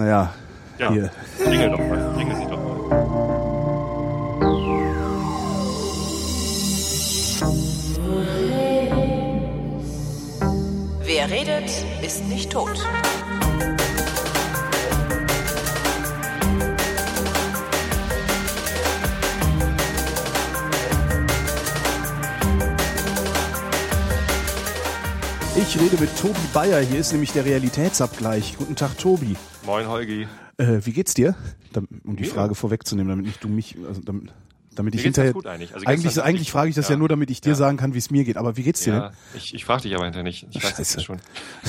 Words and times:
Naja, 0.00 0.32
Ja, 0.78 0.90
hier. 0.90 1.10
klingel 1.36 1.70
doch 1.72 1.78
mal. 1.78 2.12
Klingel 2.14 2.34
sie 2.36 2.46
doch 2.46 2.56
mal. 2.56 3.90
Wer 11.04 11.30
redet, 11.30 11.70
ist 12.02 12.24
nicht 12.28 12.50
tot. 12.50 12.80
Ich 25.56 25.78
rede 25.78 25.98
mit 26.00 26.16
Tobi 26.18 26.34
Bayer. 26.54 26.80
Hier 26.80 27.00
ist 27.00 27.12
nämlich 27.12 27.32
der 27.32 27.44
Realitätsabgleich. 27.44 28.56
Guten 28.56 28.76
Tag, 28.76 28.96
Tobi. 28.98 29.36
Moin, 29.64 29.86
Holgi. 29.88 30.26
Äh, 30.56 30.78
wie 30.84 30.92
geht's 30.92 31.14
dir? 31.14 31.34
Um 32.04 32.16
die 32.16 32.24
Mir? 32.24 32.28
Frage 32.30 32.54
vorwegzunehmen, 32.54 33.08
damit 33.10 33.26
nicht 33.26 33.44
du 33.44 33.48
mich, 33.48 33.76
also 33.86 34.00
damit, 34.00 34.32
damit 34.74 34.94
ich 34.94 35.02
hinterher. 35.02 35.32
gut 35.32 35.46
eigentlich. 35.46 35.74
Also 35.74 35.86
eigentlich 35.86 36.20
eigentlich 36.22 36.50
frage 36.50 36.70
ich 36.70 36.74
das 36.74 36.88
ja, 36.88 36.94
ja. 36.94 36.98
nur, 36.98 37.08
damit 37.08 37.30
ich 37.30 37.40
dir 37.40 37.50
Ja. 37.50 37.54
sagen 37.54 37.76
kann, 37.76 37.94
wie 37.94 37.98
es 37.98 38.10
mir 38.10 38.24
geht. 38.24 38.36
Aber 38.36 38.56
wie 38.56 38.62
geht's 38.62 38.82
dir 38.82 38.94
Ja, 38.94 39.12
ich, 39.34 39.54
ich 39.54 39.64
frage 39.64 39.82
dich 39.82 39.94
aber 39.94 40.04
hinterher 40.04 40.24
nicht. 40.24 40.46
Ich 40.50 40.56
weiß 40.56 40.76
das 40.76 40.88
Scheiße. 40.94 41.00
schon. 41.02 41.20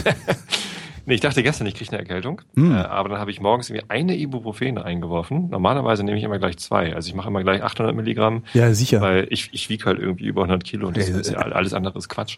nee, 1.05 1.13
ich 1.16 1.22
dachte 1.22 1.44
gestern, 1.44 1.68
ich 1.68 1.76
kriege 1.76 1.91
eine 1.91 1.99
Erkältung. 1.99 2.41
Hm. 2.55 2.72
Äh, 2.72 2.76
aber 2.76 3.09
dann 3.09 3.20
habe 3.20 3.30
ich 3.30 3.40
morgens 3.41 3.70
irgendwie 3.70 3.90
eine 3.90 4.18
Ibuprofen 4.18 4.77
eingeworfen. 4.77 5.49
Normalerweise 5.49 6.04
nehme 6.04 6.18
ich 6.18 6.23
immer 6.23 6.40
gleich 6.40 6.58
zwei. 6.58 6.96
Also 6.96 7.10
ich 7.10 7.13
mache 7.16 7.27
immer 7.27 7.44
gleich 7.44 7.62
800 7.62 7.96
Milligramm. 7.96 8.44
denn? 8.54 8.62
Ja, 8.62 8.73
sicher. 8.73 9.02
Weil 9.02 9.27
ich, 9.30 9.49
ich 9.54 9.70
wiege 9.70 9.85
halt 9.85 9.99
irgendwie 9.99 10.26
über 10.26 10.41
100 10.44 10.63
Kilo 10.63 10.88
und 10.88 10.98
das 10.98 11.10
Ja, 11.10 11.18
ist 11.20 11.32
ja 11.32 11.40
äh, 11.46 11.52
alles 11.52 11.73
andere 11.73 11.98
ist 11.99 12.10
Quatsch. 12.10 12.38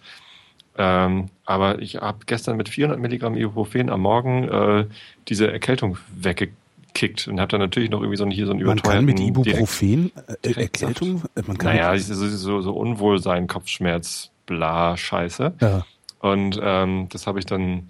Ähm, 0.77 1.27
aber 1.45 1.79
ich 1.81 1.97
habe 1.97 2.19
gestern 2.25 2.57
mit 2.57 2.67
400 2.69 2.99
Milligramm 2.99 3.35
Ibuprofen 3.37 3.89
am 3.89 4.01
Morgen 4.01 4.47
äh, 4.49 4.85
diese 5.29 5.51
Erkältung 5.51 5.97
weggekickt 6.15 7.27
und 7.27 7.39
habe 7.39 7.49
dann 7.49 7.59
natürlich 7.61 7.89
noch 7.91 7.99
irgendwie 8.01 8.17
so, 8.17 8.23
einen- 8.23 8.31
hier 8.31 8.45
so 8.47 8.53
einen 8.53 8.63
man 8.65 8.81
kann 8.81 9.05
mit 9.05 9.19
direkt- 9.19 9.37
Ibuprofen 9.37 10.11
äh, 10.27 10.33
direkt 10.43 10.81
Erkältung, 10.81 11.21
äh, 11.35 11.41
man 11.45 11.57
kann 11.59 11.75
Naja, 11.75 11.97
so, 11.99 12.13
so, 12.27 12.61
so 12.61 12.71
Unwohlsein, 12.73 13.47
Kopfschmerz, 13.47 14.31
bla, 14.47 14.97
Scheiße. 14.97 15.53
ja. 15.61 15.85
Und 16.19 16.57
ähm, 16.63 17.07
das 17.11 17.27
habe 17.27 17.37
ich 17.39 17.45
dann 17.45 17.89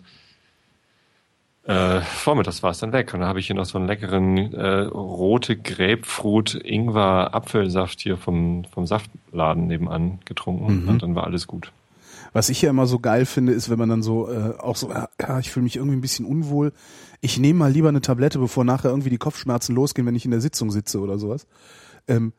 äh, 1.66 2.02
vormittags 2.02 2.62
war 2.64 2.72
es 2.72 2.80
dann 2.80 2.92
weg. 2.92 3.14
Und 3.14 3.22
dann 3.22 3.30
habe 3.30 3.40
ich 3.40 3.48
hier 3.48 3.56
noch 3.56 3.66
so 3.66 3.78
einen 3.78 3.88
leckeren 3.88 4.54
äh, 4.54 4.80
rote 4.86 5.56
Grapefruit 5.56 6.56
Ingwer 6.56 7.34
Apfelsaft 7.34 8.02
hier 8.02 8.18
vom, 8.18 8.66
vom 8.66 8.86
Saftladen 8.86 9.68
nebenan 9.68 10.20
getrunken. 10.26 10.84
Mhm. 10.84 10.90
Und 10.90 11.04
dann 11.04 11.16
war 11.16 11.24
alles 11.26 11.48
gut. 11.48 11.72
Was 12.34 12.50
ich 12.50 12.62
ja 12.62 12.70
immer 12.70 12.88
so 12.88 13.00
geil 13.00 13.26
finde, 13.26 13.54
ist, 13.54 13.70
wenn 13.70 13.80
man 13.80 13.90
dann 13.90 14.04
so 14.04 14.30
äh, 14.30 14.56
auch 14.58 14.76
so, 14.76 14.90
ja, 14.90 15.08
ja, 15.22 15.40
ich 15.40 15.52
fühle 15.52 15.64
mich 15.64 15.76
irgendwie 15.76 15.96
ein 15.96 16.02
bisschen 16.02 16.26
unwohl. 16.26 16.74
Ich 17.22 17.40
nehme 17.40 17.60
mal 17.60 17.72
lieber 17.72 17.90
eine 17.90 18.02
Tablette, 18.02 18.40
bevor 18.40 18.66
nachher 18.66 18.90
irgendwie 18.90 19.12
die 19.12 19.18
Kopfschmerzen 19.18 19.76
losgehen, 19.76 20.06
wenn 20.08 20.16
ich 20.16 20.26
in 20.26 20.32
der 20.32 20.42
Sitzung 20.42 20.72
sitze 20.72 21.00
oder 21.00 21.18
sowas. 21.20 21.48
Ähm, 22.08 22.34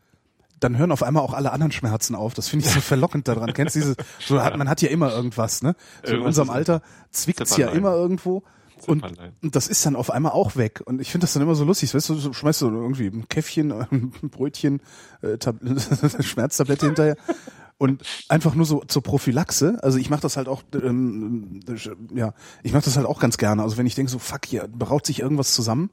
dann 0.61 0.79
hören 0.79 0.93
auf 0.93 1.03
einmal 1.03 1.23
auch 1.23 1.35
alle 1.35 1.53
anderen 1.53 1.73
Schmerzen 1.73 2.15
auf. 2.15 2.35
Das 2.35 2.49
finde 2.49 2.67
ich 2.67 2.73
so 2.73 2.81
verlockend 2.83 3.29
daran. 3.29 3.53
Kennst 3.53 3.77
du 3.77 3.81
diese, 3.81 3.97
so 4.19 4.43
hat, 4.43 4.57
man 4.57 4.69
hat 4.69 4.83
ja 4.83 4.89
immer 4.89 5.13
irgendwas, 5.13 5.63
ne? 5.63 5.77
So 6.05 6.15
in 6.15 6.23
unserem 6.23 6.51
Alter 6.51 6.83
zwickt's 7.11 7.57
ja 7.57 7.69
immer 7.71 7.95
irgendwo. 7.95 8.43
Und, 8.87 9.05
und 9.43 9.57
das 9.57 9.69
ist 9.69 9.87
dann 9.87 9.97
auf 9.97 10.11
einmal 10.11 10.33
auch 10.33 10.57
weg. 10.57 10.83
Und 10.85 11.01
ich 11.01 11.11
finde 11.11 11.25
das 11.25 11.33
dann 11.33 11.43
immer 11.43 11.55
so 11.55 11.65
lustig. 11.65 11.95
Weißt 11.95 12.09
du, 12.09 12.15
so 12.15 12.33
schmeißt 12.33 12.63
du 12.63 12.69
irgendwie 12.69 13.07
ein 13.07 13.29
Käffchen, 13.29 13.73
ein 13.91 14.13
Brötchen, 14.31 14.81
äh, 15.23 15.39
Tab 15.39 15.57
Schmerztablette 16.21 16.87
hinterher. 16.87 17.17
Und 17.77 18.03
einfach 18.29 18.55
nur 18.55 18.67
so 18.67 18.83
zur 18.87 19.03
Prophylaxe. 19.03 19.79
Also 19.83 19.99
ich 19.99 20.09
mache 20.09 20.21
das 20.23 20.37
halt 20.37 20.49
auch, 20.49 20.63
ähm, 20.81 21.61
ja, 22.15 22.33
ich 22.63 22.73
mache 22.73 22.85
das 22.85 22.97
halt 22.97 23.07
auch 23.07 23.19
ganz 23.21 23.37
gerne. 23.37 23.63
Also 23.63 23.77
wenn 23.77 23.87
ich 23.87 23.95
denke 23.97 24.11
so, 24.13 24.19
fuck, 24.19 24.47
hier 24.47 24.69
braut 24.69 25.05
sich 25.07 25.21
irgendwas 25.21 25.53
zusammen 25.53 25.91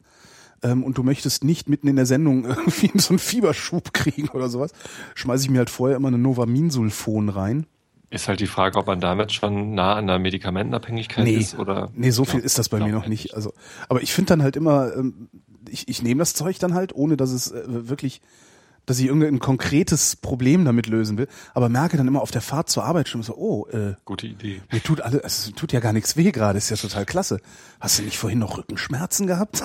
ähm, 0.62 0.84
und 0.84 0.98
du 1.00 1.04
möchtest 1.04 1.44
nicht 1.44 1.70
mitten 1.70 1.88
in 1.88 1.96
der 1.96 2.06
Sendung 2.06 2.46
irgendwie 2.46 2.92
so 3.00 3.10
einen 3.10 3.20
Fieberschub 3.20 3.94
kriegen 3.94 4.30
oder 4.30 4.48
sowas, 4.48 4.72
schmeiße 5.16 5.44
ich 5.46 5.50
mir 5.50 5.58
halt 5.58 5.72
vorher 5.72 5.98
immer 5.98 6.10
eine 6.10 6.20
Novaminsulfon 6.20 7.30
rein. 7.30 7.66
Ist 8.12 8.28
halt 8.28 8.42
die 8.42 8.48
Frage, 8.48 8.78
ob 8.78 8.88
man 8.88 9.00
damit 9.00 9.32
schon 9.32 9.74
nah 9.74 9.96
an 9.96 10.06
der 10.06 10.20
Medikamentenabhängigkeit 10.20 11.24
Nee. 11.24 11.38
ist 11.38 11.58
oder. 11.58 11.90
Nee, 11.96 12.12
so 12.12 12.26
viel 12.26 12.42
Glaub- 12.42 12.46
ist 12.46 12.60
das 12.60 12.68
bei 12.70 12.78
glaub 12.78 12.90
mir 12.90 12.96
noch 12.96 13.04
ich 13.04 13.10
nicht. 13.10 13.34
Also, 13.34 13.54
aber 13.90 14.04
ich 14.04 14.14
finde 14.14 14.30
dann 14.34 14.44
halt 14.44 14.56
immer, 14.58 14.94
ähm, 14.96 15.30
ich, 15.70 15.88
ich 15.88 16.04
nehme 16.04 16.20
das 16.20 16.34
Zeug 16.34 16.60
dann 16.60 16.74
halt, 16.74 16.94
ohne 16.94 17.16
dass 17.18 17.32
es 17.32 17.52
äh, 17.52 17.64
wirklich, 17.90 18.22
dass 18.92 19.00
ich 19.00 19.06
irgendein 19.06 19.40
konkretes 19.40 20.18
Problem 20.18 20.66
damit 20.66 20.88
lösen 20.88 21.18
will, 21.18 21.30
aber 21.54 21.70
merke 21.70 21.96
dann 21.96 22.10
immer 22.10 22.22
auf 22.22 22.30
der 22.30 22.42
Fahrt 22.42 22.68
zur 22.68 22.84
Arbeit 22.84 23.08
schon 23.08 23.24
so, 23.24 23.38
oh, 23.38 23.68
äh, 23.70 23.94
Gute 24.04 24.28
Idee. 24.28 24.62
mir 24.70 24.84
tut 24.84 25.00
alle, 25.00 25.24
es 25.24 25.50
tut 25.56 25.72
ja 25.72 25.80
gar 25.80 25.94
nichts 25.94 26.18
weh 26.18 26.30
gerade, 26.32 26.58
ist 26.58 26.70
ja 26.70 26.76
total 26.76 27.06
klasse. 27.06 27.40
Hast 27.80 28.00
du 28.00 28.04
nicht 28.04 28.18
vorhin 28.18 28.40
noch 28.40 28.58
Rückenschmerzen 28.58 29.28
gehabt? 29.28 29.64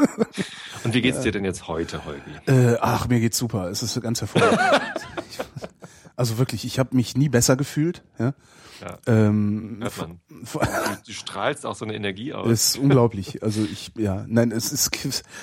Und 0.84 0.94
wie 0.94 1.00
geht's 1.00 1.20
dir 1.20 1.30
denn 1.30 1.44
jetzt 1.44 1.68
heute, 1.68 2.04
Holgi? 2.04 2.30
äh, 2.46 2.76
ach, 2.80 3.06
mir 3.06 3.20
geht's 3.20 3.38
super, 3.38 3.70
es 3.70 3.84
ist 3.84 4.02
ganz 4.02 4.20
hervorragend. 4.20 5.06
also 6.16 6.38
wirklich, 6.38 6.64
ich 6.64 6.80
habe 6.80 6.96
mich 6.96 7.16
nie 7.16 7.28
besser 7.28 7.54
gefühlt. 7.56 8.02
Ja? 8.18 8.34
Ja. 8.80 8.98
Ähm, 9.06 9.80
Du, 10.28 10.58
du 11.06 11.12
strahlst 11.12 11.66
auch 11.66 11.74
so 11.74 11.84
eine 11.84 11.94
Energie 11.94 12.32
aus. 12.32 12.48
Es 12.50 12.66
ist 12.70 12.78
unglaublich. 12.78 13.42
Also 13.42 13.62
ich, 13.62 13.92
ja, 13.96 14.24
nein, 14.28 14.52
es 14.52 14.72
ist, 14.72 14.90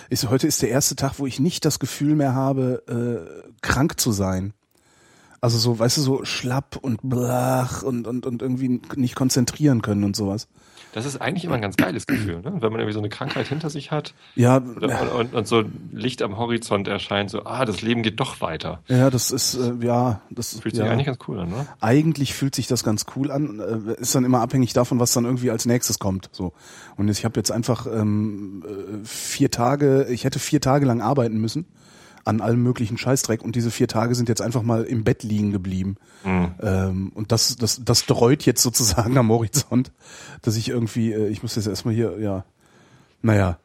ist, 0.10 0.30
heute 0.30 0.48
ist 0.48 0.62
der 0.62 0.70
erste 0.70 0.96
Tag, 0.96 1.20
wo 1.20 1.28
ich 1.28 1.40
nicht 1.40 1.66
das 1.66 1.80
Gefühl 1.80 2.16
mehr 2.16 2.34
habe, 2.34 2.84
äh, 2.88 3.52
krank 3.62 4.00
zu 4.00 4.12
sein. 4.12 4.54
Also 5.40 5.58
so, 5.60 5.78
weißt 5.78 5.98
du, 5.98 6.02
so 6.02 6.26
schlapp 6.26 6.78
und 6.82 7.02
blach 7.04 7.84
und, 7.84 8.08
und, 8.08 8.26
und 8.26 8.42
irgendwie 8.42 8.82
nicht 8.96 9.16
konzentrieren 9.16 9.82
können 9.82 10.04
und 10.04 10.16
sowas. 10.16 10.48
Das 10.94 11.06
ist 11.06 11.22
eigentlich 11.22 11.46
immer 11.46 11.56
ein 11.56 11.62
ganz 11.62 11.78
geiles 11.78 12.06
Gefühl, 12.08 12.42
ne? 12.42 12.54
wenn 12.60 12.72
man 12.72 12.80
irgendwie 12.80 12.94
so 12.94 13.00
eine 13.00 13.10
Krankheit 13.10 13.48
hinter 13.48 13.70
sich 13.70 13.92
hat 13.92 14.14
Ja, 14.36 14.58
und, 14.58 14.84
und, 14.84 15.34
und 15.36 15.48
so 15.48 15.64
Licht 15.92 16.22
am 16.22 16.38
Horizont 16.38 16.88
erscheint, 16.88 17.30
so, 17.30 17.46
ah, 17.46 17.66
das 17.66 17.82
Leben 17.82 18.04
geht 18.04 18.20
doch 18.20 18.42
weiter. 18.42 18.82
ja, 18.88 19.10
das 19.10 19.32
ist, 19.32 19.56
äh, 19.56 19.74
ja, 19.86 20.22
das 20.30 20.60
Fühlt 20.60 20.76
ja. 20.76 20.84
sich 20.84 20.92
eigentlich 20.92 21.08
ganz 21.08 21.20
cool 21.28 21.40
an, 21.40 21.50
ne? 21.50 21.68
eigentlich 21.82 22.34
fühlt 22.34 22.56
sich 22.56 22.68
das 22.68 22.84
ganz 22.84 23.06
cool 23.16 23.32
an, 23.32 23.60
äh, 23.60 24.02
ist 24.02 24.16
dann 24.16 24.26
immer 24.26 24.42
abhängig 24.42 24.74
davon, 24.74 25.00
was 25.00 25.14
dann 25.14 25.26
irgendwie 25.26 25.52
als 25.52 25.66
nächstes 25.66 26.00
kommt. 26.00 26.30
So 26.32 26.54
und 26.96 27.10
ich 27.10 27.26
habe 27.26 27.40
jetzt 27.40 27.52
einfach 27.52 27.86
ähm, 27.88 28.64
äh, 28.66 29.06
vier 29.06 29.52
Tage, 29.52 30.08
ich 30.10 30.24
hätte 30.24 30.40
vier 30.40 30.62
Tage 30.62 30.86
lang 30.86 31.02
arbeiten 31.02 31.38
müssen 31.38 31.66
an 32.28 32.42
allem 32.42 32.62
möglichen 32.62 32.98
Scheißdreck 32.98 33.42
und 33.42 33.56
diese 33.56 33.72
vier 33.72 33.88
Tage 33.88 34.14
sind 34.16 34.30
jetzt 34.30 34.42
einfach 34.42 34.62
mal 34.64 34.84
im 34.84 35.04
Bett 35.04 35.24
liegen 35.24 35.52
geblieben. 35.52 35.96
Mhm. 36.24 36.52
Ähm, 36.62 37.12
und 37.16 37.32
das, 37.32 37.56
das, 37.56 37.82
das 37.84 38.06
dreut 38.06 38.46
jetzt 38.46 38.62
sozusagen 38.62 39.18
am 39.18 39.30
Horizont, 39.30 39.92
dass 40.42 40.56
ich 40.56 40.70
irgendwie, 40.70 41.14
äh, 41.14 41.28
ich 41.30 41.42
muss 41.42 41.56
jetzt 41.56 41.68
erstmal 41.68 41.94
hier, 41.94 42.20
ja, 42.20 42.46
naja, 43.22 43.58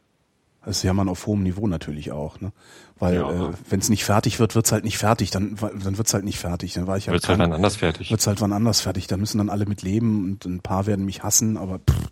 das 0.64 0.78
ist 0.78 0.82
ja 0.84 0.92
man 0.94 1.08
auf 1.08 1.26
hohem 1.26 1.42
Niveau 1.42 1.66
natürlich 1.66 2.12
auch, 2.12 2.40
ne? 2.40 2.52
Weil 3.00 3.16
Ja. 3.16 3.48
äh, 3.48 3.52
wenn 3.68 3.80
es 3.80 3.88
nicht 3.88 4.04
fertig 4.04 4.38
wird, 4.38 4.54
wird's 4.54 4.70
halt 4.70 4.84
nicht 4.84 4.96
fertig, 4.96 5.32
dann, 5.32 5.56
dann 5.56 5.98
wird's 5.98 6.14
halt 6.14 6.24
nicht 6.24 6.38
fertig. 6.38 6.74
Dann 6.74 6.86
war 6.86 6.96
ich 6.96 7.08
halt 7.08 7.14
Wird's 7.14 7.28
halt 7.28 7.40
dann 7.40 7.52
anders 7.52 7.74
fertig. 7.74 8.12
wird's 8.12 8.28
halt 8.28 8.40
wann 8.40 8.52
anders 8.52 8.80
fertig. 8.80 9.08
Da 9.08 9.16
müssen 9.16 9.38
dann 9.38 9.50
alle 9.50 9.66
mit 9.66 9.82
leben 9.82 10.22
und 10.24 10.44
ein 10.44 10.60
paar 10.60 10.86
werden 10.86 11.04
mich 11.04 11.24
hassen, 11.24 11.56
aber 11.56 11.80
pff, 11.80 12.10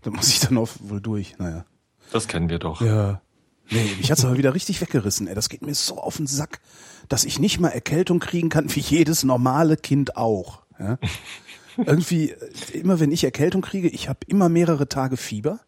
da 0.00 0.10
muss 0.10 0.28
ich 0.28 0.40
dann 0.40 0.56
auch 0.56 0.70
wohl 0.80 1.02
durch. 1.02 1.36
Naja. 1.38 1.66
Das 2.10 2.26
kennen 2.26 2.48
wir 2.48 2.58
doch. 2.58 2.80
Ja. 2.80 3.20
Nee, 3.70 3.94
mich 3.96 4.10
hat's 4.10 4.24
aber 4.24 4.36
wieder 4.36 4.54
richtig 4.54 4.80
weggerissen. 4.80 5.26
Ey, 5.26 5.34
das 5.34 5.48
geht 5.48 5.62
mir 5.62 5.74
so 5.74 5.98
auf 5.98 6.18
den 6.18 6.26
Sack, 6.26 6.60
dass 7.08 7.24
ich 7.24 7.38
nicht 7.38 7.60
mal 7.60 7.68
Erkältung 7.68 8.20
kriegen 8.20 8.48
kann, 8.50 8.74
wie 8.74 8.80
jedes 8.80 9.24
normale 9.24 9.76
Kind 9.76 10.16
auch. 10.16 10.62
Ja? 10.78 10.98
Irgendwie, 11.76 12.30
äh, 12.30 12.50
immer 12.78 13.00
wenn 13.00 13.10
ich 13.10 13.24
Erkältung 13.24 13.62
kriege, 13.62 13.88
ich 13.88 14.08
habe 14.08 14.20
immer 14.26 14.48
mehrere 14.48 14.88
Tage 14.88 15.16
Fieber. 15.16 15.60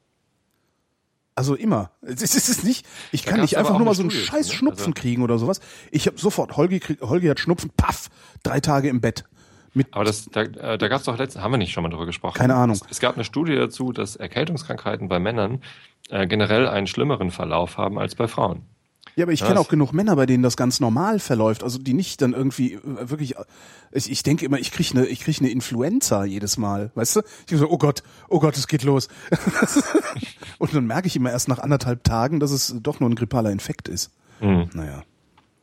Also 1.34 1.54
immer. 1.54 1.90
Es 2.00 2.22
ist, 2.22 2.64
nicht, 2.64 2.86
ich 3.12 3.24
kann 3.24 3.40
nicht 3.40 3.58
einfach 3.58 3.76
nur 3.76 3.84
mal 3.84 3.94
so 3.94 4.00
einen 4.02 4.10
Studie, 4.10 4.26
scheiß 4.26 4.48
ne? 4.48 4.54
Schnupfen 4.54 4.92
Also- 4.92 5.00
kriegen 5.00 5.22
oder 5.22 5.38
sowas. 5.38 5.60
Ich 5.90 6.06
habe 6.06 6.18
sofort, 6.18 6.56
Holgi, 6.56 6.80
krieg, 6.80 7.00
Holgi 7.02 7.26
hat 7.26 7.40
Schnupfen, 7.40 7.70
paff, 7.76 8.08
drei 8.42 8.60
Tage 8.60 8.88
im 8.88 9.00
Bett. 9.02 9.24
Mit, 9.76 9.88
Aber 9.90 10.04
das, 10.04 10.24
da, 10.32 10.40
äh, 10.40 10.78
da 10.78 10.88
gab 10.88 11.00
es 11.00 11.04
doch 11.04 11.18
letztens, 11.18 11.44
haben 11.44 11.52
wir 11.52 11.58
nicht 11.58 11.72
schon 11.72 11.82
mal 11.82 11.90
drüber 11.90 12.06
gesprochen. 12.06 12.38
Keine 12.38 12.54
Ahnung. 12.54 12.78
Es, 12.82 12.92
es 12.92 13.00
gab 13.00 13.14
eine 13.14 13.24
Studie 13.24 13.54
dazu, 13.54 13.92
dass 13.92 14.16
Erkältungskrankheiten 14.16 15.08
bei 15.08 15.18
Männern 15.18 15.60
äh, 16.08 16.26
generell 16.26 16.66
einen 16.66 16.86
schlimmeren 16.86 17.30
Verlauf 17.30 17.76
haben 17.76 17.98
als 17.98 18.14
bei 18.14 18.26
Frauen. 18.26 18.62
Ja, 19.16 19.26
aber 19.26 19.32
ich 19.32 19.42
kenne 19.42 19.60
auch 19.60 19.68
genug 19.68 19.92
Männer, 19.92 20.16
bei 20.16 20.24
denen 20.24 20.42
das 20.42 20.56
ganz 20.56 20.80
normal 20.80 21.20
verläuft, 21.20 21.62
also 21.62 21.78
die 21.78 21.92
nicht 21.92 22.22
dann 22.22 22.32
irgendwie 22.32 22.74
äh, 22.74 22.80
wirklich. 23.10 23.34
Ich, 23.92 24.10
ich 24.10 24.22
denke 24.22 24.46
immer, 24.46 24.58
ich 24.58 24.72
krieg 24.72 24.90
eine, 24.92 25.04
ich 25.06 25.20
krieg 25.20 25.40
eine 25.40 25.50
Influenza 25.50 26.24
jedes 26.24 26.56
Mal, 26.56 26.90
weißt 26.94 27.16
du? 27.16 27.20
Ich 27.40 27.46
denk 27.46 27.60
so, 27.60 27.68
oh 27.68 27.76
Gott, 27.76 28.02
oh 28.30 28.40
Gott, 28.40 28.56
es 28.56 28.68
geht 28.68 28.82
los. 28.82 29.08
Und 30.58 30.74
dann 30.74 30.86
merke 30.86 31.06
ich 31.06 31.16
immer 31.16 31.30
erst 31.30 31.48
nach 31.48 31.58
anderthalb 31.58 32.02
Tagen, 32.02 32.40
dass 32.40 32.50
es 32.50 32.74
doch 32.80 32.98
nur 32.98 33.10
ein 33.10 33.14
grippaler 33.14 33.50
Infekt 33.50 33.88
ist. 33.88 34.10
Mhm. 34.40 34.70
Naja, 34.72 35.02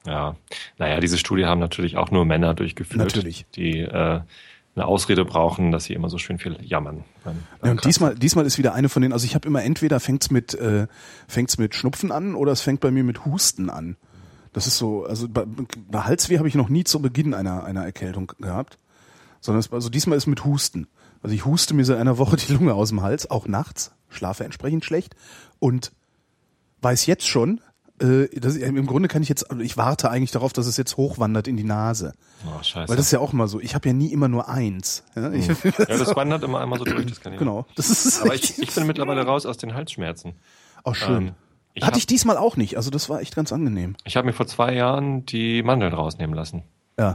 Ja, 0.05 0.35
naja, 0.77 0.99
diese 0.99 1.17
Studie 1.17 1.45
haben 1.45 1.59
natürlich 1.59 1.97
auch 1.97 2.11
nur 2.11 2.25
Männer 2.25 2.53
durchgeführt, 2.53 2.99
Natürlich. 2.99 3.45
die 3.55 3.79
äh, 3.79 4.21
eine 4.75 4.85
Ausrede 4.85 5.23
brauchen, 5.23 5.71
dass 5.71 5.85
sie 5.85 5.93
immer 5.93 6.09
so 6.09 6.17
schön 6.17 6.39
viel 6.39 6.57
jammern. 6.61 7.03
ja, 7.63 7.71
und 7.71 7.85
diesmal, 7.85 8.15
diesmal 8.15 8.45
ist 8.45 8.57
wieder 8.57 8.73
eine 8.73 8.89
von 8.89 9.01
denen. 9.01 9.13
Also 9.13 9.25
ich 9.25 9.35
habe 9.35 9.47
immer 9.47 9.63
entweder 9.63 9.99
fängt's 9.99 10.31
mit, 10.31 10.53
äh, 10.55 10.87
fängt's 11.27 11.57
mit 11.57 11.75
Schnupfen 11.75 12.11
an 12.11 12.35
oder 12.35 12.51
es 12.51 12.61
fängt 12.61 12.81
bei 12.81 12.91
mir 12.91 13.03
mit 13.03 13.25
Husten 13.25 13.69
an. 13.69 13.97
Das 14.51 14.67
ist 14.67 14.77
so, 14.77 15.05
also 15.05 15.27
bei, 15.29 15.45
bei 15.45 16.01
Halsweh 16.01 16.37
habe 16.37 16.47
ich 16.47 16.55
noch 16.55 16.69
nie 16.69 16.83
zu 16.83 17.01
Beginn 17.01 17.33
einer 17.33 17.63
einer 17.63 17.83
Erkältung 17.83 18.31
gehabt, 18.39 18.77
sondern 19.41 19.59
es, 19.59 19.71
also 19.71 19.89
diesmal 19.89 20.17
ist 20.17 20.27
mit 20.27 20.43
Husten. 20.43 20.87
Also 21.21 21.35
ich 21.35 21.45
huste 21.45 21.73
mir 21.73 21.85
seit 21.85 21.97
einer 21.97 22.17
Woche 22.17 22.35
die 22.37 22.51
Lunge 22.51 22.73
aus 22.73 22.89
dem 22.89 23.01
Hals, 23.01 23.29
auch 23.29 23.47
nachts, 23.47 23.91
schlafe 24.09 24.43
entsprechend 24.43 24.85
schlecht 24.85 25.15
und 25.59 25.91
weiß 26.81 27.05
jetzt 27.05 27.27
schon, 27.27 27.61
äh, 28.01 28.27
das, 28.39 28.55
im 28.55 28.85
Grunde 28.85 29.07
kann 29.07 29.21
ich 29.21 29.29
jetzt, 29.29 29.45
ich 29.61 29.77
warte 29.77 30.09
eigentlich 30.09 30.31
darauf, 30.31 30.51
dass 30.53 30.65
es 30.67 30.77
jetzt 30.77 30.97
hochwandert 30.97 31.47
in 31.47 31.57
die 31.57 31.63
Nase. 31.63 32.13
Oh, 32.45 32.61
scheiße. 32.63 32.89
Weil 32.89 32.97
das 32.97 33.05
ist 33.07 33.11
ja 33.11 33.19
auch 33.19 33.33
mal 33.33 33.47
so. 33.47 33.59
Ich 33.59 33.75
habe 33.75 33.87
ja 33.87 33.93
nie 33.93 34.11
immer 34.11 34.27
nur 34.27 34.49
eins. 34.49 35.03
Ja, 35.15 35.31
ich, 35.31 35.47
ja, 35.47 35.55
das 35.87 36.15
wandert 36.15 36.43
immer 36.43 36.59
einmal 36.59 36.79
so 36.79 36.85
durch, 36.85 37.05
das 37.05 37.21
kann 37.21 37.33
ich 37.33 37.39
genau. 37.39 37.65
Das 37.75 37.89
ist 37.89 38.21
Aber 38.21 38.35
ich, 38.35 38.57
ich 38.59 38.73
bin 38.73 38.87
mittlerweile 38.87 39.23
raus 39.25 39.45
aus 39.45 39.57
den 39.57 39.73
Halsschmerzen. 39.73 40.33
auch 40.83 40.95
schön. 40.95 41.27
Ähm, 41.27 41.31
ich 41.75 41.83
Hatte 41.83 41.93
hab- 41.93 41.97
ich 41.99 42.07
diesmal 42.07 42.37
auch 42.37 42.55
nicht. 42.57 42.77
Also 42.77 42.89
das 42.91 43.09
war 43.09 43.21
echt 43.21 43.35
ganz 43.35 43.51
angenehm. 43.51 43.95
Ich 44.05 44.15
habe 44.17 44.27
mir 44.27 44.33
vor 44.33 44.45
zwei 44.47 44.73
Jahren 44.75 45.25
die 45.25 45.63
Mandeln 45.63 45.93
rausnehmen 45.93 46.35
lassen. 46.35 46.63
Ja. 46.99 47.13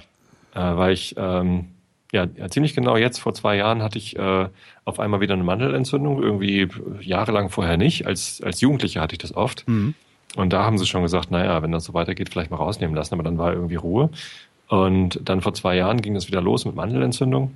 äh, 0.54 0.76
weil 0.76 0.92
ich 0.94 1.14
ähm, 1.16 1.66
ja, 2.10 2.26
ja 2.36 2.48
ziemlich 2.48 2.74
genau 2.74 2.96
jetzt 2.96 3.18
vor 3.20 3.34
zwei 3.34 3.54
Jahren 3.56 3.82
hatte 3.82 3.98
ich 3.98 4.16
äh, 4.16 4.48
auf 4.84 4.98
einmal 4.98 5.20
wieder 5.20 5.34
eine 5.34 5.44
Mandelentzündung 5.44 6.20
irgendwie 6.22 6.62
äh, 6.62 6.70
jahrelang 7.02 7.50
vorher 7.50 7.76
nicht 7.76 8.06
als 8.06 8.40
als 8.42 8.60
Jugendlicher 8.60 9.00
hatte 9.02 9.14
ich 9.14 9.18
das 9.18 9.32
oft 9.36 9.68
Mhm. 9.68 9.94
Und 10.36 10.52
da 10.52 10.64
haben 10.64 10.78
sie 10.78 10.86
schon 10.86 11.02
gesagt 11.02 11.30
naja 11.30 11.62
wenn 11.62 11.72
das 11.72 11.84
so 11.84 11.94
weitergeht 11.94 12.28
vielleicht 12.30 12.50
mal 12.50 12.56
rausnehmen 12.56 12.94
lassen 12.94 13.14
aber 13.14 13.22
dann 13.22 13.38
war 13.38 13.52
irgendwie 13.52 13.76
Ruhe 13.76 14.10
und 14.68 15.20
dann 15.24 15.40
vor 15.40 15.54
zwei 15.54 15.76
Jahren 15.76 16.00
ging 16.02 16.14
das 16.14 16.28
wieder 16.28 16.40
los 16.40 16.64
mit 16.64 16.74
Mandelentzündung 16.74 17.52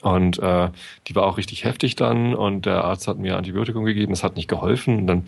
und 0.00 0.38
äh, 0.38 0.68
die 1.08 1.16
war 1.16 1.24
auch 1.24 1.38
richtig 1.38 1.64
heftig 1.64 1.96
dann 1.96 2.34
und 2.34 2.66
der 2.66 2.84
Arzt 2.84 3.08
hat 3.08 3.18
mir 3.18 3.36
Antibiotikum 3.36 3.84
gegeben, 3.84 4.12
das 4.12 4.22
hat 4.22 4.36
nicht 4.36 4.48
geholfen. 4.48 4.98
Und 4.98 5.06
dann 5.08 5.26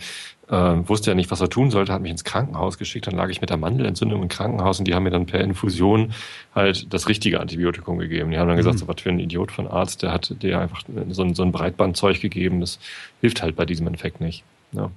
äh, 0.49 0.89
wusste 0.89 1.11
er 1.11 1.17
nicht, 1.17 1.31
was 1.31 1.41
er 1.41 1.49
tun 1.49 1.71
sollte, 1.71 1.93
hat 1.93 2.03
mich 2.03 2.13
ins 2.13 2.23
Krankenhaus 2.23 2.79
geschickt. 2.79 3.09
Dann 3.09 3.17
lag 3.17 3.31
ich 3.31 3.41
mit 3.41 3.51
der 3.51 3.57
Mandelentzündung 3.57 4.23
im 4.23 4.29
Krankenhaus 4.29 4.79
und 4.79 4.87
die 4.87 4.95
haben 4.95 5.03
mir 5.03 5.11
dann 5.11 5.27
per 5.27 5.41
Infusion 5.41 6.13
halt 6.55 6.93
das 6.93 7.09
richtige 7.09 7.41
Antibiotikum 7.41 7.99
gegeben. 7.99 8.31
Die 8.31 8.39
haben 8.39 8.47
dann 8.47 8.57
gesagt, 8.57 8.79
so 8.79 8.87
was 8.87 9.01
für 9.01 9.09
ein 9.09 9.19
Idiot 9.19 9.51
von 9.51 9.67
Arzt, 9.67 10.05
der 10.05 10.13
hat 10.13 10.41
dir 10.41 10.61
einfach 10.61 10.83
so 11.11 11.23
ein, 11.23 11.35
so 11.35 11.43
ein 11.43 11.51
Breitbandzeug 11.51 12.21
gegeben. 12.21 12.61
Das 12.61 12.79
hilft 13.21 13.43
halt 13.43 13.57
bei 13.57 13.67
diesem 13.67 13.89
Infekt 13.89 14.21
nicht. 14.21 14.45
Ja. 14.71 14.91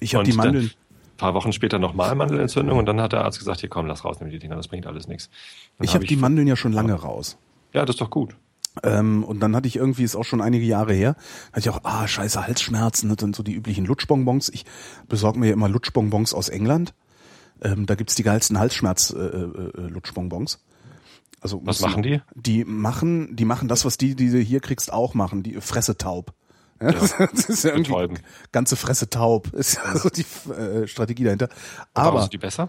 Ich 0.00 0.14
habe 0.14 0.20
Und 0.20 0.28
die 0.28 0.36
Mandeln. 0.36 0.66
Ein 0.66 1.16
paar 1.18 1.34
Wochen 1.34 1.52
später 1.52 1.78
nochmal 1.78 2.14
Mandelentzündung 2.16 2.78
und 2.78 2.86
dann 2.86 3.00
hat 3.00 3.12
der 3.12 3.24
Arzt 3.24 3.38
gesagt, 3.38 3.60
hier 3.60 3.68
komm, 3.68 3.86
lass 3.86 4.04
rausnehmen 4.04 4.32
die 4.32 4.40
Dinger, 4.40 4.56
das 4.56 4.66
bringt 4.66 4.86
alles 4.86 5.06
nichts. 5.06 5.30
Dann 5.78 5.84
Ich 5.84 5.94
habe 5.94 6.04
hab 6.04 6.08
die 6.08 6.16
Mandeln 6.16 6.48
ja 6.48 6.56
schon 6.56 6.72
lange 6.72 6.94
raus. 6.94 7.36
Ja, 7.72 7.84
das 7.84 7.94
ist 7.94 8.00
doch 8.00 8.10
gut. 8.10 8.34
Ähm, 8.82 9.22
und 9.22 9.38
dann 9.40 9.54
hatte 9.54 9.68
ich 9.68 9.76
irgendwie, 9.76 10.02
ist 10.02 10.16
auch 10.16 10.24
schon 10.24 10.40
einige 10.40 10.64
Jahre 10.64 10.94
her, 10.94 11.14
hatte 11.52 11.60
ich 11.60 11.70
auch, 11.70 11.80
ah, 11.84 12.08
scheiße, 12.08 12.46
Halsschmerzen, 12.46 13.10
das 13.10 13.18
sind 13.20 13.36
so 13.36 13.42
die 13.42 13.52
üblichen 13.52 13.84
Lutschbonbons. 13.84 14.48
Ich 14.48 14.64
besorge 15.08 15.38
mir 15.38 15.48
ja 15.48 15.52
immer 15.52 15.68
Lutschbonbons 15.68 16.32
aus 16.32 16.48
England. 16.48 16.94
Ähm, 17.62 17.84
da 17.86 17.94
gibt's 17.94 18.14
die 18.14 18.22
geilsten 18.22 18.58
Halsschmerz-Lutschbonbons. 18.58 20.64
also 21.40 21.60
Was 21.64 21.80
machen 21.80 22.02
die? 22.02 22.20
Die 22.34 22.64
machen, 22.64 23.36
die 23.36 23.44
machen 23.44 23.68
das, 23.68 23.84
was 23.84 23.98
die, 23.98 24.16
die 24.16 24.30
du 24.30 24.38
hier 24.38 24.60
kriegst, 24.60 24.90
auch 24.92 25.14
machen. 25.14 25.42
Die 25.42 25.60
Fresse 25.60 25.98
taub. 25.98 26.32
Ja, 26.82 27.26
Das 27.32 27.48
ist 27.48 27.64
ja 27.64 27.70
irgendwie 27.70 27.90
Betäuben. 27.90 28.18
ganze 28.52 28.76
Fresse 28.76 29.08
taub. 29.08 29.52
Ist 29.54 29.76
ja 29.76 29.96
so 29.96 30.08
die 30.08 30.24
äh, 30.50 30.86
Strategie 30.86 31.24
dahinter. 31.24 31.48
Warum 31.94 32.10
Aber 32.10 32.20
sind 32.22 32.32
die 32.32 32.38
besser? 32.38 32.68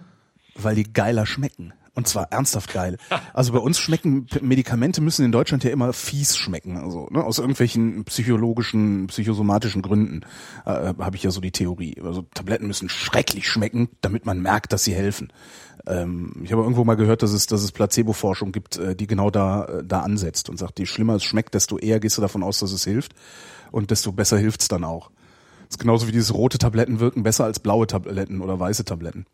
weil 0.56 0.76
die 0.76 0.92
geiler 0.92 1.26
schmecken. 1.26 1.74
Und 1.96 2.08
zwar 2.08 2.32
ernsthaft 2.32 2.74
geil. 2.74 2.98
Also 3.34 3.54
bei 3.54 3.60
uns 3.60 3.78
schmecken 3.78 4.26
Medikamente 4.42 5.00
müssen 5.00 5.24
in 5.26 5.32
Deutschland 5.32 5.64
ja 5.64 5.70
immer 5.70 5.94
fies 5.94 6.36
schmecken, 6.36 6.76
also 6.78 7.08
ne, 7.12 7.24
aus 7.24 7.38
irgendwelchen 7.38 8.04
psychologischen, 8.06 9.06
psychosomatischen 9.08 9.84
Gründen 9.84 10.22
äh, 10.66 10.72
habe 10.72 11.16
ich 11.16 11.22
ja 11.22 11.30
so 11.30 11.40
die 11.40 11.52
Theorie. 11.52 12.02
Also 12.04 12.24
Tabletten 12.34 12.66
müssen 12.66 12.90
schrecklich 12.90 13.48
schmecken, 13.48 13.90
damit 14.02 14.26
man 14.26 14.42
merkt, 14.42 14.74
dass 14.74 14.84
sie 14.84 14.96
helfen. 14.96 15.32
Ähm, 15.86 16.34
ich 16.44 16.52
habe 16.52 16.64
irgendwo 16.64 16.84
mal 16.84 16.96
gehört, 16.96 17.22
dass 17.22 17.32
es, 17.32 17.46
dass 17.46 17.62
es 17.62 17.72
Placebo-Forschung 17.72 18.52
gibt, 18.52 18.78
äh, 18.78 18.96
die 18.96 19.06
genau 19.06 19.30
da, 19.30 19.66
äh, 19.66 19.84
da 19.84 20.00
ansetzt 20.00 20.50
und 20.50 20.58
sagt, 20.58 20.80
je 20.80 20.88
schlimmer 20.88 21.16
es 21.16 21.24
schmeckt, 21.24 21.54
desto 21.54 21.78
eher 21.78 22.00
gehst 22.00 22.18
du 22.18 22.22
davon 22.22 22.42
aus, 22.42 22.58
dass 22.60 22.72
es 22.72 22.84
hilft 22.86 23.14
und 23.74 23.92
desto 23.92 24.12
besser 24.12 24.38
hilft's 24.38 24.68
dann 24.68 24.84
auch. 24.84 25.10
Das 25.68 25.78
ist 25.78 25.80
genauso 25.80 26.08
wie 26.08 26.12
diese 26.12 26.34
rote 26.34 26.60
Tabletten 26.60 27.00
wirken 27.00 27.24
besser 27.24 27.46
als 27.46 27.60
blaue 27.60 27.88
Tabletten 27.88 28.42
oder 28.42 28.60
weiße 28.60 28.86
Tabletten. 28.86 29.26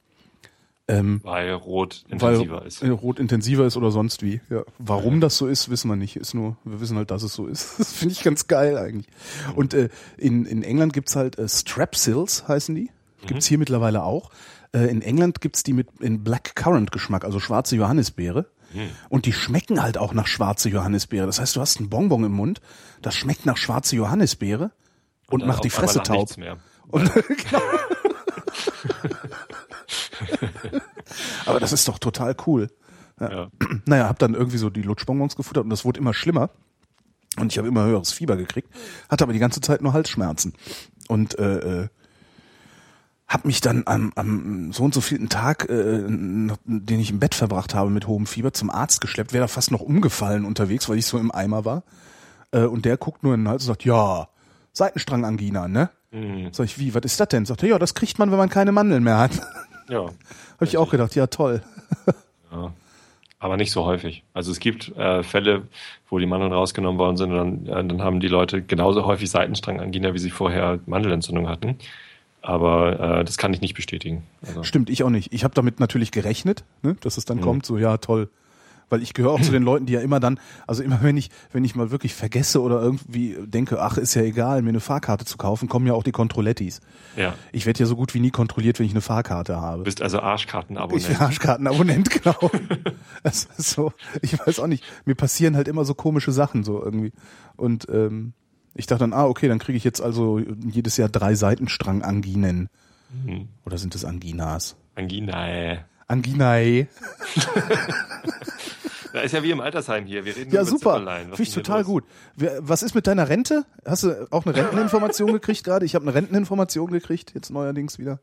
Ähm, 0.87 1.19
Weil 1.23 1.53
Rot 1.53 2.05
weil 2.09 2.33
intensiver 2.33 2.65
ist. 2.65 2.81
äh, 2.81 2.89
Rot 2.89 3.19
intensiver 3.19 3.65
ist 3.65 3.77
oder 3.77 3.91
sonst 3.91 4.23
wie. 4.23 4.41
Ja. 4.49 4.63
Warum 4.79 5.21
das 5.21 5.37
so 5.37 5.45
ist, 5.45 5.69
wissen 5.69 5.89
wir 5.89 5.97
nicht. 5.97 6.15
Ist 6.15 6.33
nur, 6.33 6.57
wir 6.63 6.79
wissen 6.81 6.97
halt, 6.97 7.11
dass 7.11 7.21
es 7.21 7.33
so 7.33 7.45
ist. 7.45 7.73
Das 7.77 7.93
finde 7.93 8.13
ich 8.13 8.23
ganz 8.23 8.47
geil 8.47 8.77
eigentlich. 8.77 9.07
Und 9.55 9.73
äh, 9.73 9.89
in, 10.17 10.45
in 10.45 10.63
England 10.63 10.93
gibt's 10.93 11.15
halt 11.15 11.37
äh, 11.37 11.47
Strepsils, 11.47 12.47
heißen 12.47 12.73
die. 12.73 12.89
Gibt's 13.27 13.45
hier 13.45 13.57
mittlerweile 13.59 14.03
auch. 14.03 14.31
Äh, 14.71 14.87
in 14.87 15.01
England 15.01 15.41
gibt's 15.41 15.61
die 15.61 15.73
mit 15.73 15.89
in 15.99 16.23
Black 16.23 16.55
Currant 16.55 16.91
Geschmack, 16.91 17.23
also 17.25 17.39
schwarze 17.39 17.75
Johannisbeere. 17.75 18.47
Und 19.09 19.25
die 19.25 19.33
schmecken 19.33 19.81
halt 19.81 19.97
auch 19.97 20.13
nach 20.13 20.27
schwarze 20.27 20.69
Johannisbeere. 20.69 21.25
Das 21.25 21.39
heißt, 21.39 21.55
du 21.55 21.61
hast 21.61 21.79
einen 21.79 21.89
Bonbon 21.89 22.23
im 22.23 22.33
Mund, 22.33 22.61
das 23.01 23.15
schmeckt 23.15 23.45
nach 23.45 23.57
schwarze 23.57 23.95
Johannisbeere 23.95 24.71
und, 25.29 25.41
dann 25.41 25.47
macht 25.47 25.63
die 25.63 25.69
Fresse 25.69 26.03
taub. 26.03 26.29
Und, 26.87 27.13
genau. 27.13 27.59
Aber 31.45 31.59
das 31.59 31.73
ist 31.73 31.87
doch 31.87 31.99
total 31.99 32.35
cool. 32.45 32.69
Ja. 33.19 33.49
Naja, 33.85 34.07
hab 34.07 34.19
dann 34.19 34.33
irgendwie 34.33 34.57
so 34.57 34.69
die 34.69 34.81
Lutschbonbons 34.81 35.35
gefuttert 35.35 35.63
und 35.63 35.69
das 35.69 35.85
wurde 35.85 35.99
immer 35.99 36.13
schlimmer. 36.13 36.49
Und 37.37 37.51
ich 37.51 37.57
habe 37.57 37.67
immer 37.67 37.85
höheres 37.85 38.11
Fieber 38.11 38.37
gekriegt, 38.37 38.69
hatte 39.09 39.23
aber 39.23 39.33
die 39.33 39.39
ganze 39.39 39.61
Zeit 39.61 39.81
nur 39.81 39.93
Halsschmerzen. 39.93 40.53
Und 41.07 41.37
äh, 41.39 41.87
äh, 43.29 43.33
hab 43.33 43.45
mich 43.45 43.61
dann 43.61 43.83
am, 43.85 44.11
am 44.15 44.71
so 44.73 44.83
und 44.83 44.93
so 44.93 45.01
vielen 45.01 45.29
Tag, 45.29 45.69
äh, 45.69 46.03
den 46.07 46.99
ich 46.99 47.11
im 47.11 47.19
Bett 47.19 47.35
verbracht 47.35 47.75
habe 47.75 47.89
mit 47.89 48.07
hohem 48.07 48.25
Fieber, 48.25 48.53
zum 48.53 48.69
Arzt 48.69 49.01
geschleppt, 49.01 49.33
wäre 49.33 49.43
da 49.43 49.47
fast 49.47 49.71
noch 49.71 49.81
umgefallen 49.81 50.45
unterwegs, 50.45 50.89
weil 50.89 50.97
ich 50.97 51.05
so 51.05 51.17
im 51.17 51.31
Eimer 51.31 51.65
war. 51.65 51.83
Äh, 52.51 52.63
und 52.63 52.85
der 52.85 52.97
guckt 52.97 53.23
nur 53.23 53.33
in 53.33 53.41
den 53.41 53.49
Hals 53.49 53.63
und 53.63 53.67
sagt, 53.67 53.85
ja, 53.85 54.27
Seitenstrangangina, 54.73 55.67
ne? 55.67 55.89
Mhm. 56.11 56.49
Sag 56.51 56.65
ich, 56.65 56.79
wie, 56.79 56.93
was 56.95 57.03
ist 57.03 57.19
das 57.19 57.27
denn? 57.27 57.45
Sagt 57.45 57.63
er, 57.63 57.69
ja, 57.69 57.79
das 57.79 57.93
kriegt 57.93 58.17
man, 58.17 58.31
wenn 58.31 58.37
man 58.37 58.49
keine 58.49 58.71
Mandeln 58.71 59.03
mehr 59.03 59.17
hat. 59.17 59.31
ja. 59.89 60.01
Habe 60.55 60.65
ich 60.65 60.77
auch 60.77 60.89
gedacht, 60.89 61.15
ja 61.15 61.27
toll. 61.27 61.61
Ja. 62.51 62.73
Aber 63.37 63.57
nicht 63.57 63.71
so 63.71 63.85
häufig. 63.85 64.23
Also 64.33 64.51
es 64.51 64.59
gibt 64.59 64.89
äh, 64.97 65.21
Fälle, 65.21 65.67
wo 66.09 66.17
die 66.17 66.25
Mandeln 66.25 66.51
rausgenommen 66.51 66.97
worden 66.97 67.15
sind 67.15 67.31
und 67.31 67.67
dann, 67.67 67.85
äh, 67.85 67.87
dann 67.87 68.01
haben 68.01 68.19
die 68.19 68.27
Leute 68.27 68.63
genauso 68.63 69.05
häufig 69.05 69.29
Seitenstrangangina, 69.29 70.15
wie 70.15 70.19
sie 70.19 70.31
vorher 70.31 70.79
Mandelentzündung 70.87 71.47
hatten. 71.47 71.77
Aber 72.41 73.19
äh, 73.19 73.25
das 73.25 73.37
kann 73.37 73.53
ich 73.53 73.61
nicht 73.61 73.73
bestätigen. 73.75 74.23
Also, 74.45 74.63
Stimmt, 74.63 74.89
ich 74.89 75.03
auch 75.03 75.09
nicht. 75.09 75.33
Ich 75.33 75.43
habe 75.43 75.53
damit 75.53 75.79
natürlich 75.79 76.11
gerechnet, 76.11 76.63
ne, 76.83 76.95
dass 77.01 77.17
es 77.17 77.25
dann 77.25 77.37
Mhm. 77.37 77.41
kommt, 77.41 77.65
so 77.65 77.77
ja, 77.77 77.97
toll. 77.97 78.29
Weil 78.91 79.03
ich 79.03 79.13
gehöre 79.13 79.33
auch 79.33 79.41
zu 79.41 79.51
den 79.51 79.61
Leuten, 79.61 79.85
die 79.85 79.93
ja 79.93 80.01
immer 80.01 80.19
dann, 80.19 80.39
also 80.65 80.81
immer 80.81 81.03
wenn 81.03 81.15
ich, 81.15 81.29
wenn 81.51 81.63
ich 81.63 81.75
mal 81.75 81.91
wirklich 81.91 82.15
vergesse 82.15 82.59
oder 82.59 82.81
irgendwie 82.81 83.37
denke, 83.45 83.79
ach, 83.79 83.97
ist 83.99 84.15
ja 84.15 84.23
egal, 84.23 84.63
mir 84.63 84.69
eine 84.69 84.79
Fahrkarte 84.79 85.25
zu 85.25 85.37
kaufen, 85.37 85.69
kommen 85.69 85.85
ja 85.85 85.93
auch 85.93 86.01
die 86.01 86.11
Controlettis. 86.11 86.81
ja. 87.15 87.35
Ich 87.51 87.67
werde 87.67 87.81
ja 87.81 87.85
so 87.85 87.95
gut 87.95 88.15
wie 88.15 88.19
nie 88.19 88.31
kontrolliert, 88.31 88.79
wenn 88.79 88.87
ich 88.87 88.93
eine 88.93 89.01
Fahrkarte 89.01 89.57
habe. 89.57 89.79
Du 89.79 89.83
bist 89.83 90.01
also 90.01 90.17
Ich 90.17 90.23
Arschkartenabonnent. 90.23 91.07
bin 91.07 91.17
Arschkartenabonnent, 91.17 92.09
genau. 92.23 92.49
Das 93.21 93.47
ist 93.57 93.69
so, 93.69 93.93
ich 94.23 94.39
weiß 94.39 94.59
auch 94.59 94.65
nicht, 94.67 94.83
mir 95.05 95.13
passieren 95.13 95.55
halt 95.55 95.67
immer 95.67 95.85
so 95.85 95.93
komische 95.93 96.31
Sachen 96.31 96.63
so 96.63 96.83
irgendwie. 96.83 97.11
Und 97.57 97.85
ähm, 97.91 98.33
ich 98.79 98.87
dachte 98.87 99.03
dann, 99.03 99.13
ah, 99.13 99.25
okay, 99.25 99.47
dann 99.47 99.59
kriege 99.59 99.77
ich 99.77 99.83
jetzt 99.83 100.01
also 100.01 100.39
jedes 100.39 100.97
Jahr 100.97 101.09
drei 101.09 101.35
Seitenstrang-Anginen. 101.35 102.69
Mhm. 103.25 103.47
Oder 103.65 103.77
sind 103.77 103.93
es 103.93 104.05
Anginas? 104.05 104.75
Angina. 104.95 105.79
Anginae. 106.07 106.87
Da 109.11 109.21
ist 109.21 109.31
ja 109.31 109.41
wie 109.41 109.49
im 109.49 109.59
Altersheim 109.59 110.05
hier. 110.05 110.23
Wir 110.23 110.35
reden 110.35 110.51
Ja, 110.51 110.63
super. 110.63 111.01
Finde 111.03 111.41
ich 111.41 111.51
total 111.51 111.79
los? 111.79 111.87
gut. 111.87 112.03
Was 112.59 112.83
ist 112.83 112.93
mit 112.93 113.07
deiner 113.07 113.27
Rente? 113.27 113.65
Hast 113.83 114.03
du 114.03 114.27
auch 114.31 114.45
eine 114.45 114.55
Renteninformation 114.55 115.33
gekriegt 115.33 115.63
gerade? 115.63 115.85
Ich 115.85 115.95
habe 115.95 116.05
eine 116.05 116.13
Renteninformation 116.13 116.91
gekriegt, 116.91 117.33
jetzt 117.33 117.49
neuerdings 117.49 117.97
wieder. 117.97 118.19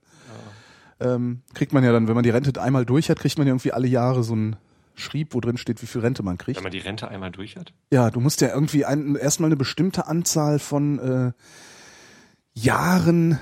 Ähm, 1.00 1.42
kriegt 1.54 1.72
man 1.72 1.82
ja 1.82 1.92
dann, 1.92 2.06
wenn 2.08 2.14
man 2.14 2.22
die 2.22 2.30
Rente 2.30 2.62
einmal 2.62 2.86
durch 2.86 3.10
hat, 3.10 3.18
kriegt 3.18 3.36
man 3.36 3.46
ja 3.48 3.52
irgendwie 3.52 3.72
alle 3.72 3.88
Jahre 3.88 4.22
so 4.22 4.34
ein 4.36 4.56
Schrieb, 4.96 5.34
wo 5.34 5.40
drin 5.40 5.56
steht, 5.58 5.82
wie 5.82 5.86
viel 5.86 6.00
Rente 6.00 6.22
man 6.22 6.38
kriegt. 6.38 6.56
Wenn 6.56 6.64
man 6.64 6.72
die 6.72 6.78
Rente 6.78 7.08
einmal 7.08 7.30
durch 7.30 7.56
hat? 7.56 7.72
Ja, 7.92 8.10
du 8.10 8.20
musst 8.20 8.40
ja 8.40 8.48
irgendwie 8.48 8.84
ein, 8.84 9.14
erstmal 9.16 9.48
eine 9.48 9.56
bestimmte 9.56 10.06
Anzahl 10.06 10.58
von 10.58 10.98
äh, 10.98 11.32
Jahren 12.54 13.38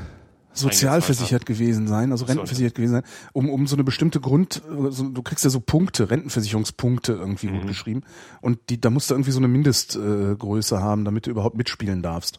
sozialversichert 0.53 1.47
gewesen 1.47 1.89
sein, 1.89 2.13
also 2.13 2.25
so. 2.25 2.29
rentenversichert 2.29 2.75
gewesen 2.77 2.93
sein, 2.93 3.03
um, 3.33 3.49
um 3.51 3.67
so 3.67 3.75
eine 3.75 3.83
bestimmte 3.83 4.21
Grund, 4.21 4.63
so, 4.91 5.09
du 5.09 5.23
kriegst 5.23 5.43
ja 5.45 5.51
so 5.51 5.59
Punkte, 5.61 6.11
Rentenversicherungspunkte 6.11 7.13
irgendwie 7.13 7.49
Mhm. 7.49 7.59
gut 7.59 7.67
geschrieben 7.69 8.03
und 8.41 8.59
die, 8.71 8.81
da 8.81 8.91
musst 8.91 9.11
du 9.11 9.15
irgendwie 9.15 9.33
so 9.33 9.41
eine 9.41 9.49
Mindestgröße 9.49 10.77
äh, 10.77 10.79
haben, 10.79 11.05
damit 11.05 11.27
du 11.27 11.31
überhaupt 11.31 11.57
mitspielen 11.57 12.03
darfst. 12.03 12.39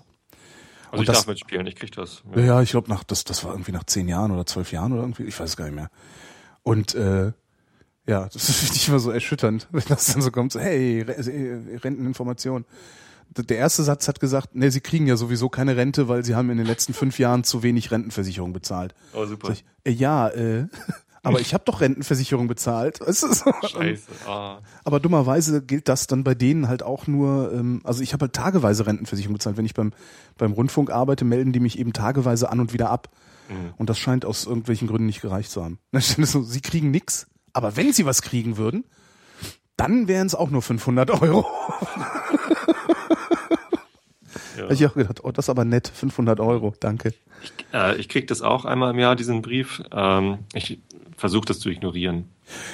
Also 0.86 0.94
Und 0.94 1.02
ich 1.02 1.08
das- 1.08 1.18
darf 1.18 1.28
mitspielen, 1.28 1.68
ich 1.68 1.76
krieg 1.76 1.92
das. 1.92 2.24
Ja, 2.36 2.42
ja 2.42 2.62
ich 2.62 2.70
glaube 2.72 2.90
nach, 2.90 3.04
das, 3.04 3.26
das 3.26 3.44
war 3.44 3.52
irgendwie 3.52 3.74
nach 3.74 3.84
zehn 3.84 4.08
Jahren 4.08 4.32
oder 4.32 4.46
zwölf 4.46 4.72
Jahren 4.72 4.94
oder 4.94 5.02
irgendwie, 5.02 5.24
ich 5.24 5.38
weiß 5.38 5.58
gar 5.58 5.66
nicht 5.66 5.76
mehr. 5.76 5.90
Und 6.64 6.96
äh, 6.96 7.34
ja, 8.08 8.30
das 8.32 8.52
finde 8.52 8.76
ich 8.76 8.88
immer 8.88 9.00
so 9.00 9.12
erschütternd, 9.12 9.68
wenn 9.72 9.84
das 9.88 10.06
dann 10.14 10.22
so 10.22 10.32
kommt, 10.32 10.52
so, 10.52 10.60
hey, 10.60 11.02
äh, 11.02 11.78
Renteninformation. 11.78 12.66
Der 13.38 13.58
erste 13.58 13.84
Satz 13.84 14.08
hat 14.08 14.20
gesagt, 14.20 14.50
nee, 14.54 14.70
sie 14.70 14.80
kriegen 14.80 15.08
ja 15.08 15.18
sowieso 15.18 15.50
keine 15.50 15.76
Rente, 15.76 16.08
weil 16.08 16.24
sie 16.24 16.36
haben 16.36 16.50
in 16.52 16.58
den 16.58 16.68
letzten 16.68 16.94
fünf 16.94 17.20
Jahren 17.20 17.44
zu 17.44 17.64
wenig 17.64 17.92
Rentenversicherung 17.92 18.54
bezahlt. 18.54 18.94
Oh, 19.14 19.26
super. 19.26 19.52
Ich, 19.52 19.66
äh, 19.84 19.92
ja, 19.92 20.30
äh, 20.30 20.68
aber 21.24 21.42
ich 21.42 21.54
habe 21.54 21.64
doch 21.66 21.82
Rentenversicherung 21.82 22.48
bezahlt. 22.48 23.02
Weißt 23.02 23.24
du, 23.24 23.34
so. 23.34 23.52
Scheiße. 23.68 24.04
Ah. 24.28 24.60
Aber 24.84 25.00
dummerweise 25.00 25.62
gilt 25.62 25.90
das 25.90 26.08
dann 26.08 26.24
bei 26.24 26.36
denen 26.36 26.70
halt 26.70 26.84
auch 26.84 27.08
nur, 27.08 27.52
ähm, 27.52 27.82
also 27.84 28.04
ich 28.04 28.14
habe 28.14 28.26
halt 28.26 28.34
tageweise 28.34 28.86
Rentenversicherung 28.86 29.34
bezahlt. 29.34 29.58
Wenn 29.58 29.66
ich 29.66 29.74
beim, 29.74 29.92
beim 30.38 30.54
Rundfunk 30.54 30.92
arbeite, 30.92 31.26
melden 31.26 31.52
die 31.52 31.60
mich 31.60 31.80
eben 31.80 31.92
tageweise 31.92 32.50
an 32.50 32.60
und 32.60 32.74
wieder 32.74 32.90
ab. 32.90 33.10
Und 33.78 33.90
das 33.90 34.00
scheint 34.00 34.26
aus 34.26 34.46
irgendwelchen 34.46 34.88
Gründen 34.88 35.06
nicht 35.06 35.22
gereicht 35.22 35.52
zu 35.52 35.64
haben. 35.64 35.80
Dann 35.92 36.02
steht 36.02 36.28
so, 36.28 36.42
sie 36.42 36.62
kriegen 36.62 36.92
nix, 36.92 37.28
aber 37.56 37.76
wenn 37.78 37.94
sie 37.94 38.06
was 38.06 38.22
kriegen 38.22 38.58
würden, 38.58 38.84
dann 39.78 40.08
wären 40.08 40.28
es 40.28 40.36
auch 40.36 40.50
nur 40.50 40.62
500 40.62 41.10
Euro. 41.22 41.46
Ja. 44.58 44.70
Ich 44.72 44.86
auch 44.86 44.94
gedacht, 44.94 45.24
oh, 45.24 45.32
das 45.32 45.46
ist 45.46 45.50
aber 45.50 45.66
nett, 45.66 45.88
500 45.94 46.40
Euro, 46.40 46.74
danke. 46.80 47.14
Äh, 47.74 47.98
ich 47.98 48.08
krieg 48.08 48.28
das 48.28 48.42
auch 48.42 48.64
einmal 48.66 48.92
im 48.94 49.00
Jahr, 49.00 49.16
diesen 49.18 49.42
Brief. 49.42 49.82
Ähm, 49.92 50.40
ich 50.54 50.80
versuche 51.18 51.46
das 51.46 51.60
zu 51.60 51.70
ignorieren. 51.70 52.30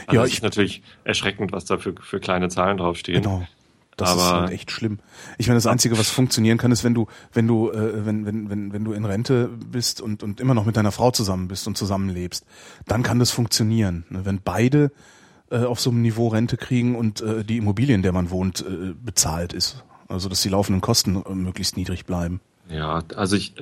Also 0.05 0.15
Ja, 0.17 0.23
es 0.23 0.29
ich- 0.29 0.35
ist 0.37 0.43
natürlich 0.43 0.83
erschreckend, 1.03 1.51
was 1.51 1.65
da 1.65 1.77
für, 1.77 1.95
für 1.99 2.19
kleine 2.19 2.49
Zahlen 2.49 2.77
draufstehen. 2.77 3.23
Genau. 3.23 3.47
Das 3.97 4.11
ist 4.15 4.21
Aber- 4.21 4.41
halt 4.41 4.51
echt 4.51 4.71
schlimm. 4.71 4.99
Ich 5.37 5.47
meine, 5.47 5.57
das 5.57 5.67
Einzige, 5.67 5.97
was 5.97 6.09
funktionieren 6.09 6.57
kann, 6.57 6.71
ist, 6.71 6.83
wenn 6.83 6.93
du, 6.93 7.07
wenn 7.33 7.47
du, 7.47 7.71
äh, 7.71 8.05
wenn, 8.05 8.25
wenn, 8.25 8.49
wenn, 8.49 8.73
wenn 8.73 8.83
du 8.83 8.93
in 8.93 9.05
Rente 9.05 9.49
bist 9.49 10.01
und, 10.01 10.23
und 10.23 10.39
immer 10.39 10.53
noch 10.53 10.65
mit 10.65 10.77
deiner 10.77 10.91
Frau 10.91 11.11
zusammen 11.11 11.47
bist 11.47 11.67
und 11.67 11.77
zusammenlebst, 11.77 12.45
dann 12.87 13.03
kann 13.03 13.19
das 13.19 13.31
funktionieren. 13.31 14.05
Ne? 14.09 14.25
Wenn 14.25 14.41
beide 14.41 14.91
äh, 15.51 15.63
auf 15.65 15.79
so 15.79 15.89
einem 15.89 16.01
Niveau 16.01 16.29
Rente 16.29 16.57
kriegen 16.57 16.95
und 16.95 17.21
äh, 17.21 17.43
die 17.43 17.57
Immobilie, 17.57 17.93
in 17.93 18.01
der 18.01 18.13
man 18.13 18.29
wohnt, 18.29 18.61
äh, 18.61 18.93
bezahlt 18.93 19.53
ist. 19.53 19.83
Also 20.07 20.29
dass 20.29 20.41
die 20.41 20.49
laufenden 20.49 20.81
Kosten 20.81 21.21
äh, 21.23 21.33
möglichst 21.35 21.77
niedrig 21.77 22.05
bleiben. 22.05 22.39
Ja, 22.69 23.03
also 23.15 23.35
ich 23.35 23.53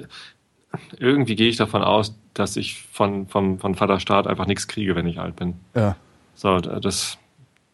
irgendwie 0.97 1.35
gehe 1.35 1.49
ich 1.49 1.57
davon 1.57 1.81
aus, 1.81 2.15
dass 2.33 2.55
ich 2.55 2.83
von, 2.91 3.27
vom, 3.27 3.59
von 3.59 3.75
Vater 3.75 3.99
Staat 3.99 4.27
einfach 4.27 4.45
nichts 4.45 4.67
kriege, 4.67 4.95
wenn 4.95 5.07
ich 5.07 5.19
alt 5.19 5.35
bin. 5.35 5.55
Ja. 5.75 5.95
So, 6.35 6.59
das 6.59 7.17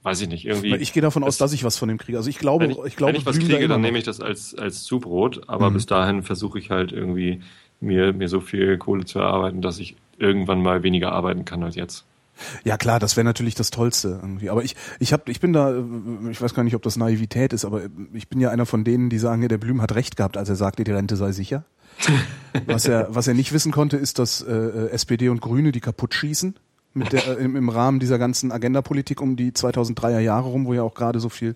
weiß 0.05 0.21
ich 0.21 0.29
nicht. 0.29 0.45
Irgendwie. 0.45 0.75
Ich 0.77 0.93
gehe 0.93 1.01
davon 1.01 1.23
aus, 1.23 1.37
das- 1.37 1.49
dass 1.49 1.53
ich 1.53 1.63
was 1.65 1.77
von 1.77 1.89
dem 1.89 1.97
kriege. 1.97 2.17
Also 2.17 2.29
ich 2.29 2.37
glaube, 2.39 2.63
wenn 2.65 2.71
ich, 2.71 2.77
ich, 2.85 2.95
glaube, 2.95 3.13
wenn 3.13 3.19
ich 3.19 3.25
was 3.25 3.37
kriege, 3.39 3.67
dann 3.67 3.81
nehme 3.81 3.97
ich 3.97 4.03
das 4.05 4.21
als, 4.21 4.55
als 4.55 4.83
Zubrot, 4.83 5.41
aber 5.49 5.69
Mhm. 5.69 5.73
bis 5.73 5.85
dahin 5.87 6.23
versuche 6.23 6.59
ich 6.59 6.69
halt 6.69 6.91
irgendwie 6.93 7.41
mir, 7.81 8.13
mir 8.13 8.29
so 8.29 8.39
viel 8.39 8.77
Kohle 8.77 9.03
zu 9.05 9.19
erarbeiten, 9.19 9.61
dass 9.61 9.79
ich 9.79 9.95
irgendwann 10.17 10.61
mal 10.61 10.83
weniger 10.83 11.11
arbeiten 11.11 11.43
kann 11.43 11.61
als 11.63 11.75
jetzt. 11.75 12.05
Ja 12.65 12.77
klar, 12.77 12.99
das 12.99 13.15
wäre 13.17 13.23
natürlich 13.25 13.55
das 13.55 13.71
Tollste 13.71 14.19
irgendwie. 14.21 14.49
Aber 14.49 14.63
ich, 14.63 14.75
ich 14.99 15.13
hab, 15.13 15.27
ich 15.29 15.39
bin 15.39 15.53
da, 15.53 15.71
äh, 15.73 15.83
ich 16.31 16.41
weiß 16.41 16.53
gar 16.53 16.63
nicht, 16.63 16.75
ob 16.75 16.81
das 16.83 16.97
Naivität 16.97 17.53
ist, 17.53 17.63
aber 17.65 17.81
ich 18.13 18.27
bin 18.27 18.39
ja 18.41 18.49
einer 18.49 18.65
von 18.65 18.83
denen, 18.83 19.09
die 19.09 19.17
sagen, 19.19 19.47
der 19.47 19.57
Blüm 19.57 19.81
hat 19.81 19.95
recht 19.95 20.17
gehabt, 20.17 20.35
als 20.37 20.49
er 20.49 20.55
sagte, 20.55 20.83
die 20.83 20.91
Rente 20.91 21.15
sei 21.15 21.31
sicher. 21.31 21.63
was 22.67 22.85
er, 22.87 23.07
was 23.09 23.27
er 23.27 23.33
nicht 23.33 23.53
wissen 23.53 23.71
konnte, 23.71 23.95
ist, 23.97 24.19
dass 24.19 24.41
äh, 24.41 24.87
SPD 24.91 25.29
und 25.29 25.39
Grüne 25.41 25.71
die 25.71 25.79
kaputt 25.79 26.13
schießen 26.13 26.55
mit 26.95 27.13
der, 27.13 27.27
äh, 27.27 27.43
im, 27.43 27.55
im 27.55 27.69
Rahmen 27.69 27.99
dieser 27.99 28.17
ganzen 28.17 28.51
Agendapolitik 28.51 29.21
um 29.21 29.35
die 29.35 29.51
2003er 29.51 30.19
Jahre 30.19 30.47
rum, 30.49 30.65
wo 30.65 30.73
ja 30.73 30.81
auch 30.81 30.95
gerade 30.95 31.19
so 31.19 31.29
viel 31.29 31.55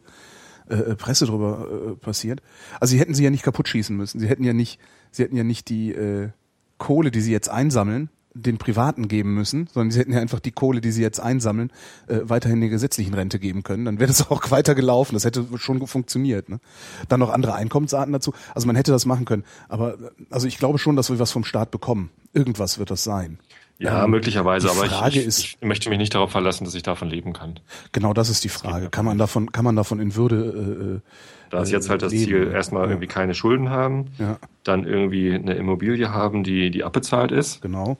äh, 0.67 0.95
Presse 0.95 1.25
drüber 1.25 1.67
äh, 1.67 1.95
passiert. 1.95 2.41
Also 2.79 2.91
sie 2.91 2.99
hätten 2.99 3.15
sie 3.15 3.23
ja 3.23 3.31
nicht 3.31 3.43
kaputt 3.43 3.67
schießen 3.67 3.95
müssen. 3.95 4.19
Sie 4.19 4.27
hätten 4.27 4.43
ja 4.43 4.53
nicht, 4.53 4.79
sie 5.11 5.23
hätten 5.23 5.35
ja 5.35 5.43
nicht 5.43 5.69
die 5.69 5.91
äh, 5.91 6.29
Kohle, 6.77 7.09
die 7.09 7.21
sie 7.21 7.31
jetzt 7.31 7.49
einsammeln, 7.49 8.09
den 8.35 8.57
Privaten 8.57 9.07
geben 9.07 9.33
müssen, 9.33 9.67
sondern 9.73 9.91
sie 9.91 9.99
hätten 9.99 10.13
ja 10.13 10.19
einfach 10.19 10.39
die 10.39 10.51
Kohle, 10.51 10.81
die 10.81 10.91
sie 10.91 11.01
jetzt 11.01 11.19
einsammeln, 11.19 11.71
äh, 12.07 12.19
weiterhin 12.23 12.59
der 12.59 12.69
gesetzlichen 12.69 13.13
Rente 13.13 13.39
geben 13.39 13.63
können. 13.63 13.85
Dann 13.85 13.99
wäre 13.99 14.07
das 14.07 14.29
auch 14.31 14.51
weiter 14.51 14.75
gelaufen. 14.75 15.15
Das 15.15 15.25
hätte 15.25 15.45
schon 15.55 15.85
funktioniert. 15.87 16.49
Ne? 16.49 16.59
Dann 17.07 17.19
noch 17.19 17.31
andere 17.31 17.55
Einkommensarten 17.55 18.13
dazu. 18.13 18.33
Also 18.53 18.67
man 18.67 18.75
hätte 18.75 18.91
das 18.91 19.05
machen 19.05 19.25
können. 19.25 19.43
Aber 19.67 19.95
äh, 19.95 20.09
also 20.29 20.47
ich 20.47 20.57
glaube 20.57 20.77
schon, 20.77 20.95
dass 20.95 21.09
wir 21.09 21.19
was 21.19 21.31
vom 21.31 21.43
Staat 21.43 21.71
bekommen. 21.71 22.11
Irgendwas 22.33 22.77
wird 22.77 22.91
das 22.91 23.03
sein. 23.03 23.39
Ja, 23.81 24.03
Ähm, 24.03 24.11
möglicherweise, 24.11 24.69
aber 24.69 24.85
ich, 25.07 25.15
ich, 25.15 25.25
ist- 25.25 25.39
ich 25.39 25.57
möchte 25.61 25.89
mich 25.89 25.97
nicht 25.97 26.13
darauf 26.13 26.31
verlassen, 26.31 26.65
dass 26.65 26.75
ich 26.75 26.83
davon 26.83 27.09
leben 27.09 27.31
kann. 27.31 27.59
Genau, 27.93 28.13
das 28.13 28.29
ist 28.29 28.43
die 28.43 28.49
Frage. 28.49 28.89
Kann 28.89 29.05
man 29.05 29.17
davon, 29.17 29.51
kann 29.53 29.63
man 29.63 29.75
davon 29.77 29.99
in 30.01 30.15
Würde? 30.15 31.01
Äh, 31.01 31.09
Da 31.49 31.61
ist 31.61 31.69
äh, 31.69 31.73
jetzt 31.75 31.89
halt 31.89 32.01
das 32.01 32.11
leben? 32.11 32.25
Ziel, 32.25 32.51
erstmal 32.53 32.83
Ja. 32.83 32.89
irgendwie 32.89 33.07
keine 33.07 33.33
Schulden 33.33 33.69
haben, 33.69 34.07
Ja, 34.19 34.37
dann 34.65 34.83
irgendwie 34.85 35.33
eine 35.33 35.53
Immobilie 35.53 36.11
haben, 36.13 36.43
die, 36.43 36.71
die 36.71 36.83
abbezahlt 36.83 37.31
ist, 37.31 37.61
genau. 37.61 37.97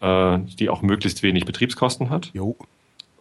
äh, 0.00 0.38
die 0.60 0.70
auch 0.70 0.82
möglichst 0.82 1.24
wenig 1.24 1.44
Betriebskosten 1.44 2.08
hat 2.10 2.30
Jo. 2.32 2.56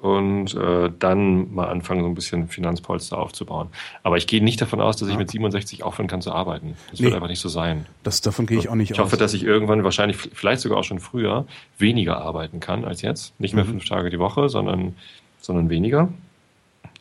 Und 0.05 0.53
äh, 0.53 0.91
dann 0.99 1.51
mal 1.55 1.67
anfangen, 1.67 2.01
so 2.01 2.07
ein 2.07 2.13
bisschen 2.13 2.47
Finanzpolster 2.47 3.17
aufzubauen. 3.17 3.69
Aber 4.03 4.17
ich 4.17 4.27
gehe 4.27 4.43
nicht 4.43 4.61
davon 4.61 4.79
aus, 4.79 4.97
dass 4.97 5.09
ich 5.09 5.17
mit 5.17 5.31
67 5.31 5.81
aufhören 5.83 6.07
kann 6.07 6.21
zu 6.21 6.31
arbeiten. 6.31 6.75
Das 6.91 6.99
Nee. 6.99 7.05
wird 7.05 7.15
einfach 7.15 7.27
nicht 7.27 7.39
so 7.39 7.49
sein. 7.49 7.87
Das 8.03 8.21
davon 8.21 8.45
gehe 8.45 8.59
ich 8.59 8.69
auch 8.69 8.75
nicht 8.75 8.91
Ich 8.91 8.99
aus. 8.99 9.05
hoffe, 9.07 9.17
dass 9.17 9.33
ich 9.33 9.43
irgendwann, 9.43 9.83
wahrscheinlich 9.83 10.17
vielleicht 10.17 10.61
sogar 10.61 10.77
auch 10.77 10.83
schon 10.83 10.99
früher, 10.99 11.45
weniger 11.79 12.17
arbeiten 12.21 12.59
kann 12.59 12.85
als 12.85 13.01
jetzt. 13.01 13.33
Nicht 13.39 13.55
mehr 13.55 13.63
Mhm. 13.65 13.69
fünf 13.69 13.85
Tage 13.89 14.11
die 14.11 14.19
Woche, 14.19 14.47
sondern, 14.47 14.95
sondern 15.41 15.69
weniger. 15.71 16.09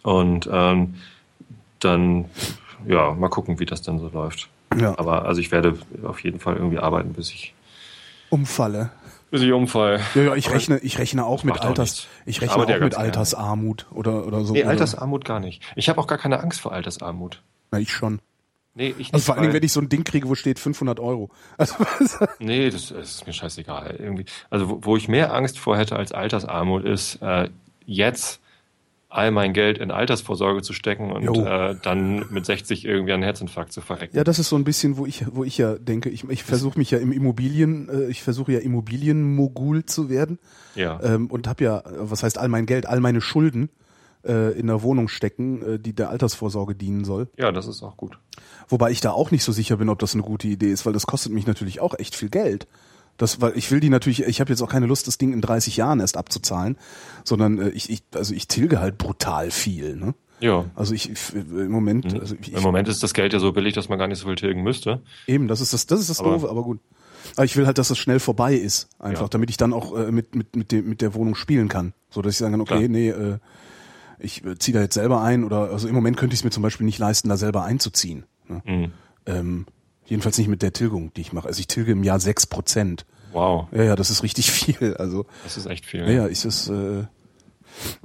Und 0.02 0.48
ähm, 0.50 0.94
dann, 1.80 2.24
ja, 2.86 3.12
mal 3.12 3.28
gucken, 3.28 3.58
wie 3.60 3.66
das 3.66 3.82
dann 3.82 3.98
so 3.98 4.08
läuft. 4.08 4.48
ja. 4.78 4.98
Aber 4.98 5.26
also 5.26 5.40
ich 5.42 5.52
werde 5.52 5.76
auf 6.04 6.24
jeden 6.24 6.40
Fall 6.40 6.56
irgendwie 6.56 6.78
arbeiten, 6.78 7.12
bis 7.12 7.30
ich, 7.30 7.52
Umfalle. 8.30 8.90
Bis 9.34 9.42
ich 9.42 9.50
umfall. 9.52 10.00
Ja, 10.14 10.22
ja, 10.22 10.34
ich 10.36 10.46
Aber- 10.46 10.54
rechne, 10.54 10.78
ich 10.78 10.96
rechne 10.98 11.26
auch 11.26 11.42
mit 11.42 11.60
Alters, 11.60 12.06
ich 12.24 12.40
rechne 12.40 12.54
auch 12.62 12.68
mit. 12.80 12.94
Altersarmut 12.94 13.86
oder 13.90 14.28
oder 14.28 14.44
so. 14.44 14.52
Nee, 14.52 14.62
Altersarmut 14.62 15.24
gar 15.24 15.40
nicht. 15.40 15.60
Ich 15.74 15.88
habe 15.88 16.00
auch 16.00 16.06
gar 16.06 16.18
keine 16.18 16.38
Angst 16.38 16.60
vor 16.60 16.70
Altersarmut. 16.70 17.42
Na, 17.72 17.80
ich 17.80 17.90
schon. 17.90 18.20
Nee, 18.76 18.90
ich 18.90 18.96
nicht. 18.98 19.14
Also 19.14 19.26
vor 19.26 19.34
allen 19.34 19.42
Dingen, 19.42 19.54
wenn 19.54 19.64
ich 19.64 19.72
so 19.72 19.80
ein 19.80 19.88
Ding 19.88 20.04
kriege, 20.04 20.28
wo 20.28 20.36
steht 20.36 20.60
500 20.60 21.00
Euro. 21.00 21.30
Also, 21.58 21.74
Nee, 22.38 22.70
das, 22.70 22.90
das 22.90 23.10
ist 23.16 23.26
mir 23.26 23.32
scheißegal. 23.32 23.96
Irgendwie. 23.98 24.24
Also 24.50 24.68
wo, 24.68 24.78
wo 24.82 24.96
ich 24.96 25.08
mehr 25.08 25.34
Angst 25.34 25.58
vor 25.58 25.76
hätte 25.76 25.96
als 25.96 26.12
Altersarmut 26.12 26.84
ist, 26.84 27.20
äh, 27.20 27.48
jetzt 27.86 28.40
all 29.14 29.30
mein 29.30 29.52
Geld 29.52 29.78
in 29.78 29.90
Altersvorsorge 29.92 30.62
zu 30.62 30.72
stecken 30.72 31.12
und 31.12 31.22
Jo. 31.22 31.44
äh, 31.44 31.76
dann 31.82 32.26
mit 32.30 32.44
60 32.46 32.84
irgendwie 32.84 33.12
einen 33.12 33.22
Herzinfarkt 33.22 33.72
zu 33.72 33.80
verrecken. 33.80 34.16
ja, 34.16 34.24
das 34.24 34.38
ist 34.40 34.48
so 34.48 34.56
ein 34.56 34.64
bisschen, 34.64 34.96
wo 34.96 35.06
ich, 35.06 35.24
wo 35.32 35.44
ich 35.44 35.56
ja 35.56 35.76
denke, 35.78 36.08
ich, 36.10 36.28
ich 36.28 36.42
versuche 36.42 36.78
mich 36.78 36.90
ja 36.90 36.98
im 36.98 37.12
Immobilien, 37.12 37.88
äh, 37.88 38.06
ich 38.10 38.22
versuche 38.24 38.52
ja 38.52 38.58
Immobilienmogul 38.58 39.84
zu 39.86 40.08
werden 40.10 40.38
Ja. 40.74 40.98
ähm, 41.02 41.28
und 41.28 41.46
habe 41.46 41.62
ja, 41.64 41.82
was 41.98 42.22
heißt 42.22 42.38
all 42.38 42.48
mein 42.48 42.66
Geld, 42.66 42.86
all 42.86 43.00
meine 43.00 43.20
Schulden 43.20 43.70
äh, 44.26 44.58
in 44.58 44.66
der 44.66 44.82
Wohnung 44.82 45.08
stecken, 45.08 45.62
äh, 45.74 45.78
die 45.78 45.92
der 45.94 46.10
Altersvorsorge 46.10 46.74
dienen 46.74 47.04
soll. 47.04 47.28
ja, 47.38 47.52
das 47.52 47.66
ist 47.66 47.82
auch 47.82 47.96
gut. 47.96 48.18
Wobei 48.68 48.90
ich 48.90 49.00
da 49.00 49.12
auch 49.12 49.30
nicht 49.30 49.44
so 49.44 49.52
sicher 49.52 49.76
bin, 49.76 49.88
ob 49.90 49.98
das 49.98 50.14
eine 50.14 50.22
gute 50.22 50.48
Idee 50.48 50.72
ist, 50.72 50.86
weil 50.86 50.92
das 50.92 51.06
kostet 51.06 51.32
mich 51.32 51.46
natürlich 51.46 51.80
auch 51.80 51.94
echt 51.98 52.16
viel 52.16 52.30
Geld. 52.30 52.66
Das, 53.16 53.40
weil 53.40 53.56
ich 53.56 53.70
will 53.70 53.80
die 53.80 53.90
natürlich, 53.90 54.22
ich 54.24 54.40
habe 54.40 54.50
jetzt 54.50 54.60
auch 54.62 54.68
keine 54.68 54.86
Lust, 54.86 55.06
das 55.06 55.18
Ding 55.18 55.32
in 55.32 55.40
30 55.40 55.76
Jahren 55.76 56.00
erst 56.00 56.16
abzuzahlen, 56.16 56.76
sondern 57.24 57.58
äh, 57.58 57.68
ich, 57.70 57.88
ich, 57.90 58.02
also 58.14 58.34
ich 58.34 58.48
tilge 58.48 58.80
halt 58.80 58.98
brutal 58.98 59.50
viel. 59.52 59.94
Ne? 59.96 60.14
Ja. 60.40 60.64
Also 60.74 60.94
ich, 60.94 61.10
ich 61.10 61.34
im 61.34 61.70
Moment, 61.70 62.12
also 62.20 62.34
ich, 62.40 62.52
Im 62.52 62.62
Moment 62.62 62.88
ist 62.88 63.02
das 63.02 63.14
Geld 63.14 63.32
ja 63.32 63.38
so 63.38 63.52
billig, 63.52 63.72
dass 63.74 63.88
man 63.88 63.98
gar 63.98 64.08
nicht 64.08 64.18
so 64.18 64.26
viel 64.26 64.34
tilgen 64.34 64.62
müsste. 64.62 65.00
eben, 65.28 65.46
das 65.48 65.60
ist 65.60 65.72
das, 65.72 65.86
das 65.86 66.00
ist 66.00 66.10
das 66.10 66.20
Aber- 66.20 66.32
Doofe, 66.32 66.50
aber 66.50 66.62
gut. 66.64 66.80
Aber 67.36 67.44
ich 67.46 67.56
will 67.56 67.64
halt, 67.66 67.78
dass 67.78 67.88
das 67.88 67.96
schnell 67.98 68.20
vorbei 68.20 68.54
ist, 68.54 68.88
einfach, 68.98 69.22
Ja. 69.22 69.28
damit 69.28 69.48
ich 69.48 69.56
dann 69.56 69.72
auch 69.72 69.96
äh, 69.96 70.12
mit 70.12 70.34
mit 70.34 70.54
mit, 70.56 70.72
dem, 70.72 70.86
mit 70.88 71.00
der 71.00 71.14
Wohnung 71.14 71.34
spielen 71.36 71.68
kann, 71.68 71.94
so 72.10 72.20
dass 72.20 72.32
ich 72.34 72.38
sagen 72.38 72.52
kann, 72.52 72.60
okay, 72.60 72.76
Klar. 72.76 72.88
nee, 72.88 73.08
äh, 73.08 73.38
ich 74.18 74.44
äh, 74.44 74.58
ziehe 74.58 74.74
da 74.76 74.82
jetzt 74.82 74.94
selber 74.94 75.22
ein 75.22 75.42
oder 75.44 75.70
also 75.70 75.88
im 75.88 75.94
Moment 75.94 76.16
könnte 76.18 76.34
ich 76.34 76.40
es 76.40 76.44
mir 76.44 76.50
zum 76.50 76.62
Beispiel 76.62 76.84
nicht 76.84 76.98
leisten, 76.98 77.28
da 77.30 77.36
selber 77.38 77.64
einzuziehen. 77.64 78.26
Ne? 78.48 78.62
Mhm. 78.66 78.92
Ähm, 79.26 79.66
jedenfalls 80.06 80.38
nicht 80.38 80.48
mit 80.48 80.62
der 80.62 80.72
Tilgung, 80.72 81.12
die 81.14 81.20
ich 81.22 81.32
mache. 81.32 81.48
Also 81.48 81.60
ich 81.60 81.66
tilge 81.66 81.92
im 81.92 82.02
Jahr 82.04 82.20
sechs 82.20 82.46
Prozent. 82.46 83.06
Wow, 83.32 83.66
Ja, 83.72 83.82
ja, 83.82 83.96
das 83.96 84.10
ist 84.10 84.22
richtig 84.22 84.50
viel. 84.52 84.94
Also 84.96 85.26
das 85.42 85.56
ist 85.56 85.66
echt 85.66 85.86
viel. 85.86 86.00
ja, 86.02 86.10
ja, 86.10 86.26
ist 86.26 86.44
es. 86.44 86.68
Äh, 86.68 87.04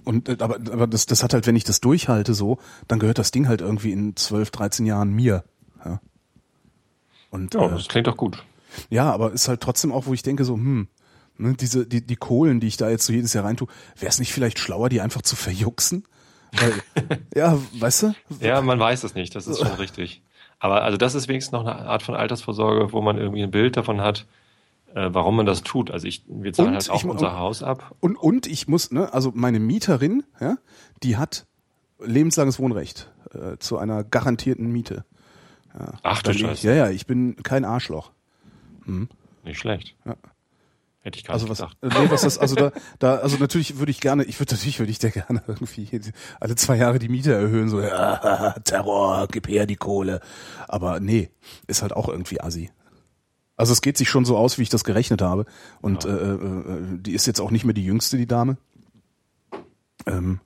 und 0.04 0.28
äh, 0.30 0.38
aber 0.40 0.56
aber 0.56 0.88
das 0.88 1.06
das 1.06 1.22
hat 1.24 1.34
halt, 1.34 1.46
wenn 1.46 1.56
ich 1.56 1.64
das 1.64 1.80
durchhalte 1.82 2.34
so, 2.34 2.58
dann 2.88 2.98
gehört 3.00 3.20
das 3.20 3.30
Ding 3.32 3.48
halt 3.48 3.62
irgendwie 3.62 3.92
in 3.92 4.16
12, 4.16 4.50
13 4.52 4.86
Jahren 4.88 5.12
mir. 5.12 5.44
Ja. 5.86 6.02
Und 7.30 7.54
Ja, 7.54 7.68
äh, 7.68 7.70
das 7.70 7.88
klingt 7.88 8.08
doch 8.08 8.18
gut. 8.18 8.44
ja, 8.90 9.12
aber 9.12 9.32
ist 9.32 9.48
halt 9.48 9.62
trotzdem 9.62 9.92
auch, 9.92 10.08
wo 10.08 10.14
ich 10.14 10.24
denke 10.24 10.44
so, 10.46 10.56
hm, 10.56 10.88
ne, 11.38 11.54
diese 11.54 11.86
die 11.86 12.04
die 12.06 12.16
Kohlen, 12.16 12.60
die 12.60 12.66
ich 12.68 12.78
da 12.78 12.90
jetzt 12.90 13.06
so 13.06 13.14
jedes 13.14 13.34
Jahr 13.34 13.46
reintue, 13.46 13.68
wäre 13.96 14.10
es 14.10 14.18
nicht 14.18 14.34
vielleicht 14.34 14.58
schlauer, 14.58 14.90
die 14.90 15.02
einfach 15.02 15.22
zu 15.22 15.36
verjuxen? 15.36 16.06
Weil, 16.54 16.74
ja, 17.36 17.60
weißt 17.80 18.04
du? 18.04 18.14
Ja, 18.40 18.62
man 18.62 18.80
weiß 18.80 19.04
es 19.04 19.14
nicht, 19.14 19.36
das 19.36 19.46
ist 19.46 19.60
schon 19.60 19.68
richtig. 19.74 20.24
Aber 20.60 20.84
also 20.84 20.98
das 20.98 21.16
ist 21.16 21.28
wenigstens 21.28 21.54
noch 21.54 21.62
eine 21.62 21.76
Art 21.76 22.04
von 22.04 22.16
Altersvorsorge, 22.16 22.92
wo 22.92 23.02
man 23.02 23.18
irgendwie 23.18 23.44
ein 23.44 23.52
Bild 23.52 23.78
davon 23.78 24.02
hat, 24.02 24.26
äh, 24.94 25.10
warum 25.12 25.38
man 25.38 25.46
das 25.46 25.64
tut. 25.64 25.90
Also 25.90 26.08
ich, 26.08 26.24
wir 26.28 26.52
zahlen 26.54 26.70
Und 26.70 26.76
halt 26.76 26.90
auch 26.90 27.04
ich 27.04 27.06
unser 27.06 27.38
Haus 27.38 27.64
ab. 27.64 27.96
Und, 28.00 28.18
und 28.18 28.46
ich 28.48 28.68
muss, 28.68 28.92
ne, 28.92 29.14
also 29.14 29.32
meine 29.34 29.60
Mieterin, 29.60 30.24
ja, 30.40 30.58
die 31.04 31.18
hat 31.18 31.46
lebenslanges 32.00 32.60
Wohnrecht 32.60 33.12
äh, 33.34 33.58
zu 33.58 33.78
einer 33.78 34.04
garantierten 34.04 34.72
Miete. 34.72 35.06
Ja, 35.78 35.94
Ach 36.04 36.22
du 36.22 36.30
Weil 36.30 36.36
ich, 36.36 36.42
Scheiße. 36.42 36.68
Ja, 36.68 36.74
ja, 36.74 36.90
ich 36.90 37.06
bin 37.06 37.36
kein 37.44 37.64
Arschloch. 37.66 38.12
Nicht 39.44 39.60
schlecht. 39.60 39.96
Ja. 40.06 40.16
Hätte 41.02 41.18
ich 41.18 41.24
gar 41.24 41.34
Also 41.34 41.46
nicht 41.48 41.60
was, 41.60 41.70
gedacht. 41.70 41.78
äh, 41.82 42.04
nee, 42.06 42.12
was 42.12 42.22
das, 42.24 42.38
also 42.38 42.56
da, 42.56 42.72
da, 43.00 43.16
also 43.18 43.38
natürlich 43.38 43.78
würde 43.80 43.90
ich 43.92 44.02
gerne, 44.02 44.24
ich 44.26 44.40
würde 44.40 44.54
natürlich 44.56 44.80
würde 44.80 44.92
ich 44.92 45.00
der 45.00 45.12
gerne 45.12 45.42
irgendwie 45.48 45.88
alle 46.42 46.56
zwei 46.56 46.76
Jahre 46.76 47.00
die 47.00 47.08
Miete 47.10 47.34
erhöhen, 47.34 47.70
so 47.70 47.80
ja, 47.82 48.54
Terror, 48.66 49.28
gib 49.32 49.48
her 49.48 49.66
die 49.66 49.78
Kohle. 49.78 50.20
Aber 50.68 51.00
nee, 51.00 51.30
ist 51.68 51.82
halt 51.82 51.94
auch 51.94 52.10
irgendwie 52.10 52.42
assi. 52.42 52.70
Also 53.56 53.74
es 53.74 53.82
geht 53.82 53.98
sich 53.98 54.10
schon 54.10 54.24
so 54.26 54.38
aus, 54.38 54.58
wie 54.58 54.62
ich 54.64 54.70
das 54.70 54.84
gerechnet 54.84 55.22
habe. 55.22 55.46
Und 55.82 56.04
Ja. 56.06 56.10
äh, 56.12 56.34
äh, 56.34 56.98
die 57.02 57.14
ist 57.14 57.26
jetzt 57.28 57.40
auch 57.42 57.52
nicht 57.52 57.66
mehr 57.66 57.74
die 57.74 57.84
jüngste, 57.86 58.18
die 58.18 58.28
Dame. 58.28 58.58
Ähm, 60.06 60.40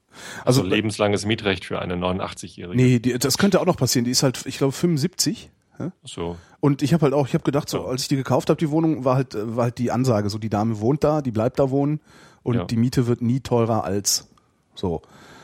Also, 0.45 0.62
also, 0.62 0.63
lebenslanges 0.63 1.25
Mietrecht 1.25 1.65
für 1.65 1.79
eine 1.79 1.95
89-Jährige. 1.95 2.75
nee, 2.75 3.00
die, 3.00 3.17
das 3.17 3.38
könnte 3.38 3.60
auch 3.62 3.65
noch 3.65 3.77
passieren. 3.77 4.05
Die 4.05 4.12
ist 4.12 4.24
halt, 4.24 4.45
ich 4.45 4.57
glaube, 4.57 4.72
75. 4.74 5.51
Ja? 5.80 5.92
So. 6.03 6.38
Und 6.60 6.82
ich 6.82 6.94
habe 6.94 7.03
halt 7.03 7.13
auch, 7.13 7.27
ich 7.27 7.34
habe 7.34 7.44
gedacht, 7.44 7.70
so, 7.70 7.86
als 7.86 8.03
ich 8.03 8.08
die 8.08 8.15
gekauft 8.15 8.50
habe, 8.50 8.58
die 8.60 8.70
Wohnung, 8.70 9.06
war 9.06 9.15
halt, 9.15 9.36
äh, 9.36 9.56
war 9.56 9.65
halt 9.65 9.77
die 9.77 9.92
Ansage, 9.92 10.30
so 10.30 10.38
die 10.38 10.50
Dame 10.50 10.80
wohnt 10.80 11.03
da, 11.03 11.22
die 11.22 11.32
bleibt 11.32 11.60
da 11.60 11.70
wohnen 11.70 12.00
und 12.44 12.56
Ja. 12.56 12.63
die 12.65 12.77
Miete 12.77 13.08
wird 13.08 13.22
nie 13.22 13.39
teurer 13.39 13.84
als 13.84 14.27
so. 14.75 15.01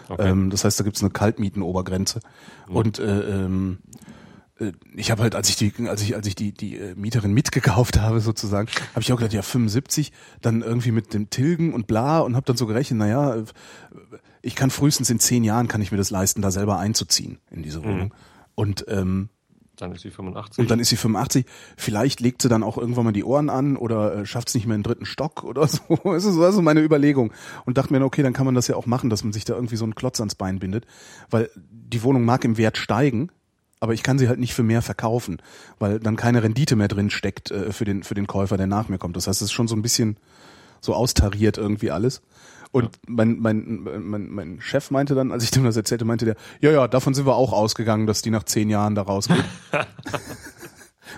Okay. 0.08 0.30
Ähm, 0.30 0.50
das 0.50 0.64
heißt, 0.66 0.80
da 0.80 0.84
gibt's 0.84 1.02
eine 1.02 1.12
Kaltmietenobergrenze. 1.12 2.20
Und 2.68 2.98
äh, 3.00 3.20
ähm, 3.46 3.78
äh, 4.60 4.72
ich 4.96 5.12
habe 5.12 5.22
halt, 5.22 5.36
als 5.36 5.50
ich 5.50 5.56
die, 5.56 5.72
als 5.88 6.02
ich, 6.02 6.16
als 6.16 6.26
ich 6.26 6.34
die, 6.36 6.52
die 6.52 6.78
äh, 6.78 6.96
Mieterin 6.96 7.32
mitgekauft 7.32 8.00
habe, 8.02 8.20
sozusagen, 8.20 8.70
habe 8.92 9.02
ich 9.02 9.12
auch 9.14 9.18
gedacht, 9.18 9.34
ja, 9.34 9.44
75, 9.44 10.12
dann 10.42 10.62
irgendwie 10.64 10.92
mit 10.92 11.14
dem 11.14 11.30
Tilgen 11.30 11.74
und 11.74 11.86
bla 11.88 12.20
und 12.20 12.36
habe 12.36 12.46
dann 12.46 12.58
so 12.58 12.66
gerechnet, 12.66 12.98
naja, 13.00 13.44
ich 14.42 14.56
kann 14.56 14.70
frühestens 14.72 15.10
in 15.10 15.20
zehn 15.20 15.44
Jahren 15.44 15.68
kann 15.68 15.82
ich 15.82 15.92
mir 15.92 15.98
das 15.98 16.10
leisten, 16.12 16.42
da 16.42 16.50
selber 16.50 16.80
einzuziehen 16.80 17.38
in 17.52 17.62
diese 17.62 17.84
Wohnung. 17.84 18.14
Und 18.56 18.86
ähm, 18.88 19.30
Dann 19.80 19.94
ist 19.94 20.02
sie 20.02 20.12
85. 20.12 20.60
und 20.60 20.70
dann 20.70 20.80
ist 20.80 20.90
sie 20.90 20.98
85. 20.98 21.46
Vielleicht 21.78 22.20
legt 22.20 22.42
sie 22.42 22.50
dann 22.50 22.64
auch 22.64 22.78
irgendwann 22.78 23.06
mal 23.06 23.12
die 23.12 23.24
Ohren 23.24 23.50
an 23.50 23.78
oder 23.78 24.16
äh, 24.16 24.26
schafft 24.26 24.50
es 24.50 24.56
nicht 24.56 24.68
mehr 24.68 24.76
in 24.76 24.82
den 24.82 24.88
dritten 24.88 25.06
Stock 25.06 25.44
oder 25.46 25.68
so. 25.68 26.00
Das 26.04 26.26
ist 26.26 26.38
also 26.38 26.62
meine 26.62 26.82
Überlegung. 26.82 27.32
Und 27.66 27.78
dachte 27.78 27.94
mir, 27.94 28.04
okay, 28.04 28.24
dann 28.24 28.34
kann 28.34 28.46
man 28.46 28.56
das 28.56 28.68
ja 28.68 28.76
auch 28.76 28.86
machen, 28.86 29.10
dass 29.10 29.24
man 29.24 29.34
sich 29.34 29.46
da 29.46 29.56
irgendwie 29.56 29.78
so 29.78 29.86
einen 29.86 29.96
Klotz 29.96 30.20
ans 30.20 30.36
Bein 30.36 30.60
bindet. 30.60 30.86
Weil 31.30 31.50
die 31.56 32.04
Wohnung 32.04 32.26
mag 32.26 32.44
im 32.44 32.58
Wert 32.58 32.78
steigen, 32.78 33.30
aber 33.80 33.94
ich 33.94 34.04
kann 34.04 34.20
sie 34.20 34.28
halt 34.28 34.40
nicht 34.40 34.54
für 34.54 34.64
mehr 34.64 34.82
verkaufen, 34.82 35.42
weil 35.80 36.00
dann 36.00 36.18
keine 36.18 36.44
Rendite 36.44 36.76
mehr 36.76 36.90
drin 36.90 37.10
steckt 37.10 37.52
äh, 37.52 37.72
für, 37.72 37.86
den, 37.86 38.04
für 38.04 38.16
den 38.16 38.28
Käufer, 38.28 38.58
der 38.58 38.68
nach 38.68 38.90
mir 38.90 38.98
kommt. 38.98 39.16
Das 39.16 39.28
heißt, 39.28 39.42
es 39.42 39.48
ist 39.48 39.52
schon 39.54 39.68
so 39.68 39.76
ein 39.76 39.82
bisschen 39.82 40.18
so 40.82 40.94
austariert 40.94 41.58
irgendwie 41.58 41.92
alles. 41.92 42.22
Und 42.72 43.00
mein, 43.08 43.40
mein, 43.40 43.82
mein, 44.04 44.30
mein 44.30 44.62
Chef 44.62 44.92
meinte 44.92 45.16
dann, 45.16 45.32
als 45.32 45.44
ich 45.44 45.50
dem 45.52 45.64
das 45.64 45.76
erzählte, 45.76 46.06
meinte 46.06 46.26
der, 46.26 46.36
ja, 46.62 46.70
ja, 46.72 46.88
davon 46.88 47.14
sind 47.16 47.26
wir 47.26 47.36
auch 47.36 47.52
ausgegangen, 47.52 48.06
dass 48.06 48.22
die 48.22 48.30
nach 48.30 48.44
zehn 48.44 48.70
Jahren 48.70 48.94
da 48.94 49.02
rausgeht. 49.02 49.44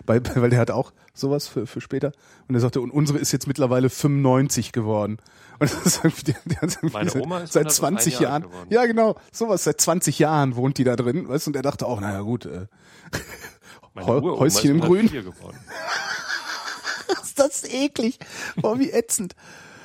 Bei, 0.06 0.20
bei- 0.22 0.42
weil 0.42 0.50
der 0.50 0.60
hat 0.60 0.72
auch 0.72 0.94
sowas 1.14 1.48
für, 1.48 1.68
für 1.68 1.82
später. 1.82 2.14
Und 2.48 2.56
er 2.56 2.62
sagte, 2.62 2.80
und 2.80 2.90
unsere 2.92 3.20
ist 3.20 3.34
jetzt 3.34 3.48
mittlerweile 3.48 3.90
95 3.90 4.72
geworden. 4.72 5.18
Und 5.60 5.74
das 5.74 5.86
ist 5.86 5.98
irgendwie, 6.06 6.34
der, 6.34 6.68
der 6.68 6.90
Meine 6.92 7.10
seit, 7.10 7.22
Oma 7.22 7.40
ist 7.42 7.54
seit 7.54 7.66
101 7.66 7.76
20 7.76 8.14
Jahre 8.14 8.24
Jahren. 8.24 8.42
geworden. 8.44 8.68
Ja, 8.72 8.86
genau, 8.86 9.16
sowas. 9.34 9.64
Seit 9.66 9.82
20 9.82 10.20
Jahren 10.20 10.56
wohnt 10.56 10.78
die 10.78 10.86
da 10.86 10.96
drin, 10.96 11.28
weißt 11.28 11.48
du, 11.48 11.50
und 11.50 11.56
er 11.58 11.62
dachte 11.64 11.86
auch, 11.86 12.00
naja, 12.00 12.22
gut, 12.22 12.46
äh, 12.46 12.68
Häuschen 13.98 14.72
im 14.72 14.80
Grün. 14.80 15.08
104 15.10 15.24
geworden. 15.24 15.58
ist 17.24 17.38
das 17.40 17.64
eklig. 17.66 18.20
Boah, 18.56 18.80
wie 18.80 18.92
ätzend. 18.92 19.36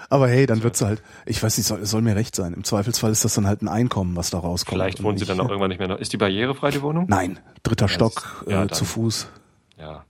Aber 0.09 0.29
hey, 0.29 0.47
dann 0.47 0.63
wird's 0.63 0.81
halt, 0.83 1.03
ich 1.25 1.43
weiß 1.43 1.57
nicht, 1.59 1.67
soll, 1.67 1.85
soll 1.85 2.03
mir 2.03 2.17
recht 2.17 2.37
sein. 2.37 2.53
Im 2.53 2.65
Zweifelsfall 2.65 3.11
ist 3.11 3.25
das 3.25 3.35
dann 3.35 3.47
halt 3.47 3.63
ein 3.63 3.69
Einkommen, 3.69 4.17
was 4.17 4.31
da 4.31 4.39
rauskommt. 4.39 4.77
Vielleicht 4.81 5.03
wohnen 5.03 5.19
sie 5.19 5.25
dann 5.25 5.41
auch 5.41 5.49
irgendwann 5.49 5.71
nicht 5.71 5.79
mehr. 5.79 5.89
noch. 5.89 5.99
Ist 5.99 6.13
die 6.13 6.17
barrierefrei, 6.17 6.71
die 6.71 6.83
Wohnung? 6.83 7.07
Nein, 7.09 7.39
dritter 7.63 7.87
das- 7.87 7.93
Stock 7.93 8.45
ja, 8.49 8.65
äh, 8.65 8.69
zu 8.69 8.85
Fuß. 8.85 9.29
Ja. 9.79 10.05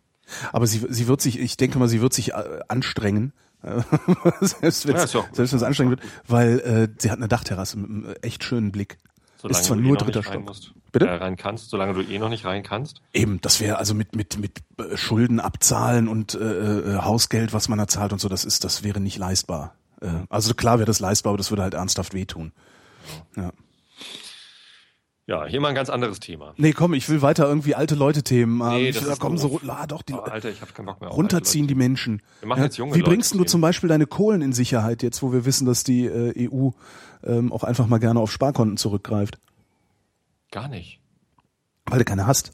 Aber 0.53 0.67
sie, 0.67 0.85
sie 0.89 1.09
wird 1.09 1.21
sich, 1.21 1.39
ich 1.39 1.57
denke 1.57 1.79
mal, 1.79 1.89
sie 1.89 2.01
wird 2.01 2.13
sich 2.13 2.33
äh, 2.33 2.61
anstrengen. 2.69 3.33
selbst 4.41 4.87
wenn 4.87 4.97
Ja, 4.97 5.03
es 5.03 5.15
ist 5.15 5.15
ja 5.15 5.25
wenn's 5.37 5.63
anstrengend 5.63 5.99
wird, 6.01 6.13
weil 6.29 6.61
äh, 6.61 6.89
sie 6.99 7.11
hat 7.11 7.19
eine 7.19 7.27
Dachterrasse 7.29 7.79
mit 7.79 7.91
einem 7.91 8.15
echt 8.23 8.45
schönen 8.45 8.71
Blick. 8.71 8.99
Solange 9.39 9.59
ist 9.59 9.65
zwar 9.67 9.77
du 9.77 9.83
nur 9.83 9.97
eh 9.97 9.99
dritter 9.99 10.23
Stock. 10.23 10.45
musst, 10.45 10.73
Bitte? 10.93 11.07
Äh, 11.07 11.15
rein 11.15 11.37
kannst, 11.37 11.71
solange 11.71 11.95
du 11.95 12.01
eh 12.03 12.19
noch 12.19 12.29
nicht 12.29 12.45
rein 12.45 12.63
kannst. 12.63 13.01
Eben, 13.13 13.41
das 13.41 13.61
wäre 13.61 13.79
also 13.79 13.95
mit 13.95 14.15
mit 14.15 14.39
mit 14.39 14.63
äh, 14.79 14.97
Schulden 14.97 15.41
abzahlen 15.41 16.09
und 16.09 16.35
äh, 16.35 16.39
äh, 16.39 16.97
Hausgeld, 16.99 17.53
was 17.53 17.69
man 17.69 17.79
da 17.79 17.87
zahlt 17.87 18.13
und 18.13 18.21
so, 18.21 18.29
das 18.29 18.45
ist, 18.45 18.65
das 18.65 18.83
wäre 18.83 19.01
nicht 19.01 19.19
leistbar. 19.19 19.75
Äh, 20.01 20.09
also 20.29 20.55
klar 20.55 20.79
wäre 20.79 20.87
das 20.87 21.01
leistbar, 21.01 21.31
aber 21.31 21.39
das 21.39 21.51
würde 21.51 21.63
halt 21.63 21.75
ernsthaft 21.75 22.15
wehtun. 22.15 22.53
Ja. 23.37 23.53
Ja, 25.29 25.45
hier 25.45 25.61
mal 25.61 25.71
ein 25.71 25.75
ganz 25.75 25.91
anderes 25.91 26.21
Thema. 26.21 26.55
Nee, 26.57 26.73
komm, 26.73 26.95
ich 26.95 27.09
will 27.09 27.21
weiter 27.21 27.49
irgendwie 27.49 27.75
alte 27.75 27.97
Leute-Themen. 27.97 28.63
haben. 28.63 28.77
Nee, 28.77 28.91
ich 28.91 28.95
das 28.95 29.05
will, 29.05 29.13
ist 29.13 29.19
komm, 29.19 29.39
so, 29.39 29.59
la, 29.65 29.85
doch, 29.89 30.03
die, 30.03 30.13
Oh, 30.13 30.19
Alter, 30.19 30.51
ich 30.51 30.61
habe 30.61 30.73
keinen 30.73 30.87
Bock 30.87 31.01
mehr 31.01 31.11
runterziehen 31.11 31.67
die 31.67 31.75
Menschen. 31.75 32.23
Wir 32.41 32.49
machen 32.49 32.63
jetzt 32.63 32.77
junge 32.77 32.95
Wie 32.95 33.01
Leute 33.01 33.11
bringst 33.11 33.35
du 33.35 33.43
zum 33.43 33.61
Beispiel 33.61 33.89
deine 33.89 34.07
Kohlen 34.07 34.41
in 34.41 34.53
Sicherheit 34.53 35.03
jetzt, 35.03 35.23
wo 35.23 35.33
wir 35.33 35.45
wissen, 35.45 35.67
dass 35.67 35.83
die 35.83 36.07
äh, 36.07 36.49
EU 36.49 36.71
ähm, 37.25 37.53
auch 37.53 37.65
einfach 37.65 37.89
mal 37.89 37.99
gerne 37.99 38.21
auf 38.21 38.31
Sparkonten 38.31 38.77
zurückgreift? 38.77 39.41
Gar 40.53 40.69
nicht. 40.69 41.01
Weil 41.87 41.99
du 41.99 42.05
keine 42.05 42.29
hast. 42.29 42.53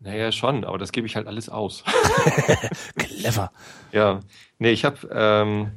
Naja, 0.00 0.32
schon, 0.32 0.64
aber 0.64 0.78
das 0.78 0.92
gebe 0.92 1.06
ich 1.06 1.14
halt 1.16 1.26
alles 1.26 1.48
aus. 1.50 1.84
Clever. 2.96 3.52
ja, 3.92 4.20
nee, 4.58 4.70
ich 4.70 4.84
habe 4.84 4.96
ähm, 5.12 5.70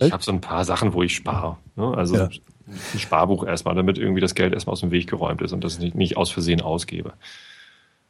Äh? 0.00 0.06
ich 0.06 0.12
habe 0.12 0.22
so 0.22 0.32
ein 0.32 0.40
paar 0.40 0.64
Sachen, 0.64 0.92
wo 0.92 1.02
ich 1.02 1.14
spare. 1.14 1.56
Ne? 1.76 1.94
Also 1.96 2.16
Ja. 2.16 2.28
ein 2.66 2.98
Sparbuch 2.98 3.44
erstmal, 3.46 3.74
damit 3.76 3.98
irgendwie 3.98 4.20
das 4.20 4.34
Geld 4.34 4.52
erstmal 4.52 4.72
aus 4.72 4.80
dem 4.80 4.90
Weg 4.90 5.08
geräumt 5.08 5.40
ist 5.42 5.52
und 5.52 5.62
das 5.62 5.78
nicht, 5.78 5.94
nicht 5.94 6.16
aus 6.16 6.30
Versehen 6.30 6.60
ausgebe. 6.60 7.12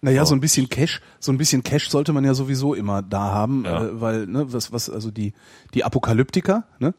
Naja, 0.03 0.25
So. 0.25 0.31
so 0.31 0.35
ein 0.37 0.41
bisschen 0.41 0.69
Cash, 0.69 1.01
so 1.19 1.33
ein 1.33 1.39
bisschen 1.39 1.63
Cash 1.63 1.89
sollte 1.89 2.13
man 2.13 2.25
ja 2.25 2.35
sowieso 2.35 2.75
immer 2.75 3.03
da 3.03 3.33
haben, 3.33 3.65
Ja. 3.65 3.85
äh, 3.85 4.01
weil, 4.01 4.27
ne, 4.27 4.53
was, 4.53 4.71
was, 4.71 4.91
also 4.91 5.11
die, 5.11 5.33
die 5.75 5.83
Apokalyptiker, 5.85 6.65
ne? 6.79 6.95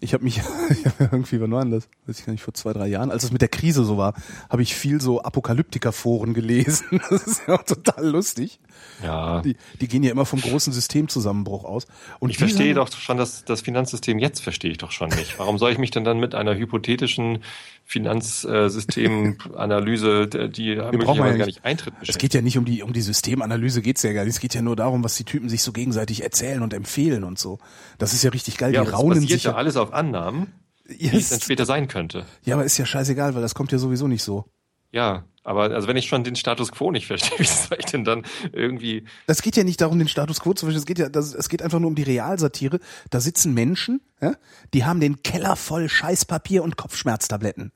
Ich 0.00 0.12
habe 0.12 0.24
mich, 0.24 0.42
irgendwie, 0.98 1.40
wann 1.40 1.52
war 1.52 1.64
das? 1.64 1.88
Weiß 2.06 2.18
ich 2.18 2.26
gar 2.26 2.32
nicht, 2.32 2.42
vor 2.42 2.52
zwei, 2.52 2.72
drei 2.72 2.88
Jahren, 2.88 3.10
als 3.10 3.22
es 3.24 3.30
mit 3.32 3.40
der 3.40 3.48
Krise 3.48 3.84
so 3.84 3.96
war, 3.96 4.12
habe 4.50 4.62
ich 4.62 4.74
viel 4.74 5.00
so 5.00 5.22
Apokalyptiker-Foren 5.22 6.34
gelesen. 6.34 7.00
Das 7.10 7.26
ist 7.26 7.42
ja 7.46 7.54
auch 7.54 7.62
total 7.62 8.06
lustig. 8.08 8.58
Ja, 9.02 9.40
Die, 9.42 9.56
die 9.80 9.88
gehen 9.88 10.02
ja 10.02 10.10
immer 10.10 10.26
vom 10.26 10.40
großen 10.40 10.72
Systemzusammenbruch 10.72 11.64
aus. 11.64 11.86
Und 12.18 12.30
ich 12.30 12.38
verstehe 12.38 12.74
doch 12.74 12.90
schon 12.92 13.16
das, 13.16 13.44
das 13.44 13.60
Finanzsystem 13.62 14.18
jetzt 14.18 14.40
verstehe 14.42 14.70
ich 14.72 14.78
doch 14.78 14.90
schon 14.90 15.08
nicht. 15.10 15.38
Warum 15.38 15.56
soll 15.58 15.70
ich 15.72 15.78
mich 15.78 15.90
denn 15.92 16.02
dann 16.04 16.18
mit 16.18 16.34
einer 16.34 16.56
hypothetischen 16.56 17.38
Finanzsystemanalyse, 17.84 20.26
die 20.28 20.76
möglicherweise 20.76 21.22
wir 21.22 21.30
ja 21.32 21.36
gar 21.36 21.46
nicht. 21.46 21.64
eintritt, 21.64 21.94
Es 21.94 22.00
beschäftigen? 22.00 22.20
geht 22.22 22.34
ja 22.34 22.42
nicht 22.42 22.49
um 22.58 22.64
die, 22.64 22.82
um 22.82 22.92
die 22.92 23.00
Systemanalyse 23.00 23.82
geht's 23.82 24.02
ja 24.02 24.12
gar 24.12 24.24
nicht. 24.24 24.34
Es 24.34 24.40
geht 24.40 24.54
ja 24.54 24.62
nur 24.62 24.76
darum, 24.76 25.04
was 25.04 25.16
die 25.16 25.24
Typen 25.24 25.48
sich 25.48 25.62
so 25.62 25.72
gegenseitig 25.72 26.22
erzählen 26.22 26.62
und 26.62 26.74
empfehlen 26.74 27.24
und 27.24 27.38
so. 27.38 27.58
Das 27.98 28.12
ist 28.12 28.22
ja 28.22 28.30
richtig 28.30 28.56
geil. 28.58 28.74
Ja, 28.74 28.84
die 28.84 28.90
raunen 28.90 29.20
sich 29.20 29.44
ja 29.44 29.54
alles 29.54 29.76
auf 29.76 29.92
Annahmen, 29.92 30.52
Ja, 30.88 31.12
wie 31.12 31.16
es 31.16 31.30
dann 31.30 31.40
später 31.40 31.66
sein 31.66 31.88
könnte. 31.88 32.24
Ja, 32.44 32.54
aber 32.54 32.64
ist 32.64 32.78
ja 32.78 32.86
scheißegal, 32.86 33.34
weil 33.34 33.42
das 33.42 33.54
kommt 33.54 33.72
ja 33.72 33.78
sowieso 33.78 34.08
nicht 34.08 34.22
so. 34.22 34.46
Ja, 34.92 35.24
aber 35.42 35.62
also 35.74 35.88
wenn 35.88 35.96
ich 35.96 36.06
schon 36.06 36.24
den 36.24 36.36
Status 36.36 36.72
quo 36.72 36.90
nicht 36.90 37.06
verstehe, 37.06 37.38
wie 37.38 37.44
soll 37.44 37.78
ich 37.78 37.86
denn 37.86 38.04
dann 38.04 38.24
irgendwie 38.52 39.04
Das 39.26 39.42
geht 39.42 39.56
ja 39.56 39.64
nicht 39.64 39.80
darum, 39.80 39.98
den 39.98 40.08
Status 40.08 40.40
quo 40.40 40.52
zu 40.52 40.66
verstehen. 40.66 40.80
Es 40.80 40.86
geht 40.86 40.98
ja, 40.98 41.08
das, 41.08 41.34
es 41.34 41.48
geht 41.48 41.62
einfach 41.62 41.78
nur 41.78 41.88
um 41.88 41.94
die 41.94 42.02
Realsatire. 42.02 42.80
Da 43.10 43.20
sitzen 43.20 43.54
Menschen, 43.54 44.00
ja, 44.20 44.34
die 44.74 44.84
haben 44.84 45.00
den 45.00 45.22
Keller 45.22 45.56
voll 45.56 45.88
Scheißpapier 45.88 46.62
und 46.62 46.76
Kopfschmerztabletten. 46.76 47.72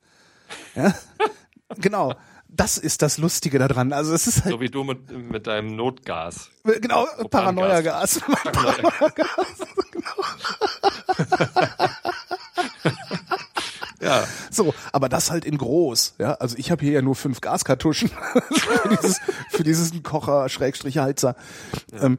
Ja, 0.75 0.95
genau. 1.79 2.15
Das 2.57 2.79
ist 2.79 3.03
das 3.03 3.19
Lustige 3.19 3.59
daran. 3.59 3.93
Also 3.93 4.15
es 4.15 4.27
ist 4.27 4.45
halt 4.45 4.53
so 4.53 4.61
wie 4.61 4.69
du 4.71 4.85
mit, 4.85 5.11
mit 5.11 5.47
deinem 5.47 5.75
Notgas. 5.77 6.51
genau 6.81 7.07
Paranoia-Gas. 7.31 8.21
Ja, 14.01 14.27
So, 14.51 14.75
aber 14.93 15.09
das 15.09 15.31
halt 15.31 15.45
in 15.45 15.57
groß. 15.57 16.15
Ja, 16.19 16.35
also 16.35 16.57
ich 16.59 16.71
habe 16.71 16.85
hier 16.85 16.93
ja 16.93 17.03
nur 17.03 17.15
fünf 17.15 17.41
Gaskartuschen 17.41 18.11
für 18.53 18.89
dieses, 18.91 19.21
für 19.51 19.65
diesen 19.65 20.03
Kocher 20.03 20.49
Schrägstrich 20.51 20.99
Heizer. 20.99 21.37
Ähm, 21.93 22.19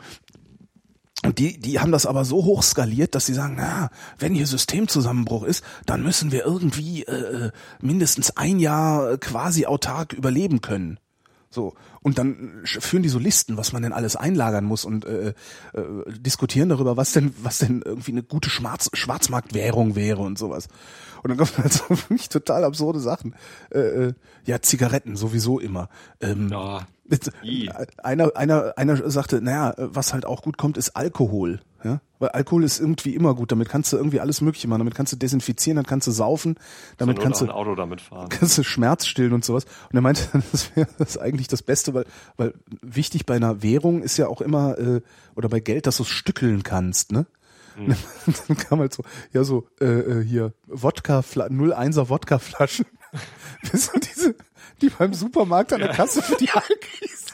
und 1.25 1.39
die, 1.39 1.59
die 1.59 1.79
haben 1.79 1.91
das 1.91 2.05
aber 2.05 2.23
so 2.25 2.45
hoch 2.45 2.63
skaliert, 2.63 3.15
dass 3.15 3.25
sie 3.25 3.33
sagen, 3.33 3.55
na, 3.57 3.89
wenn 4.19 4.33
hier 4.33 4.47
Systemzusammenbruch 4.47 5.43
ist, 5.43 5.63
dann 5.85 6.03
müssen 6.03 6.31
wir 6.31 6.45
irgendwie 6.45 7.03
äh, 7.03 7.51
mindestens 7.81 8.37
ein 8.37 8.59
Jahr 8.59 9.11
äh, 9.11 9.17
quasi 9.17 9.65
autark 9.65 10.13
überleben 10.13 10.61
können. 10.61 10.99
So. 11.49 11.73
Und 12.01 12.17
dann 12.17 12.61
sch- 12.65 12.81
führen 12.81 13.01
die 13.01 13.09
so 13.09 13.17
Listen, 13.17 13.55
was 13.57 13.71
man 13.71 13.81
denn 13.81 13.93
alles 13.93 14.15
einlagern 14.15 14.65
muss 14.65 14.83
und 14.85 15.05
äh, 15.05 15.29
äh, 15.29 15.33
diskutieren 16.19 16.69
darüber, 16.69 16.97
was 16.97 17.13
denn, 17.13 17.33
was 17.41 17.59
denn 17.59 17.81
irgendwie 17.83 18.11
eine 18.11 18.23
gute 18.23 18.49
Schwarz 18.49 18.89
Schwarzmarktwährung 18.93 19.95
wäre 19.95 20.21
und 20.21 20.37
sowas. 20.37 20.67
Und 21.23 21.29
dann 21.29 21.37
kommen 21.37 21.51
halt 21.57 21.73
so 21.73 21.83
wirklich 21.89 22.29
total 22.29 22.63
absurde 22.65 22.99
Sachen. 22.99 23.35
Äh, 23.71 23.79
äh, 23.79 24.13
ja, 24.45 24.61
Zigaretten 24.61 25.15
sowieso 25.15 25.59
immer. 25.59 25.89
Ähm, 26.21 26.49
ja. 26.49 26.85
Einer, 28.03 28.35
einer, 28.35 28.73
einer 28.77 29.09
sagte, 29.09 29.41
naja, 29.41 29.73
was 29.77 30.13
halt 30.13 30.25
auch 30.25 30.41
gut 30.41 30.57
kommt, 30.57 30.77
ist 30.77 30.95
Alkohol. 30.95 31.59
Ja? 31.83 32.01
Weil 32.17 32.29
Alkohol 32.29 32.63
ist 32.63 32.79
irgendwie 32.79 33.13
immer 33.13 33.35
gut. 33.35 33.51
Damit 33.51 33.69
kannst 33.69 33.93
du 33.93 33.97
irgendwie 33.97 34.19
alles 34.19 34.41
Mögliche 34.41 34.67
machen. 34.67 34.79
Damit 34.79 34.95
kannst 34.95 35.13
du 35.13 35.17
desinfizieren, 35.17 35.75
dann 35.75 35.85
kannst 35.85 36.07
du 36.07 36.11
saufen, 36.11 36.55
damit 36.97 37.19
kannst 37.19 37.41
du 37.41 37.45
ein 37.45 37.51
Auto 37.51 37.75
damit 37.75 38.01
fahren. 38.01 38.29
kannst 38.29 38.57
du 38.57 38.63
Schmerz 38.63 39.05
stillen 39.05 39.33
und 39.33 39.45
sowas. 39.45 39.65
Und 39.91 39.95
er 39.95 40.01
meinte, 40.01 40.23
das 40.51 40.75
wäre 40.75 40.87
das 40.97 41.17
eigentlich 41.17 41.47
das 41.47 41.61
Beste, 41.61 41.93
weil, 41.93 42.05
weil 42.37 42.53
wichtig 42.81 43.25
bei 43.25 43.35
einer 43.35 43.61
Währung 43.61 44.01
ist 44.01 44.17
ja 44.17 44.27
auch 44.27 44.41
immer, 44.41 44.77
äh, 44.79 45.01
oder 45.35 45.47
bei 45.47 45.59
Geld, 45.59 45.85
dass 45.85 45.97
du 45.97 46.03
es 46.03 46.09
stückeln 46.09 46.63
kannst, 46.63 47.11
ne? 47.11 47.27
Hm. 47.75 47.95
Dann 48.47 48.57
kam 48.57 48.79
halt 48.79 48.93
so, 48.93 49.03
ja 49.31 49.43
so, 49.43 49.67
äh, 49.79 49.85
äh, 49.85 50.23
hier, 50.23 50.53
Wodka, 50.65 51.19
01er 51.19 52.09
Wodkaflaschen. 52.09 52.85
Sind 53.71 54.09
diese, 54.09 54.35
die 54.81 54.89
beim 54.89 55.13
Supermarkt 55.13 55.73
an 55.73 55.79
der 55.79 55.89
Kasse 55.89 56.21
für 56.21 56.35
die 56.35 56.49
Alkis. 56.53 57.25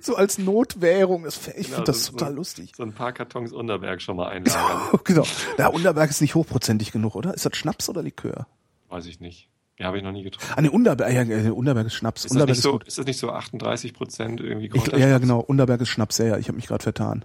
so 0.00 0.16
als 0.16 0.38
Notwährung. 0.38 1.24
Das, 1.24 1.36
ich 1.48 1.54
Genau, 1.54 1.66
finde 1.76 1.84
das 1.84 2.04
so- 2.06 2.12
total 2.12 2.34
lustig. 2.34 2.72
So 2.76 2.82
ein 2.82 2.92
paar 2.92 3.12
Kartons 3.12 3.52
Unterberg 3.52 4.00
schon 4.02 4.16
mal 4.16 4.28
einlagern. 4.30 5.00
genau. 5.04 5.24
Der 5.58 5.72
Unterberg 5.74 6.10
ist 6.10 6.20
nicht 6.20 6.34
hochprozentig 6.34 6.92
genug, 6.92 7.14
oder? 7.14 7.34
Ist 7.34 7.46
das 7.46 7.56
Schnaps 7.56 7.88
oder 7.88 8.02
Likör? 8.02 8.46
Weiß 8.88 9.06
ich 9.06 9.20
nicht. 9.20 9.48
Ja, 9.78 9.86
habe 9.88 9.98
ich 9.98 10.04
noch 10.04 10.12
nie 10.12 10.22
getrunken. 10.22 10.54
Ah, 10.56 10.62
ne, 10.62 10.70
Unterberg, 10.70 11.12
ja, 11.12 11.22
ja, 11.22 11.52
Unterberg 11.52 11.86
ist 11.86 11.94
Schnaps. 11.94 12.22
Ist 12.24 12.30
das, 12.30 12.32
Unterberg 12.32 12.56
nicht 12.56 12.62
so, 12.62 12.72
gut. 12.72 12.84
ist 12.84 12.96
das 12.98 13.04
nicht 13.04 13.18
so 13.18 13.30
38 13.30 13.92
Prozent 13.92 14.40
irgendwie 14.40 14.70
Ich, 14.72 14.86
ja, 14.86 14.98
ja, 15.06 15.18
genau. 15.18 15.40
Unterberg 15.40 15.82
ist 15.82 15.90
Schnaps, 15.90 16.16
ja, 16.18 16.24
ja. 16.26 16.38
Ich 16.38 16.48
habe 16.48 16.56
mich 16.56 16.66
gerade 16.66 16.82
vertan. 16.82 17.24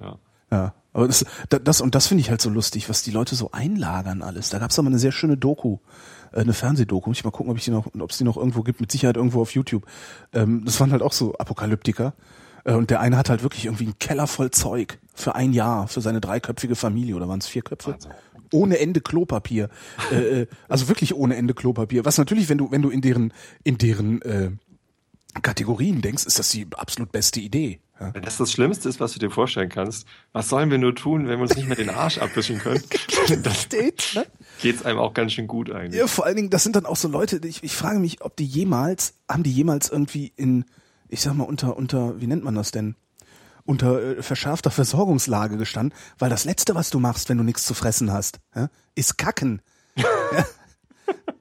Ja. 0.00 0.18
Ja, 0.50 0.74
aber 0.92 1.06
das, 1.06 1.24
da- 1.48 1.58
das 1.58 1.80
und 1.80 1.94
das 1.94 2.06
finde 2.06 2.20
ich 2.22 2.30
halt 2.30 2.40
so 2.40 2.50
lustig, 2.50 2.88
was 2.88 3.02
die 3.02 3.10
Leute 3.10 3.34
so 3.34 3.50
einlagern 3.52 4.22
alles. 4.22 4.50
Da 4.50 4.58
gab's 4.58 4.76
doch 4.76 4.82
mal 4.82 4.90
eine 4.90 4.98
sehr 4.98 5.12
schöne 5.12 5.36
Doku, 5.36 5.78
eine 6.40 6.52
Fernsehdoku. 6.52 7.10
Muss 7.10 7.18
ich 7.18 7.24
mal 7.24 7.30
gucken, 7.30 7.50
ob 7.50 7.58
ich 7.58 7.64
die 7.64 7.70
noch, 7.70 7.86
ob 7.98 8.10
es 8.10 8.18
die 8.18 8.24
noch 8.24 8.36
irgendwo 8.36 8.62
gibt. 8.62 8.80
Mit 8.80 8.90
Sicherheit 8.90 9.16
irgendwo 9.16 9.40
auf 9.40 9.54
YouTube. 9.54 9.86
Ähm, 10.32 10.62
das 10.64 10.80
waren 10.80 10.92
halt 10.92 11.02
auch 11.02 11.12
so 11.12 11.34
Apokalyptiker. 11.34 12.14
Äh, 12.64 12.74
und 12.74 12.90
der 12.90 13.00
eine 13.00 13.16
hat 13.16 13.30
halt 13.30 13.42
wirklich 13.42 13.66
irgendwie 13.66 13.84
einen 13.84 13.98
Keller 13.98 14.26
voll 14.26 14.50
Zeug 14.50 14.98
für 15.14 15.34
ein 15.34 15.52
Jahr 15.52 15.86
für 15.88 16.00
seine 16.00 16.20
dreiköpfige 16.20 16.74
Familie 16.74 17.14
oder 17.14 17.28
waren 17.28 17.38
es 17.38 17.46
vier 17.46 17.62
Köpfe? 17.62 17.92
Wahnsinn. 17.92 18.12
Ohne 18.52 18.78
Ende 18.78 19.00
Klopapier. 19.00 19.68
äh, 20.12 20.42
äh, 20.42 20.46
also 20.68 20.88
wirklich 20.88 21.14
ohne 21.14 21.36
Ende 21.36 21.54
Klopapier. 21.54 22.04
Was 22.04 22.18
natürlich, 22.18 22.48
wenn 22.48 22.58
du 22.58 22.70
wenn 22.70 22.82
du 22.82 22.90
in 22.90 23.00
deren 23.00 23.32
in 23.62 23.78
deren 23.78 24.22
äh, 24.22 24.50
Kategorien 25.42 26.00
denkst, 26.00 26.24
ist 26.26 26.38
das 26.38 26.50
die 26.50 26.66
absolut 26.76 27.12
beste 27.12 27.40
Idee. 27.40 27.80
Ja. 28.00 28.12
Wenn 28.12 28.22
das 28.22 28.38
das 28.38 28.50
Schlimmste 28.50 28.88
ist, 28.88 28.98
was 28.98 29.12
du 29.12 29.20
dir 29.20 29.30
vorstellen 29.30 29.68
kannst, 29.68 30.06
was 30.32 30.48
sollen 30.48 30.70
wir 30.70 30.78
nur 30.78 30.94
tun, 30.94 31.28
wenn 31.28 31.38
wir 31.38 31.42
uns 31.42 31.54
nicht 31.54 31.68
mehr 31.68 31.76
den 31.76 31.90
Arsch 31.90 32.18
abwischen 32.18 32.58
können? 32.58 32.82
Dann 33.28 33.54
Steht, 33.54 34.12
ne? 34.14 34.26
geht's 34.60 34.84
einem 34.84 34.98
auch 34.98 35.14
ganz 35.14 35.32
schön 35.32 35.46
gut 35.46 35.70
eigentlich. 35.70 36.00
Ja, 36.00 36.06
vor 36.06 36.26
allen 36.26 36.36
Dingen, 36.36 36.50
das 36.50 36.64
sind 36.64 36.76
dann 36.76 36.86
auch 36.86 36.96
so 36.96 37.08
Leute, 37.08 37.40
ich, 37.44 37.62
ich 37.62 37.74
frage 37.74 38.00
mich, 38.00 38.22
ob 38.22 38.36
die 38.36 38.44
jemals, 38.44 39.14
haben 39.28 39.44
die 39.44 39.52
jemals 39.52 39.88
irgendwie 39.88 40.32
in, 40.36 40.64
ich 41.08 41.20
sag 41.20 41.34
mal, 41.34 41.44
unter, 41.44 41.76
unter, 41.76 42.20
wie 42.20 42.26
nennt 42.26 42.44
man 42.44 42.54
das 42.54 42.70
denn? 42.70 42.96
Unter 43.64 44.18
äh, 44.18 44.22
verschärfter 44.22 44.70
Versorgungslage 44.70 45.56
gestanden, 45.56 45.96
weil 46.18 46.30
das 46.30 46.44
Letzte, 46.44 46.74
was 46.74 46.90
du 46.90 46.98
machst, 46.98 47.28
wenn 47.28 47.38
du 47.38 47.44
nichts 47.44 47.64
zu 47.64 47.74
fressen 47.74 48.12
hast, 48.12 48.40
ja, 48.54 48.68
ist 48.94 49.16
kacken. 49.16 49.62
ja? 49.96 50.44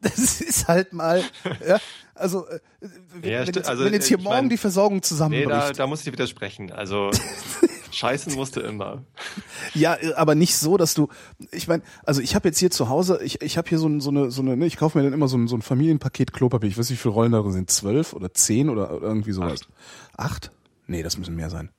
Das 0.04 0.42
ist 0.42 0.68
halt 0.68 0.94
mal, 0.94 1.24
ja, 1.68 1.80
also, 2.13 2.46
äh, 2.48 2.60
wenn, 3.22 3.32
Ja, 3.32 3.39
wenn, 3.39 3.46
jetzt, 3.54 3.68
also, 3.70 3.86
wenn 3.86 3.94
jetzt 3.94 4.08
hier 4.08 4.18
morgen 4.20 4.36
mein- 4.36 4.50
die 4.50 4.58
Versorgung 4.58 4.98
Nee, 4.98 5.02
zusammenbricht. 5.02 5.50
da, 5.50 5.72
da 5.72 5.88
muss 5.88 6.00
ich 6.00 6.06
dir 6.06 6.12
widersprechen. 6.13 6.72
Also, 6.72 7.10
scheißen 7.92 8.34
musste 8.34 8.60
immer. 8.62 9.04
Ja, 9.74 9.98
aber 10.16 10.36
nicht 10.36 10.56
so, 10.58 10.78
dass 10.78 10.94
du, 10.94 11.08
ich 11.52 11.68
meine, 11.68 11.84
also 12.04 12.22
ich 12.22 12.36
habe 12.36 12.48
jetzt 12.50 12.60
hier 12.60 12.72
zu 12.72 12.89
Hause, 12.89 13.20
ich, 13.24 13.42
ich 13.42 13.58
habe 13.58 13.70
hier 13.70 13.78
so, 13.80 14.00
so 14.00 14.10
eine, 14.10 14.30
so 14.32 14.42
eine, 14.42 14.58
ne, 14.58 14.66
ich 14.66 14.78
kaufe 14.78 14.98
mir 14.98 15.04
dann 15.04 15.13
immer 15.13 15.28
so 15.28 15.38
ein, 15.38 15.48
so 15.48 15.56
ein 15.56 15.62
Familienpaket 15.62 16.34
Klopapier. 16.34 16.70
Ich 16.70 16.78
weiß 16.78 16.89
nicht, 16.89 17.00
wie 17.00 17.04
viele 17.04 17.13
Rollen 17.13 17.32
da 17.32 17.44
sind, 17.52 17.70
zwölf 17.72 18.13
oder 18.13 18.34
zehn 18.34 18.70
oder 18.70 18.89
irgendwie 18.92 19.32
sowas. 19.32 19.62
Acht? 20.18 20.52
Nee, 20.88 21.02
das 21.04 21.18
müssen 21.18 21.36
mehr 21.36 21.50
sein. 21.50 21.70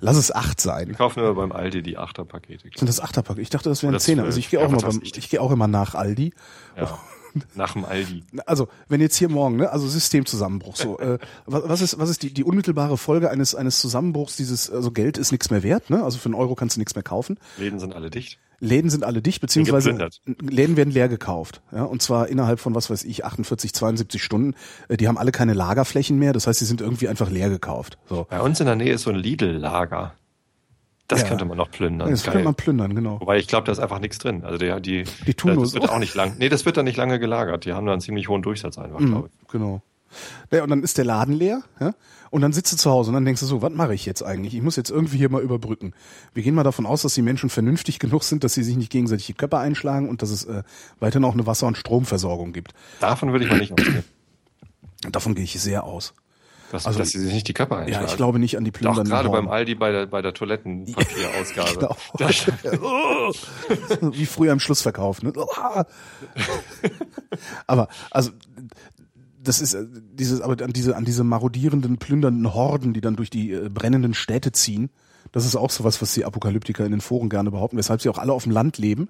Lass 0.00 0.16
es 0.16 0.32
acht 0.32 0.58
Wir 0.64 0.70
sein. 0.72 0.94
kaufen 0.96 1.20
immer 1.20 1.34
beim 1.34 1.52
Aldi 1.52 1.82
die 1.82 1.98
Achterpakete. 1.98 2.68
Sind 2.74 2.88
das 2.88 3.00
Achterpack? 3.00 3.38
Ich 3.38 3.50
dachte, 3.50 3.68
das 3.68 3.82
wären 3.82 3.98
Zehner. 3.98 4.24
Also 4.24 4.38
ich 4.38 4.50
gehe 4.50 4.60
auch 4.60 4.68
immer 4.68 4.78
beim, 4.78 5.00
ich. 5.02 5.16
ich 5.16 5.30
gehe 5.30 5.40
auch 5.40 5.50
immer 5.50 5.68
nach 5.68 5.94
Aldi. 5.94 6.32
Ja. 6.76 6.98
Nach 7.54 7.72
dem 7.72 7.84
Aldi. 7.84 8.24
Also, 8.46 8.68
wenn 8.88 9.00
jetzt 9.00 9.16
hier 9.16 9.28
morgen, 9.28 9.56
ne, 9.56 9.70
also 9.70 9.86
Systemzusammenbruch, 9.88 10.76
so, 10.76 10.98
äh, 10.98 11.18
was, 11.46 11.80
ist, 11.80 11.98
was 11.98 12.10
ist 12.10 12.22
die, 12.22 12.32
die 12.32 12.44
unmittelbare 12.44 12.96
Folge 12.98 13.30
eines, 13.30 13.54
eines 13.54 13.80
Zusammenbruchs, 13.80 14.36
dieses, 14.36 14.70
also 14.70 14.90
Geld 14.90 15.18
ist 15.18 15.32
nichts 15.32 15.50
mehr 15.50 15.62
wert, 15.62 15.90
ne, 15.90 16.02
also 16.02 16.18
für 16.18 16.26
einen 16.26 16.34
Euro 16.34 16.54
kannst 16.54 16.76
du 16.76 16.80
nichts 16.80 16.94
mehr 16.94 17.02
kaufen. 17.02 17.38
Läden 17.56 17.78
sind 17.78 17.94
alle 17.94 18.10
dicht. 18.10 18.38
Läden 18.60 18.90
sind 18.90 19.04
alle 19.04 19.22
dicht, 19.22 19.40
beziehungsweise. 19.40 19.96
Läden 20.40 20.76
werden 20.76 20.92
leer 20.92 21.08
gekauft. 21.08 21.62
Ja, 21.70 21.84
und 21.84 22.02
zwar 22.02 22.28
innerhalb 22.28 22.58
von, 22.58 22.74
was 22.74 22.90
weiß 22.90 23.04
ich, 23.04 23.24
48, 23.24 23.72
72 23.72 24.22
Stunden. 24.22 24.54
Äh, 24.88 24.96
Die 24.96 25.06
haben 25.06 25.18
alle 25.18 25.30
keine 25.32 25.54
Lagerflächen 25.54 26.18
mehr, 26.18 26.32
das 26.32 26.46
heißt, 26.46 26.58
sie 26.58 26.64
sind 26.64 26.80
irgendwie 26.80 27.08
einfach 27.08 27.30
leer 27.30 27.50
gekauft. 27.50 27.98
So. 28.08 28.26
Bei 28.28 28.40
uns 28.40 28.58
in 28.60 28.66
der 28.66 28.76
Nähe 28.76 28.94
ist 28.94 29.02
so 29.02 29.10
ein 29.10 29.16
Lidl-Lager. 29.16 30.14
Das 31.08 31.22
Ja. 31.22 31.28
könnte 31.28 31.44
man 31.46 31.56
noch 31.56 31.70
plündern. 31.70 32.10
Das 32.10 32.22
Geil. 32.22 32.34
kann 32.34 32.44
man 32.44 32.54
plündern, 32.54 32.94
genau. 32.94 33.18
Wobei 33.20 33.38
ich 33.38 33.48
glaube, 33.48 33.64
da 33.64 33.72
ist 33.72 33.78
einfach 33.78 33.98
nichts 33.98 34.18
drin. 34.18 34.44
Also 34.44 34.58
der, 34.58 34.78
die, 34.78 35.04
Die 35.26 35.34
tun 35.34 35.54
nur 35.54 35.64
das 35.64 35.72
wird 35.74 35.88
auch 35.88 35.98
nicht 35.98 36.14
lang. 36.14 36.36
Nee, 36.38 36.48
das 36.50 36.66
wird 36.66 36.76
dann 36.76 36.84
nicht 36.84 36.96
lange 36.98 37.18
gelagert. 37.18 37.64
Die 37.64 37.72
haben 37.72 37.86
da 37.86 37.92
einen 37.92 38.00
ziemlich 38.02 38.28
hohen 38.28 38.42
Durchsatz 38.42 38.76
einfach, 38.78 39.00
Mhm, 39.00 39.06
glaube 39.08 39.30
ich. 39.42 39.48
genau. 39.48 39.80
Ja, 40.50 40.62
und 40.62 40.70
dann 40.70 40.82
ist 40.82 40.96
der 40.96 41.04
Laden 41.04 41.34
leer, 41.34 41.62
ja, 41.80 41.92
und 42.30 42.40
dann 42.40 42.52
sitzt 42.54 42.72
du 42.72 42.76
zu 42.78 42.90
Hause 42.90 43.08
und 43.10 43.14
dann 43.14 43.26
denkst 43.26 43.40
du 43.40 43.46
so, 43.46 43.60
was 43.60 43.72
mache 43.72 43.94
ich 43.94 44.06
jetzt 44.06 44.22
eigentlich? 44.22 44.54
Ich 44.54 44.62
muss 44.62 44.76
jetzt 44.76 44.88
irgendwie 44.90 45.18
hier 45.18 45.28
mal 45.30 45.42
überbrücken. 45.42 45.92
Wir 46.32 46.42
gehen 46.42 46.54
mal 46.54 46.62
davon 46.62 46.86
aus, 46.86 47.02
dass 47.02 47.12
die 47.14 47.20
Menschen 47.22 47.50
vernünftig 47.50 47.98
genug 47.98 48.22
sind, 48.24 48.42
dass 48.44 48.54
sie 48.54 48.62
sich 48.62 48.76
nicht 48.76 48.90
gegenseitig 48.90 49.26
die 49.26 49.34
Köpfe 49.34 49.58
einschlagen 49.58 50.08
und 50.08 50.22
dass 50.22 50.30
es 50.30 50.44
äh, 50.44 50.62
weiterhin 51.00 51.24
auch 51.26 51.34
eine 51.34 51.46
Wasser- 51.46 51.66
und 51.66 51.76
Stromversorgung 51.76 52.52
gibt. 52.54 52.72
Davon 53.00 53.32
würde 53.32 53.44
ich 53.44 53.50
mal 53.50 53.58
nicht 53.58 53.72
ausgehen. 53.72 54.04
Davon 55.12 55.34
gehe 55.34 55.44
ich 55.44 55.58
sehr 55.60 55.84
aus. 55.84 56.14
Dass, 56.70 56.86
Also- 56.86 56.98
dass 56.98 57.10
sie 57.10 57.20
sich 57.20 57.32
nicht 57.32 57.48
die 57.48 57.54
Köpfe 57.54 57.74
Ja, 57.74 57.80
einschlagen. 57.80 58.06
ich 58.08 58.16
glaube 58.16 58.38
nicht 58.38 58.56
an 58.58 58.64
die 58.64 58.70
Doch, 58.72 58.78
plündernden 58.80 59.10
gerade 59.10 59.28
beim 59.30 59.48
Aldi 59.48 59.74
bei 59.74 59.90
der, 59.90 60.06
bei 60.06 60.20
der 60.22 60.34
Toilettenpapierausgabe. 60.34 61.70
Genau. 62.18 63.32
Wie 64.12 64.26
früher 64.26 64.52
im 64.52 64.60
Schlussverkauf. 64.60 65.22
Ne? 65.22 65.32
aber 67.66 67.88
also 68.10 68.30
das 69.42 69.60
ist 69.60 69.74
äh, 69.74 69.84
dieses, 70.12 70.40
aber 70.40 70.62
an 70.64 70.72
diese 70.72 70.96
an 70.96 71.04
diese 71.04 71.24
marodierenden, 71.24 71.98
plündernden 71.98 72.52
Horden, 72.54 72.92
die 72.92 73.00
dann 73.00 73.16
durch 73.16 73.30
die 73.30 73.52
äh, 73.52 73.68
brennenden 73.68 74.14
Städte 74.14 74.52
ziehen. 74.52 74.90
Das 75.32 75.44
ist 75.44 75.56
auch 75.56 75.70
sowas, 75.70 76.00
was 76.02 76.14
die 76.14 76.24
Apokalyptiker 76.24 76.84
in 76.84 76.90
den 76.90 77.00
Foren 77.00 77.28
gerne 77.28 77.50
behaupten, 77.50 77.76
weshalb 77.76 78.00
sie 78.02 78.08
auch 78.08 78.18
alle 78.18 78.32
auf 78.32 78.44
dem 78.44 78.52
Land 78.52 78.78
leben 78.78 79.08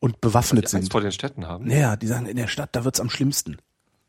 und 0.00 0.20
bewaffnet 0.20 0.62
die 0.64 0.66
Angst 0.76 0.84
sind. 0.84 0.92
vor 0.92 1.00
den 1.00 1.12
Städten 1.12 1.46
haben. 1.46 1.66
Naja, 1.66 1.96
die 1.96 2.06
sagen, 2.08 2.26
in 2.26 2.36
der 2.36 2.48
Stadt, 2.48 2.70
da 2.72 2.84
wird's 2.84 3.00
am 3.00 3.08
schlimmsten. 3.10 3.56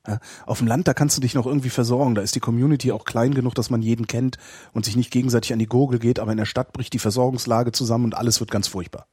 Ja, 0.06 0.20
auf 0.46 0.58
dem 0.58 0.68
Land, 0.68 0.88
da 0.88 0.94
kannst 0.94 1.16
du 1.16 1.22
dich 1.22 1.34
noch 1.34 1.46
irgendwie 1.46 1.70
versorgen. 1.70 2.14
Da 2.16 2.22
ist 2.22 2.36
die 2.36 2.42
Community 2.42 2.92
auch 2.92 3.06
klein 3.06 3.34
genug, 3.34 3.56
dass 3.56 3.70
man 3.70 3.82
jeden 3.82 4.06
kennt 4.06 4.38
und 4.74 4.84
sich 4.84 4.98
nicht 4.98 5.12
gegenseitig 5.12 5.54
an 5.54 5.60
die 5.60 5.66
Gurgel 5.66 6.00
geht. 6.00 6.20
Aber 6.20 6.32
in 6.32 6.38
der 6.38 6.46
Stadt 6.46 6.74
bricht 6.74 6.94
die 6.94 7.00
Versorgungslage 7.00 7.72
zusammen 7.72 8.06
und 8.06 8.16
alles 8.16 8.42
wird 8.42 8.52
ganz 8.52 8.68
furchtbar. 8.68 9.08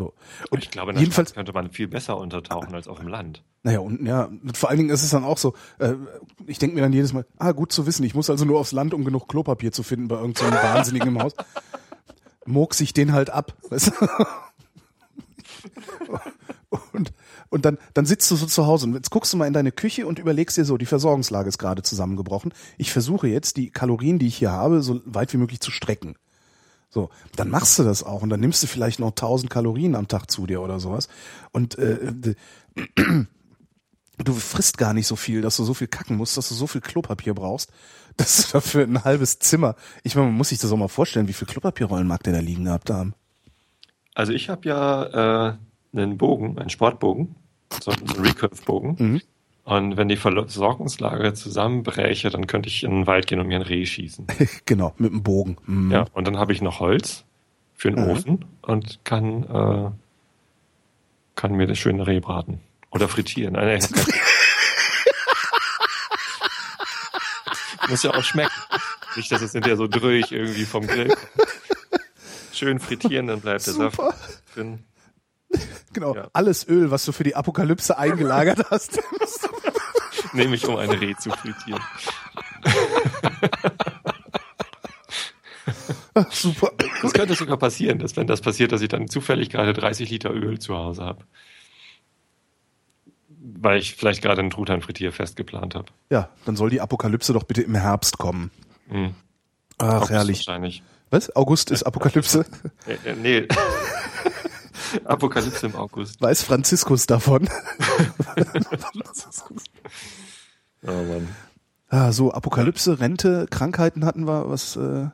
So. 0.00 0.14
Und 0.50 0.64
ich 0.64 0.70
glaube, 0.70 0.90
in 0.90 0.94
der 0.96 1.02
jedenfalls, 1.02 1.28
Stadt 1.28 1.36
könnte 1.36 1.52
man 1.52 1.70
viel 1.70 1.86
besser 1.86 2.16
untertauchen 2.16 2.74
als 2.74 2.88
auf 2.88 2.98
dem 2.98 3.08
Land. 3.08 3.44
naja, 3.62 3.80
und 3.80 4.04
ja, 4.04 4.30
vor 4.54 4.70
allen 4.70 4.78
Dingen 4.78 4.90
ist 4.90 5.04
es 5.04 5.10
dann 5.10 5.24
auch 5.24 5.36
so, 5.36 5.54
äh, 5.78 5.92
ich 6.46 6.58
denke 6.58 6.74
mir 6.74 6.80
dann 6.80 6.94
jedes 6.94 7.12
Mal, 7.12 7.26
ah, 7.38 7.52
gut 7.52 7.70
zu 7.70 7.84
wissen, 7.86 8.02
ich 8.04 8.14
muss 8.14 8.30
also 8.30 8.46
nur 8.46 8.58
aufs 8.58 8.72
Land, 8.72 8.94
um 8.94 9.04
genug 9.04 9.28
Klopapier 9.28 9.72
zu 9.72 9.82
finden 9.82 10.08
bei 10.08 10.16
irgendeinem 10.16 10.52
so 10.52 10.56
Wahnsinnigen 10.62 11.08
im 11.08 11.22
Haus. 11.22 11.34
Mog 12.46 12.72
sich 12.72 12.94
den 12.94 13.12
halt 13.12 13.28
ab. 13.28 13.52
Weißt 13.68 13.88
du? 13.88 13.92
Und, 16.92 17.12
und 17.50 17.64
dann, 17.64 17.78
dann 17.94 18.06
sitzt 18.06 18.30
du 18.30 18.36
so 18.36 18.46
zu 18.46 18.66
Hause 18.66 18.86
und 18.86 18.94
jetzt 18.94 19.10
guckst 19.10 19.32
du 19.32 19.36
mal 19.36 19.46
in 19.46 19.52
deine 19.52 19.72
Küche 19.72 20.06
und 20.06 20.18
überlegst 20.18 20.56
dir 20.56 20.64
so, 20.64 20.78
die 20.78 20.86
Versorgungslage 20.86 21.48
ist 21.48 21.58
gerade 21.58 21.82
zusammengebrochen. 21.82 22.52
Ich 22.78 22.92
versuche 22.92 23.28
jetzt, 23.28 23.56
die 23.56 23.70
Kalorien, 23.70 24.18
die 24.18 24.28
ich 24.28 24.36
hier 24.36 24.52
habe, 24.52 24.82
so 24.82 25.00
weit 25.04 25.32
wie 25.32 25.36
möglich 25.36 25.60
zu 25.60 25.70
strecken. 25.70 26.14
So, 26.88 27.10
dann 27.36 27.50
machst 27.50 27.78
du 27.78 27.84
das 27.84 28.02
auch 28.02 28.22
und 28.22 28.30
dann 28.30 28.40
nimmst 28.40 28.62
du 28.62 28.66
vielleicht 28.66 28.98
noch 28.98 29.10
1000 29.10 29.50
Kalorien 29.50 29.94
am 29.94 30.08
Tag 30.08 30.30
zu 30.30 30.46
dir 30.46 30.60
oder 30.60 30.80
sowas. 30.80 31.08
Und 31.52 31.78
äh, 31.78 32.12
d- 32.12 32.34
du 34.18 34.32
frisst 34.34 34.76
gar 34.78 34.92
nicht 34.92 35.06
so 35.06 35.16
viel, 35.16 35.40
dass 35.40 35.56
du 35.56 35.64
so 35.64 35.74
viel 35.74 35.86
kacken 35.86 36.16
musst, 36.16 36.36
dass 36.36 36.48
du 36.48 36.54
so 36.54 36.66
viel 36.66 36.80
Klopapier 36.80 37.34
brauchst, 37.34 37.70
dass 38.16 38.46
du 38.46 38.52
dafür 38.54 38.84
ein 38.84 39.04
halbes 39.04 39.38
Zimmer. 39.38 39.76
Ich 40.02 40.14
meine, 40.14 40.28
man 40.28 40.36
muss 40.36 40.48
sich 40.48 40.58
das 40.58 40.72
auch 40.72 40.76
mal 40.76 40.88
vorstellen, 40.88 41.28
wie 41.28 41.32
viel 41.32 41.46
Klopapierrollen 41.48 42.06
mag 42.06 42.22
der 42.24 42.32
da 42.32 42.40
liegen 42.40 42.64
gehabt 42.64 42.90
haben. 42.90 43.14
Also 44.14 44.32
ich 44.32 44.48
habe 44.48 44.68
ja 44.68 45.48
äh, 45.50 45.56
einen 45.92 46.16
Bogen, 46.18 46.58
einen 46.58 46.70
Sportbogen, 46.70 47.34
so 47.82 47.90
einen 47.90 48.08
Recurve-Bogen. 48.08 48.96
Mhm. 48.98 49.20
Und 49.64 49.96
wenn 49.96 50.08
die 50.08 50.16
Versorgungslage 50.16 51.34
zusammenbräche, 51.34 52.30
dann 52.30 52.46
könnte 52.46 52.68
ich 52.68 52.82
in 52.82 52.90
den 52.90 53.06
Wald 53.06 53.26
gehen 53.26 53.38
und 53.40 53.46
mir 53.46 53.56
ein 53.56 53.62
Reh 53.62 53.84
schießen. 53.86 54.26
genau, 54.64 54.94
mit 54.98 55.12
dem 55.12 55.22
Bogen. 55.22 55.56
Mhm. 55.66 55.90
Ja, 55.92 56.06
und 56.12 56.26
dann 56.26 56.38
habe 56.38 56.52
ich 56.52 56.62
noch 56.62 56.80
Holz 56.80 57.24
für 57.74 57.90
den 57.90 58.04
Mhm. 58.04 58.10
Ofen 58.10 58.44
und 58.62 59.00
kann, 59.04 59.44
äh, 59.44 59.90
kann 61.36 61.52
mir 61.52 61.66
das 61.66 61.78
schöne 61.78 62.06
Reh 62.06 62.20
braten. 62.20 62.60
Oder 62.90 63.08
frittieren. 63.08 63.54
Nein, 63.54 63.78
nein, 63.78 64.04
Muss 67.88 68.02
ja 68.02 68.10
auch 68.12 68.22
schmecken. 68.22 68.52
Nicht, 69.16 69.32
dass 69.32 69.42
es 69.42 69.52
hinterher 69.52 69.76
so 69.76 69.86
dröhig 69.88 70.30
irgendwie 70.30 70.64
vom 70.64 70.86
Grill 70.86 71.08
kommt. 71.08 71.28
Schön 72.52 72.78
frittieren, 72.78 73.26
dann 73.26 73.40
bleibt 73.40 73.66
der 73.66 73.74
Super. 73.74 74.12
Saft 74.12 74.56
drin. 74.56 74.84
Genau, 75.92 76.14
Ja. 76.14 76.28
alles 76.32 76.66
Öl, 76.68 76.90
was 76.90 77.04
du 77.04 77.12
für 77.12 77.24
die 77.24 77.34
Apokalypse 77.34 77.98
eingelagert 77.98 78.70
hast. 78.70 79.00
Nehme 80.32 80.54
ich, 80.54 80.66
um 80.66 80.76
ein 80.76 80.90
Reh 80.90 81.14
zu 81.16 81.30
frittieren. 81.30 81.82
Super. 86.30 86.72
Das 87.02 87.12
könnte 87.12 87.34
sogar 87.34 87.56
passieren, 87.56 87.98
dass 87.98 88.16
wenn 88.16 88.26
das 88.26 88.40
passiert, 88.40 88.72
dass 88.72 88.82
ich 88.82 88.88
dann 88.88 89.08
zufällig 89.08 89.50
gerade 89.50 89.72
30 89.72 90.10
Liter 90.10 90.30
Öl 90.32 90.58
zu 90.58 90.76
Hause 90.76 91.04
habe. 91.04 91.24
Weil 93.28 93.78
ich 93.78 93.94
vielleicht 93.96 94.22
gerade 94.22 94.42
ein 94.42 94.50
Truthahn-Frittierfest 94.50 95.36
geplant 95.36 95.74
habe. 95.74 95.86
Ja, 96.10 96.28
dann 96.44 96.56
soll 96.56 96.70
die 96.70 96.80
Apokalypse 96.80 97.32
doch 97.32 97.44
bitte 97.44 97.62
im 97.62 97.74
Herbst 97.74 98.18
kommen. 98.18 98.50
Hm. 98.88 99.14
Ach, 99.78 99.94
August 99.96 100.10
herrlich. 100.10 100.38
Wahrscheinlich. 100.46 100.82
Was? 101.10 101.34
August 101.34 101.70
ist 101.70 101.82
Apokalypse? 101.84 102.44
Äh, 102.86 103.10
äh, 103.10 103.14
nee. 103.16 103.48
Apokalypse 105.04 105.66
im 105.66 105.76
August. 105.76 106.20
Weiß 106.20 106.42
Franziskus 106.42 107.06
davon? 107.06 107.48
Oh 110.82 110.92
Mann. 110.92 111.28
Ah, 111.90 112.10
so 112.10 112.32
Apokalypse, 112.32 113.00
Rente, 113.00 113.46
Krankheiten 113.50 114.06
hatten 114.06 114.26
wir, 114.26 114.48
was 114.48 114.76
äh, 114.76 115.08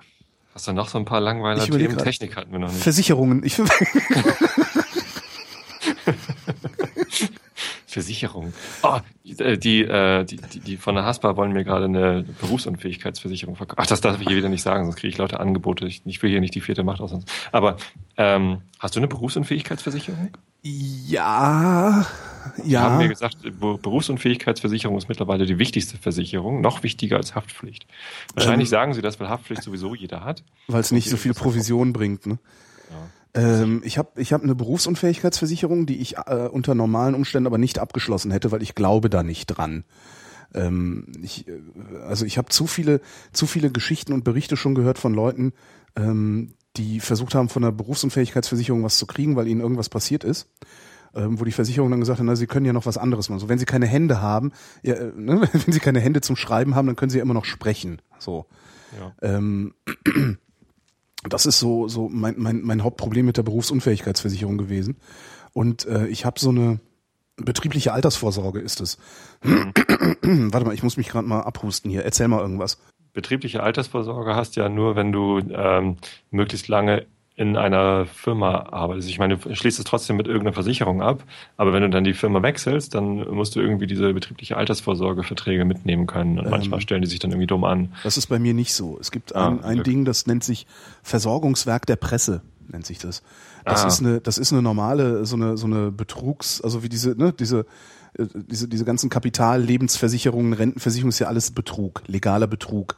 Hast 0.55 0.69
du 0.69 0.73
noch 0.73 0.89
so 0.89 0.97
ein 0.99 1.05
paar 1.05 1.21
langweiler 1.21 1.65
Themen? 1.65 1.99
Technik 1.99 2.37
hatten 2.37 2.53
wir 2.53 2.59
noch 2.59 2.73
nicht. 2.73 2.83
Versicherungen. 2.83 3.43
Ich, 3.45 3.59
Versicherung. 7.97 8.53
Oh, 8.83 8.99
die, 9.25 9.59
die, 9.59 9.83
äh, 9.83 10.25
die, 10.25 10.37
die, 10.37 10.61
die 10.61 10.77
von 10.77 10.95
der 10.97 11.05
Haspa 11.05 11.35
wollen 11.37 11.53
mir 11.53 11.65
gerade 11.65 11.87
eine 11.87 12.25
Berufsunfähigkeitsversicherung 12.41 13.57
verkaufen. 13.57 13.81
Ach, 13.83 13.87
das 13.87 14.01
darf 14.03 14.21
ich 14.21 14.29
hier 14.29 14.37
wieder 14.37 14.51
nicht 14.51 14.63
sagen, 14.63 14.85
sonst 14.85 14.97
kriege 14.97 15.09
ich 15.09 15.17
lauter 15.19 15.41
Angebote. 15.41 15.87
Ich, 15.87 16.03
ich 16.05 16.23
will 16.23 16.31
hier 16.31 16.41
nicht 16.41 16.55
die 16.55 16.61
vierte 16.61 16.85
Macht 16.85 17.01
aus. 17.01 17.13
uns. 17.13 17.25
Aber 17.53 17.79
ähm, 18.19 18.61
hast 18.79 18.95
du 18.97 19.01
eine 19.01 19.09
Berufsunfähigkeitsversicherung? 19.09 20.31
ja, 20.63 22.07
Ja. 22.65 22.81
Haben 22.83 22.97
mir 22.99 23.05
ja, 23.05 23.09
gesagt, 23.11 23.39
Be- 23.43 23.79
Berufsunfähigkeitsversicherung 23.79 24.97
ist 24.99 25.09
mittlerweile 25.09 25.47
die 25.47 25.59
wichtigste 25.59 25.97
Versicherung, 25.97 26.61
noch 26.61 26.83
wichtiger 26.83 27.17
als 27.17 27.35
Haftpflicht. 27.35 27.87
Wahrscheinlich 28.35 28.69
Ähm. 28.69 28.71
sagen 28.71 28.95
sie 28.95 29.03
das, 29.03 29.19
weil 29.21 29.29
Haftpflicht 29.29 29.63
sowieso 29.63 29.95
jeder 29.95 30.25
hat. 30.25 30.43
weil 30.69 30.81
es 30.81 30.93
nicht 30.93 31.09
so 31.09 31.17
viel 31.17 31.35
Provision 31.35 31.93
bringt. 31.93 32.27
Ne? 32.27 32.39
Ähm, 33.35 33.83
ich 33.85 33.99
habe 33.99 34.21
ich 34.21 34.33
hab 34.33 34.43
eine 34.43 34.55
Berufsunfähigkeitsversicherung, 34.55 35.87
die 35.87 35.99
ich 35.99 36.17
äh, 36.19 36.49
unter 36.51 36.75
normalen 36.75 37.15
Umständen 37.15 37.47
aber 37.47 37.59
nicht 37.59 37.79
abgeschlossen 37.79 38.31
hätte, 38.31 38.51
weil 38.53 38.63
ich 38.63 38.75
glaube 38.75 39.11
da 39.11 39.23
nicht 39.23 39.47
dran. 39.47 39.85
Ähm, 40.55 41.07
ich, 41.23 41.47
äh, 41.49 41.61
also 42.07 42.25
ich 42.25 42.39
habe 42.39 42.49
zu 42.49 42.67
viele, 42.67 43.01
zu 43.33 43.47
viele 43.47 43.71
Geschichten 43.71 44.13
und 44.13 44.25
Berichte 44.25 44.57
schon 44.57 44.75
gehört 44.75 44.99
von 44.99 45.15
Leuten, 45.15 45.53
ähm, 45.97 46.55
die 46.77 47.01
versucht 47.01 47.35
haben, 47.35 47.49
von 47.49 47.63
der 47.63 47.73
Berufsunfähigkeitsversicherung 47.73 48.83
was 48.83 48.99
zu 48.99 49.07
kriegen, 49.07 49.37
weil 49.37 49.49
ihnen 49.49 49.61
irgendwas 49.61 49.89
passiert 49.89 50.25
ist. 50.25 50.49
Ähm, 51.15 51.41
wo 51.41 51.45
die 51.45 51.53
Versicherung 51.53 51.91
dann 51.91 52.01
gesagt 52.01 52.19
hat, 52.19 52.27
na, 52.27 52.37
sie 52.37 52.47
können 52.47 52.67
ja 52.67 52.75
noch 52.75 52.85
was 52.85 52.99
anderes 52.99 53.31
machen. 53.31 53.39
So, 53.39 53.49
wenn 53.49 53.59
sie 53.59 53.65
keine 53.65 53.87
Hände 53.87 54.21
haben, 54.21 54.53
ja, 54.83 54.95
äh, 54.95 55.13
ne, 55.17 55.41
wenn 55.53 55.73
sie 55.73 55.81
keine 55.81 56.01
Hände 56.01 56.21
zum 56.21 56.37
Schreiben 56.37 56.75
haben, 56.75 56.87
dann 56.87 56.97
können 56.97 57.09
sie 57.09 57.17
ja 57.19 57.23
immer 57.23 57.33
noch 57.33 57.47
sprechen. 57.47 58.03
So. 58.19 58.45
Ja. 58.99 59.15
Ähm, 59.23 59.73
das 61.29 61.47
ist 61.47 61.59
so, 61.59 61.89
so 61.89 62.09
mein, 62.09 62.35
mein, 62.39 62.63
mein 62.63 62.83
Hauptproblem 62.83 63.27
mit 63.27 63.37
der 63.37 63.43
Berufsunfähigkeitsversicherung 63.43 64.59
gewesen. 64.59 64.97
Und 65.53 65.87
äh, 65.87 66.07
ich 66.09 66.25
habe 66.25 66.39
so 66.39 66.51
eine 66.51 66.81
betriebliche 67.37 67.93
Altersvorsorge 67.93 68.61
ist 68.61 68.81
es. 68.81 68.99
Warte 69.43 70.67
mal, 70.67 70.75
ich 70.75 70.83
muss 70.83 70.97
mich 70.97 71.09
gerade 71.09 71.29
mal 71.29 71.41
abhusten 71.41 71.91
hier. 71.91 72.05
Erzähl 72.05 72.29
mal 72.29 72.41
irgendwas. 72.41 72.79
Betriebliche 73.13 73.63
Altersvorsorge 73.63 74.35
hast 74.35 74.57
ja 74.57 74.69
nur, 74.69 74.97
wenn 74.97 75.13
du 75.13 75.39
ähm, 75.39 75.97
möglichst 76.31 76.69
lange 76.69 77.07
in 77.39 77.57
einer 77.59 78.07
Firma 78.07 78.71
arbeitest. 78.73 79.11
Ich 79.11 79.19
meine, 79.19 79.37
du 79.37 79.55
schließt 79.55 79.79
es 79.79 79.85
trotzdem 79.85 80.17
mit 80.17 80.27
irgendeiner 80.27 80.55
Versicherung 80.55 81.03
ab, 81.03 81.23
aber 81.59 81.75
wenn 81.75 81.83
du 81.83 81.91
dann 81.91 82.03
die 82.03 82.15
Firma 82.15 82.43
wechselst, 82.43 82.95
dann 82.95 83.17
musst 83.35 83.55
du 83.57 83.61
irgendwie 83.61 83.87
diese 83.87 84.15
betriebliche 84.15 84.57
Altersvorsorgeverträge 84.57 85.67
mitnehmen 85.67 86.07
können. 86.07 86.39
Und 86.39 86.49
manchmal 86.49 86.81
stellen 86.81 87.03
die 87.03 87.09
sich 87.09 87.19
dann 87.19 87.31
irgendwie 87.33 87.47
dumm 87.47 87.65
an. 87.65 87.93
Das 88.05 88.17
ist 88.17 88.29
bei 88.29 88.39
mir 88.39 88.55
nicht 88.55 88.73
so. 88.73 88.97
Es 89.01 89.11
gibt 89.11 89.37
Ah, 89.37 89.49
ein, 89.49 89.63
ein 89.63 89.75
Glück. 89.75 89.85
Ding, 89.85 90.05
das 90.07 90.27
nennt 90.27 90.45
sich 90.45 90.67
Versorgungswerk 91.03 91.85
der 91.87 91.97
Presse, 91.97 92.41
nennt 92.69 92.87
sich 92.87 92.99
das. 92.99 93.23
Das 93.67 93.85
Ah. 93.85 93.89
ist 93.89 94.01
eine, 94.01 94.21
das 94.21 94.39
ist 94.39 94.53
eine 94.53 94.63
normale, 94.63 95.27
so 95.27 95.37
eine, 95.37 95.57
so 95.59 95.67
eine 95.67 95.91
Betrugs, 95.93 96.63
also 96.63 96.83
wie 96.83 96.89
diese, 96.89 97.11
ne, 97.17 97.33
diese, 97.33 97.67
äh, 98.19 98.25
diese, 98.35 98.67
diese 98.67 98.85
ganzen 98.87 99.11
Kapital, 99.11 99.63
Lebensversicherungen, 99.63 100.55
Rentenversicherung 100.55 101.11
ist 101.11 101.19
ja 101.19 101.27
alles 101.27 101.51
Betrug, 101.51 102.03
legaler 102.07 102.47
Betrug. 102.47 102.97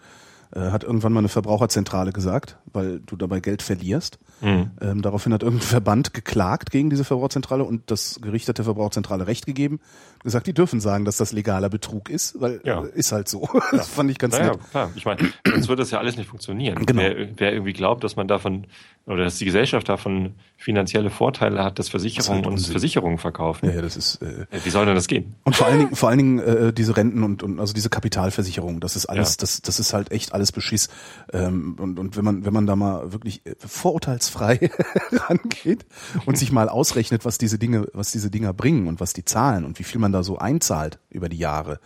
Äh, 0.54 0.70
hat 0.70 0.82
irgendwann 0.82 1.12
mal 1.12 1.18
eine 1.20 1.28
Verbraucherzentrale 1.28 2.10
gesagt, 2.12 2.56
weil 2.72 3.00
du 3.00 3.16
dabei 3.16 3.40
Geld 3.40 3.60
verlierst. 3.60 4.18
Mhm. 4.40 4.70
Ähm, 4.80 5.02
daraufhin 5.02 5.32
hat 5.34 5.42
irgendein 5.42 5.66
Verband 5.66 6.14
geklagt 6.14 6.70
gegen 6.70 6.88
diese 6.90 7.04
Verbraucherzentrale 7.04 7.64
und 7.64 7.90
das 7.90 8.18
Gericht 8.22 8.48
hat 8.48 8.56
der 8.56 8.64
Verbraucherzentrale 8.64 9.26
Recht 9.26 9.44
gegeben, 9.46 9.78
gesagt, 10.22 10.46
die 10.46 10.54
dürfen 10.54 10.80
sagen, 10.80 11.04
dass 11.04 11.16
das 11.18 11.32
legaler 11.32 11.68
Betrug 11.68 12.08
ist, 12.08 12.40
weil 12.40 12.60
Ja. 12.64 12.82
äh, 12.84 12.88
ist 12.94 13.12
halt 13.12 13.28
so. 13.28 13.46
Das 13.72 13.88
fand 13.88 14.10
ich 14.10 14.18
ganz 14.18 14.38
Naja, 14.38 14.52
nett. 14.52 14.70
klar. 14.70 14.90
Ich 14.94 15.04
meine, 15.04 15.18
sonst 15.44 15.68
würde 15.68 15.82
das 15.82 15.90
ja 15.90 15.98
alles 15.98 16.16
nicht 16.16 16.28
funktionieren. 16.30 16.86
Genau. 16.86 17.02
Wer, 17.02 17.28
wer 17.36 17.52
irgendwie 17.52 17.72
glaubt, 17.74 18.02
dass 18.04 18.16
man 18.16 18.26
davon 18.28 18.66
oder 19.06 19.24
dass 19.24 19.36
die 19.38 19.44
Gesellschaft 19.44 19.88
davon 19.88 20.34
finanzielle 20.56 21.10
Vorteile 21.10 21.62
hat, 21.64 21.78
dass 21.78 21.88
Versicherungen 21.88 22.38
halt 22.44 22.46
uns 22.46 22.60
Unsinn. 22.62 22.72
Versicherungen 22.72 23.18
verkaufen. 23.18 23.66
Ja, 23.68 23.76
ja, 23.76 23.82
das 23.82 23.96
ist 23.96 24.22
äh, 24.22 24.42
Äh, 24.50 24.60
Wie 24.64 24.70
soll 24.70 24.86
denn 24.86 24.94
das 24.94 25.08
gehen? 25.08 25.34
und 25.44 25.56
vor 25.56 25.66
allen 25.66 25.78
Dingen, 25.80 25.94
vor 25.96 26.08
allen 26.08 26.18
Dingen 26.18 26.38
äh, 26.38 26.72
diese 26.72 26.96
Renten 26.96 27.22
und, 27.22 27.42
und 27.42 27.58
also 27.60 27.72
diese 27.74 27.90
Kapitalversicherung, 27.90 28.80
das 28.80 28.96
ist 28.96 29.06
alles, 29.06 29.30
Ja. 29.32 29.36
das, 29.40 29.62
das 29.62 29.80
ist 29.80 29.92
halt 29.92 30.10
echt 30.12 30.32
alles 30.32 30.37
Beschiss. 30.52 30.88
Ähm, 31.32 31.76
und, 31.78 31.98
und 31.98 32.16
wenn 32.16 32.24
man, 32.24 32.44
wenn 32.44 32.52
man 32.52 32.66
da 32.66 32.76
mal 32.76 33.12
wirklich 33.12 33.44
äh, 33.46 33.54
vorurteilsfrei 33.58 34.70
rangeht 35.12 35.86
und 36.26 36.38
sich 36.38 36.52
mal 36.52 36.68
ausrechnet, 36.68 37.24
was 37.24 37.38
diese 37.38 37.58
Dinge, 37.58 37.88
was 37.92 38.12
diese 38.12 38.30
Dinger 38.30 38.52
bringen 38.52 38.86
und 38.86 39.00
was 39.00 39.12
die 39.12 39.24
zahlen 39.24 39.64
und 39.64 39.78
wie 39.78 39.84
viel 39.84 40.00
man 40.00 40.12
da 40.12 40.22
so 40.22 40.38
einzahlt 40.38 40.98
über 41.10 41.28
die 41.28 41.38
Jahre 41.38 41.80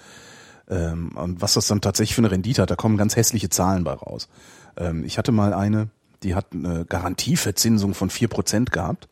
ähm, 0.68 1.12
und 1.16 1.40
was 1.40 1.54
das 1.54 1.66
dann 1.66 1.80
tatsächlich 1.80 2.14
für 2.14 2.20
eine 2.20 2.30
Rendite 2.30 2.62
hat, 2.62 2.70
da 2.70 2.76
kommen 2.76 2.96
ganz 2.96 3.16
hässliche 3.16 3.48
Zahlen 3.48 3.84
bei 3.84 3.92
raus. 3.92 4.28
Ähm, 4.76 5.04
ich 5.04 5.18
hatte 5.18 5.32
mal 5.32 5.52
eine, 5.52 5.88
die 6.22 6.34
hat 6.34 6.46
eine 6.52 6.84
Garantieverzinsung 6.84 7.94
von 7.94 8.10
vier 8.10 8.28
Prozent 8.28 8.72
gehabt. 8.72 9.08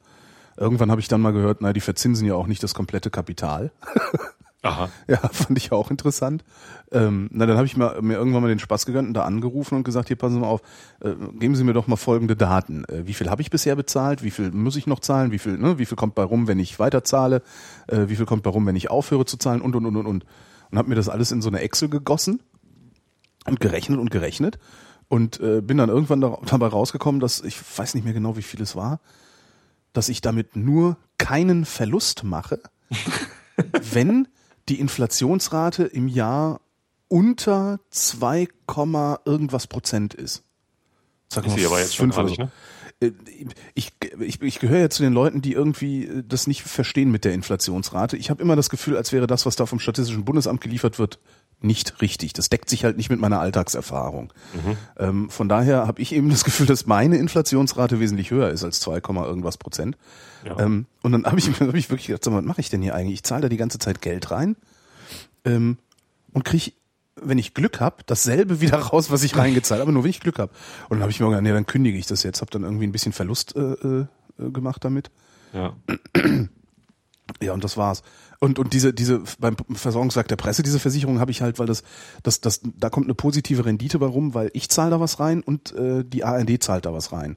Irgendwann 0.56 0.90
habe 0.90 1.00
ich 1.00 1.08
dann 1.08 1.20
mal 1.20 1.32
gehört, 1.32 1.58
na, 1.60 1.72
die 1.72 1.80
verzinsen 1.80 2.26
ja 2.26 2.34
auch 2.34 2.46
nicht 2.46 2.62
das 2.62 2.74
komplette 2.74 3.10
Kapital. 3.10 3.70
Aha. 4.62 4.90
Ja, 5.08 5.16
fand 5.32 5.56
ich 5.56 5.72
auch 5.72 5.90
interessant. 5.90 6.44
Ähm, 6.92 7.30
na, 7.32 7.46
dann 7.46 7.56
habe 7.56 7.66
ich 7.66 7.76
mir, 7.76 8.00
mir 8.02 8.14
irgendwann 8.14 8.42
mal 8.42 8.48
den 8.48 8.58
Spaß 8.58 8.84
gegönnt 8.84 9.08
und 9.08 9.14
da 9.14 9.22
angerufen 9.22 9.76
und 9.76 9.84
gesagt, 9.84 10.08
hier 10.08 10.16
passen 10.16 10.34
Sie 10.34 10.40
mal 10.40 10.48
auf, 10.48 10.60
äh, 11.00 11.14
geben 11.38 11.54
Sie 11.54 11.64
mir 11.64 11.72
doch 11.72 11.86
mal 11.86 11.96
folgende 11.96 12.36
Daten. 12.36 12.84
Äh, 12.84 13.06
wie 13.06 13.14
viel 13.14 13.30
habe 13.30 13.42
ich 13.42 13.50
bisher 13.50 13.74
bezahlt? 13.74 14.22
Wie 14.22 14.30
viel 14.30 14.50
muss 14.50 14.76
ich 14.76 14.86
noch 14.86 15.00
zahlen? 15.00 15.32
Wie 15.32 15.38
viel, 15.38 15.56
ne, 15.56 15.78
wie 15.78 15.86
viel 15.86 15.96
kommt 15.96 16.14
bei 16.14 16.22
rum, 16.22 16.46
wenn 16.46 16.58
ich 16.58 16.78
weiterzahle? 16.78 17.42
Äh, 17.86 18.08
wie 18.08 18.16
viel 18.16 18.26
kommt 18.26 18.42
bei 18.42 18.50
rum, 18.50 18.66
wenn 18.66 18.76
ich 18.76 18.90
aufhöre 18.90 19.24
zu 19.24 19.38
zahlen? 19.38 19.62
Und, 19.62 19.74
und, 19.76 19.86
und, 19.86 19.96
und, 19.96 20.06
und. 20.06 20.26
Und 20.70 20.78
habe 20.78 20.88
mir 20.88 20.94
das 20.94 21.08
alles 21.08 21.32
in 21.32 21.42
so 21.42 21.48
eine 21.48 21.60
Excel 21.60 21.88
gegossen 21.88 22.40
und 23.46 23.60
gerechnet 23.60 23.98
und 23.98 24.10
gerechnet 24.10 24.58
und 25.08 25.40
äh, 25.40 25.60
bin 25.60 25.78
dann 25.78 25.88
irgendwann 25.88 26.20
da, 26.20 26.38
dabei 26.46 26.68
rausgekommen, 26.68 27.20
dass 27.20 27.40
ich 27.40 27.58
weiß 27.76 27.94
nicht 27.94 28.04
mehr 28.04 28.12
genau, 28.12 28.36
wie 28.36 28.42
viel 28.42 28.62
es 28.62 28.76
war, 28.76 29.00
dass 29.92 30.08
ich 30.08 30.20
damit 30.20 30.54
nur 30.54 30.96
keinen 31.18 31.64
Verlust 31.64 32.22
mache, 32.22 32.60
wenn 33.92 34.28
die 34.68 34.80
Inflationsrate 34.80 35.84
im 35.84 36.08
Jahr 36.08 36.60
unter 37.08 37.80
2, 37.90 38.48
irgendwas 39.24 39.66
Prozent 39.66 40.14
ist. 40.14 40.44
Sag 41.28 41.46
Ist 41.46 41.56
sie 41.56 41.66
aber 41.66 41.80
jetzt 41.80 41.94
schon 41.94 42.08
nicht, 42.08 42.38
ne? 42.38 42.50
Äh, 43.00 43.12
Ich, 43.74 43.92
ich, 44.18 44.42
ich 44.42 44.58
gehöre 44.58 44.80
ja 44.80 44.90
zu 44.90 45.02
den 45.02 45.12
Leuten, 45.12 45.42
die 45.42 45.52
irgendwie 45.52 46.04
äh, 46.04 46.22
das 46.26 46.46
nicht 46.46 46.62
verstehen 46.62 47.10
mit 47.10 47.24
der 47.24 47.34
Inflationsrate. 47.34 48.16
Ich 48.16 48.30
habe 48.30 48.42
immer 48.42 48.56
das 48.56 48.70
Gefühl, 48.70 48.96
als 48.96 49.12
wäre 49.12 49.26
das, 49.26 49.46
was 49.46 49.56
da 49.56 49.66
vom 49.66 49.80
Statistischen 49.80 50.24
Bundesamt 50.24 50.60
geliefert 50.60 50.98
wird, 50.98 51.18
nicht 51.62 52.00
richtig. 52.00 52.32
Das 52.32 52.48
deckt 52.48 52.70
sich 52.70 52.84
halt 52.84 52.96
nicht 52.96 53.10
mit 53.10 53.20
meiner 53.20 53.40
Alltagserfahrung. 53.40 54.32
Mhm. 54.54 54.76
Ähm, 54.98 55.30
von 55.30 55.48
daher 55.48 55.86
habe 55.86 56.00
ich 56.00 56.12
eben 56.12 56.30
das 56.30 56.44
Gefühl, 56.44 56.66
dass 56.66 56.86
meine 56.86 57.16
Inflationsrate 57.18 58.00
wesentlich 58.00 58.30
höher 58.30 58.50
ist 58.50 58.64
als 58.64 58.80
2, 58.80 58.96
irgendwas 58.96 59.58
Prozent. 59.58 59.96
Ja. 60.44 60.58
Ähm, 60.58 60.86
und 61.02 61.12
dann 61.12 61.26
habe 61.26 61.38
ich, 61.38 61.48
hab 61.48 61.74
ich 61.74 61.90
wirklich 61.90 62.06
gedacht, 62.06 62.26
mal, 62.26 62.38
was 62.38 62.44
mache 62.44 62.60
ich 62.60 62.70
denn 62.70 62.82
hier 62.82 62.94
eigentlich? 62.94 63.14
Ich 63.14 63.22
zahle 63.24 63.42
da 63.42 63.48
die 63.48 63.58
ganze 63.58 63.78
Zeit 63.78 64.00
Geld 64.00 64.30
rein 64.30 64.56
ähm, 65.44 65.78
und 66.32 66.44
kriege, 66.44 66.72
wenn 67.16 67.38
ich 67.38 67.52
Glück 67.52 67.80
habe, 67.80 67.96
dasselbe 68.06 68.60
wieder 68.62 68.78
raus, 68.78 69.10
was 69.10 69.22
ich 69.22 69.36
reingezahlt 69.36 69.80
habe, 69.80 69.92
nur 69.92 70.04
wenn 70.04 70.10
ich 70.10 70.20
Glück 70.20 70.38
habe. 70.38 70.52
Und 70.88 70.96
dann 70.96 71.02
habe 71.02 71.10
ich 71.10 71.20
mir 71.20 71.26
gedacht, 71.26 71.42
nee, 71.42 71.52
dann 71.52 71.66
kündige 71.66 71.98
ich 71.98 72.06
das 72.06 72.22
jetzt. 72.22 72.40
Habe 72.40 72.50
dann 72.50 72.62
irgendwie 72.62 72.86
ein 72.86 72.92
bisschen 72.92 73.12
Verlust 73.12 73.54
äh, 73.56 73.60
äh, 73.60 74.06
gemacht 74.38 74.84
damit. 74.84 75.10
Ja. 75.52 75.74
Ja, 77.40 77.52
und 77.52 77.62
das 77.62 77.76
war's. 77.76 78.02
Und 78.42 78.58
und 78.58 78.72
diese 78.72 78.94
diese 78.94 79.22
beim 79.38 79.54
Versorgungswerk 79.72 80.26
der 80.28 80.36
Presse 80.36 80.62
diese 80.62 80.78
Versicherung 80.80 81.20
habe 81.20 81.30
ich 81.30 81.42
halt, 81.42 81.58
weil 81.58 81.66
das 81.66 81.82
das 82.22 82.40
das 82.40 82.60
da 82.64 82.88
kommt 82.88 83.06
eine 83.06 83.14
positive 83.14 83.64
Rendite 83.66 83.98
bei 83.98 84.06
rum, 84.06 84.32
weil 84.34 84.50
ich 84.54 84.70
zahle 84.70 84.90
da 84.90 84.98
was 85.00 85.20
rein 85.20 85.42
und 85.42 85.72
äh, 85.74 86.02
die 86.04 86.24
ARD 86.24 86.62
zahlt 86.62 86.86
da 86.86 86.94
was 86.94 87.12
rein. 87.12 87.36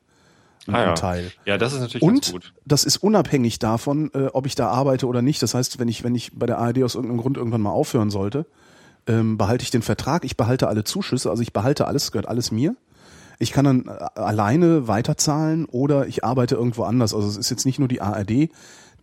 Ein 0.65 0.75
Ah, 0.75 0.81
ja. 0.85 0.93
Teil. 0.93 1.31
ja, 1.45 1.57
das 1.57 1.73
ist 1.73 1.81
natürlich 1.81 2.07
ganz 2.07 2.27
Und 2.29 2.31
gut. 2.31 2.53
das 2.65 2.85
ist 2.85 2.95
unabhängig 2.97 3.59
davon, 3.59 4.11
äh, 4.13 4.27
ob 4.27 4.45
ich 4.45 4.55
da 4.55 4.69
arbeite 4.69 5.05
oder 5.07 5.21
nicht. 5.21 5.41
Das 5.43 5.53
heißt, 5.53 5.77
wenn 5.77 5.89
ich 5.89 6.05
wenn 6.05 6.15
ich 6.15 6.31
bei 6.39 6.45
der 6.45 6.57
ARD 6.57 6.83
aus 6.83 6.95
irgendeinem 6.95 7.19
Grund 7.19 7.35
irgendwann 7.35 7.59
mal 7.61 7.71
aufhören 7.71 8.09
sollte, 8.09 8.45
ähm, 9.05 9.37
behalte 9.37 9.63
ich 9.63 9.71
den 9.71 9.81
Vertrag, 9.81 10.23
ich 10.23 10.37
behalte 10.37 10.69
alle 10.69 10.85
Zuschüsse, 10.85 11.29
also 11.29 11.41
ich 11.43 11.51
behalte 11.51 11.85
alles, 11.85 12.13
gehört 12.13 12.29
alles 12.29 12.51
mir. 12.51 12.77
Ich 13.39 13.51
kann 13.51 13.65
dann 13.65 13.87
äh, 13.87 13.91
alleine 14.17 14.87
weiterzahlen 14.87 15.65
oder 15.65 16.07
ich 16.07 16.23
arbeite 16.23 16.55
irgendwo 16.55 16.83
anders. 16.83 17.13
Also 17.13 17.27
es 17.27 17.35
ist 17.35 17.49
jetzt 17.49 17.65
nicht 17.65 17.79
nur 17.79 17.89
die 17.89 17.99
ARD, 17.99 18.49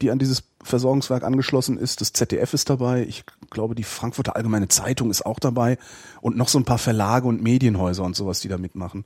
die 0.00 0.10
an 0.10 0.18
dieses 0.18 0.44
Versorgungswerk 0.62 1.22
angeschlossen 1.24 1.78
ist. 1.78 2.00
Das 2.00 2.12
ZDF 2.12 2.54
ist 2.54 2.70
dabei. 2.70 3.04
Ich 3.06 3.24
glaube, 3.50 3.74
die 3.74 3.84
Frankfurter 3.84 4.36
Allgemeine 4.36 4.68
Zeitung 4.68 5.10
ist 5.10 5.24
auch 5.24 5.38
dabei. 5.38 5.78
Und 6.20 6.36
noch 6.36 6.48
so 6.48 6.58
ein 6.58 6.64
paar 6.64 6.78
Verlage 6.78 7.26
und 7.26 7.42
Medienhäuser 7.42 8.02
und 8.04 8.16
sowas, 8.16 8.40
die 8.40 8.48
da 8.48 8.58
mitmachen. 8.58 9.04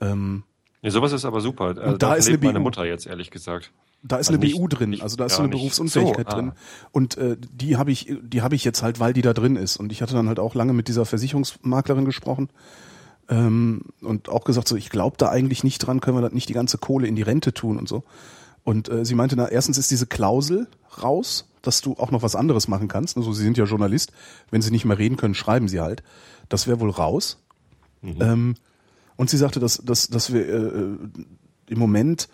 Ähm, 0.00 0.44
Nee, 0.84 0.90
sowas 0.90 1.12
ist 1.12 1.24
aber 1.24 1.40
super. 1.40 1.66
Also 1.66 1.82
Und 1.82 2.02
da 2.02 2.14
ist 2.14 2.28
eine 2.28 2.38
meine 2.38 2.58
BU. 2.58 2.64
Mutter 2.64 2.84
jetzt, 2.84 3.06
ehrlich 3.06 3.30
gesagt. 3.30 3.70
da 4.02 4.16
ist 4.16 4.26
Also 4.28 4.32
eine 4.36 4.44
nicht- 4.44 4.56
BU 4.56 4.66
drin, 4.66 5.00
also 5.00 5.16
da 5.16 5.26
ist 5.26 5.32
ja, 5.32 5.36
so 5.36 5.42
eine 5.44 5.52
Berufsunfähigkeit 5.52 6.26
so, 6.28 6.32
ah. 6.32 6.34
drin. 6.34 6.52
Und 6.90 7.16
äh, 7.18 7.36
die 7.38 7.76
habe 7.76 7.92
ich, 7.92 8.12
die 8.20 8.42
habe 8.42 8.56
ich 8.56 8.64
jetzt 8.64 8.82
halt, 8.82 8.98
weil 8.98 9.12
die 9.12 9.22
da 9.22 9.32
drin 9.32 9.54
ist. 9.54 9.76
Und 9.76 9.92
ich 9.92 10.02
hatte 10.02 10.14
dann 10.14 10.26
halt 10.26 10.40
auch 10.40 10.56
lange 10.56 10.72
mit 10.72 10.88
dieser 10.88 11.04
Versicherungsmaklerin 11.06 12.04
gesprochen 12.04 12.48
ähm, 13.28 13.82
und 14.00 14.28
auch 14.28 14.42
gesagt, 14.42 14.66
so 14.66 14.74
ich 14.74 14.90
glaube 14.90 15.16
da 15.18 15.28
eigentlich 15.28 15.62
nicht 15.62 15.78
dran, 15.78 16.00
können 16.00 16.16
wir 16.16 16.22
das 16.22 16.32
nicht 16.32 16.48
die 16.48 16.52
ganze 16.54 16.78
Kohle 16.78 17.06
in 17.06 17.14
die 17.14 17.22
Rente 17.22 17.54
tun 17.54 17.78
und 17.78 17.88
so. 17.88 18.02
Und 18.64 18.88
äh, 18.88 19.04
sie 19.04 19.14
meinte, 19.14 19.36
na 19.36 19.48
erstens 19.48 19.78
ist 19.78 19.90
diese 19.90 20.06
Klausel 20.06 20.68
raus, 21.02 21.48
dass 21.62 21.80
du 21.80 21.94
auch 21.94 22.10
noch 22.10 22.22
was 22.22 22.36
anderes 22.36 22.68
machen 22.68 22.88
kannst. 22.88 23.16
Also 23.16 23.32
sie 23.32 23.42
sind 23.42 23.56
ja 23.56 23.64
Journalist, 23.64 24.12
wenn 24.50 24.62
sie 24.62 24.70
nicht 24.70 24.84
mehr 24.84 24.98
reden 24.98 25.16
können, 25.16 25.34
schreiben 25.34 25.68
sie 25.68 25.80
halt. 25.80 26.02
Das 26.48 26.66
wäre 26.66 26.80
wohl 26.80 26.90
raus. 26.90 27.38
Mhm. 28.02 28.16
Ähm, 28.20 28.54
und 29.16 29.30
sie 29.30 29.36
sagte, 29.36 29.60
dass, 29.60 29.78
dass, 29.78 30.08
dass 30.08 30.32
wir 30.32 30.48
äh, 30.48 30.96
im 31.68 31.78
Moment 31.78 32.28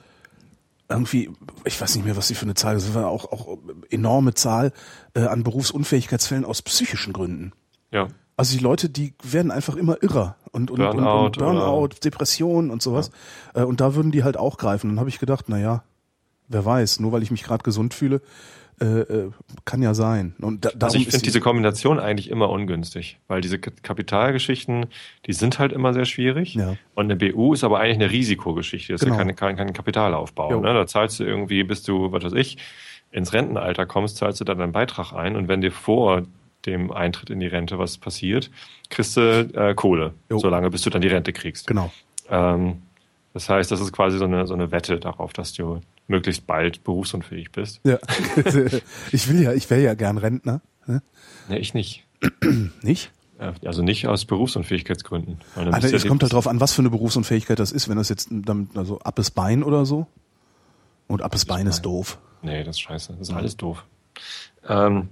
irgendwie, 0.89 1.31
ich 1.65 1.81
weiß 1.81 1.97
nicht 1.97 2.05
mehr, 2.05 2.17
was 2.17 2.29
sie 2.29 2.35
für 2.35 2.47
eine 2.47 2.55
Zahl, 2.55 2.75
das 2.75 2.95
war 2.95 3.09
auch, 3.09 3.31
auch 3.31 3.59
enorme 3.91 4.35
Zahl 4.35 4.73
äh, 5.15 5.21
an 5.21 5.43
Berufsunfähigkeitsfällen 5.43 6.45
aus 6.45 6.63
psychischen 6.63 7.13
Gründen. 7.13 7.53
Ja. 7.91 8.09
Also 8.37 8.57
die 8.57 8.63
Leute, 8.63 8.89
die 8.89 9.15
werden 9.23 9.51
einfach 9.51 9.77
immer 9.77 10.03
irrer 10.03 10.37
und, 10.53 10.71
und, 10.71 10.79
Burnout, 10.79 11.27
und, 11.27 11.27
und 11.27 11.39
Burnout 11.39 11.89
Depression 12.05 12.71
und 12.71 12.81
sowas. 12.83 13.11
Ja. 13.55 13.63
Äh, 13.63 13.65
und 13.65 13.81
da 13.81 13.95
würden 13.95 14.13
die 14.13 14.25
halt 14.25 14.37
auch 14.37 14.57
greifen. 14.57 14.89
Dann 14.89 15.01
habe 15.01 15.11
ich 15.11 15.19
gedacht, 15.19 15.47
na 15.49 15.59
ja, 15.59 15.83
wer 16.49 16.65
weiß, 16.65 17.01
nur 17.01 17.13
weil 17.13 17.23
ich 17.23 17.31
mich 17.31 17.43
gerade 17.43 17.63
gesund 17.63 17.95
fühle, 17.95 18.21
äh, 18.81 18.85
äh, 18.85 19.31
kann 19.65 19.83
ja 19.83 19.93
sein. 19.93 20.37
Und 20.41 20.65
da, 20.65 20.71
also 20.81 20.99
ich 20.99 21.09
finde 21.09 21.25
diese 21.25 21.41
Kombination 21.41 21.99
eigentlich 21.99 22.31
immer 22.31 22.49
ungünstig, 22.49 23.19
weil 23.27 23.41
diese 23.41 23.59
Kapitalgeschichten, 23.59 24.87
die 25.27 25.33
sind 25.33 25.59
halt 25.59 25.73
immer 25.73 25.93
sehr 25.93 26.05
schwierig. 26.05 26.55
Ja. 26.55 26.77
Und 26.95 27.11
eine 27.11 27.17
BU 27.17 27.55
ist 27.55 27.65
aber 27.65 27.81
eigentlich 27.81 27.97
eine 27.97 28.11
Risikogeschichte. 28.13 28.93
Das 28.93 29.01
genau. 29.01 29.15
ist 29.15 29.19
ja 29.19 29.25
genau. 29.25 29.37
kein, 29.37 29.57
kein, 29.57 29.67
kein 29.67 29.75
Kapitalaufbau. 29.75 30.61
Ne? 30.61 30.75
Da 30.75 30.87
zahlst 30.87 31.19
du 31.19 31.25
irgendwie, 31.25 31.65
bis 31.65 31.83
du, 31.83 32.13
was 32.13 32.23
weiß 32.23 32.35
ich, 32.35 32.59
ins 33.11 33.33
Rentenalter 33.33 33.85
kommst, 33.85 34.17
zahlst 34.17 34.41
du 34.41 34.45
dann 34.45 34.59
deinen 34.59 34.73
Beitrag 34.73 35.13
ein. 35.13 35.35
Und 35.35 35.49
wenn 35.49 35.61
dir 35.61 35.73
vor 35.73 36.23
dem 36.65 36.93
Eintritt 36.93 37.31
in 37.31 37.41
die 37.41 37.47
Rente 37.49 37.81
was 37.81 37.99
passiert, 37.99 38.51
kriegst 38.91 39.17
du 39.17 39.21
äh, 39.55 39.75
Kohle, 39.75 40.15
jo. 40.31 40.39
solange 40.39 40.71
bis 40.71 40.83
du 40.83 40.91
dann 40.91 41.01
die 41.03 41.09
Rente 41.09 41.33
kriegst. 41.33 41.67
Genau. 41.67 41.91
Ähm, 42.31 42.83
das 43.35 43.49
heißt, 43.49 43.73
das 43.73 43.81
ist 43.81 43.93
quasi 43.93 44.19
so 44.19 44.25
eine, 44.25 44.47
so 44.47 44.55
eine 44.55 44.71
Wette 44.71 45.01
darauf, 45.01 45.33
dass 45.33 45.53
du 45.53 45.81
möglichst 46.09 46.47
bald 46.47 46.85
berufsunfähig 46.85 47.53
bist. 47.53 47.81
Ja. 47.85 47.99
ich 49.13 49.29
will 49.29 49.43
ja, 49.43 49.53
ich 49.53 49.69
wäre 49.71 49.83
ja 49.83 49.95
gern 49.95 50.19
Rentner. 50.19 50.61
Ne? 50.87 51.03
Nee, 51.49 51.59
ich 51.59 51.75
nicht. 51.75 52.05
nicht? 52.83 53.13
Also 53.65 53.83
nicht 53.83 54.09
aus 54.09 54.25
Berufsunfähigkeitsgründen. 54.25 55.39
Also 55.55 55.95
es 55.95 56.07
kommt 56.07 56.23
halt 56.23 56.33
drauf 56.33 56.49
an, 56.49 56.61
was 56.61 56.73
für 56.73 56.83
eine 56.83 56.91
Berufsunfähigkeit 56.91 57.59
das 57.61 57.71
ist. 57.71 57.89
Wenn 57.89 57.97
das 57.97 58.09
jetzt 58.09 58.29
damit, 58.31 58.77
also 58.77 58.99
abes 59.01 59.31
Bein 59.31 59.63
oder 59.63 59.87
so. 59.87 60.09
Und 61.07 61.23
abes 61.23 61.45
Bein 61.45 61.69
ist 61.69 61.83
doof. 61.83 62.19
Nee, 62.43 62.65
das 62.65 62.77
ist 62.77 62.81
scheiße. 62.81 63.15
Das 63.19 63.29
ist 63.29 63.35
alles 63.35 63.57
doof. 63.57 63.85
Ähm, 64.69 65.09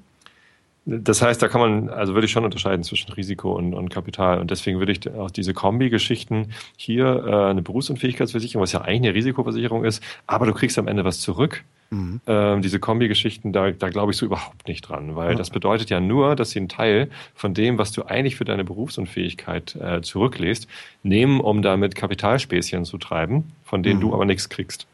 das 0.86 1.20
heißt, 1.20 1.42
da 1.42 1.48
kann 1.48 1.60
man, 1.60 1.88
also 1.88 2.14
würde 2.14 2.26
ich 2.26 2.30
schon 2.30 2.44
unterscheiden 2.44 2.84
zwischen 2.84 3.12
Risiko 3.12 3.52
und, 3.52 3.74
und 3.74 3.88
Kapital. 3.88 4.38
Und 4.40 4.52
deswegen 4.52 4.78
würde 4.78 4.92
ich 4.92 5.12
auch 5.14 5.32
diese 5.32 5.52
Kombi-Geschichten 5.52 6.52
hier 6.76 7.24
äh, 7.26 7.50
eine 7.50 7.60
Berufsunfähigkeitsversicherung, 7.60 8.62
was 8.62 8.70
ja 8.70 8.82
eigentlich 8.82 9.10
eine 9.10 9.14
Risikoversicherung 9.14 9.84
ist, 9.84 10.00
aber 10.28 10.46
du 10.46 10.52
kriegst 10.54 10.78
am 10.78 10.86
Ende 10.86 11.04
was 11.04 11.20
zurück. 11.20 11.64
Mhm. 11.90 12.20
Ähm, 12.28 12.62
diese 12.62 12.78
Kombi-Geschichten, 12.78 13.52
da, 13.52 13.72
da 13.72 13.88
glaube 13.88 14.12
ich 14.12 14.18
so 14.18 14.26
überhaupt 14.26 14.68
nicht 14.68 14.82
dran, 14.82 15.16
weil 15.16 15.32
ja. 15.32 15.36
das 15.36 15.50
bedeutet 15.50 15.90
ja 15.90 15.98
nur, 15.98 16.36
dass 16.36 16.50
sie 16.50 16.60
einen 16.60 16.68
Teil 16.68 17.10
von 17.34 17.52
dem, 17.52 17.78
was 17.78 17.90
du 17.90 18.04
eigentlich 18.04 18.36
für 18.36 18.44
deine 18.44 18.64
Berufsunfähigkeit 18.64 19.74
äh, 19.76 20.02
zurücklässt, 20.02 20.68
nehmen, 21.02 21.40
um 21.40 21.62
damit 21.62 21.96
Kapitalspäßchen 21.96 22.84
zu 22.84 22.98
treiben, 22.98 23.52
von 23.64 23.82
denen 23.82 23.96
mhm. 23.96 24.02
du 24.02 24.14
aber 24.14 24.24
nichts 24.24 24.48
kriegst. 24.48 24.86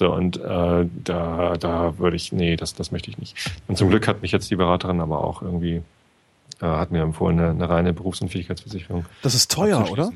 So, 0.00 0.14
und 0.14 0.38
äh, 0.38 0.86
da, 1.04 1.56
da 1.58 1.98
würde 1.98 2.16
ich, 2.16 2.32
nee, 2.32 2.56
das, 2.56 2.72
das 2.72 2.90
möchte 2.90 3.10
ich 3.10 3.18
nicht. 3.18 3.36
Und 3.68 3.76
zum 3.76 3.90
Glück 3.90 4.08
hat 4.08 4.22
mich 4.22 4.32
jetzt 4.32 4.50
die 4.50 4.56
Beraterin 4.56 4.98
aber 4.98 5.22
auch 5.22 5.42
irgendwie, 5.42 5.82
äh, 6.62 6.64
hat 6.64 6.90
mir 6.90 7.02
empfohlen, 7.02 7.38
eine, 7.38 7.50
eine 7.50 7.68
reine 7.68 7.92
Berufsunfähigkeitsversicherung. 7.92 9.04
Das 9.20 9.34
ist 9.34 9.50
teuer, 9.50 9.90
oder? 9.90 10.10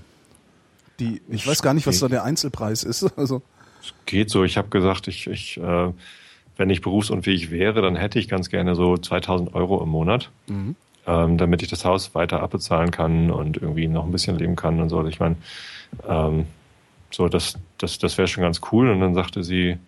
Die, 1.00 1.20
ich 1.28 1.46
weiß 1.46 1.60
gar 1.60 1.74
nicht, 1.74 1.86
was 1.86 1.98
da 1.98 2.08
der 2.08 2.24
Einzelpreis 2.24 2.82
ist. 2.82 3.12
Also. 3.18 3.42
Es 3.82 3.92
geht 4.06 4.30
so. 4.30 4.42
Ich 4.42 4.56
habe 4.56 4.70
gesagt, 4.70 5.06
ich, 5.06 5.26
ich 5.26 5.58
äh, 5.58 5.92
wenn 6.56 6.70
ich 6.70 6.80
berufsunfähig 6.80 7.50
wäre, 7.50 7.82
dann 7.82 7.94
hätte 7.94 8.18
ich 8.18 8.26
ganz 8.26 8.48
gerne 8.48 8.74
so 8.76 8.96
2000 8.96 9.54
Euro 9.54 9.82
im 9.82 9.90
Monat, 9.90 10.30
mhm. 10.46 10.76
ähm, 11.06 11.36
damit 11.36 11.60
ich 11.60 11.68
das 11.68 11.84
Haus 11.84 12.14
weiter 12.14 12.42
abbezahlen 12.42 12.90
kann 12.90 13.30
und 13.30 13.58
irgendwie 13.58 13.86
noch 13.86 14.06
ein 14.06 14.12
bisschen 14.12 14.38
leben 14.38 14.56
kann 14.56 14.80
und 14.80 14.88
so. 14.88 15.06
Ich 15.06 15.20
meine, 15.20 15.36
ähm, 16.08 16.46
so, 17.14 17.28
das, 17.28 17.56
das, 17.78 17.98
das 17.98 18.18
wäre 18.18 18.26
schon 18.26 18.42
ganz 18.42 18.60
cool. 18.72 18.90
Und 18.90 19.00
dann 19.00 19.14
sagte 19.14 19.44
sie, 19.44 19.78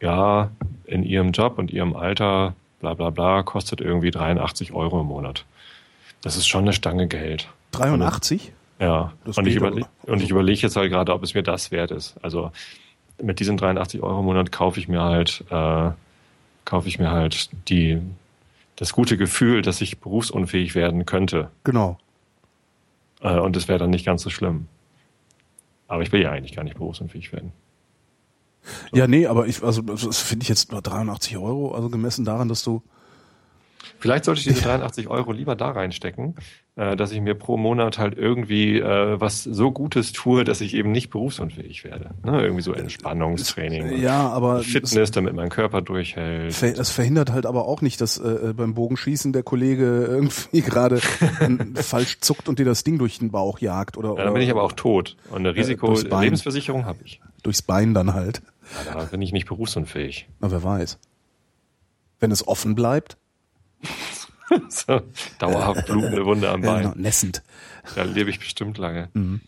ja, 0.00 0.50
in 0.84 1.04
ihrem 1.04 1.30
Job 1.30 1.58
und 1.58 1.70
ihrem 1.70 1.94
Alter, 1.94 2.54
bla 2.80 2.94
bla 2.94 3.10
bla, 3.10 3.44
kostet 3.44 3.80
irgendwie 3.80 4.10
83 4.10 4.72
Euro 4.72 5.00
im 5.00 5.06
Monat. 5.06 5.44
Das 6.22 6.36
ist 6.36 6.48
schon 6.48 6.62
eine 6.62 6.72
Stange 6.72 7.06
Geld. 7.06 7.48
83? 7.70 8.52
Ja. 8.80 9.12
und 9.24 9.46
ich, 9.46 9.54
überle 9.54 9.86
und 10.02 10.20
ich 10.20 10.30
überlege 10.30 10.60
jetzt 10.62 10.74
halt 10.74 10.90
gerade, 10.90 11.14
ob 11.14 11.22
es 11.22 11.34
mir 11.34 11.44
das 11.44 11.70
wert 11.70 11.92
ist. 11.92 12.16
Also 12.20 12.50
mit 13.22 13.38
diesen 13.38 13.56
83 13.56 14.02
Euro 14.02 14.18
im 14.18 14.24
Monat 14.24 14.50
kaufe 14.50 14.80
ich 14.80 14.88
mir 14.88 15.02
halt, 15.02 15.44
äh, 15.50 15.90
kaufe 16.64 16.88
ich 16.88 16.98
mir 16.98 17.12
halt 17.12 17.48
die, 17.68 18.02
das 18.74 18.92
gute 18.92 19.16
Gefühl, 19.16 19.62
dass 19.62 19.80
ich 19.80 20.00
berufsunfähig 20.00 20.74
werden 20.74 21.06
könnte. 21.06 21.48
Genau. 21.62 21.96
Äh, 23.20 23.38
und 23.38 23.54
das 23.54 23.68
wäre 23.68 23.78
dann 23.78 23.90
nicht 23.90 24.04
ganz 24.04 24.22
so 24.22 24.30
schlimm. 24.30 24.66
Aber 25.88 26.02
ich 26.02 26.12
will 26.12 26.22
ja 26.22 26.30
eigentlich 26.32 26.54
gar 26.54 26.64
nicht 26.64 26.76
berufsunfähig 26.76 27.32
werden. 27.32 27.52
So. 28.90 28.96
Ja, 28.96 29.06
nee, 29.06 29.26
aber 29.26 29.46
ich, 29.46 29.62
also 29.62 29.82
das 29.82 30.18
finde 30.18 30.42
ich 30.42 30.48
jetzt 30.48 30.72
nur 30.72 30.82
83 30.82 31.36
Euro, 31.36 31.72
also 31.74 31.88
gemessen 31.88 32.24
daran, 32.24 32.48
dass 32.48 32.64
du 32.64 32.82
Vielleicht 33.98 34.24
sollte 34.24 34.40
ich 34.40 34.46
diese 34.46 34.62
83 34.62 35.08
Euro 35.08 35.32
lieber 35.32 35.56
da 35.56 35.70
reinstecken, 35.70 36.34
äh, 36.76 36.96
dass 36.96 37.12
ich 37.12 37.20
mir 37.20 37.34
pro 37.34 37.56
Monat 37.56 37.98
halt 37.98 38.18
irgendwie 38.18 38.78
äh, 38.78 39.20
was 39.20 39.44
so 39.44 39.70
Gutes 39.72 40.12
tue, 40.12 40.44
dass 40.44 40.60
ich 40.60 40.74
eben 40.74 40.92
nicht 40.92 41.10
berufsunfähig 41.10 41.84
werde. 41.84 42.10
Ne? 42.24 42.42
Irgendwie 42.42 42.62
so 42.62 42.72
Entspannungstraining. 42.72 43.98
Ja, 43.98 44.28
aber 44.28 44.62
Fitness, 44.62 45.10
damit 45.10 45.34
mein 45.34 45.48
Körper 45.48 45.80
durchhält. 45.82 46.62
Das 46.76 46.90
verhindert 46.90 47.32
halt 47.32 47.46
aber 47.46 47.66
auch 47.66 47.80
nicht, 47.80 48.00
dass 48.00 48.18
äh, 48.18 48.52
beim 48.54 48.74
Bogenschießen 48.74 49.32
der 49.32 49.42
Kollege 49.42 50.04
irgendwie 50.06 50.60
gerade 50.60 50.98
falsch 51.74 52.20
zuckt 52.20 52.48
und 52.48 52.58
dir 52.58 52.66
das 52.66 52.84
Ding 52.84 52.98
durch 52.98 53.18
den 53.18 53.30
Bauch 53.30 53.58
jagt. 53.58 53.96
Oder, 53.96 54.14
ja, 54.16 54.24
dann 54.24 54.34
bin 54.34 54.42
ich 54.42 54.50
aber 54.50 54.62
auch 54.62 54.72
tot. 54.72 55.16
Und 55.30 55.38
eine 55.38 55.54
Risiko-Lebensversicherung 55.54 56.84
habe 56.84 56.98
ich. 57.04 57.20
Durchs 57.42 57.62
Bein 57.62 57.94
dann 57.94 58.14
halt. 58.14 58.42
Ja, 58.86 58.94
da 58.94 59.04
bin 59.04 59.22
ich 59.22 59.32
nicht 59.32 59.46
berufsunfähig. 59.46 60.28
Na, 60.40 60.50
wer 60.50 60.62
weiß. 60.62 60.98
Wenn 62.18 62.30
es 62.30 62.46
offen 62.46 62.74
bleibt? 62.74 63.16
so, 64.68 65.00
dauerhaft 65.38 65.86
blutende 65.86 66.24
Wunde 66.24 66.48
am 66.50 66.62
Bein. 66.62 66.84
Ja, 66.84 66.94
nässend. 66.96 67.42
Da 67.94 68.02
lebe 68.02 68.30
ich 68.30 68.38
bestimmt 68.38 68.78
lange. 68.78 69.08
Mhm. 69.14 69.40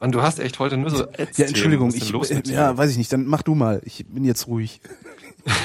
Und 0.00 0.12
du 0.12 0.22
hast 0.22 0.38
echt 0.38 0.58
heute 0.58 0.76
nur 0.76 0.90
so 0.90 1.04
Ätzthemen. 1.04 1.32
Ja, 1.36 1.46
Entschuldigung, 1.46 1.94
ich, 1.94 2.30
äh, 2.30 2.42
ja, 2.46 2.76
weiß 2.76 2.90
ich 2.90 2.98
nicht, 2.98 3.12
dann 3.12 3.26
mach 3.26 3.42
du 3.42 3.54
mal. 3.54 3.80
Ich 3.84 4.04
bin 4.06 4.24
jetzt 4.24 4.46
ruhig. 4.46 4.80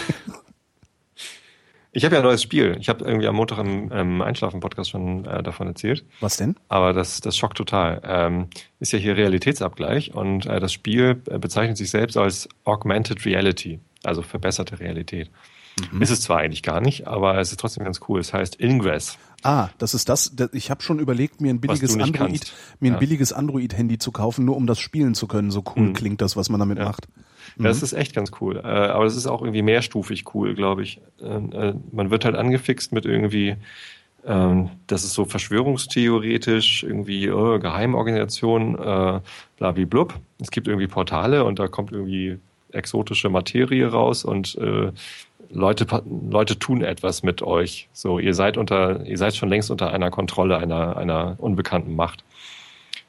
Ich 1.92 2.06
habe 2.06 2.16
ja 2.16 2.22
ein 2.22 2.26
neues 2.26 2.44
Spiel. 2.44 2.78
Ich 2.80 2.88
habe 2.88 3.04
irgendwie 3.04 3.28
am 3.28 3.36
Montag 3.36 3.58
im, 3.58 3.92
im 3.92 4.22
Einschlafen-Podcast 4.22 4.92
schon 4.92 5.26
äh, 5.26 5.42
davon 5.42 5.68
erzählt. 5.68 6.06
Was 6.20 6.38
denn? 6.38 6.56
Aber 6.68 6.94
das, 6.94 7.20
das 7.20 7.36
schockt 7.36 7.58
total. 7.58 8.00
Ähm, 8.04 8.48
ist 8.80 8.94
ja 8.94 9.00
hier 9.00 9.18
Realitätsabgleich 9.18 10.14
und 10.14 10.46
äh, 10.46 10.60
das 10.60 10.72
Spiel 10.72 11.22
äh, 11.30 11.40
bezeichnet 11.40 11.78
sich 11.78 11.90
selbst 11.90 12.16
als 12.16 12.48
Augmented 12.64 13.26
Reality, 13.26 13.80
also 14.04 14.22
verbesserte 14.22 14.80
Realität. 14.80 15.32
Mhm. 15.92 16.02
Ist 16.02 16.12
es 16.12 16.22
zwar 16.22 16.40
eigentlich 16.40 16.64
gar 16.64 16.82
nicht, 16.82 17.08
aber 17.08 17.38
es 17.40 17.52
ist 17.52 17.60
trotzdem 17.60 17.84
ganz 17.84 18.00
cool. 18.08 18.20
Es 18.20 18.34
heißt 18.34 18.60
Ingress. 18.60 19.18
Ah, 19.44 19.70
das 19.78 19.94
ist 19.94 20.10
das. 20.10 20.36
Ich 20.52 20.70
habe 20.70 20.82
schon 20.82 21.00
überlegt, 21.00 21.40
mir 21.40 21.54
ein 21.54 21.62
billiges 21.62 21.94
Android, 21.94 22.14
kannst. 22.14 22.54
mir 22.80 22.92
ein 22.92 22.94
ja. 22.94 23.00
billiges 23.00 23.32
Android-Handy 23.32 23.98
zu 23.98 24.12
kaufen, 24.12 24.46
nur 24.46 24.58
um 24.58 24.68
das 24.68 24.80
spielen 24.80 25.16
zu 25.16 25.28
können. 25.28 25.52
So 25.52 25.64
cool 25.76 25.88
mhm. 25.88 25.94
klingt 25.94 26.22
das, 26.22 26.36
was 26.36 26.50
man 26.50 26.60
damit 26.60 26.78
ja. 26.78 26.86
macht. 26.86 27.08
Mhm. 27.58 27.64
Das 27.64 27.82
ist 27.82 27.94
echt 27.94 28.14
ganz 28.14 28.32
cool. 28.42 28.58
Äh, 28.58 28.68
aber 28.68 29.06
es 29.06 29.16
ist 29.16 29.28
auch 29.28 29.42
irgendwie 29.42 29.62
mehrstufig 29.62 30.34
cool, 30.34 30.56
glaube 30.56 30.84
ich. 30.84 31.02
Ähm, 31.22 31.52
äh, 31.54 31.74
man 31.92 32.10
wird 32.10 32.26
halt 32.26 32.36
angefixt 32.36 32.92
mit 32.92 33.06
irgendwie, 33.06 33.56
ähm, 34.26 34.72
das 34.88 35.04
ist 35.04 35.14
so 35.14 35.26
verschwörungstheoretisch, 35.26 36.84
irgendwie 36.84 37.32
oh, 37.32 37.60
Geheimorganisation, 37.60 38.78
äh, 38.78 39.86
blub. 39.86 40.20
Es 40.42 40.52
gibt 40.52 40.68
irgendwie 40.68 40.88
Portale 40.88 41.46
und 41.46 41.60
da 41.60 41.68
kommt 41.68 41.92
irgendwie 41.92 42.40
exotische 42.72 43.30
Materie 43.30 43.88
raus 43.88 44.24
und 44.24 44.56
äh, 44.56 44.92
Leute, 45.52 45.86
Leute 46.30 46.60
tun 46.60 46.82
etwas 46.82 47.24
mit 47.24 47.42
euch. 47.42 47.90
So, 47.92 48.20
ihr 48.20 48.34
seid 48.34 48.58
unter, 48.58 49.06
ihr 49.06 49.18
seid 49.18 49.36
schon 49.36 49.50
längst 49.50 49.72
unter 49.72 49.92
einer 49.92 50.12
Kontrolle 50.12 50.58
einer, 50.58 50.96
einer 50.98 51.36
unbekannten 51.40 51.96
Macht. 51.96 52.24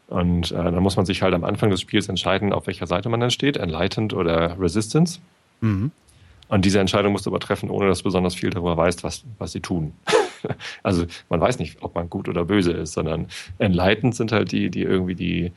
Und 0.09 0.50
äh, 0.50 0.55
dann 0.55 0.83
muss 0.83 0.96
man 0.96 1.07
sich 1.07 1.22
halt 1.22 1.35
am 1.35 1.44
Anfang 1.44 1.70
des 1.70 1.81
Spiels 1.81 2.09
entscheiden, 2.09 2.53
auf 2.53 2.66
welcher 2.66 2.87
Seite 2.87 3.09
man 3.09 3.20
dann 3.20 3.31
steht, 3.31 3.57
Enlightened 3.57 4.12
oder 4.12 4.59
Resistance. 4.59 5.20
Mhm. 5.61 5.92
Und 6.48 6.64
diese 6.64 6.81
Entscheidung 6.81 7.12
musst 7.12 7.26
du 7.26 7.31
aber 7.31 7.38
treffen, 7.38 7.70
ohne 7.70 7.87
dass 7.87 7.98
du 7.98 8.05
besonders 8.05 8.35
viel 8.35 8.50
darüber 8.50 8.76
weißt, 8.76 9.05
was, 9.05 9.24
was 9.38 9.53
sie 9.53 9.61
tun. 9.61 9.92
also 10.82 11.07
man 11.28 11.41
weiß 11.41 11.61
nicht, 11.61 11.80
ob 11.80 11.95
man 11.95 12.11
gut 12.11 12.28
oder 12.28 12.45
böse 12.45 12.72
ist, 12.72 12.95
sondern 12.95 13.28
Enlightened 13.59 14.16
sind 14.16 14.32
halt 14.32 14.51
die, 14.51 14.68
die 14.68 14.82
irgendwie 14.82 15.14
die, 15.14 15.53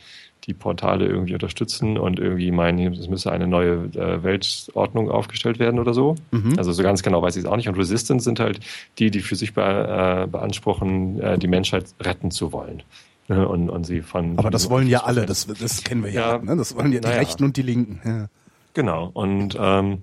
die 0.46 0.54
Portale 0.54 1.06
irgendwie 1.06 1.34
unterstützen 1.34 1.98
und 1.98 2.20
irgendwie 2.20 2.52
meinen, 2.52 2.94
es 2.94 3.08
müsse 3.08 3.32
eine 3.32 3.48
neue 3.48 3.89
äh, 3.96 4.24
Weltordnung 4.24 5.10
aufgestellt 5.10 5.58
werden 5.60 5.80
oder 5.80 5.94
so. 5.94 6.16
Mhm. 6.32 6.56
Also 6.58 6.72
so 6.74 6.84
ganz 6.84 7.02
genau 7.02 7.22
weiß 7.22 7.36
ich 7.38 7.44
es 7.44 7.50
auch 7.50 7.56
nicht. 7.56 7.70
Und 7.70 7.78
Resistance 7.78 8.26
sind 8.26 8.39
halt 8.39 8.60
die, 9.00 9.10
die 9.10 9.22
für 9.22 9.36
sich 9.36 9.54
be 9.54 9.62
äh, 9.62 10.28
beanspruchen, 10.28 11.20
äh, 11.22 11.38
die 11.38 11.48
Menschheit 11.48 11.86
retten 12.02 12.30
zu 12.32 12.52
wollen. 12.52 12.84
Ne? 13.30 13.48
Und, 13.48 13.70
und 13.70 13.86
sie 13.86 14.02
von. 14.02 14.38
Aber 14.38 14.50
das 14.50 14.70
wollen 14.70 14.88
ja 14.88 15.04
alle, 15.04 15.26
das, 15.26 15.48
das 15.48 15.84
kennen 15.84 16.04
wir 16.04 16.12
ja. 16.12 16.36
ja 16.36 16.38
ne? 16.39 16.58
Das 16.58 16.76
wollen 16.76 16.91
ja 16.91 17.00
die 17.00 17.08
naja. 17.08 17.20
Rechten 17.20 17.46
und 17.46 17.56
die 17.56 17.62
Linken. 17.62 18.02
Ja. 18.04 18.28
Genau. 18.74 19.12
Und 19.14 19.58
ähm, 19.58 20.00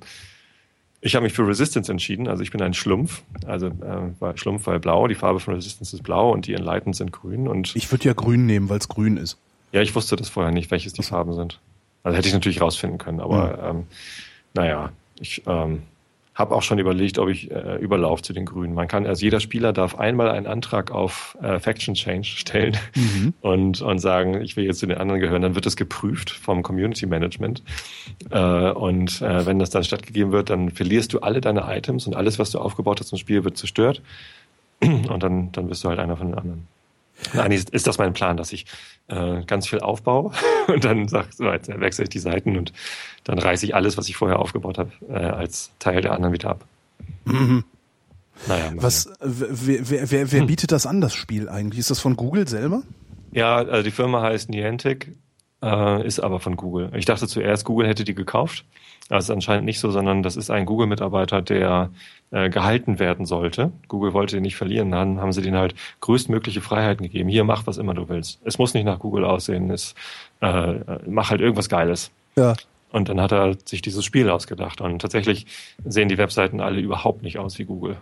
Ich 1.02 1.14
habe 1.14 1.24
mich 1.24 1.34
für 1.34 1.46
Resistance 1.46 1.92
entschieden. 1.92 2.28
Also 2.28 2.42
ich 2.42 2.50
bin 2.50 2.62
ein 2.62 2.72
Schlumpf. 2.72 3.22
Also 3.46 3.66
äh, 3.66 4.12
weil 4.20 4.38
Schlumpf 4.38 4.66
weil 4.66 4.80
blau. 4.80 5.06
Die 5.06 5.14
Farbe 5.14 5.40
von 5.40 5.54
Resistance 5.54 5.94
ist 5.96 6.02
blau 6.02 6.32
und 6.32 6.46
die 6.46 6.54
Enlightened 6.54 6.96
sind 6.96 7.12
grün. 7.12 7.46
Und 7.46 7.76
Ich 7.76 7.90
würde 7.92 8.04
ja 8.04 8.14
grün 8.14 8.46
nehmen, 8.46 8.70
weil 8.70 8.78
es 8.78 8.88
grün 8.88 9.18
ist. 9.18 9.36
Ja, 9.72 9.82
ich 9.82 9.94
wusste 9.94 10.16
das 10.16 10.28
vorher 10.28 10.52
nicht, 10.52 10.70
welches 10.70 10.92
die 10.92 11.02
Farben 11.02 11.34
sind. 11.34 11.60
Also 12.02 12.16
hätte 12.16 12.28
ich 12.28 12.34
natürlich 12.34 12.60
rausfinden 12.60 12.98
können. 12.98 13.20
Aber 13.20 13.58
ähm, 13.62 13.86
naja, 14.54 14.90
ich 15.20 15.42
ähm, 15.46 15.82
habe 16.34 16.54
auch 16.54 16.62
schon 16.62 16.78
überlegt, 16.78 17.18
ob 17.18 17.28
ich 17.28 17.50
äh, 17.50 17.76
überlaufe 17.76 18.22
zu 18.22 18.32
den 18.32 18.46
Grünen. 18.46 18.74
Man 18.74 18.88
kann, 18.88 19.06
also 19.06 19.22
jeder 19.22 19.40
Spieler 19.40 19.72
darf 19.72 19.96
einmal 19.96 20.30
einen 20.30 20.46
Antrag 20.46 20.90
auf 20.90 21.36
äh, 21.42 21.58
Faction 21.60 21.94
Change 21.94 22.26
stellen 22.26 22.76
und, 23.42 23.82
und 23.82 23.98
sagen, 23.98 24.40
ich 24.40 24.56
will 24.56 24.64
jetzt 24.64 24.78
zu 24.78 24.86
den 24.86 24.98
anderen 24.98 25.20
gehören. 25.20 25.42
Dann 25.42 25.54
wird 25.54 25.66
das 25.66 25.76
geprüft 25.76 26.30
vom 26.30 26.62
Community 26.62 27.06
Management. 27.06 27.62
Äh, 28.30 28.70
und 28.70 29.20
äh, 29.20 29.44
wenn 29.44 29.58
das 29.58 29.70
dann 29.70 29.84
stattgegeben 29.84 30.32
wird, 30.32 30.50
dann 30.50 30.70
verlierst 30.70 31.12
du 31.12 31.20
alle 31.20 31.40
deine 31.40 31.64
Items 31.68 32.06
und 32.06 32.16
alles, 32.16 32.38
was 32.38 32.50
du 32.50 32.58
aufgebaut 32.58 33.00
hast 33.00 33.12
im 33.12 33.18
Spiel, 33.18 33.44
wird 33.44 33.58
zerstört. 33.58 34.02
Und 34.82 35.22
dann, 35.22 35.52
dann 35.52 35.68
bist 35.68 35.84
du 35.84 35.90
halt 35.90 35.98
einer 35.98 36.16
von 36.16 36.28
den 36.28 36.38
anderen. 36.38 36.66
Und 37.32 37.40
Eigentlich 37.40 37.72
ist 37.72 37.86
das 37.86 37.98
mein 37.98 38.12
Plan, 38.12 38.36
dass 38.36 38.52
ich 38.52 38.66
äh, 39.08 39.42
ganz 39.44 39.68
viel 39.68 39.80
aufbaue 39.80 40.32
und 40.68 40.84
dann 40.84 41.08
sag, 41.08 41.32
so, 41.32 41.50
jetzt 41.50 41.68
wechsle 41.68 42.04
ich 42.04 42.10
die 42.10 42.18
Seiten 42.18 42.56
und 42.56 42.72
dann 43.24 43.38
reiße 43.38 43.64
ich 43.66 43.74
alles, 43.74 43.96
was 43.96 44.08
ich 44.08 44.16
vorher 44.16 44.38
aufgebaut 44.38 44.78
habe, 44.78 44.90
äh, 45.08 45.14
als 45.14 45.72
Teil 45.78 46.00
der 46.00 46.12
anderen 46.12 46.32
wieder 46.32 46.50
ab. 46.50 46.64
Naja, 48.48 48.70
mal 48.70 48.82
Was, 48.82 49.10
wer, 49.20 49.90
wer, 49.90 50.10
wer, 50.10 50.32
wer 50.32 50.44
bietet 50.44 50.72
das 50.72 50.86
an, 50.86 51.00
das 51.00 51.14
Spiel 51.14 51.48
eigentlich? 51.48 51.78
Ist 51.78 51.90
das 51.90 52.00
von 52.00 52.16
Google 52.16 52.48
selber? 52.48 52.82
Ja, 53.32 53.56
also 53.56 53.82
die 53.82 53.90
Firma 53.90 54.22
heißt 54.22 54.48
Niantic, 54.48 55.12
äh, 55.62 56.06
ist 56.06 56.20
aber 56.20 56.40
von 56.40 56.56
Google. 56.56 56.90
Ich 56.94 57.04
dachte 57.04 57.28
zuerst, 57.28 57.64
Google 57.64 57.86
hätte 57.86 58.04
die 58.04 58.14
gekauft. 58.14 58.64
Das 59.10 59.24
ist 59.24 59.30
anscheinend 59.30 59.64
nicht 59.64 59.80
so, 59.80 59.90
sondern 59.90 60.22
das 60.22 60.36
ist 60.36 60.50
ein 60.50 60.66
Google-Mitarbeiter, 60.66 61.42
der 61.42 61.90
äh, 62.30 62.48
gehalten 62.48 63.00
werden 63.00 63.26
sollte. 63.26 63.72
Google 63.88 64.12
wollte 64.12 64.36
ihn 64.36 64.42
nicht 64.42 64.54
verlieren, 64.54 64.92
dann 64.92 65.20
haben 65.20 65.32
sie 65.32 65.42
denen 65.42 65.56
halt 65.56 65.74
größtmögliche 66.00 66.60
Freiheiten 66.60 67.02
gegeben. 67.02 67.28
Hier, 67.28 67.42
mach 67.42 67.66
was 67.66 67.76
immer 67.76 67.92
du 67.92 68.08
willst. 68.08 68.40
Es 68.44 68.58
muss 68.58 68.72
nicht 68.72 68.84
nach 68.84 69.00
Google 69.00 69.24
aussehen, 69.24 69.68
es, 69.70 69.96
äh, 70.40 70.74
mach 71.06 71.30
halt 71.30 71.40
irgendwas 71.40 71.68
Geiles. 71.68 72.12
Ja. 72.36 72.54
Und 72.92 73.08
dann 73.08 73.20
hat 73.20 73.32
er 73.32 73.56
sich 73.64 73.82
dieses 73.82 74.04
Spiel 74.04 74.30
ausgedacht. 74.30 74.80
Und 74.80 75.00
tatsächlich 75.00 75.46
sehen 75.84 76.08
die 76.08 76.18
Webseiten 76.18 76.60
alle 76.60 76.80
überhaupt 76.80 77.22
nicht 77.22 77.38
aus 77.38 77.58
wie 77.58 77.64
Google. 77.64 77.96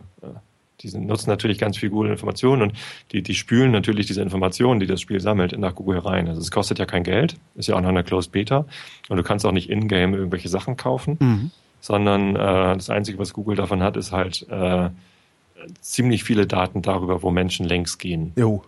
Die 0.81 0.97
nutzen 0.97 1.29
natürlich 1.31 1.59
ganz 1.59 1.77
viel 1.77 1.91
Google-Informationen 1.91 2.63
und 2.63 2.73
die, 3.13 3.23
die 3.23 3.35
spülen 3.35 3.73
natürlich 3.73 4.07
diese 4.07 4.23
Informationen, 4.23 4.79
die 4.79 4.87
das 4.87 5.01
Spiel 5.01 5.21
sammelt, 5.21 5.59
nach 5.59 5.75
Google 5.75 5.99
rein. 5.99 6.29
Also 6.29 6.41
es 6.41 6.51
kostet 6.51 6.79
ja 6.79 6.87
kein 6.87 7.03
Geld, 7.03 7.37
ist 7.57 7.69
ja 7.69 7.75
auch 7.77 7.81
noch 7.81 7.89
eine 7.89 8.05
Closed 8.05 8.31
Beta. 8.33 8.65
Und 9.09 9.17
du 9.17 9.23
kannst 9.23 9.45
auch 9.45 9.53
nicht 9.53 9.71
in-game 9.71 10.15
irgendwelche 10.15 10.49
Sachen 10.49 10.77
kaufen, 10.77 11.17
Mhm. 11.21 11.51
sondern 11.81 12.37
äh, 12.37 12.75
das 12.75 12.91
Einzige, 12.91 13.19
was 13.19 13.33
Google 13.33 13.57
davon 13.57 13.83
hat, 13.83 13.97
ist 13.97 14.13
halt 14.13 14.47
äh, 14.51 14.91
ziemlich 15.81 16.23
viele 16.25 16.47
Daten 16.47 16.83
darüber, 16.83 17.23
wo 17.23 17.31
Menschen 17.31 17.67
längs 17.67 17.99
gehen. 17.99 18.33
Jo. 18.37 18.63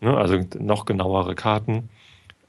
Ne? 0.00 0.16
Also 0.16 0.38
noch 0.58 0.86
genauere 0.86 1.34
Karten, 1.34 1.90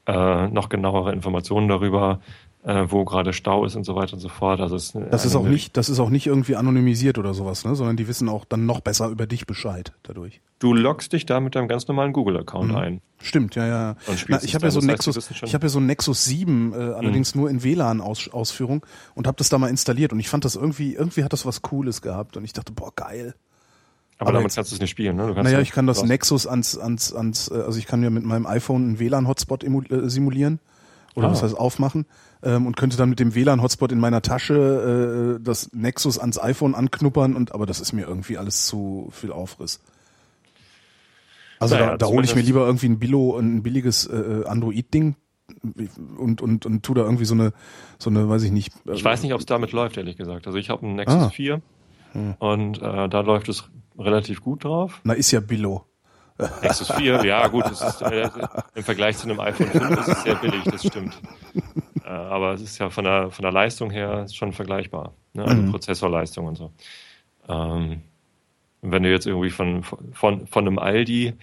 äh, 0.06 0.48
noch 0.48 0.68
genauere 0.70 1.12
Informationen 1.12 1.68
darüber, 1.68 2.20
äh, 2.64 2.84
wo 2.88 3.04
gerade 3.04 3.32
Stau 3.32 3.64
ist 3.64 3.74
und 3.74 3.84
so 3.84 3.96
weiter 3.96 4.12
und 4.14 4.20
so 4.20 4.28
fort. 4.28 4.60
Also 4.60 4.76
es 4.76 4.92
Das 5.10 5.24
ist 5.24 5.34
auch 5.34 5.44
nicht, 5.44 5.76
das 5.76 5.88
ist 5.88 5.98
auch 5.98 6.10
nicht 6.10 6.26
irgendwie 6.28 6.54
anonymisiert 6.54 7.18
oder 7.18 7.34
sowas, 7.34 7.64
ne? 7.64 7.74
Sondern 7.74 7.96
die 7.96 8.06
wissen 8.06 8.28
auch 8.28 8.44
dann 8.44 8.66
noch 8.66 8.80
besser 8.80 9.08
über 9.08 9.26
dich 9.26 9.46
Bescheid 9.46 9.92
dadurch. 10.04 10.40
Du 10.60 10.72
loggst 10.72 11.12
dich 11.12 11.26
da 11.26 11.40
mit 11.40 11.56
deinem 11.56 11.66
ganz 11.66 11.88
normalen 11.88 12.12
Google-Account 12.12 12.68
Mhm. 12.70 12.76
ein. 12.76 13.00
Stimmt, 13.20 13.56
ja, 13.56 13.66
ja. 13.66 13.96
Na, 14.28 14.40
ich 14.44 14.54
habe 14.54 14.66
ja 14.66 14.70
so 14.70 14.78
ein 14.78 14.82
heißt, 14.88 15.06
Nexus, 15.06 15.28
Mhm. 15.30 15.36
ich 15.46 15.54
habe 15.54 15.64
ja 15.66 15.68
so 15.68 15.80
ein 15.80 15.86
Nexus 15.86 16.24
7, 16.24 16.72
äh, 16.72 16.76
allerdings 16.76 17.34
nur 17.34 17.50
in 17.50 17.64
WLAN-Ausführung 17.64 18.86
und 19.16 19.26
habe 19.26 19.36
das 19.38 19.48
da 19.48 19.58
mal 19.58 19.68
installiert 19.68 20.12
und 20.12 20.20
ich 20.20 20.28
fand 20.28 20.44
das 20.44 20.54
irgendwie, 20.54 20.94
irgendwie 20.94 21.24
hat 21.24 21.32
das 21.32 21.44
was 21.44 21.62
Cooles 21.62 22.00
gehabt 22.00 22.36
und 22.36 22.44
ich 22.44 22.52
dachte, 22.52 22.72
boah, 22.72 22.92
geil. 22.94 23.34
Aber, 24.18 24.28
Aber 24.28 24.32
damit 24.34 24.44
jetzt- 24.50 24.54
kannst 24.54 24.70
du 24.70 24.76
es 24.76 24.80
nicht 24.80 24.90
spielen. 24.90 25.16
Ne? 25.16 25.26
Du 25.26 25.34
Naja, 25.42 25.50
ja- 25.56 25.60
ich 25.60 25.72
kann 25.72 25.88
das 25.88 25.98
hast- 26.00 26.06
Nexus 26.08 26.46
ans, 26.46 26.78
ans, 26.78 27.12
ans, 27.12 27.48
äh, 27.50 27.54
also 27.54 27.76
ich 27.78 27.86
kann 27.86 28.04
ja 28.04 28.10
mit 28.10 28.24
meinem 28.24 28.46
iPhone 28.46 28.82
einen 28.84 28.98
WLAN-Hotspot 29.00 29.64
äh, 29.64 30.08
simulieren 30.08 30.60
oder 31.16 31.26
Ah. 31.26 31.30
was 31.32 31.42
heißt 31.42 31.56
aufmachen 31.58 32.06
ähm, 32.42 32.66
und 32.66 32.76
könnte 32.76 32.96
dann 32.96 33.08
mit 33.10 33.20
dem 33.20 33.34
WLAN-Hotspot 33.34 33.92
in 33.92 33.98
meiner 34.00 34.22
Tasche 34.22 35.38
äh, 35.40 35.42
das 35.44 35.70
Nexus 35.72 36.18
ans 36.18 36.38
iPhone 36.40 36.74
anknuppern 36.74 37.34
und 37.36 37.52
aber 37.54 37.66
das 37.66 37.80
ist 37.80 37.92
mir 37.92 38.06
irgendwie 38.06 38.38
alles 38.38 38.66
zu 38.66 39.08
viel 39.12 39.32
Aufriss. 39.32 39.80
Also 41.58 41.74
Naja, 41.76 41.90
da, 41.90 41.96
da 41.98 42.06
hole 42.06 42.24
ich 42.24 42.34
mir 42.34 42.42
lieber 42.42 42.66
irgendwie 42.66 42.86
ein 42.88 42.98
Billo, 42.98 43.36
ein 43.38 43.62
billiges 43.62 44.06
äh, 44.06 44.44
Android-Ding 44.46 45.14
und, 46.18 46.40
und, 46.42 46.66
und 46.66 46.82
tu 46.82 46.94
da 46.94 47.02
irgendwie 47.02 47.24
so 47.24 47.34
eine, 47.34 47.52
so 47.98 48.10
eine, 48.10 48.28
weiß 48.28 48.42
ich 48.42 48.50
nicht. 48.50 48.72
äh, 48.86 48.92
Ich 48.94 49.04
weiß 49.04 49.22
nicht, 49.22 49.32
ob 49.32 49.40
es 49.40 49.46
damit 49.46 49.72
läuft, 49.72 49.96
ehrlich 49.96 50.16
gesagt. 50.16 50.46
Also 50.46 50.58
ich 50.58 50.70
habe 50.70 50.84
einen 50.86 50.96
Nexus 50.96 51.22
Ah. 51.22 51.28
4 51.30 51.62
und 52.40 52.82
äh, 52.82 53.08
da 53.08 53.20
läuft 53.20 53.48
es 53.48 53.64
relativ 53.98 54.40
gut 54.42 54.64
drauf. 54.64 55.00
Na, 55.04 55.12
ist 55.14 55.30
ja 55.30 55.40
Billo. 55.40 55.84
Nexus 56.62 56.90
4, 56.92 57.24
ja 57.24 57.46
gut, 57.46 57.70
ist, 57.70 58.02
äh, 58.02 58.28
im 58.74 58.82
Vergleich 58.82 59.16
zu 59.18 59.28
einem 59.28 59.38
iPhone 59.38 59.68
5 59.68 59.90
ist 60.00 60.08
es 60.08 60.22
sehr 60.24 60.34
billig, 60.36 60.64
das 60.64 60.84
stimmt. 60.84 61.14
Äh, 62.04 62.08
aber 62.08 62.52
es 62.54 62.60
ist 62.60 62.78
ja 62.78 62.90
von 62.90 63.04
der, 63.04 63.30
von 63.30 63.42
der 63.42 63.52
Leistung 63.52 63.90
her 63.90 64.26
schon 64.28 64.52
vergleichbar. 64.52 65.12
Ne? 65.34 65.44
Also 65.44 65.62
Mhm. 65.62 65.70
Prozessorleistung 65.70 66.46
und 66.46 66.56
so. 66.56 66.72
Ähm, 67.48 68.02
wenn 68.82 69.02
du 69.02 69.10
jetzt 69.10 69.26
irgendwie 69.26 69.50
von, 69.50 69.82
von, 69.84 70.46
von 70.46 70.66
einem 70.66 70.78
Aldi 70.78 71.34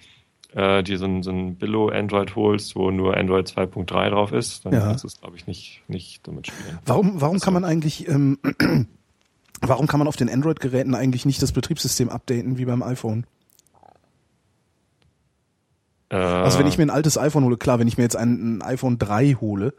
äh, 0.54 0.82
dir 0.82 0.98
so 0.98 1.04
ein, 1.06 1.22
so 1.22 1.30
ein 1.30 1.56
Billo-Android 1.56 2.34
holst, 2.36 2.76
wo 2.76 2.90
nur 2.90 3.16
Android 3.16 3.48
2.3 3.48 4.10
drauf 4.10 4.32
ist, 4.32 4.66
dann 4.66 4.72
Ja. 4.74 4.80
kannst 4.80 5.04
du 5.04 5.08
es, 5.08 5.18
glaube 5.20 5.36
ich, 5.36 5.46
nicht, 5.46 5.82
nicht 5.88 6.26
damit 6.26 6.48
spielen. 6.48 6.78
Warum, 6.86 7.20
warum 7.20 7.38
kann 7.38 7.54
man 7.54 7.64
eigentlich, 7.64 8.08
ähm, 8.08 8.38
warum 9.60 9.86
kann 9.86 9.98
man 9.98 10.08
auf 10.08 10.16
den 10.16 10.28
Android-Geräten 10.28 10.94
eigentlich 10.94 11.24
nicht 11.24 11.40
das 11.40 11.52
Betriebssystem 11.52 12.08
updaten 12.08 12.58
wie 12.58 12.64
beim 12.64 12.82
iPhone? 12.82 13.24
Äh, 16.10 16.16
Also 16.16 16.58
wenn 16.58 16.66
ich 16.66 16.76
mir 16.76 16.84
ein 16.84 16.90
altes 16.90 17.16
iPhone 17.16 17.44
hole, 17.44 17.56
klar, 17.56 17.78
wenn 17.78 17.88
ich 17.88 17.96
mir 17.96 18.04
jetzt 18.04 18.16
ein, 18.16 18.58
ein 18.58 18.62
iPhone 18.62 18.98
3 18.98 19.34
hole, 19.40 19.72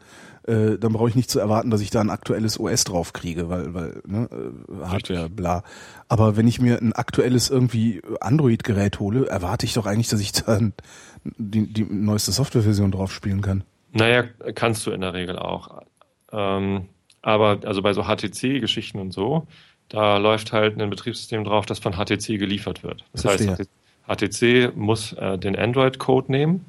äh, 0.44 0.78
dann 0.78 0.92
brauche 0.92 1.08
ich 1.08 1.14
nicht 1.14 1.30
zu 1.30 1.38
erwarten, 1.38 1.70
dass 1.70 1.80
ich 1.80 1.90
da 1.90 2.00
ein 2.00 2.10
aktuelles 2.10 2.58
OS 2.58 2.84
drauf 2.84 3.12
kriege, 3.12 3.48
weil, 3.48 3.74
weil 3.74 4.02
ne, 4.06 4.28
äh, 4.30 4.86
Hardware, 4.86 5.28
bla. 5.28 5.62
Aber 6.08 6.36
wenn 6.36 6.48
ich 6.48 6.60
mir 6.60 6.78
ein 6.80 6.92
aktuelles 6.92 7.48
irgendwie 7.50 8.02
Android-Gerät 8.20 8.98
hole, 8.98 9.26
erwarte 9.26 9.66
ich 9.66 9.74
doch 9.74 9.86
eigentlich, 9.86 10.08
dass 10.08 10.20
ich 10.20 10.32
da 10.32 10.58
die, 11.24 11.72
die 11.72 11.84
neueste 11.84 12.32
Softwareversion 12.32 12.90
drauf 12.90 13.12
spielen 13.12 13.40
kann. 13.40 13.62
Naja, 13.92 14.24
kannst 14.54 14.86
du 14.86 14.90
in 14.90 15.02
der 15.02 15.12
Regel 15.14 15.38
auch. 15.38 15.82
Ähm, 16.32 16.88
aber 17.20 17.60
also 17.64 17.82
bei 17.82 17.92
so 17.92 18.02
HTC-Geschichten 18.04 18.98
und 18.98 19.12
so, 19.12 19.46
da 19.88 20.16
läuft 20.16 20.52
halt 20.52 20.80
ein 20.80 20.90
Betriebssystem 20.90 21.44
drauf, 21.44 21.66
das 21.66 21.78
von 21.78 21.92
HTC 21.92 22.38
geliefert 22.38 22.82
wird. 22.82 23.04
Das 23.12 23.22
Verstehe. 23.22 23.50
heißt, 23.50 23.70
HTC 24.08 24.76
muss 24.76 25.12
äh, 25.12 25.38
den 25.38 25.56
Android-Code 25.56 26.30
nehmen, 26.30 26.64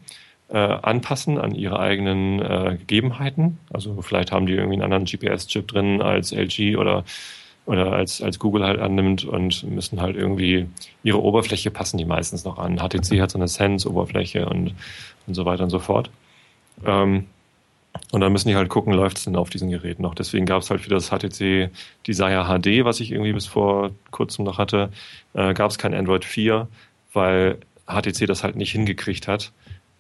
äh, 0.50 0.58
anpassen 0.58 1.38
an 1.38 1.56
ihre 1.56 1.80
eigenen 1.80 2.40
äh, 2.40 2.78
Gegebenheiten. 2.80 3.58
Also 3.72 4.02
vielleicht 4.02 4.32
haben 4.32 4.46
die 4.46 4.54
irgendwie 4.54 4.82
einen 4.82 4.94
anderen 4.94 5.06
GPS-Chip 5.06 5.68
drin 5.68 6.02
als 6.02 6.32
LG 6.32 6.78
oder 6.78 7.04
oder 7.66 7.94
als, 7.94 8.22
als 8.22 8.40
Google 8.40 8.66
halt 8.66 8.80
annimmt 8.80 9.24
und 9.24 9.64
müssen 9.64 10.02
halt 10.02 10.18
irgendwie 10.18 10.68
ihre 11.04 11.22
Oberfläche 11.22 11.72
passen 11.72 11.98
die 11.98 12.06
meistens 12.06 12.44
noch 12.44 12.58
an. 12.58 12.78
HTC 12.78 13.22
hat 13.22 13.32
so 13.32 13.38
eine 13.38 13.48
Sense-Oberfläche 13.48 14.48
und, 14.48 14.74
und 15.28 15.34
so 15.34 15.46
weiter 15.46 15.64
und 15.64 15.70
so 15.70 15.80
fort. 15.80 16.10
Ähm, 16.86 17.28
und 18.12 18.22
dann 18.22 18.32
müssen 18.32 18.50
die 18.50 18.56
halt 18.56 18.70
gucken, 18.70 18.94
läuft 18.94 19.18
es 19.18 19.26
denn 19.26 19.36
auf 19.36 19.50
diesen 19.50 19.70
Geräten 19.70 20.02
noch. 20.02 20.16
Deswegen 20.16 20.46
gab 20.46 20.62
es 20.62 20.70
halt 20.70 20.82
für 20.82 20.90
das 20.90 21.10
HTC 21.10 21.70
Desire 22.08 22.46
HD, 22.46 22.84
was 22.86 23.00
ich 23.00 23.12
irgendwie 23.12 23.34
bis 23.34 23.46
vor 23.46 23.92
kurzem 24.12 24.46
noch 24.46 24.58
hatte, 24.58 24.90
äh, 25.34 25.54
gab 25.54 25.70
es 25.72 25.78
kein 25.78 25.94
Android 25.94 26.26
4, 26.26 26.68
weil 27.14 27.58
HTC 27.88 28.26
das 28.28 28.44
halt 28.44 28.56
nicht 28.56 28.72
hingekriegt 28.72 29.28
hat, 29.28 29.52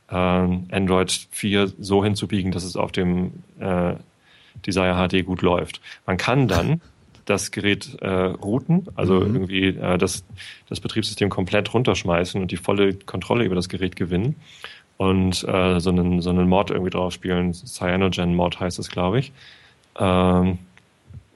ähm, 0.09 0.67
Android 0.71 1.27
4 1.31 1.71
so 1.79 2.03
hinzubiegen, 2.03 2.51
dass 2.51 2.63
es 2.63 2.75
auf 2.75 2.91
dem 2.91 3.31
äh, 3.59 3.93
Desire 4.65 4.95
HD 5.07 5.25
gut 5.25 5.41
läuft. 5.41 5.81
Man 6.05 6.17
kann 6.17 6.47
dann 6.47 6.81
das 7.25 7.51
Gerät 7.51 7.95
äh, 8.01 8.07
routen, 8.09 8.87
also 8.95 9.19
Mhm. 9.21 9.35
irgendwie 9.35 9.67
äh, 9.67 9.97
das, 9.97 10.23
das 10.69 10.79
Betriebssystem 10.81 11.29
komplett 11.29 11.73
runterschmeißen 11.73 12.41
und 12.41 12.51
die 12.51 12.57
volle 12.57 12.93
Kontrolle 12.95 13.45
über 13.45 13.55
das 13.55 13.69
Gerät 13.69 13.95
gewinnen 13.95 14.35
und 14.97 15.43
äh, 15.47 15.79
so 15.79 15.89
einen 15.89 16.21
so 16.21 16.29
einen 16.29 16.47
Mod 16.49 16.69
irgendwie 16.69 16.91
drauf 16.91 17.13
spielen, 17.13 17.53
Cyanogen 17.53 18.35
Mod 18.35 18.59
heißt 18.59 18.77
es, 18.79 18.89
glaube 18.89 19.19
ich. 19.19 19.31
Ähm, 19.97 20.57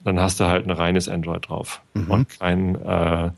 dann 0.04 0.20
hast 0.20 0.40
du 0.40 0.46
halt 0.46 0.66
ein 0.66 0.72
reines 0.72 1.10
Android 1.10 1.48
drauf 1.50 1.82
Mhm. 1.94 2.12
und 2.12 2.30
kein 2.40 2.76
äh, 2.76 3.32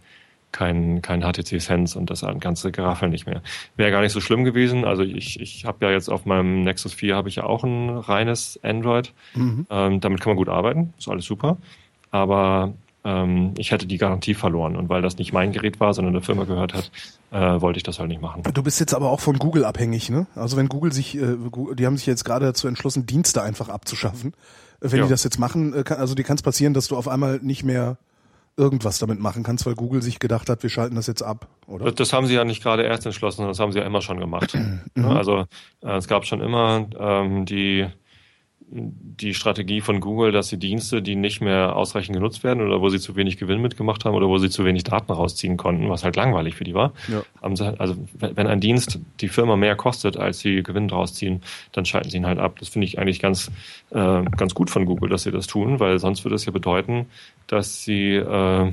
kein, 0.52 1.02
kein 1.02 1.22
HTC 1.22 1.62
Sense 1.62 1.98
und 1.98 2.10
das 2.10 2.26
ganze 2.40 2.72
Geraffel 2.72 3.10
nicht 3.10 3.26
mehr. 3.28 3.42
Wäre 3.76 3.92
gar 3.92 4.02
nicht 4.02 4.14
so 4.14 4.20
schlimm 4.22 4.44
gewesen. 4.44 4.86
Also 4.86 5.04
ich, 5.04 5.40
ich 5.40 5.66
habe 5.66 5.86
ja 5.86 5.92
jetzt 5.92 6.10
auf 6.10 6.26
meinem 6.26 6.64
Nexus 6.64 6.94
4 6.94 7.16
habe 7.16 7.30
ich 7.30 7.36
ja 7.36 7.44
auch 7.44 7.64
ein 7.64 7.90
reines 7.90 8.60
Android. 8.64 9.14
Mhm. 9.36 9.68
Ähm, 9.70 10.00
damit 10.00 10.22
kann 10.22 10.32
man 10.32 10.38
gut 10.38 10.50
arbeiten, 10.50 10.94
ist 10.98 11.08
alles 11.08 11.26
super. 11.26 11.58
Aber 12.12 12.74
ähm, 13.04 13.54
ich 13.58 13.72
hätte 13.72 13.86
die 13.86 13.98
Garantie 13.98 14.34
verloren 14.34 14.76
und 14.76 14.90
weil 14.90 15.02
das 15.02 15.18
nicht 15.18 15.32
mein 15.32 15.52
Gerät 15.52 15.80
war, 15.80 15.94
sondern 15.94 16.14
der 16.14 16.24
Firma 16.24 16.44
gehört 16.44 16.74
hat, 16.74 16.92
äh, 17.32 17.62
wollte 17.62 17.78
ich 17.78 17.84
das 17.84 18.00
halt 18.00 18.10
nicht 18.10 18.22
machen. 18.22 18.44
Du 18.54 18.64
bist 18.64 18.80
jetzt 18.80 18.94
aber 18.94 19.10
auch 19.12 19.20
von 19.20 19.38
Google 19.38 19.64
abhängig, 19.66 20.10
ne? 20.10 20.28
Also 20.36 20.58
wenn 20.58 20.68
Google 20.68 20.92
sich, 20.92 21.16
äh, 21.16 21.36
die 21.76 21.86
haben 21.86 21.96
sich 21.98 22.08
jetzt 22.08 22.26
gerade 22.26 22.46
dazu 22.48 22.68
entschlossen, 22.68 23.06
Dienste 23.06 23.42
einfach 23.44 23.70
abzuschaffen. 23.70 24.34
Äh, 24.82 24.92
Wenn 24.92 25.00
Ja. 25.00 25.06
die 25.06 25.12
das 25.12 25.24
jetzt 25.24 25.40
machen, 25.40 25.74
äh, 25.74 25.84
kann, 25.84 25.98
also 26.00 26.16
dir 26.16 26.24
kann 26.24 26.36
es 26.36 26.42
passieren, 26.42 26.74
dass 26.74 26.88
du 26.88 26.98
auf 26.98 27.08
einmal 27.08 27.40
nicht 27.44 27.64
mehr 27.64 27.98
irgendwas 28.60 29.00
damit 29.00 29.20
machen 29.20 29.42
kannst, 29.42 29.66
weil 29.66 29.74
Google 29.74 30.02
sich 30.02 30.20
gedacht 30.20 30.50
hat, 30.50 30.62
wir 30.62 30.70
schalten 30.70 30.96
das 30.96 31.08
jetzt 31.08 31.24
ab, 31.24 31.48
oder? 31.66 31.92
Das, 31.92 32.14
haben 32.14 32.28
sie 32.28 32.36
ja 32.36 32.44
nicht 32.44 32.62
gerade 32.62 32.84
erst 32.84 33.06
entschlossen, 33.06 33.48
das 33.48 33.60
haben 33.60 33.72
sie 33.72 33.80
ja 33.80 33.86
immer 33.86 34.02
schon 34.02 34.20
gemacht. 34.20 34.56
Mhm. 34.96 35.06
Also 35.06 35.46
äh, 35.82 35.96
es 35.96 36.08
gab 36.08 36.26
schon 36.26 36.42
immer 36.42 36.88
ähm, 37.00 37.46
die 37.46 37.88
die 38.72 39.34
Strategie 39.34 39.82
von 39.82 40.00
Google, 40.00 40.32
dass 40.32 40.50
sie 40.50 40.58
Dienste, 40.58 41.02
die 41.02 41.16
nicht 41.16 41.42
mehr 41.42 41.76
ausreichend 41.76 42.16
genutzt 42.16 42.44
werden 42.44 42.66
oder 42.66 42.82
wo 42.82 42.90
sie 42.90 43.00
zu 43.00 43.16
wenig 43.16 43.38
Gewinn 43.38 43.62
mitgemacht 43.62 44.06
haben 44.06 44.16
oder 44.16 44.28
wo 44.28 44.38
sie 44.38 44.50
zu 44.50 44.64
wenig 44.64 44.84
Daten 44.84 45.12
rausziehen 45.12 45.58
konnten, 45.58 45.90
was 45.90 46.04
halt 46.04 46.16
langweilig 46.16 46.56
für 46.56 46.64
die 46.64 46.76
war. 46.76 46.94
Ja. 47.08 47.24
sie, 47.56 47.80
also 47.80 47.96
wenn 48.20 48.48
ein 48.48 48.60
Dienst 48.60 49.00
die 49.22 49.28
Firma 49.28 49.56
mehr 49.56 49.76
kostet, 49.76 50.18
als 50.18 50.40
sie 50.40 50.62
Gewinn 50.62 50.88
draus 50.88 51.16
ziehen, 51.16 51.42
dann 51.72 51.86
schalten 51.86 52.12
sie 52.12 52.18
ihn 52.18 52.28
halt 52.28 52.38
ab. 52.38 52.60
Das 52.60 52.70
finde 52.70 52.86
ich 52.86 53.00
eigentlich 53.00 53.20
ganz, 53.20 53.52
äh, 53.90 54.24
ganz 54.24 54.54
gut 54.54 54.70
von 54.70 54.86
Google, 54.86 55.10
dass 55.10 55.24
sie 55.24 55.32
das 55.32 55.48
tun, 55.48 55.80
weil 55.80 55.98
sonst 55.98 56.24
würde 56.24 56.36
es 56.36 56.46
ja 56.46 56.52
bedeuten, 56.52 57.08
dass 57.48 57.84
sie, 57.84 58.16
äh, 58.16 58.72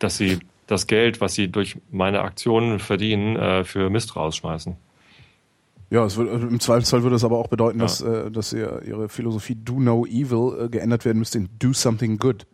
dass 0.00 0.16
sie 0.16 0.40
das 0.66 0.88
Geld, 0.88 1.20
was 1.20 1.34
sie 1.34 1.48
durch 1.48 1.76
meine 1.90 2.22
Aktionen 2.22 2.80
verdienen, 2.80 3.36
äh, 3.36 3.64
für 3.64 3.88
Mist 3.88 4.16
rausschmeißen. 4.16 4.76
Ja, 5.90 6.04
es 6.04 6.16
wird, 6.16 6.30
im 6.30 6.60
Zweifelsfall 6.60 7.02
würde 7.02 7.16
es 7.16 7.24
aber 7.24 7.38
auch 7.38 7.48
bedeuten, 7.48 7.78
Ja. 7.80 7.84
dass, 7.84 8.00
äh, 8.00 8.30
dass 8.30 8.52
ihr, 8.52 8.82
ihre 8.86 9.08
Philosophie 9.08 9.56
Do 9.56 9.80
No 9.80 10.06
Evil 10.06 10.66
äh, 10.66 10.68
geändert 10.68 11.04
werden 11.04 11.18
müsste 11.18 11.38
in 11.38 11.48
Do 11.58 11.72
Something 11.72 12.18
Good. 12.18 12.46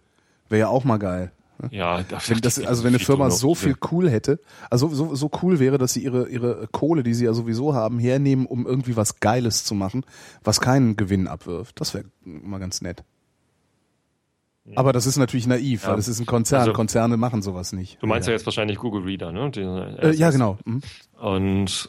Wäre 0.48 0.60
ja 0.60 0.68
auch 0.68 0.84
mal 0.84 0.98
geil. 0.98 1.32
Ja, 1.70 2.02
das, 2.02 2.28
Wenn 2.28 2.40
das, 2.42 2.58
also 2.62 2.84
wenn 2.84 2.90
eine 2.94 2.98
Firma 2.98 3.30
so 3.30 3.54
viel 3.54 3.76
cool 3.90 4.10
hätte, 4.10 4.40
also 4.68 4.88
so, 4.88 5.14
so 5.14 5.30
cool 5.42 5.58
wäre, 5.58 5.78
dass 5.78 5.94
sie 5.94 6.04
ihre, 6.04 6.28
ihre 6.28 6.68
Kohle, 6.70 7.02
die 7.02 7.14
sie 7.14 7.24
ja 7.24 7.32
sowieso 7.32 7.74
haben, 7.74 7.98
hernehmen, 7.98 8.44
um 8.44 8.66
irgendwie 8.66 8.94
was 8.96 9.20
Geiles 9.20 9.64
zu 9.64 9.74
machen, 9.74 10.04
was 10.44 10.60
keinen 10.60 10.96
Gewinn 10.96 11.26
abwirft. 11.26 11.80
Das 11.80 11.94
wäre 11.94 12.04
mal 12.24 12.58
ganz 12.58 12.82
nett. 12.82 13.04
Aber 14.74 14.92
das 14.92 15.06
ist 15.06 15.16
natürlich 15.16 15.46
naiv, 15.46 15.82
Ja. 15.84 15.90
weil 15.90 15.96
das 15.96 16.08
ist 16.08 16.18
ein 16.18 16.26
Konzern. 16.26 16.60
Also- 16.60 16.72
Konzerne 16.72 17.16
machen 17.16 17.40
sowas 17.42 17.72
nicht. 17.72 18.02
Du 18.02 18.06
meinst 18.06 18.26
ja, 18.26 18.32
jetzt 18.34 18.44
wahrscheinlich 18.46 18.78
Google 18.78 19.02
Reader, 19.02 19.30
ne? 19.32 19.50
Den, 19.50 19.68
Äh, 19.98 20.12
ja, 20.14 20.30
genau. 20.30 20.58
Mhm. 20.64 20.80
Und 21.20 21.88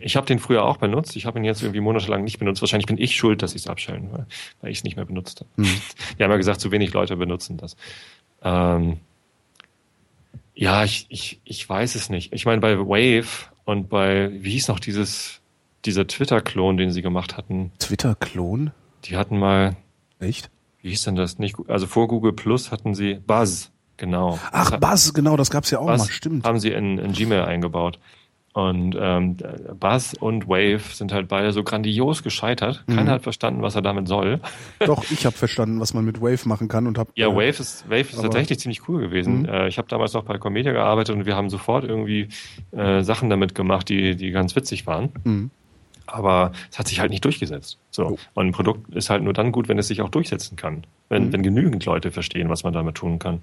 ich 0.00 0.16
habe 0.16 0.26
den 0.26 0.38
früher 0.40 0.64
auch 0.64 0.78
benutzt. 0.78 1.14
Ich 1.16 1.26
habe 1.26 1.38
ihn 1.38 1.44
jetzt 1.44 1.62
irgendwie 1.62 1.80
monatelang 1.80 2.24
nicht 2.24 2.38
benutzt. 2.38 2.60
Wahrscheinlich 2.60 2.86
bin 2.86 2.98
ich 2.98 3.14
schuld, 3.14 3.42
dass 3.42 3.54
ich 3.54 3.62
es 3.62 3.66
abstellen, 3.68 4.08
weil, 4.10 4.26
weil 4.60 4.70
ich 4.72 4.78
es 4.78 4.84
nicht 4.84 4.96
mehr 4.96 5.04
benutzt 5.04 5.40
habe. 5.40 5.50
Mhm. 5.56 5.64
Die 6.18 6.22
haben 6.24 6.30
ja 6.30 6.36
gesagt, 6.36 6.60
zu 6.60 6.70
wenig 6.72 6.92
Leute 6.92 7.16
benutzen 7.16 7.56
das. 7.56 7.76
Ähm, 8.42 8.98
ja, 10.54 10.84
ich, 10.84 11.06
ich, 11.08 11.40
ich 11.44 11.68
weiß 11.68 11.94
es 11.94 12.10
nicht. 12.10 12.32
Ich 12.32 12.44
meine, 12.44 12.60
bei 12.60 12.78
Wave 12.78 13.26
und 13.64 13.88
bei, 13.88 14.30
wie 14.42 14.50
hieß 14.50 14.68
noch 14.68 14.80
dieses, 14.80 15.40
dieser 15.84 16.06
Twitter-Klon, 16.06 16.76
den 16.76 16.90
sie 16.90 17.02
gemacht 17.02 17.36
hatten, 17.36 17.72
Twitter-Klon? 17.78 18.70
die 19.04 19.16
hatten 19.16 19.38
mal, 19.38 19.76
Echt? 20.20 20.50
Wie 20.82 20.90
hieß 20.90 21.04
denn 21.04 21.16
das? 21.16 21.38
Nicht, 21.38 21.56
also 21.68 21.86
vor 21.86 22.08
Google 22.08 22.32
Plus 22.32 22.70
hatten 22.70 22.94
sie 22.94 23.14
Buzz, 23.14 23.70
genau. 23.96 24.38
Ach, 24.50 24.78
Buzz, 24.78 25.14
genau, 25.14 25.36
das 25.36 25.50
gab's 25.50 25.70
ja 25.70 25.78
auch 25.78 25.86
Buzz 25.86 26.00
mal, 26.00 26.08
stimmt. 26.10 26.44
haben 26.44 26.58
sie 26.58 26.70
in, 26.70 26.98
in 26.98 27.12
Gmail 27.12 27.42
eingebaut. 27.42 27.98
Und 28.54 28.94
ähm, 29.00 29.38
Buzz 29.80 30.14
und 30.18 30.46
Wave 30.46 30.82
sind 30.92 31.10
halt 31.12 31.28
beide 31.28 31.52
so 31.52 31.64
grandios 31.64 32.22
gescheitert. 32.22 32.84
Mhm. 32.86 32.96
Keiner 32.96 33.12
hat 33.12 33.22
verstanden, 33.22 33.62
was 33.62 33.76
er 33.76 33.82
damit 33.82 34.08
soll. 34.08 34.40
Doch, 34.78 35.10
ich 35.10 35.24
habe 35.24 35.34
verstanden, 35.34 35.80
was 35.80 35.94
man 35.94 36.04
mit 36.04 36.20
Wave 36.20 36.46
machen 36.46 36.68
kann 36.68 36.86
und 36.86 36.98
habe 36.98 37.10
Ja, 37.14 37.28
Wave 37.28 37.60
ist, 37.60 37.88
Wave 37.88 38.00
ist 38.00 38.20
tatsächlich 38.20 38.58
ziemlich 38.58 38.86
cool 38.88 39.00
gewesen. 39.00 39.42
Mhm. 39.42 39.48
Äh, 39.48 39.68
ich 39.68 39.78
habe 39.78 39.88
damals 39.88 40.12
noch 40.12 40.24
bei 40.24 40.36
Comedia 40.36 40.72
gearbeitet 40.72 41.16
und 41.16 41.24
wir 41.24 41.34
haben 41.34 41.48
sofort 41.48 41.84
irgendwie 41.84 42.28
äh, 42.72 43.02
Sachen 43.02 43.30
damit 43.30 43.54
gemacht, 43.54 43.88
die, 43.88 44.16
die 44.16 44.30
ganz 44.32 44.54
witzig 44.54 44.86
waren. 44.86 45.12
Mhm. 45.24 45.50
Aber 46.06 46.52
es 46.70 46.78
hat 46.78 46.88
sich 46.88 47.00
halt 47.00 47.10
nicht 47.10 47.24
durchgesetzt. 47.24 47.78
So. 47.90 48.06
Oh. 48.06 48.18
Und 48.34 48.46
ein 48.48 48.52
Produkt 48.52 48.94
ist 48.94 49.10
halt 49.10 49.22
nur 49.22 49.32
dann 49.32 49.52
gut, 49.52 49.68
wenn 49.68 49.78
es 49.78 49.88
sich 49.88 50.02
auch 50.02 50.08
durchsetzen 50.10 50.56
kann. 50.56 50.84
Wenn, 51.08 51.26
Mhm. 51.28 51.32
wenn 51.32 51.42
genügend 51.42 51.84
Leute 51.84 52.10
verstehen, 52.10 52.48
was 52.48 52.64
man 52.64 52.72
damit 52.72 52.96
tun 52.96 53.18
kann. 53.18 53.42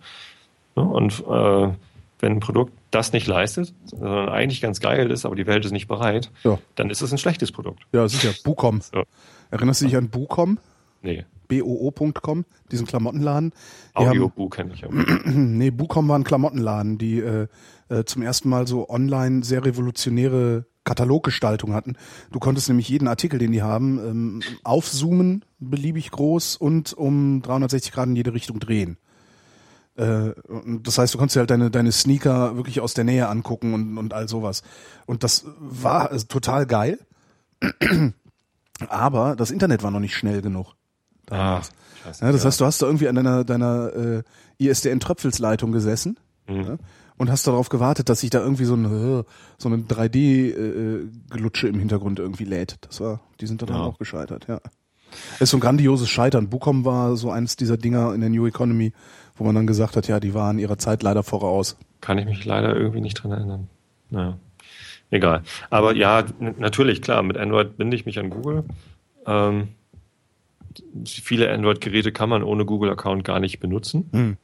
Ja, 0.75 0.83
und 0.83 1.19
äh, 1.27 1.73
wenn 2.21 2.33
ein 2.33 2.39
Produkt 2.39 2.73
das 2.91 3.13
nicht 3.13 3.27
leistet, 3.27 3.73
sondern 3.85 4.29
eigentlich 4.29 4.59
ganz 4.61 4.79
geil 4.81 5.09
ist, 5.11 5.25
aber 5.25 5.35
die 5.35 5.47
Welt 5.47 5.63
ist 5.65 5.71
nicht 5.71 5.87
bereit, 5.87 6.31
Ja. 6.43 6.57
dann 6.75 6.89
ist 6.89 7.01
es 7.01 7.11
ein 7.11 7.17
schlechtes 7.17 7.51
Produkt. 7.51 7.83
Ja, 7.93 8.07
sicher. 8.07 8.33
Bucom. 8.43 8.81
So. 8.93 9.03
Erinnerst 9.51 9.81
du 9.81 9.85
dich 9.85 9.95
an 9.97 10.09
Bucom? 10.09 10.59
Nee. 11.01 11.25
BOO.com, 11.47 12.45
diesen 12.71 12.85
Klamottenladen? 12.85 13.53
Die 13.97 14.05
Audiobook 14.05 14.55
kenne 14.55 14.73
ich 14.75 14.85
aber. 14.85 14.93
nee, 15.25 15.71
Bucom 15.71 16.07
war 16.07 16.19
ein 16.19 16.23
Klamottenladen, 16.23 16.99
die 16.99 17.19
äh, 17.19 17.47
äh, 17.89 18.03
zum 18.05 18.21
ersten 18.21 18.49
Mal 18.49 18.67
so 18.67 18.87
online 18.89 19.43
sehr 19.43 19.65
revolutionäre 19.65 20.65
Kataloggestaltung 20.89 21.73
hatten. 21.73 21.97
Du 22.31 22.39
konntest 22.39 22.67
nämlich 22.67 22.89
jeden 22.89 23.07
Artikel, 23.07 23.37
den 23.37 23.51
die 23.51 23.61
haben, 23.61 23.99
ähm, 23.99 24.41
aufzoomen, 24.63 25.45
beliebig 25.59 26.09
groß 26.09 26.55
und 26.57 26.93
um 26.93 27.43
360 27.43 27.91
Grad 27.91 28.07
in 28.07 28.15
jede 28.15 28.33
Richtung 28.33 28.59
drehen. 28.59 28.97
Äh, 29.97 30.31
das 30.81 30.97
heißt, 30.97 31.13
du 31.13 31.19
konntest 31.19 31.35
dir 31.35 31.41
halt 31.41 31.51
deine, 31.51 31.69
deine 31.69 31.91
Sneaker 31.91 32.55
wirklich 32.55 32.81
aus 32.81 32.95
der 32.95 33.03
Nähe 33.03 33.27
angucken 33.27 33.75
und, 33.75 33.99
und 33.99 34.13
all 34.15 34.27
sowas. 34.27 34.63
Und 35.05 35.23
das 35.23 35.45
war 35.59 36.11
äh, 36.11 36.17
total 36.17 36.65
geil. 36.65 36.97
Aber 38.87 39.35
das 39.35 39.51
Internet 39.51 39.83
war 39.83 39.91
noch 39.91 39.99
nicht 39.99 40.15
schnell 40.15 40.41
genug. 40.41 40.73
Ah, 41.29 41.61
scheiße. 42.03 42.25
Ja, 42.25 42.31
das 42.31 42.45
heißt, 42.45 42.59
du 42.59 42.65
hast 42.65 42.81
da 42.81 42.87
irgendwie 42.87 43.09
an 43.09 43.15
deiner, 43.15 43.43
deiner 43.43 43.93
äh, 43.93 44.23
ISDN-Tröpfelsleitung 44.57 45.71
gesessen 45.71 46.17
Mhm. 46.49 46.63
ja, 46.63 46.77
und 47.19 47.29
hast 47.29 47.45
darauf 47.45 47.69
gewartet, 47.69 48.09
dass 48.09 48.21
sich 48.21 48.31
da 48.31 48.39
irgendwie 48.39 48.65
so 48.65 48.73
eine, 48.73 49.25
so 49.59 49.69
eine 49.69 49.77
3D-Glutsche 49.83 51.67
im 51.67 51.77
Hintergrund 51.77 52.17
irgendwie 52.19 52.45
lädt. 52.45 52.77
Das 52.81 52.99
war, 53.01 53.19
die 53.39 53.45
sind 53.47 53.61
dann 53.61 53.69
Ja. 53.69 53.81
auch 53.81 53.99
gescheitert, 53.99 54.47
ja. 54.47 54.59
Es 55.35 55.41
ist 55.41 55.49
so 55.51 55.57
ein 55.57 55.59
grandioses 55.59 56.07
Scheitern. 56.09 56.49
Bucom 56.49 56.85
war 56.85 57.15
so 57.15 57.31
eines 57.31 57.55
dieser 57.55 57.77
Dinger 57.77 58.13
in 58.13 58.21
der 58.21 58.29
New 58.29 58.45
Economy, 58.47 58.93
wo 59.35 59.43
man 59.43 59.55
dann 59.55 59.67
gesagt 59.67 59.95
hat, 59.95 60.07
ja, 60.07 60.19
die 60.19 60.33
waren 60.33 60.59
ihrer 60.59 60.77
Zeit 60.77 61.01
leider 61.03 61.23
voraus. 61.23 61.77
Kann 62.01 62.17
ich 62.19 62.25
mich 62.25 62.45
leider 62.45 62.75
irgendwie 62.75 63.01
nicht 63.01 63.15
dran 63.15 63.31
erinnern. 63.31 63.67
Naja. 64.11 64.37
Egal. 65.11 65.41
Aber 65.71 65.95
ja, 65.95 66.23
natürlich, 66.59 67.01
klar, 67.01 67.23
mit 67.23 67.37
Android 67.37 67.75
binde 67.77 67.95
ich 67.95 68.05
mich 68.05 68.19
an 68.19 68.29
Google. 68.29 68.63
Ähm, 69.25 69.69
viele 71.05 71.51
Android-Geräte 71.51 72.11
kann 72.11 72.29
man 72.29 72.43
ohne 72.43 72.63
Google-Account 72.65 73.23
gar 73.23 73.39
nicht 73.39 73.59
benutzen. 73.59 74.07
Hm. 74.13 74.37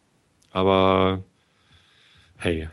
Aber 0.51 1.19
hey, 2.38 2.67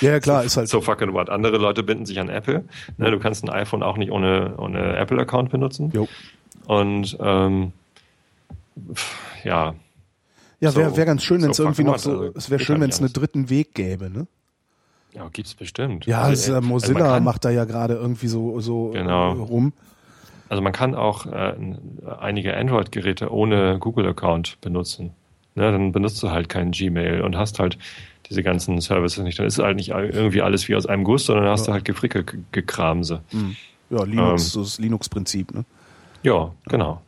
Ja, 0.00 0.18
klar, 0.20 0.42
ist 0.44 0.56
halt. 0.56 0.68
so 0.68 0.80
fucking 0.80 1.12
what. 1.12 1.30
Andere 1.30 1.58
Leute 1.58 1.82
binden 1.82 2.06
sich 2.06 2.18
an 2.18 2.28
Apple. 2.28 2.64
Ne, 2.98 3.10
du 3.10 3.18
kannst 3.18 3.44
ein 3.44 3.50
iPhone 3.50 3.82
auch 3.82 3.96
nicht 3.96 4.10
ohne, 4.10 4.54
ohne 4.56 4.96
Apple-Account 4.96 5.50
benutzen. 5.50 5.90
Jo. 5.94 6.08
Und 6.66 7.16
ähm, 7.20 7.72
ja, 9.44 9.74
Ja, 10.60 10.74
wäre 10.74 10.96
wär 10.96 11.04
ganz 11.04 11.22
schön, 11.22 11.42
wenn 11.42 11.50
es 11.50 11.56
so 11.56 11.64
irgendwie 11.64 11.84
noch 11.84 11.98
so, 11.98 12.10
also 12.10 12.32
es 12.36 12.50
wäre 12.50 12.60
schön, 12.60 12.80
wenn 12.80 12.90
es 12.90 13.00
einen 13.00 13.12
dritten 13.12 13.50
Weg 13.50 13.74
gäbe, 13.74 14.10
ne? 14.10 14.26
ja, 15.14 15.28
gibt's 15.32 15.54
bestimmt. 15.54 16.06
Ja, 16.06 16.22
Also, 16.22 16.52
äh, 16.52 16.56
also 16.56 16.66
Mozilla 16.68 17.00
kann- 17.00 17.24
macht 17.24 17.44
da 17.44 17.50
ja 17.50 17.64
gerade 17.64 17.94
irgendwie 17.94 18.28
so, 18.28 18.60
so 18.60 18.90
Genau. 18.90 19.34
äh, 19.34 19.38
rum. 19.40 19.72
Also 20.48 20.62
man 20.62 20.72
kann 20.72 20.94
auch 20.94 21.26
äh, 21.26 21.54
einige 22.20 22.56
Android-Geräte 22.56 23.30
ohne 23.32 23.78
Google-Account 23.78 24.60
benutzen. 24.60 25.10
Ne, 25.54 25.70
dann 25.70 25.92
benutzt 25.92 26.22
du 26.22 26.30
halt 26.30 26.48
kein 26.48 26.70
Gmail 26.72 27.20
und 27.20 27.36
hast 27.36 27.58
halt 27.58 27.76
diese 28.28 28.42
ganzen 28.42 28.80
Services 28.80 29.22
nicht. 29.24 29.38
Dann 29.38 29.46
ist 29.46 29.58
halt 29.58 29.76
nicht 29.76 29.90
irgendwie 29.90 30.42
alles 30.42 30.68
wie 30.68 30.74
aus 30.76 30.86
einem 30.86 31.04
Guss, 31.04 31.26
sondern 31.26 31.46
hast 31.48 31.68
du 31.68 31.72
halt 31.72 31.84
Gefricke, 31.84 32.24
Gekramse. 32.52 33.22
Hm. 33.30 33.56
Ja, 33.90 34.04
Linux, 34.04 34.42
Ähm. 34.44 34.48
so 34.48 34.62
das 34.62 34.78
Linux-Prinzip, 34.78 35.54
ne? 35.54 35.64
Ja, 36.22 36.52
genau. 36.66 37.02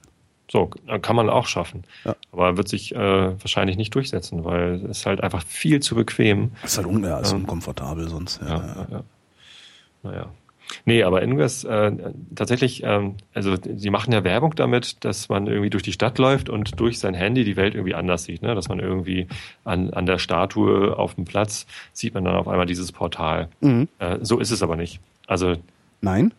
So, 0.50 0.66
kann 1.00 1.16
man 1.16 1.30
auch 1.30 1.46
schaffen. 1.46 1.84
Ja. 2.04 2.14
Aber 2.30 2.56
wird 2.58 2.68
sich 2.68 2.94
äh, 2.94 2.98
wahrscheinlich 3.40 3.76
nicht 3.78 3.94
durchsetzen, 3.94 4.44
weil 4.44 4.84
es 4.90 5.06
halt 5.06 5.22
einfach 5.22 5.42
viel 5.46 5.80
zu 5.80 5.94
bequem. 5.94 6.50
Ist 6.62 6.76
halt 6.76 6.86
un 6.86 7.02
ja, 7.02 7.18
ist 7.20 7.30
Ja. 7.32 7.36
unkomfortabel 7.38 8.08
sonst. 8.08 8.40
Ja, 8.42 8.48
Ja, 8.48 8.56
ja. 8.56 8.66
ja, 8.74 8.86
ja. 8.90 9.02
Naja. 10.02 10.26
Nee, 10.84 11.02
aber 11.02 11.22
Ingress, 11.22 11.64
äh, 11.64 11.92
tatsächlich, 12.34 12.82
ähm, 12.84 13.14
also 13.32 13.54
sie 13.76 13.90
machen 13.90 14.12
ja 14.12 14.24
Werbung 14.24 14.54
damit, 14.54 15.04
dass 15.04 15.28
man 15.28 15.46
irgendwie 15.46 15.70
durch 15.70 15.82
die 15.82 15.92
Stadt 15.92 16.18
läuft 16.18 16.48
und 16.48 16.78
durch 16.80 16.98
sein 16.98 17.14
Handy 17.14 17.44
die 17.44 17.56
Welt 17.56 17.74
irgendwie 17.74 17.94
anders 17.94 18.24
sieht, 18.24 18.42
ne? 18.42 18.54
Dass 18.54 18.68
man 18.68 18.80
irgendwie 18.80 19.26
an, 19.64 19.90
an 19.90 20.06
der 20.06 20.18
Statue 20.18 20.96
auf 20.98 21.14
dem 21.14 21.24
Platz 21.24 21.66
sieht 21.92 22.14
man 22.14 22.24
dann 22.24 22.34
auf 22.34 22.48
einmal 22.48 22.66
dieses 22.66 22.92
Portal. 22.92 23.48
Mhm. 23.60 23.88
Äh, 23.98 24.18
so 24.22 24.38
ist 24.38 24.50
es 24.50 24.62
aber 24.62 24.76
nicht. 24.76 25.00
Also 25.26 25.56
Nein? 26.00 26.32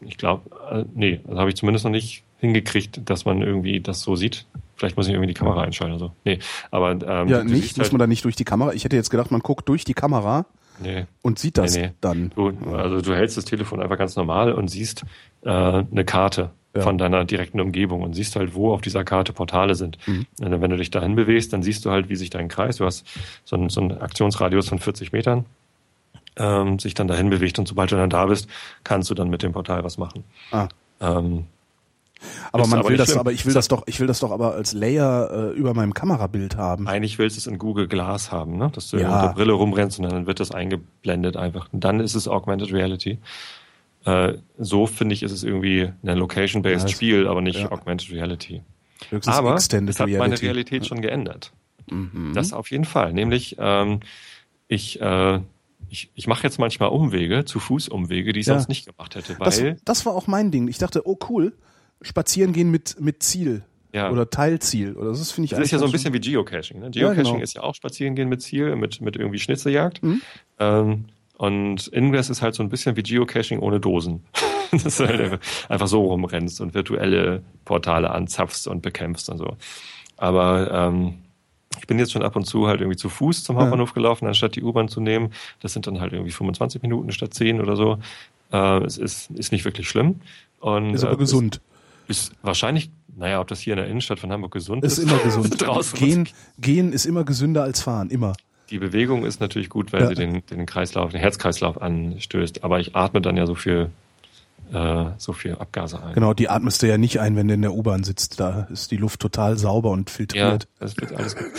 ich 0.00 0.16
glaube, 0.16 0.50
äh, 0.70 0.84
nee, 0.94 1.20
das 1.26 1.38
habe 1.38 1.50
ich 1.50 1.56
zumindest 1.56 1.84
noch 1.84 1.92
nicht 1.92 2.22
hingekriegt, 2.38 3.00
dass 3.10 3.24
man 3.24 3.42
irgendwie 3.42 3.80
das 3.80 4.02
so 4.02 4.14
sieht. 4.16 4.46
Vielleicht 4.76 4.96
muss 4.96 5.08
ich 5.08 5.12
irgendwie 5.12 5.26
die 5.26 5.34
Kamera 5.34 5.62
einschalten 5.62 5.96
oder 5.96 6.06
so. 6.06 6.12
Nee, 6.24 6.38
aber 6.70 6.92
ähm, 6.92 7.28
Ja, 7.28 7.42
nicht? 7.42 7.62
siehst 7.62 7.78
Muss 7.78 7.86
halt, 7.86 7.92
man 7.94 7.98
da 7.98 8.06
nicht 8.06 8.24
durch 8.24 8.36
die 8.36 8.44
Kamera? 8.44 8.72
Ich 8.72 8.84
hätte 8.84 8.94
jetzt 8.94 9.10
gedacht, 9.10 9.32
man 9.32 9.40
guckt 9.40 9.68
durch 9.68 9.84
die 9.84 9.94
Kamera 9.94 10.46
nee. 10.82 11.06
und 11.22 11.38
sieht 11.38 11.58
das 11.58 11.74
Nee, 11.76 11.88
nee. 11.88 11.92
dann. 12.00 12.30
Du, 12.34 12.48
also 12.74 13.00
du 13.00 13.14
hältst 13.14 13.36
das 13.36 13.44
Telefon 13.44 13.80
einfach 13.82 13.98
ganz 13.98 14.16
normal 14.16 14.52
und 14.52 14.68
siehst 14.68 15.04
äh, 15.42 15.48
eine 15.50 16.04
Karte 16.04 16.50
Ja. 16.76 16.82
von 16.82 16.98
deiner 16.98 17.24
direkten 17.24 17.60
Umgebung 17.60 18.02
und 18.02 18.14
siehst 18.14 18.36
halt, 18.36 18.54
wo 18.54 18.72
auf 18.72 18.80
dieser 18.82 19.04
Karte 19.04 19.32
Portale 19.32 19.74
sind. 19.74 19.98
Mhm. 20.06 20.26
Und 20.40 20.60
wenn 20.60 20.70
du 20.70 20.76
dich 20.76 20.90
dahin 20.90 21.14
bewegst, 21.16 21.52
dann 21.52 21.62
siehst 21.62 21.84
du 21.84 21.90
halt, 21.90 22.08
wie 22.08 22.16
sich 22.16 22.30
dein 22.30 22.48
Kreis, 22.48 22.76
du 22.76 22.84
hast 22.84 23.06
so 23.44 23.56
einen, 23.56 23.68
so 23.70 23.80
einen 23.80 23.98
Aktionsradius 24.00 24.68
von 24.68 24.78
40 24.78 25.12
Metern, 25.12 25.44
ähm, 26.36 26.78
sich 26.78 26.94
dann 26.94 27.08
dahin 27.08 27.30
bewegt 27.30 27.58
und 27.58 27.66
sobald 27.66 27.90
du 27.90 27.96
dann 27.96 28.10
da 28.10 28.26
bist, 28.26 28.48
kannst 28.84 29.10
du 29.10 29.14
dann 29.14 29.28
mit 29.30 29.42
dem 29.42 29.52
Portal 29.52 29.82
was 29.84 29.98
machen. 29.98 30.24
Ah, 30.52 30.68
Ähm, 31.00 31.46
Aber 32.52 32.66
man 32.66 32.86
will 32.88 32.96
das, 32.96 33.08
schlimm. 33.08 33.20
aber 33.20 33.32
ich 33.32 33.46
will 33.46 33.54
das 33.54 33.68
doch, 33.68 33.84
ich 33.86 34.00
will 34.00 34.06
das 34.06 34.18
doch 34.20 34.30
aber 34.32 34.54
als 34.54 34.72
Layer 34.72 35.30
äh, 35.52 35.56
über 35.56 35.74
meinem 35.74 35.94
Kamerabild 35.94 36.56
haben. 36.56 36.88
Eigentlich 36.88 37.18
willst 37.18 37.36
du 37.36 37.40
es 37.40 37.46
in 37.46 37.58
Google 37.58 37.86
Glass 37.88 38.32
haben, 38.32 38.56
ne? 38.56 38.70
dass 38.72 38.90
du 38.90 38.96
Ja. 38.98 39.12
mit 39.14 39.22
der 39.30 39.34
Brille 39.34 39.52
rumrennst 39.52 39.98
und 40.00 40.10
dann 40.10 40.26
wird 40.26 40.40
das 40.40 40.50
eingeblendet 40.50 41.36
einfach. 41.36 41.68
Und 41.72 41.84
dann 41.84 42.00
ist 42.00 42.14
es 42.14 42.26
Augmented 42.26 42.72
Reality. 42.72 43.18
Äh, 44.04 44.34
so 44.58 44.86
finde 44.86 45.14
ich, 45.14 45.22
ist 45.22 45.32
es 45.32 45.44
irgendwie 45.44 45.90
ein 46.04 46.16
Location-based 46.18 46.88
Ja, 46.88 46.94
Spiel, 46.94 47.28
aber 47.28 47.40
nicht 47.40 47.60
ja. 47.60 47.70
Augmented 47.70 48.10
Reality. 48.10 48.62
Höchstens 49.10 49.36
Aber 49.36 49.54
Extended 49.54 49.94
es 49.94 50.00
hat 50.00 50.06
meine 50.08 50.18
Reality. 50.22 50.46
Realität 50.46 50.86
schon 50.86 51.00
geändert. 51.00 51.52
Mhm. 51.90 52.32
Das 52.34 52.52
auf 52.52 52.70
jeden 52.70 52.84
Fall. 52.84 53.12
Nämlich, 53.12 53.56
ähm, 53.58 54.00
ich, 54.66 55.00
äh, 55.00 55.40
ich, 55.88 56.10
ich 56.14 56.26
mache 56.26 56.42
jetzt 56.42 56.58
manchmal 56.58 56.88
Umwege, 56.90 57.44
zu 57.44 57.60
Fuß 57.60 57.88
Umwege, 57.88 58.32
die 58.32 58.40
ich 58.40 58.46
Ja. 58.46 58.54
sonst 58.54 58.68
nicht 58.68 58.86
gemacht 58.86 59.14
hätte, 59.14 59.36
Das, 59.38 59.62
weil 59.62 59.76
das 59.84 60.04
war 60.04 60.14
auch 60.14 60.26
mein 60.26 60.50
Ding. 60.50 60.68
Ich 60.68 60.78
dachte, 60.78 61.06
oh 61.06 61.16
cool, 61.28 61.54
spazieren 62.02 62.52
gehen 62.52 62.70
mit, 62.70 63.00
mit 63.00 63.22
Ziel. 63.22 63.62
Ja. 63.92 64.10
Oder 64.10 64.28
Teilziel. 64.28 64.92
Oder 64.94 65.10
das 65.10 65.32
finde 65.32 65.46
ich 65.46 65.50
Das 65.50 65.60
ist 65.60 65.70
ja 65.70 65.78
so 65.78 65.86
ein 65.86 65.92
bisschen 65.92 66.12
wie 66.12 66.20
Geocaching. 66.20 66.78
Ne? 66.80 66.90
Ja, 66.92 67.08
Geocaching 67.08 67.32
genau. 67.32 67.42
ist 67.42 67.54
ja 67.54 67.62
auch 67.62 67.74
Spazierengehen 67.74 68.28
mit 68.28 68.42
Ziel, 68.42 68.76
mit, 68.76 69.00
mit 69.00 69.16
irgendwie 69.16 69.38
Schnitzeljagd. 69.38 70.02
Mhm. 70.02 70.20
Ähm, 70.58 71.04
und 71.38 71.88
Ingress 71.92 72.28
ist 72.30 72.42
halt 72.42 72.54
so 72.54 72.62
ein 72.62 72.68
bisschen 72.68 72.96
wie 72.96 73.02
Geocaching 73.02 73.60
ohne 73.60 73.80
Dosen. 73.80 74.24
Dass 74.72 74.98
du 74.98 75.06
halt 75.06 75.20
einfach- 75.20 75.38
einfach 75.70 75.86
so 75.86 76.04
rumrennst 76.04 76.60
und 76.60 76.74
virtuelle 76.74 77.42
Portale 77.64 78.10
anzapfst 78.10 78.66
und 78.66 78.82
bekämpfst 78.82 79.30
und 79.30 79.38
so. 79.38 79.56
Aber 80.18 80.70
ähm, 80.70 81.14
ich 81.80 81.86
bin 81.86 81.98
jetzt 81.98 82.12
schon 82.12 82.22
ab 82.22 82.36
und 82.36 82.44
zu 82.44 82.66
halt 82.66 82.80
irgendwie 82.80 82.96
zu 82.98 83.08
Fuß 83.08 83.44
zum 83.44 83.56
Hauptbahnhof 83.56 83.94
gelaufen, 83.94 84.26
anstatt 84.26 84.56
die 84.56 84.62
U-Bahn 84.62 84.88
zu 84.88 85.00
nehmen. 85.00 85.32
Das 85.60 85.72
sind 85.72 85.86
dann 85.86 86.00
halt 86.00 86.12
irgendwie 86.12 86.32
25 86.32 86.82
Minuten 86.82 87.12
statt 87.12 87.32
10 87.32 87.60
oder 87.60 87.76
so. 87.76 87.98
Äh, 88.52 88.84
es 88.84 88.98
ist, 88.98 89.30
ist 89.30 89.52
nicht 89.52 89.64
wirklich 89.64 89.88
schlimm. 89.88 90.16
Und, 90.60 90.92
ist 90.94 91.04
aber 91.04 91.14
äh, 91.14 91.18
gesund. 91.18 91.56
Ist 91.56 91.62
wahrscheinlich, 92.42 92.90
naja, 93.16 93.40
ob 93.40 93.48
das 93.48 93.60
hier 93.60 93.74
in 93.74 93.78
der 93.78 93.86
Innenstadt 93.88 94.18
von 94.20 94.30
Hamburg 94.32 94.52
gesund 94.52 94.84
Ist 94.84 94.98
ist. 94.98 95.04
immer 95.10 95.18
gesund. 95.24 95.60
Draußen 95.60 95.98
Gehen, 95.98 96.28
gehen 96.58 96.92
ist 96.92 97.04
immer 97.06 97.24
gesünder 97.24 97.62
als 97.62 97.80
fahren, 97.82 98.10
immer. 98.10 98.34
Die 98.70 98.78
Bewegung 98.78 99.24
ist 99.24 99.40
natürlich 99.40 99.70
gut, 99.70 99.92
weil 99.92 100.02
Ja. 100.02 100.08
sie 100.08 100.14
den, 100.14 100.44
den 100.46 100.66
Kreislauf, 100.66 101.10
den 101.12 101.20
Herzkreislauf 101.20 101.80
anstößt. 101.80 102.64
Aber 102.64 102.80
ich 102.80 102.94
atme 102.94 103.20
dann 103.22 103.36
ja 103.36 103.46
so 103.46 103.54
viel, 103.54 103.90
äh, 104.72 105.04
so 105.16 105.32
viel 105.32 105.54
Abgase 105.54 106.02
ein. 106.02 106.12
Genau, 106.14 106.34
die 106.34 106.48
atmest 106.50 106.82
du 106.82 106.86
ja 106.88 106.98
nicht 106.98 107.18
ein, 107.20 107.34
wenn 107.36 107.48
du 107.48 107.54
in 107.54 107.62
der 107.62 107.72
U-Bahn 107.72 108.04
sitzt. 108.04 108.38
Da 108.40 108.68
ist 108.70 108.90
die 108.90 108.98
Luft 108.98 109.20
total 109.20 109.56
sauber 109.56 109.90
und 109.90 110.10
Ja, 110.10 110.14
filtriert. 110.16 110.68
das 110.78 110.96
wird 110.98 111.12
alles 111.14 111.34
gut. 111.36 111.46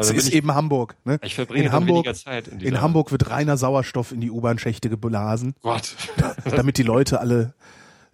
Es 0.00 0.10
ist 0.10 0.28
ich, 0.28 0.34
eben 0.34 0.52
Hamburg. 0.54 0.96
Ne? 1.04 1.20
ich 1.22 1.34
verbringe 1.36 1.66
in 1.66 1.72
Hamburg, 1.72 1.98
weniger 2.04 2.14
Zeit 2.14 2.48
in 2.48 2.60
in 2.60 2.80
Hamburg 2.80 3.12
wird 3.12 3.30
reiner 3.30 3.56
Sauerstoff 3.56 4.10
in 4.10 4.20
die 4.20 4.30
U-Bahn-Schächte 4.30 4.88
geblasen, 4.90 5.54
Gott. 5.62 5.94
damit 6.56 6.78
die 6.78 6.82
Leute 6.82 7.20
alle 7.20 7.54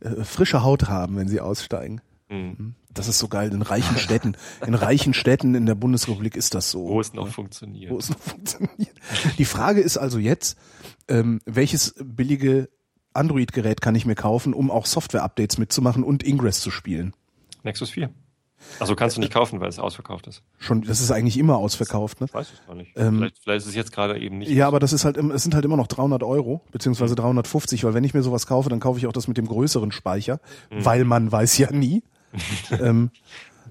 äh, 0.02 0.24
frische 0.24 0.62
Haut 0.62 0.88
haben, 0.88 1.16
wenn 1.16 1.28
sie 1.28 1.40
aussteigen. 1.40 2.00
Hm. 2.28 2.74
Das 2.94 3.08
ist 3.08 3.18
so 3.18 3.28
geil 3.28 3.52
in 3.52 3.62
reichen 3.62 3.96
Städten. 3.98 4.36
In 4.66 4.74
reichen 4.74 5.14
Städten 5.14 5.54
in 5.54 5.66
der 5.66 5.74
Bundesrepublik 5.74 6.36
ist 6.36 6.54
das 6.54 6.70
so. 6.70 6.88
Wo 6.88 7.00
es 7.00 7.12
noch 7.12 7.28
funktioniert. 7.28 7.90
wo 7.90 7.98
es 7.98 8.10
noch 8.10 8.18
funktioniert. 8.20 8.96
Die 9.38 9.44
Frage 9.44 9.80
ist 9.80 9.96
also 9.96 10.18
jetzt, 10.18 10.58
ähm, 11.08 11.40
welches 11.44 11.94
billige 12.02 12.68
Android-Gerät 13.14 13.80
kann 13.80 13.94
ich 13.94 14.06
mir 14.06 14.14
kaufen, 14.14 14.54
um 14.54 14.70
auch 14.70 14.86
Software-Updates 14.86 15.58
mitzumachen 15.58 16.04
und 16.04 16.22
Ingress 16.22 16.60
zu 16.60 16.70
spielen? 16.70 17.14
Nexus 17.62 17.90
4. 17.90 18.10
Also 18.78 18.96
kannst 18.96 19.16
du 19.16 19.20
nicht 19.20 19.32
kaufen, 19.32 19.60
weil 19.60 19.68
es 19.68 19.78
ausverkauft 19.78 20.26
ist. 20.26 20.42
Schon, 20.58 20.82
das 20.82 21.00
ist 21.00 21.10
eigentlich 21.10 21.38
immer 21.38 21.56
ausverkauft, 21.56 22.20
ne? 22.20 22.26
Ich 22.26 22.34
weiß 22.34 22.52
es 22.52 22.66
gar 22.66 22.74
nicht. 22.74 22.92
Ähm, 22.96 23.18
vielleicht, 23.18 23.38
vielleicht 23.38 23.62
ist 23.62 23.68
es 23.68 23.74
jetzt 23.74 23.92
gerade 23.92 24.18
eben 24.18 24.38
nicht. 24.38 24.50
Ja, 24.50 24.66
aber 24.66 24.80
das 24.80 24.92
ist 24.92 25.04
halt, 25.04 25.16
es 25.16 25.42
sind 25.42 25.54
halt 25.54 25.64
immer 25.64 25.76
noch 25.76 25.86
300 25.86 26.22
Euro, 26.22 26.62
beziehungsweise 26.72 27.14
350, 27.14 27.84
weil 27.84 27.94
wenn 27.94 28.04
ich 28.04 28.14
mir 28.14 28.22
sowas 28.22 28.46
kaufe, 28.46 28.68
dann 28.68 28.80
kaufe 28.80 28.98
ich 28.98 29.06
auch 29.06 29.12
das 29.12 29.28
mit 29.28 29.36
dem 29.36 29.46
größeren 29.46 29.92
Speicher, 29.92 30.40
weil 30.70 31.04
man 31.04 31.30
weiß 31.30 31.58
ja 31.58 31.70
nie. 31.70 32.02
ähm, 32.70 33.10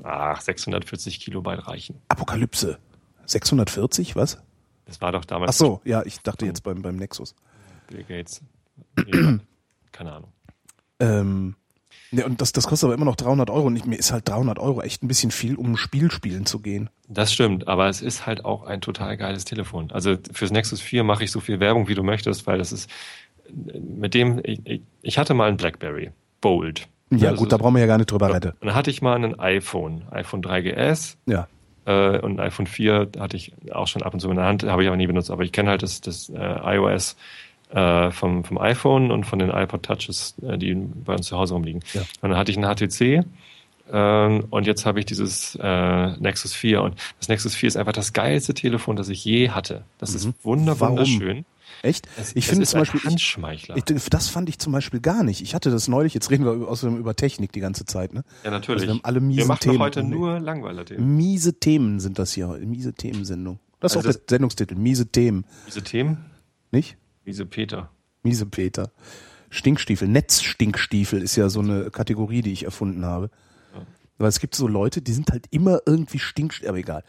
Ach, 0.03 0.39
640 0.41 1.19
Kilobyte 1.19 1.67
reichen. 1.67 1.99
Apokalypse. 2.07 2.77
640, 3.25 4.15
was? 4.15 4.41
Das 4.85 5.01
war 5.01 5.11
doch 5.11 5.25
damals 5.25 5.51
Ach 5.51 5.53
so, 5.53 5.81
ja, 5.85 6.03
ich 6.03 6.19
dachte 6.19 6.45
jetzt 6.45 6.63
beim, 6.63 6.81
beim 6.81 6.95
Nexus. 6.95 7.35
Bill 7.87 8.03
Gates. 8.03 8.41
Keine 9.91 10.11
Ahnung. 10.11 10.31
Ähm, 10.99 11.55
ja, 12.11 12.25
und 12.25 12.41
das, 12.41 12.51
das 12.51 12.67
kostet 12.67 12.87
aber 12.87 12.93
immer 12.95 13.05
noch 13.05 13.15
300 13.15 13.49
Euro 13.49 13.67
und 13.67 13.75
ich, 13.75 13.85
mir 13.85 13.95
ist 13.97 14.11
halt 14.11 14.27
300 14.29 14.59
Euro 14.59 14.81
echt 14.81 15.03
ein 15.03 15.07
bisschen 15.07 15.31
viel, 15.31 15.55
um 15.55 15.71
ein 15.73 15.77
Spiel 15.77 16.11
spielen 16.11 16.45
zu 16.45 16.59
gehen. 16.59 16.89
Das 17.07 17.33
stimmt, 17.33 17.67
aber 17.67 17.87
es 17.89 18.01
ist 18.01 18.25
halt 18.25 18.45
auch 18.45 18.63
ein 18.63 18.81
total 18.81 19.17
geiles 19.17 19.45
Telefon. 19.45 19.91
Also 19.91 20.15
fürs 20.33 20.51
Nexus 20.51 20.81
4 20.81 21.03
mache 21.03 21.23
ich 21.23 21.31
so 21.31 21.39
viel 21.39 21.59
Werbung, 21.59 21.87
wie 21.87 21.95
du 21.95 22.03
möchtest, 22.03 22.47
weil 22.47 22.57
das 22.57 22.71
ist 22.71 22.89
mit 23.53 24.13
dem, 24.13 24.39
ich, 24.43 24.81
ich- 25.01 25.17
hatte 25.17 25.33
mal 25.33 25.49
ein 25.49 25.57
Blackberry, 25.57 26.11
Bold. 26.41 26.87
Ja, 27.09 27.31
Das 27.31 27.39
gut, 27.39 27.51
da 27.51 27.57
brauchen 27.57 27.73
wir 27.75 27.81
ja 27.81 27.87
gar 27.87 27.97
nicht 27.97 28.09
drüber 28.11 28.27
ja. 28.29 28.35
reden. 28.35 28.53
Dann 28.61 28.73
hatte 28.73 28.89
ich 28.89 29.01
mal 29.01 29.15
ein 29.21 29.37
iPhone, 29.39 30.03
iPhone 30.11 30.41
3GS 30.41 31.17
Ja. 31.25 31.47
äh, 31.85 32.17
und 32.19 32.39
ein 32.39 32.47
iPhone 32.47 32.67
4 32.67 33.09
hatte 33.19 33.35
ich 33.35 33.51
auch 33.73 33.87
schon 33.87 34.01
ab 34.03 34.13
und 34.13 34.21
zu 34.21 34.29
in 34.29 34.37
der 34.37 34.45
Hand, 34.45 34.63
habe 34.63 34.83
ich 34.83 34.87
aber 34.87 34.95
nie 34.95 35.07
benutzt. 35.07 35.29
Aber 35.31 35.43
ich 35.43 35.51
kenne 35.51 35.69
halt 35.69 35.83
das, 35.83 35.99
das 35.99 36.29
äh, 36.29 36.75
iOS 36.75 37.17
äh, 37.71 38.11
vom, 38.11 38.43
vom 38.43 38.57
iPhone 38.57 39.11
und 39.11 39.25
von 39.25 39.39
den 39.39 39.49
iPod 39.49 39.83
Touches, 39.83 40.35
äh, 40.41 40.57
die 40.57 40.73
bei 40.75 41.13
uns 41.15 41.27
zu 41.27 41.37
Hause 41.37 41.53
rumliegen. 41.53 41.81
Ja. 41.93 42.01
Und 42.21 42.29
dann 42.31 42.37
hatte 42.37 42.51
ich 42.51 42.57
ein 42.57 42.63
HTC 42.65 43.25
ähm, 43.91 44.45
und 44.49 44.67
jetzt 44.67 44.85
habe 44.85 44.99
ich 44.99 45.05
dieses 45.05 45.57
äh, 45.61 46.17
Nexus 46.17 46.53
4 46.53 46.81
und 46.81 46.95
das 47.19 47.27
Nexus 47.27 47.55
4 47.55 47.67
ist 47.67 47.77
einfach 47.77 47.93
das 47.93 48.13
geilste 48.13 48.53
Telefon, 48.53 48.95
das 48.95 49.09
ich 49.09 49.23
je 49.25 49.49
hatte. 49.49 49.83
Das 49.97 50.13
ist 50.13 50.29
wunder, 50.43 50.75
Mhm. 50.75 50.79
Warum? 50.79 50.97
wunderschön. 50.97 51.45
Echt? 51.83 52.07
Es, 52.17 52.35
ich 52.35 52.45
finde 52.45 52.63
ist 52.63 52.71
zum 52.71 52.81
Beispiel, 52.81 52.99
ich, 52.99 53.05
Handschmeichler. 53.09 53.75
ich, 53.75 53.83
das 53.85 54.27
fand 54.27 54.49
ich 54.49 54.59
zum 54.59 54.71
Beispiel 54.71 54.99
gar 54.99 55.23
nicht. 55.23 55.41
Ich 55.41 55.55
hatte 55.55 55.71
das 55.71 55.87
neulich, 55.87 56.13
jetzt 56.13 56.29
reden 56.29 56.45
wir 56.45 56.51
über- 56.51 56.67
außerdem 56.67 56.95
über 56.97 57.15
Technik 57.15 57.51
die 57.53 57.59
ganze 57.59 57.85
Zeit, 57.85 58.13
ne? 58.13 58.23
ja, 58.43 58.51
natürlich. 58.51 58.83
Also 58.83 58.93
wir 58.93 58.93
haben 58.99 59.05
alle 59.05 59.19
Wir 59.21 59.27
miesen 59.27 59.47
machen 59.47 59.59
Themen. 59.61 59.79
heute 59.79 60.03
nur 60.03 60.39
Langweiler-Themen. 60.39 61.15
Miese 61.17 61.53
Themen 61.59 61.99
sind 61.99 62.19
das 62.19 62.33
hier 62.33 62.49
heute. 62.49 62.65
Miese 62.65 62.93
Themensendung. 62.93 63.59
Das 63.79 63.93
ist 63.93 63.97
Also 63.97 64.09
auch 64.09 64.13
der 64.13 64.21
Sendungstitel. 64.29 64.75
Miese 64.75 65.07
Themen. 65.07 65.43
Diese 65.65 65.81
Themen, 65.81 66.17
Nicht? 66.71 66.97
Diese 67.25 67.45
Peter. 67.45 67.91
Miese 68.23 68.45
Peter. 68.45 68.91
Stinkstiefel. 69.49 70.07
Netzstinkstiefel 70.07 71.21
ist 71.21 71.35
ja 71.35 71.49
so 71.49 71.59
eine 71.59 71.91
Kategorie, 71.91 72.41
die 72.41 72.53
ich 72.53 72.63
erfunden 72.63 73.05
habe. 73.05 73.29
Weil 74.17 74.29
es 74.29 74.39
gibt 74.39 74.55
so 74.55 74.67
Leute, 74.67 75.01
die 75.01 75.13
sind 75.13 75.31
halt 75.31 75.47
immer 75.49 75.79
irgendwie 75.85 76.19
stinkstiefel, 76.19 76.69
aber 76.69 76.77
egal. 76.77 77.03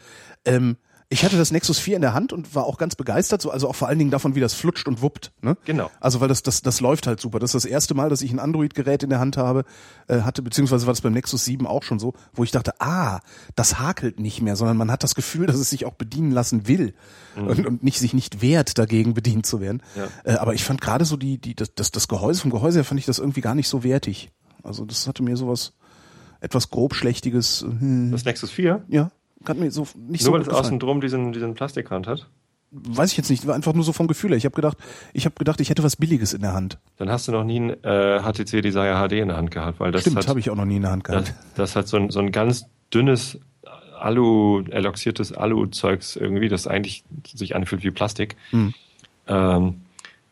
Ähm, 0.45 0.77
ich 1.13 1.23
hatte 1.23 1.37
das 1.37 1.51
Nexus 1.51 1.77
4 1.77 1.97
in 1.97 2.01
der 2.01 2.15
Hand 2.15 2.33
und 2.33 2.55
war 2.55 2.65
auch 2.65 2.79
ganz 2.79 2.95
begeistert, 2.95 3.39
so, 3.39 3.51
also 3.51 3.69
auch 3.69 3.75
vor 3.75 3.87
allen 3.87 3.99
Dingen 3.99 4.09
davon, 4.09 4.33
wie 4.33 4.39
das 4.39 4.55
flutscht 4.55 4.87
und 4.87 5.03
wuppt. 5.03 5.31
Ne? 5.41 5.55
Genau. 5.65 5.91
Also 5.99 6.21
weil 6.21 6.27
das, 6.27 6.41
das, 6.41 6.63
das 6.63 6.81
läuft 6.81 7.05
halt 7.05 7.21
super. 7.21 7.37
Das 7.37 7.53
ist 7.53 7.63
das 7.63 7.69
erste 7.69 7.93
Mal, 7.93 8.09
dass 8.09 8.23
ich 8.23 8.31
ein 8.31 8.39
Android-Gerät 8.39 9.03
in 9.03 9.11
der 9.11 9.19
Hand 9.19 9.37
habe, 9.37 9.63
äh, 10.07 10.21
hatte, 10.21 10.41
beziehungsweise 10.41 10.87
war 10.87 10.93
das 10.93 11.01
beim 11.01 11.13
Nexus 11.13 11.45
7 11.45 11.67
auch 11.67 11.83
schon 11.83 11.99
so, 11.99 12.13
wo 12.33 12.43
ich 12.43 12.49
dachte, 12.49 12.73
ah, 12.81 13.19
das 13.55 13.79
hakelt 13.79 14.19
nicht 14.19 14.41
mehr, 14.41 14.55
sondern 14.55 14.75
man 14.75 14.89
hat 14.89 15.03
das 15.03 15.13
Gefühl, 15.13 15.45
dass 15.45 15.57
es 15.57 15.69
sich 15.69 15.85
auch 15.85 15.93
bedienen 15.93 16.31
lassen 16.31 16.67
will 16.67 16.95
und, 17.35 17.65
und 17.65 17.83
nicht 17.83 17.99
sich 17.99 18.15
nicht 18.15 18.41
wehrt, 18.41 18.79
dagegen 18.79 19.13
bedient 19.13 19.45
zu 19.45 19.61
werden. 19.61 19.83
Ja. 19.95 20.07
Äh, 20.23 20.37
aber 20.37 20.55
ich 20.55 20.63
fand 20.63 20.81
gerade 20.81 21.05
so 21.05 21.15
die, 21.15 21.37
die, 21.37 21.55
das, 21.55 21.75
das, 21.75 21.91
das 21.91 22.07
Gehäuse, 22.07 22.41
vom 22.41 22.51
Gehäuse 22.51 22.79
her 22.79 22.85
fand 22.85 22.99
ich 22.99 23.05
das 23.05 23.19
irgendwie 23.19 23.41
gar 23.41 23.53
nicht 23.53 23.67
so 23.67 23.83
wertig. 23.83 24.31
Also 24.63 24.83
das 24.83 25.07
hatte 25.07 25.21
mir 25.21 25.37
sowas 25.37 25.73
etwas 26.39 26.71
grobschlächtiges, 26.71 27.61
hm, 27.61 28.11
Das 28.11 28.25
Nexus 28.25 28.49
4, 28.49 28.83
ja, 28.87 29.11
hat 29.45 29.57
mir 29.57 29.71
so 29.71 29.87
nicht 29.95 30.25
nur 30.25 30.31
so 30.31 30.33
weil 30.33 30.41
es 30.41 30.49
außen 30.49 30.79
drum 30.79 31.01
diesen, 31.01 31.33
diesen 31.33 31.53
Plastikrand 31.53 32.07
hat. 32.07 32.27
Weiß 32.71 33.11
ich 33.11 33.17
jetzt 33.17 33.29
nicht, 33.29 33.45
war 33.45 33.53
einfach 33.53 33.73
nur 33.73 33.83
so 33.83 33.93
vom 33.93 34.07
Gefühl 34.07 34.31
her. 34.31 34.37
Ich 34.37 34.45
habe 34.45 34.55
gedacht, 34.55 34.77
ich 35.13 35.25
habe 35.25 35.35
gedacht, 35.35 35.61
ich 35.61 35.69
hätte 35.69 35.83
was 35.83 35.95
Billiges 35.95 36.33
in 36.33 36.41
der 36.41 36.53
Hand. 36.53 36.79
Dann 36.97 37.11
hast 37.11 37.27
du 37.27 37.31
noch 37.31 37.43
nie 37.43 37.59
ein 37.59 37.83
äh, 37.83 38.19
HTC 38.21 38.63
Desire 38.63 39.07
HD 39.07 39.13
in 39.13 39.27
der 39.27 39.37
Hand 39.37 39.51
gehabt, 39.51 39.79
weil 39.79 39.91
das 39.91 40.01
Stimmt, 40.01 40.27
habe 40.27 40.39
ich 40.39 40.49
auch 40.49 40.55
noch 40.55 40.65
nie 40.65 40.77
in 40.77 40.81
der 40.81 40.91
Hand 40.91 41.07
das, 41.07 41.25
gehabt. 41.25 41.39
das 41.55 41.75
hat 41.75 41.87
so 41.87 41.97
ein, 41.97 42.09
so 42.09 42.19
ein 42.19 42.31
ganz 42.31 42.65
dünnes 42.91 43.39
Alu, 43.99 44.63
eloxiertes 44.71 45.33
Alu-Zeugs 45.33 46.15
irgendwie, 46.15 46.49
das 46.49 46.65
eigentlich 46.65 47.03
sich 47.31 47.55
anfühlt 47.55 47.83
wie 47.83 47.91
Plastik. 47.91 48.35
Hm. 48.49 48.73
Ähm, 49.27 49.81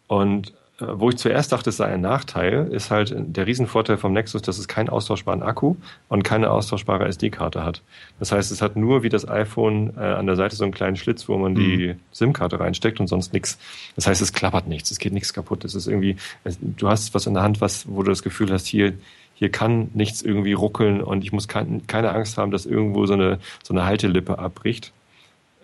und 0.07 0.53
wo 0.81 1.09
ich 1.09 1.17
zuerst 1.17 1.51
dachte, 1.51 1.69
es 1.69 1.77
sei 1.77 1.85
ein 1.85 2.01
Nachteil, 2.01 2.67
ist 2.71 2.91
halt 2.91 3.13
der 3.15 3.45
Riesenvorteil 3.45 3.97
vom 3.97 4.13
Nexus, 4.13 4.41
dass 4.41 4.57
es 4.57 4.67
keinen 4.67 4.89
austauschbaren 4.89 5.43
Akku 5.43 5.75
und 6.09 6.23
keine 6.23 6.49
austauschbare 6.49 7.07
SD-Karte 7.07 7.63
hat. 7.63 7.81
Das 8.19 8.31
heißt, 8.31 8.51
es 8.51 8.61
hat 8.61 8.75
nur 8.75 9.03
wie 9.03 9.09
das 9.09 9.27
iPhone 9.27 9.93
äh, 9.97 10.01
an 10.01 10.25
der 10.25 10.35
Seite 10.35 10.55
so 10.55 10.63
einen 10.63 10.73
kleinen 10.73 10.95
Schlitz, 10.95 11.29
wo 11.29 11.37
man 11.37 11.55
die 11.55 11.95
SIM-Karte 12.11 12.59
reinsteckt 12.59 12.99
und 12.99 13.07
sonst 13.07 13.33
nichts. 13.33 13.57
Das 13.95 14.07
heißt, 14.07 14.21
es 14.21 14.33
klappert 14.33 14.67
nichts, 14.67 14.91
es 14.91 14.99
geht 14.99 15.13
nichts 15.13 15.33
kaputt. 15.33 15.63
Es 15.63 15.75
ist 15.75 15.87
irgendwie, 15.87 16.15
es, 16.43 16.57
du 16.61 16.89
hast 16.89 17.13
was 17.13 17.27
in 17.27 17.33
der 17.33 17.43
Hand, 17.43 17.61
was, 17.61 17.87
wo 17.87 18.03
du 18.03 18.09
das 18.09 18.23
Gefühl 18.23 18.51
hast, 18.51 18.65
hier, 18.65 18.93
hier 19.35 19.49
kann 19.49 19.89
nichts 19.93 20.21
irgendwie 20.21 20.53
ruckeln 20.53 21.01
und 21.01 21.23
ich 21.23 21.31
muss 21.31 21.47
kein, 21.47 21.85
keine 21.87 22.13
Angst 22.13 22.37
haben, 22.37 22.51
dass 22.51 22.65
irgendwo 22.65 23.05
so 23.05 23.13
eine, 23.13 23.39
so 23.63 23.73
eine 23.73 23.85
Haltelippe 23.85 24.39
abbricht. 24.39 24.91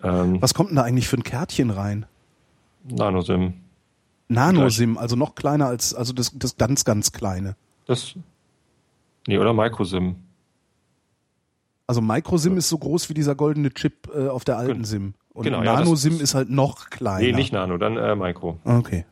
Ähm, 0.02 0.40
Was 0.40 0.54
kommt 0.54 0.70
denn 0.70 0.76
da 0.76 0.82
eigentlich 0.82 1.08
für 1.08 1.16
ein 1.16 1.24
Kärtchen 1.24 1.70
rein? 1.70 2.06
Nanosim. 2.88 3.54
Nanosim, 4.28 4.98
also 4.98 5.16
noch 5.16 5.34
kleiner 5.34 5.66
als, 5.66 5.94
also 5.94 6.12
das, 6.12 6.32
das 6.34 6.56
ganz, 6.56 6.84
ganz 6.84 7.12
kleine. 7.12 7.56
Das. 7.86 8.14
Nee, 9.26 9.38
oder 9.38 9.52
Microsim. 9.54 10.16
Also 11.86 12.00
Microsim 12.02 12.56
ist 12.58 12.68
so 12.68 12.76
groß 12.78 13.08
wie 13.08 13.14
dieser 13.14 13.34
goldene 13.34 13.70
Chip 13.72 14.08
äh, 14.14 14.28
auf 14.28 14.44
der 14.44 14.58
alten 14.58 14.84
SIM. 14.84 15.14
Und 15.32 15.44
genau, 15.44 15.62
ja, 15.62 15.74
Nanosim 15.74 16.14
ist- 16.14 16.20
ist 16.22 16.34
halt 16.34 16.50
noch 16.50 16.90
kleiner. 16.90 17.20
Nee, 17.26 17.32
nicht 17.32 17.52
Nano, 17.52 17.78
dann 17.78 17.96
äh, 17.96 18.14
Micro. 18.14 18.58
Okay. 18.64 19.06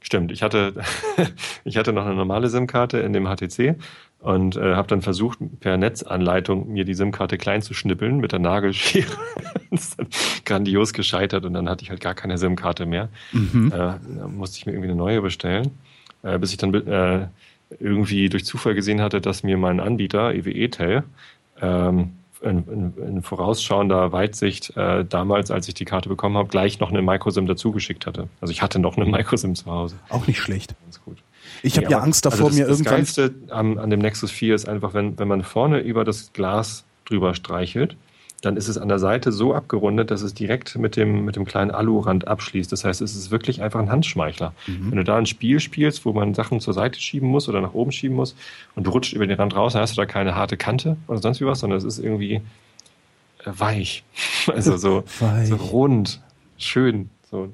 Stimmt, 0.00 0.30
ich 0.30 0.42
hatte, 0.42 0.74
ich 1.64 1.76
hatte 1.76 1.92
noch 1.92 2.06
eine 2.06 2.14
normale 2.14 2.48
SIM-Karte 2.48 2.98
in 2.98 3.12
dem 3.12 3.26
HTC 3.26 3.76
und 4.20 4.56
äh, 4.56 4.74
habe 4.74 4.88
dann 4.88 5.02
versucht, 5.02 5.38
per 5.60 5.76
Netzanleitung 5.76 6.72
mir 6.72 6.84
die 6.84 6.94
SIM-Karte 6.94 7.38
klein 7.38 7.62
zu 7.62 7.72
schnippeln 7.72 8.18
mit 8.18 8.32
der 8.32 8.40
Nagelschere. 8.40 9.06
das 9.70 9.88
ist 9.88 9.98
dann 9.98 10.08
grandios 10.44 10.92
gescheitert 10.92 11.44
und 11.44 11.52
dann 11.54 11.68
hatte 11.68 11.84
ich 11.84 11.90
halt 11.90 12.00
gar 12.00 12.14
keine 12.14 12.36
SIM-Karte 12.36 12.86
mehr. 12.86 13.08
Mhm. 13.32 13.72
Äh, 13.72 13.76
da 13.76 14.00
musste 14.28 14.58
ich 14.58 14.66
mir 14.66 14.72
irgendwie 14.72 14.90
eine 14.90 14.98
neue 14.98 15.22
bestellen, 15.22 15.70
äh, 16.22 16.38
bis 16.38 16.50
ich 16.50 16.56
dann 16.56 16.74
äh, 16.74 17.28
irgendwie 17.78 18.28
durch 18.28 18.44
Zufall 18.44 18.74
gesehen 18.74 19.00
hatte, 19.00 19.20
dass 19.20 19.42
mir 19.42 19.56
mein 19.56 19.78
Anbieter, 19.78 20.34
EWE-Tel, 20.34 21.04
ähm, 21.60 22.12
in, 22.40 22.64
in, 22.68 22.94
in 23.08 23.22
vorausschauender 23.22 24.12
Weitsicht 24.12 24.76
äh, 24.76 25.04
damals, 25.04 25.50
als 25.50 25.68
ich 25.68 25.74
die 25.74 25.84
Karte 25.84 26.08
bekommen 26.08 26.36
habe, 26.36 26.48
gleich 26.48 26.78
noch 26.78 26.90
eine 26.90 27.02
Microsim 27.02 27.46
dazugeschickt 27.46 28.06
hatte. 28.06 28.28
Also 28.40 28.52
ich 28.52 28.62
hatte 28.62 28.78
noch 28.78 28.96
eine 28.96 29.06
Microsim 29.10 29.54
zu 29.54 29.66
Hause. 29.66 29.96
Auch 30.08 30.26
nicht 30.26 30.40
schlecht. 30.40 30.74
Ganz 30.84 31.02
gut. 31.04 31.18
Ich 31.62 31.76
habe 31.76 31.84
ja, 31.84 31.90
ja 31.92 31.98
Angst 32.00 32.24
davor, 32.24 32.46
also 32.46 32.48
das, 32.48 32.56
mir 32.58 32.66
irgendwann. 32.66 33.00
Das 33.00 33.16
Geilste 33.16 33.34
an, 33.50 33.78
an 33.78 33.90
dem 33.90 34.00
Nexus 34.00 34.30
4 34.30 34.54
ist 34.54 34.68
einfach, 34.68 34.94
wenn, 34.94 35.18
wenn 35.18 35.28
man 35.28 35.42
vorne 35.42 35.80
über 35.80 36.04
das 36.04 36.32
Glas 36.32 36.84
drüber 37.04 37.34
streichelt, 37.34 37.96
dann 38.40 38.56
ist 38.56 38.68
es 38.68 38.78
an 38.78 38.88
der 38.88 39.00
Seite 39.00 39.32
so 39.32 39.52
abgerundet, 39.52 40.10
dass 40.12 40.22
es 40.22 40.32
direkt 40.32 40.76
mit 40.78 40.96
dem, 40.96 41.24
mit 41.24 41.34
dem 41.34 41.44
kleinen 41.44 41.72
Alurand 41.72 42.28
abschließt. 42.28 42.70
Das 42.70 42.84
heißt, 42.84 43.00
es 43.00 43.16
ist 43.16 43.30
wirklich 43.32 43.62
einfach 43.62 43.80
ein 43.80 43.90
Handschmeichler. 43.90 44.54
Mhm. 44.66 44.90
Wenn 44.90 44.98
du 44.98 45.04
da 45.04 45.16
ein 45.16 45.26
Spiel 45.26 45.58
spielst, 45.58 46.04
wo 46.04 46.12
man 46.12 46.34
Sachen 46.34 46.60
zur 46.60 46.72
Seite 46.72 47.00
schieben 47.00 47.28
muss 47.28 47.48
oder 47.48 47.60
nach 47.60 47.74
oben 47.74 47.90
schieben 47.90 48.16
muss 48.16 48.36
und 48.76 48.86
du 48.86 48.90
rutscht 48.90 49.12
über 49.12 49.26
den 49.26 49.36
Rand 49.36 49.56
raus, 49.56 49.72
dann 49.72 49.82
hast 49.82 49.96
du 49.96 50.00
da 50.00 50.06
keine 50.06 50.36
harte 50.36 50.56
Kante 50.56 50.96
oder 51.08 51.18
sonst 51.18 51.40
wie 51.40 51.46
was, 51.46 51.60
sondern 51.60 51.78
es 51.78 51.84
ist 51.84 51.98
irgendwie 51.98 52.34
äh, 52.34 52.40
weich. 53.44 54.04
Also 54.46 54.78
so, 54.78 55.04
weich. 55.18 55.48
so 55.48 55.56
rund, 55.56 56.22
schön. 56.56 57.10
So 57.30 57.50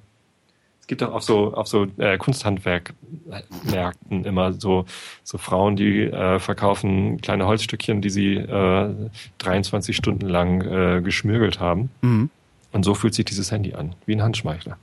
es 0.84 0.86
gibt 0.86 1.02
auch 1.02 1.14
auf 1.14 1.22
so, 1.22 1.54
auf 1.54 1.66
so 1.66 1.86
äh, 1.96 2.18
Kunsthandwerkmärkten 2.18 4.26
immer 4.26 4.52
so, 4.52 4.84
so 5.22 5.38
Frauen, 5.38 5.76
die 5.76 6.02
äh, 6.02 6.38
verkaufen 6.38 7.22
kleine 7.22 7.46
Holzstückchen, 7.46 8.02
die 8.02 8.10
sie 8.10 8.34
äh, 8.34 8.94
23 9.38 9.96
Stunden 9.96 10.28
lang 10.28 10.60
äh, 10.60 11.00
geschmürgelt 11.00 11.58
haben. 11.58 11.88
Mhm. 12.02 12.28
Und 12.72 12.84
so 12.84 12.92
fühlt 12.92 13.14
sich 13.14 13.24
dieses 13.24 13.50
Handy 13.50 13.72
an, 13.72 13.94
wie 14.04 14.14
ein 14.14 14.22
Handschmeichler. 14.22 14.76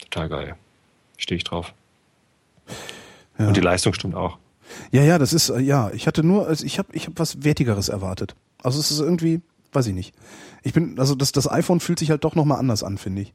Total 0.00 0.28
geil. 0.28 0.56
Stehe 1.16 1.36
ich 1.36 1.44
drauf. 1.44 1.74
Ja. 3.38 3.46
Und 3.46 3.56
die 3.56 3.60
Leistung 3.60 3.92
stimmt 3.92 4.16
auch. 4.16 4.36
Ja, 4.90 5.04
ja, 5.04 5.18
das 5.18 5.32
ist, 5.32 5.48
äh, 5.48 5.60
ja, 5.60 5.92
ich 5.92 6.08
hatte 6.08 6.24
nur, 6.24 6.48
also 6.48 6.66
ich 6.66 6.80
habe 6.80 6.88
ich 6.92 7.06
hab 7.06 7.20
was 7.20 7.44
Wertigeres 7.44 7.88
erwartet. 7.88 8.34
Also 8.64 8.80
es 8.80 8.90
ist 8.90 8.98
irgendwie, 8.98 9.42
weiß 9.72 9.86
ich 9.86 9.94
nicht. 9.94 10.12
Ich 10.64 10.72
bin, 10.72 10.98
also 10.98 11.14
das, 11.14 11.30
das 11.30 11.48
iPhone 11.48 11.78
fühlt 11.78 12.00
sich 12.00 12.10
halt 12.10 12.24
doch 12.24 12.34
nochmal 12.34 12.58
anders 12.58 12.82
an, 12.82 12.98
finde 12.98 13.22
ich. 13.22 13.32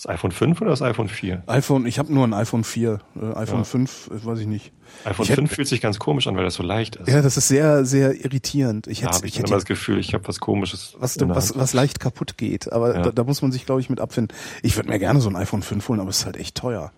Das 0.00 0.08
iPhone 0.08 0.32
5 0.32 0.62
oder 0.62 0.70
das 0.70 0.80
iPhone 0.80 1.08
4? 1.08 1.42
iPhone, 1.46 1.84
ich 1.84 1.98
habe 1.98 2.10
nur 2.10 2.26
ein 2.26 2.32
iPhone 2.32 2.64
4. 2.64 3.00
Äh, 3.16 3.34
iPhone 3.34 3.58
ja. 3.58 3.64
5, 3.64 4.10
äh, 4.10 4.24
weiß 4.24 4.38
ich 4.38 4.46
nicht. 4.46 4.72
iPhone 5.04 5.24
ich 5.24 5.32
5 5.32 5.42
hätte, 5.42 5.54
fühlt 5.54 5.68
sich 5.68 5.82
ganz 5.82 5.98
komisch 5.98 6.26
an, 6.26 6.36
weil 6.36 6.44
das 6.44 6.54
so 6.54 6.62
leicht 6.62 6.96
ist. 6.96 7.06
Ja, 7.06 7.20
das 7.20 7.36
ist 7.36 7.48
sehr, 7.48 7.84
sehr 7.84 8.14
irritierend. 8.24 8.86
Ich 8.86 9.02
da 9.02 9.10
habe 9.10 9.26
ich, 9.26 9.34
ich 9.34 9.40
immer 9.40 9.56
das 9.56 9.66
Gefühl, 9.66 9.98
ich 9.98 10.14
habe 10.14 10.26
was 10.26 10.40
Komisches. 10.40 10.96
Was, 10.98 11.18
was, 11.20 11.54
was 11.54 11.74
leicht 11.74 12.00
kaputt 12.00 12.38
geht. 12.38 12.72
Aber 12.72 12.94
ja. 12.94 13.02
da, 13.02 13.10
da, 13.10 13.24
muss 13.24 13.42
man 13.42 13.52
sich, 13.52 13.66
glaube 13.66 13.82
ich, 13.82 13.90
mit 13.90 14.00
abfinden. 14.00 14.34
Ich 14.62 14.74
würde 14.76 14.88
mir 14.88 14.98
gerne 14.98 15.20
so 15.20 15.28
ein 15.28 15.36
iPhone 15.36 15.60
5 15.60 15.86
holen, 15.90 16.00
aber 16.00 16.08
es 16.08 16.20
ist 16.20 16.24
halt 16.24 16.38
echt 16.38 16.56
teuer. 16.56 16.92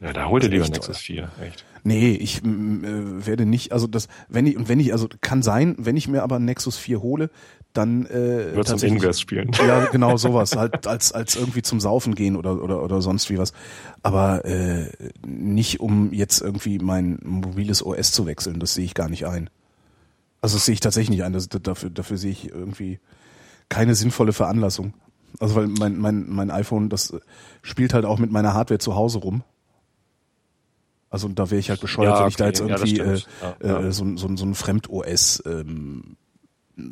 Ja, 0.00 0.14
da 0.14 0.26
hol 0.26 0.40
dir 0.40 0.48
lieber 0.48 0.68
Nexus 0.68 0.96
4, 0.96 1.28
echt. 1.42 1.66
Nee, 1.84 2.12
ich 2.12 2.42
äh, 2.42 2.44
werde 2.44 3.46
nicht, 3.46 3.72
also 3.72 3.86
das, 3.86 4.08
wenn 4.28 4.46
ich, 4.46 4.56
und 4.56 4.68
wenn 4.68 4.80
ich, 4.80 4.92
also 4.92 5.08
kann 5.20 5.42
sein, 5.42 5.74
wenn 5.78 5.96
ich 5.96 6.08
mir 6.08 6.22
aber 6.22 6.36
ein 6.36 6.44
Nexus 6.44 6.76
4 6.76 7.00
hole, 7.00 7.30
dann 7.76 8.06
äh, 8.06 8.54
Wird 8.54 8.68
zum 8.68 8.82
Ingress 8.82 9.20
spielen. 9.20 9.50
Ja, 9.58 9.86
genau 9.92 10.16
sowas, 10.16 10.56
halt 10.56 10.86
als 10.86 11.12
als 11.12 11.36
irgendwie 11.36 11.62
zum 11.62 11.80
Saufen 11.80 12.14
gehen 12.14 12.36
oder 12.36 12.62
oder 12.62 12.82
oder 12.82 13.02
sonst 13.02 13.30
wie 13.30 13.38
was, 13.38 13.52
aber 14.02 14.44
äh, 14.44 14.90
nicht 15.26 15.80
um 15.80 16.12
jetzt 16.12 16.40
irgendwie 16.40 16.78
mein 16.78 17.18
mobiles 17.22 17.84
OS 17.84 18.12
zu 18.12 18.26
wechseln, 18.26 18.60
das 18.60 18.74
sehe 18.74 18.84
ich 18.84 18.94
gar 18.94 19.08
nicht 19.08 19.26
ein. 19.26 19.50
Also 20.40 20.56
das 20.56 20.66
sehe 20.66 20.74
ich 20.74 20.80
tatsächlich 20.80 21.10
nicht 21.10 21.24
ein, 21.24 21.32
das, 21.32 21.48
dafür 21.48 21.90
dafür 21.90 22.16
sehe 22.16 22.30
ich 22.32 22.50
irgendwie 22.50 23.00
keine 23.68 23.94
sinnvolle 23.94 24.32
Veranlassung. 24.32 24.94
Also 25.38 25.56
weil 25.56 25.66
mein 25.66 25.98
mein 25.98 26.28
mein 26.28 26.50
iPhone 26.50 26.88
das 26.88 27.14
spielt 27.62 27.94
halt 27.94 28.04
auch 28.04 28.18
mit 28.18 28.30
meiner 28.30 28.54
Hardware 28.54 28.78
zu 28.78 28.94
Hause 28.94 29.18
rum. 29.18 29.42
Also 31.08 31.28
da 31.28 31.50
wäre 31.50 31.60
ich 31.60 31.70
halt 31.70 31.80
bescheuert, 31.80 32.08
ja, 32.08 32.14
okay. 32.14 32.22
wenn 32.22 32.28
ich 32.28 32.36
da 32.36 32.46
jetzt 32.46 32.60
irgendwie 32.60 32.96
ja, 32.96 33.56
äh, 33.60 33.68
ja, 33.68 33.80
äh, 33.88 33.92
so, 33.92 34.16
so, 34.16 34.36
so 34.36 34.44
ein 34.44 34.54
Fremd-OS 34.54 35.42
ähm, 35.46 36.16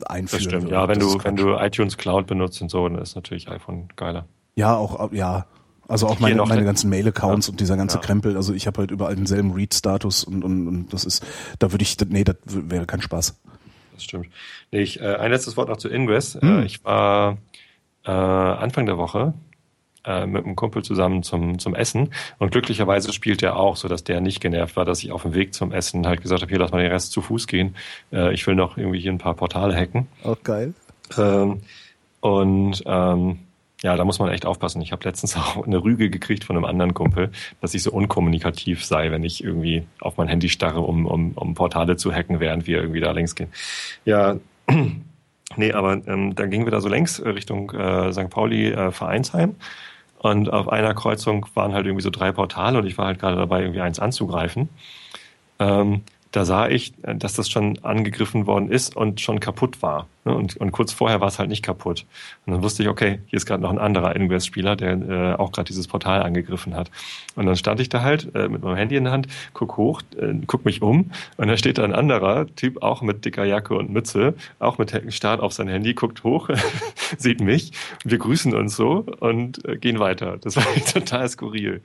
einführen. 0.07 0.45
Das 0.45 0.53
stimmt, 0.53 0.71
ja, 0.71 0.89
wenn 0.89 0.99
du, 0.99 1.23
wenn 1.23 1.37
du 1.37 1.57
iTunes 1.57 1.97
Cloud 1.97 2.27
benutzt 2.27 2.61
und 2.63 2.71
so, 2.71 2.89
dann 2.89 2.99
ist 2.99 3.15
natürlich 3.15 3.49
iPhone 3.49 3.89
geiler. 3.97 4.27
Ja, 4.55 4.77
auch, 4.77 5.13
ja. 5.13 5.47
Also 5.87 6.07
auch 6.07 6.19
meine, 6.19 6.43
meine 6.47 6.65
ganzen 6.65 6.89
Mail-Accounts 6.89 7.47
ja. 7.47 7.51
und 7.51 7.61
dieser 7.61 7.77
ganze 7.77 7.99
ja. 7.99 8.03
Krempel. 8.03 8.37
Also 8.37 8.55
ich 8.55 8.67
habe 8.67 8.79
halt 8.79 8.91
überall 8.91 9.17
denselben 9.17 9.53
Read-Status 9.53 10.25
und, 10.25 10.43
und, 10.43 10.67
und 10.67 10.93
das 10.93 11.05
ist, 11.05 11.25
da 11.59 11.73
würde 11.73 11.83
ich, 11.83 11.97
nee, 12.09 12.25
das 12.25 12.37
wäre 12.47 12.87
kein 12.87 13.03
Spaß. 13.03 13.39
Das 13.93 14.05
stimmt. 14.05 14.29
Nee, 14.71 14.81
ich, 14.81 15.01
äh, 15.01 15.17
ein 15.17 15.31
letztes 15.31 15.57
Wort 15.57 15.69
noch 15.69 15.77
zu 15.77 15.89
Ingress. 15.89 16.39
Hm. 16.41 16.61
Äh, 16.61 16.65
ich 16.65 16.85
war 16.85 17.37
äh, 18.05 18.11
Anfang 18.11 18.87
der 18.87 18.97
Woche 18.97 19.35
äh, 20.05 20.27
mit 20.27 20.45
einem 20.45 20.57
Kumpel 20.57 20.83
zusammen 20.83 21.23
zum, 21.23 21.59
zum 21.59 21.75
Essen. 21.75 22.11
Und 22.39 22.53
glücklicherweise 22.53 23.13
spielt 23.13 23.43
er 23.43 23.57
auch, 23.57 23.77
so 23.77 23.89
dass 23.89 24.05
der 24.05 24.21
nicht 24.21 24.41
genervt 24.41 24.77
war, 24.77 24.85
dass 24.85 25.03
ich 25.03 25.13
auf 25.13 25.23
dem 25.23 25.35
Weg 25.35 25.55
zum 25.55 25.73
Essen 25.73 26.07
halt 26.07 26.23
gesagt 26.23 26.43
habe, 26.43 26.51
hier 26.51 26.59
lass 26.59 26.73
mal 26.73 26.83
den 26.83 26.93
Rest 26.93 27.13
zu 27.13 27.23
Fuß 27.23 27.47
gehen. 27.47 27.75
Äh, 28.13 28.33
ich 28.35 28.47
will 28.47 28.55
noch 28.55 28.77
irgendwie 28.77 29.01
hier 29.01 29.13
ein 29.13 29.19
paar 29.19 29.35
Portale 29.35 29.75
hacken. 29.75 30.09
Auch 30.23 30.43
geil. 30.43 30.75
Ähm, 31.17 31.63
und 32.21 32.83
ähm, 32.87 33.39
ja, 33.83 33.97
da 33.97 34.05
muss 34.07 34.19
man 34.19 34.31
echt 34.31 34.47
aufpassen. 34.47 34.81
Ich 34.81 34.93
habe 34.93 35.05
letztens 35.05 35.37
auch 35.37 35.67
eine 35.67 35.83
Rüge 35.83 36.11
gekriegt 36.11 36.45
von 36.45 36.57
einem 36.57 36.65
anderen 36.65 36.95
Kumpel, 36.95 37.31
dass 37.61 37.75
ich 37.75 37.83
so 37.83 37.93
unkommunikativ 37.93 38.85
sei, 38.85 39.11
wenn 39.11 39.25
ich 39.25 39.45
irgendwie 39.45 39.87
auf 40.01 40.17
mein 40.17 40.29
Handy 40.29 40.49
starre, 40.49 40.81
um, 40.81 41.07
um, 41.07 41.33
um 41.33 41.55
Portale 41.55 41.97
zu 41.97 42.13
hacken, 42.13 42.41
während 42.41 42.67
wir 42.67 42.79
irgendwie 42.79 43.01
da 43.01 43.13
längs 43.13 43.35
gehen. 43.35 43.49
Ja, 44.05 44.37
nee, 45.57 45.73
aber 45.73 46.01
ähm, 46.07 46.35
dann 46.35 46.51
gingen 46.51 46.67
wir 46.67 46.71
da 46.71 46.81
so 46.81 46.89
längs 46.89 47.23
Richtung 47.23 47.71
äh, 47.73 48.13
St. 48.13 48.31
Pauli 48.31 48.71
äh, 48.71 48.91
Vereinsheim 48.91 49.55
und 50.25 50.51
auf 50.51 50.69
einer 50.71 50.95
Kreuzung 50.95 51.47
waren 51.55 51.75
halt 51.75 51.85
irgendwie 51.85 52.03
so 52.03 52.09
drei 52.09 52.33
Portale 52.33 52.79
und 52.79 52.87
ich 52.87 52.97
war 52.97 53.07
halt 53.07 53.19
gerade 53.19 53.37
dabei, 53.37 53.61
irgendwie 53.61 53.83
eins 53.83 53.99
anzugreifen. 53.99 54.71
Ähm, 55.59 56.03
da 56.35 56.45
sah 56.45 56.69
ich, 56.69 56.93
äh, 57.03 57.15
dass 57.15 57.35
das 57.35 57.49
schon 57.49 57.79
angegriffen 57.83 58.47
worden 58.47 58.69
ist 58.69 58.97
und 58.97 59.21
schon 59.21 59.39
kaputt 59.39 59.83
war. 59.83 60.09
Ne? 60.25 60.35
Und, 60.35 60.57
und 60.57 60.73
kurz 60.73 60.93
vorher 60.93 61.21
war 61.21 61.29
es 61.29 61.39
halt 61.39 61.49
nicht 61.49 61.63
kaputt. 61.63 62.05
Und 62.45 62.53
dann 62.53 62.63
wusste 62.63 62.83
ich, 62.83 62.89
okay, 62.89 63.21
hier 63.27 63.37
ist 63.37 63.47
gerade 63.47 63.63
noch 63.63 63.71
ein 63.71 63.79
anderer 63.79 64.17
Ingress-Spieler, 64.17 64.75
der 64.75 64.93
äh, 64.95 65.35
auch 65.35 65.53
gerade 65.53 65.69
dieses 65.69 65.87
Portal 65.87 66.23
angegriffen 66.23 66.75
hat. 66.75 66.91
Und 67.37 67.47
dann 67.47 67.55
stand 67.55 67.79
ich 67.79 67.89
da 67.89 68.03
halt 68.03 68.35
äh, 68.35 68.49
mit 68.49 68.63
meinem 68.63 68.77
Handy 68.77 68.97
in 68.97 69.05
der 69.05 69.13
Hand, 69.13 69.29
guck 69.53 69.77
hoch, 69.77 70.03
äh, 70.17 70.35
guck 70.47 70.65
mich 70.65 70.83
um 70.83 71.13
und 71.37 71.49
da 71.49 71.57
steht 71.57 71.79
da 71.79 71.85
ein 71.85 71.95
anderer 71.95 72.47
Typ, 72.57 72.83
auch 72.83 73.01
mit 73.01 73.25
dicker 73.25 73.45
Jacke 73.45 73.75
und 73.75 73.91
Mütze, 73.91 74.35
auch 74.59 74.79
mit 74.79 74.93
Start 75.15 75.41
auf 75.41 75.53
sein 75.53 75.69
Handy, 75.69 75.95
guckt 75.95 76.25
hoch, 76.25 76.49
sieht 77.17 77.41
mich, 77.41 77.73
wir 78.05 78.19
grüßen 78.19 78.55
uns 78.55 78.75
so 78.75 79.07
und 79.21 79.65
äh, 79.69 79.77
gehen 79.77 80.01
weiter. 80.01 80.37
Das 80.41 80.57
war 80.57 80.65
total 80.93 81.29
skurril. 81.29 81.81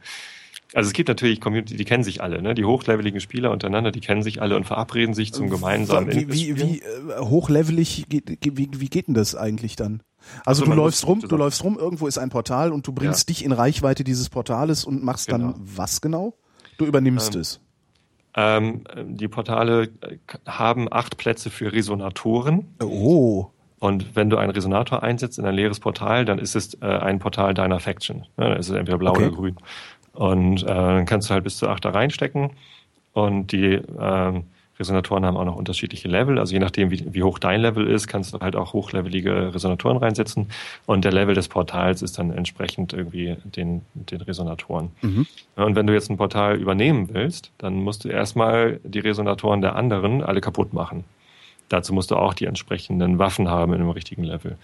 Also 0.73 0.87
es 0.87 0.93
gibt 0.93 1.09
natürlich 1.09 1.41
Community, 1.41 1.75
die 1.75 1.85
kennen 1.85 2.03
sich 2.03 2.21
alle, 2.21 2.41
ne? 2.41 2.53
Die 2.53 2.63
hochleveligen 2.63 3.19
Spieler 3.19 3.51
untereinander, 3.51 3.91
die 3.91 4.01
kennen 4.01 4.21
sich 4.21 4.41
alle 4.41 4.55
und 4.55 4.65
verabreden 4.65 5.15
sich 5.15 5.33
zum 5.33 5.49
gemeinsamen 5.49 6.13
Wie, 6.13 6.31
wie, 6.31 6.57
wie 6.57 6.79
äh, 6.81 7.19
hochlevelig 7.19 8.05
geht, 8.07 8.37
wie, 8.43 8.69
wie 8.71 8.89
geht 8.89 9.07
denn 9.07 9.15
das 9.15 9.35
eigentlich 9.35 9.75
dann? 9.75 10.03
Also, 10.45 10.63
also 10.63 10.65
du 10.65 10.73
läufst 10.73 11.07
rum, 11.07 11.21
du 11.21 11.35
läufst 11.37 11.63
rum, 11.63 11.77
irgendwo 11.79 12.05
ist 12.05 12.19
ein 12.19 12.29
Portal 12.29 12.71
und 12.71 12.85
du 12.85 12.91
bringst 12.91 13.29
ja. 13.29 13.33
dich 13.33 13.45
in 13.45 13.51
Reichweite 13.51 14.03
dieses 14.03 14.29
Portales 14.29 14.85
und 14.85 15.03
machst 15.03 15.27
genau. 15.27 15.53
dann 15.53 15.55
was 15.57 16.01
genau? 16.01 16.35
Du 16.77 16.85
übernimmst 16.85 17.35
ähm, 17.35 17.41
es. 17.41 17.59
Ähm, 18.35 18.83
die 19.05 19.27
Portale 19.27 19.89
äh, 20.01 20.17
haben 20.45 20.87
acht 20.91 21.17
Plätze 21.17 21.49
für 21.49 21.73
Resonatoren. 21.73 22.75
Oh. 22.79 23.47
Und 23.79 24.15
wenn 24.15 24.29
du 24.29 24.37
einen 24.37 24.51
Resonator 24.51 25.03
einsetzt 25.03 25.39
in 25.39 25.45
ein 25.45 25.55
leeres 25.55 25.79
Portal, 25.79 26.25
dann 26.25 26.37
ist 26.37 26.55
es 26.55 26.75
äh, 26.81 26.85
ein 26.85 27.19
Portal 27.19 27.53
deiner 27.53 27.79
Faction. 27.79 28.19
Ne? 28.37 28.49
Dann 28.49 28.57
ist 28.57 28.69
es 28.69 28.75
entweder 28.75 28.97
blau 28.97 29.11
okay. 29.11 29.27
oder 29.27 29.35
grün. 29.35 29.57
Und 30.13 30.63
äh, 30.63 30.65
dann 30.65 31.05
kannst 31.05 31.29
du 31.29 31.33
halt 31.33 31.43
bis 31.43 31.57
zu 31.57 31.69
acht 31.69 31.85
da 31.85 31.89
reinstecken. 31.89 32.51
Und 33.13 33.51
die 33.51 33.73
äh, 33.73 34.41
Resonatoren 34.79 35.25
haben 35.25 35.35
auch 35.35 35.45
noch 35.45 35.57
unterschiedliche 35.57 36.07
Level. 36.07 36.39
Also 36.39 36.53
je 36.53 36.59
nachdem, 36.59 36.89
wie, 36.89 37.13
wie 37.13 37.23
hoch 37.23 37.37
dein 37.37 37.61
Level 37.61 37.85
ist, 37.85 38.07
kannst 38.07 38.33
du 38.33 38.39
halt 38.39 38.55
auch 38.55 38.71
hochlevelige 38.71 39.53
Resonatoren 39.53 39.97
reinsetzen. 39.97 40.47
Und 40.85 41.03
der 41.03 41.11
Level 41.11 41.35
des 41.35 41.49
Portals 41.49 42.01
ist 42.01 42.17
dann 42.17 42.31
entsprechend 42.31 42.93
irgendwie 42.93 43.35
den, 43.43 43.81
den 43.93 44.21
Resonatoren. 44.21 44.91
Mhm. 45.01 45.27
Und 45.57 45.75
wenn 45.75 45.85
du 45.85 45.93
jetzt 45.93 46.09
ein 46.09 46.17
Portal 46.17 46.57
übernehmen 46.57 47.09
willst, 47.11 47.51
dann 47.57 47.75
musst 47.75 48.05
du 48.05 48.09
erstmal 48.09 48.79
die 48.83 48.99
Resonatoren 48.99 49.61
der 49.61 49.75
anderen 49.75 50.23
alle 50.23 50.39
kaputt 50.39 50.73
machen. 50.73 51.03
Dazu 51.67 51.93
musst 51.93 52.11
du 52.11 52.15
auch 52.15 52.33
die 52.33 52.45
entsprechenden 52.45 53.19
Waffen 53.19 53.49
haben 53.49 53.73
in 53.73 53.81
einem 53.81 53.91
richtigen 53.91 54.23
Level. 54.23 54.57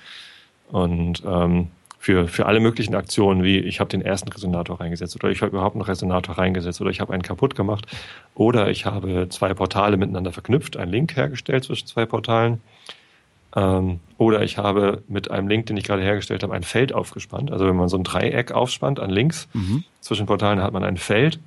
Und 0.71 1.21
ähm, 1.25 1.67
für, 2.05 2.27
für 2.27 2.45
alle 2.45 2.59
möglichen 2.59 2.93
Aktionen, 2.93 3.41
wie 3.41 3.57
ich 3.57 3.79
habe 3.79 3.89
den 3.89 4.03
ersten 4.03 4.31
Resonator 4.31 4.79
reingesetzt 4.79 5.15
oder 5.15 5.31
ich 5.31 5.41
habe 5.41 5.49
überhaupt 5.49 5.73
einen 5.73 5.81
Resonator 5.81 6.37
reingesetzt 6.37 6.79
oder 6.79 6.91
ich 6.91 7.01
habe 7.01 7.11
einen 7.11 7.23
kaputt 7.23 7.55
gemacht 7.55 7.87
oder 8.35 8.69
ich 8.69 8.85
habe 8.85 9.27
zwei 9.29 9.55
Portale 9.55 9.97
miteinander 9.97 10.31
verknüpft, 10.31 10.77
einen 10.77 10.91
Link 10.91 11.15
hergestellt 11.15 11.63
zwischen 11.63 11.87
zwei 11.87 12.05
Portalen 12.05 12.61
ähm, 13.55 14.01
oder 14.19 14.43
ich 14.43 14.59
habe 14.59 15.01
mit 15.07 15.31
einem 15.31 15.47
Link, 15.47 15.65
den 15.65 15.77
ich 15.77 15.83
gerade 15.83 16.03
hergestellt 16.03 16.43
habe, 16.43 16.53
ein 16.53 16.61
Feld 16.61 16.93
aufgespannt. 16.93 17.51
Also 17.51 17.65
wenn 17.65 17.75
man 17.75 17.89
so 17.89 17.97
ein 17.97 18.03
Dreieck 18.03 18.51
aufspannt 18.51 18.99
an 18.99 19.09
Links 19.09 19.47
mhm. 19.53 19.83
zwischen 19.99 20.27
Portalen, 20.27 20.61
hat 20.61 20.73
man 20.73 20.83
ein 20.83 20.97
Feld 20.97 21.39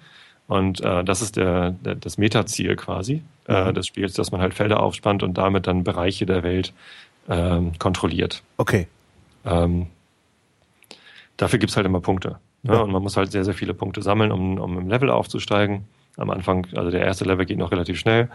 Und 0.49 0.81
äh, 0.81 1.05
das 1.05 1.23
ist 1.23 1.37
der, 1.37 1.71
der, 1.71 1.95
das 1.95 2.19
Metaziel 2.19 2.75
quasi 2.75 3.23
äh, 3.47 3.73
des 3.73 3.87
Spiels, 3.87 4.15
dass 4.15 4.33
man 4.33 4.41
halt 4.41 4.55
Felder 4.55 4.81
aufspannt 4.81 5.23
und 5.23 5.39
damit 5.39 5.69
dann 5.69 5.85
Bereiche 5.85 6.27
der 6.27 6.43
Welt 6.43 6.73
ähm, 7.29 7.79
kontrolliert. 7.79 8.43
Okay. 8.57 8.89
Ähm, 9.45 9.87
dafür 11.39 11.59
gibt's 11.59 11.77
halt 11.77 11.87
immer 11.87 12.01
Punkte. 12.01 12.39
Ne? 12.63 12.75
Ja. 12.75 12.81
Und 12.81 12.93
man 12.93 13.03
muss 13.03 13.17
halt 13.17 13.33
sehr, 13.33 13.45
sehr 13.45 13.55
viele 13.55 13.73
Punkte 13.73 14.03
sammeln, 14.03 14.31
um, 14.31 14.59
um 14.59 14.77
im 14.77 14.89
Level 14.89 15.09
aufzusteigen. 15.11 15.87
Am 16.19 16.31
Anfang, 16.31 16.67
also 16.75 16.91
der 16.91 17.03
erste 17.03 17.25
Level 17.25 17.47
geht 17.47 17.59
noch 17.59 17.71
relativ 17.71 17.97
schnell, 17.99 18.29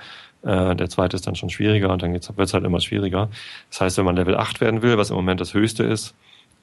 äh, 0.43 0.73
der 0.73 0.89
zweite 0.89 1.17
ist 1.17 1.27
dann 1.27 1.35
schon 1.35 1.49
schwieriger 1.49 1.91
und 1.91 2.01
dann 2.01 2.13
wird's 2.13 2.53
halt 2.53 2.63
immer 2.63 2.79
schwieriger. 2.79 3.29
Das 3.69 3.81
heißt, 3.81 3.97
wenn 3.97 4.05
man 4.05 4.15
Level 4.15 4.37
8 4.37 4.61
werden 4.61 4.81
will, 4.81 4.97
was 4.97 5.09
im 5.09 5.17
Moment 5.17 5.41
das 5.41 5.53
höchste 5.53 5.83
ist, 5.83 6.15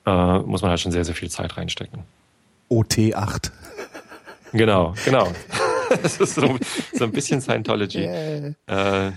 äh, 0.07 0.39
muss 0.39 0.63
man 0.63 0.71
halt 0.71 0.81
schon 0.81 0.93
sehr, 0.93 1.05
sehr 1.05 1.15
viel 1.15 1.29
Zeit 1.29 1.59
reinstecken. 1.59 2.05
OT8. 2.71 3.51
Genau, 4.53 4.95
genau. 5.05 5.29
das 6.03 6.19
ist 6.19 6.35
so, 6.37 6.59
so 6.93 7.05
ein 7.05 7.13
bisschen 7.13 7.41
Scientology. 7.41 8.09
Äh, 8.67 9.13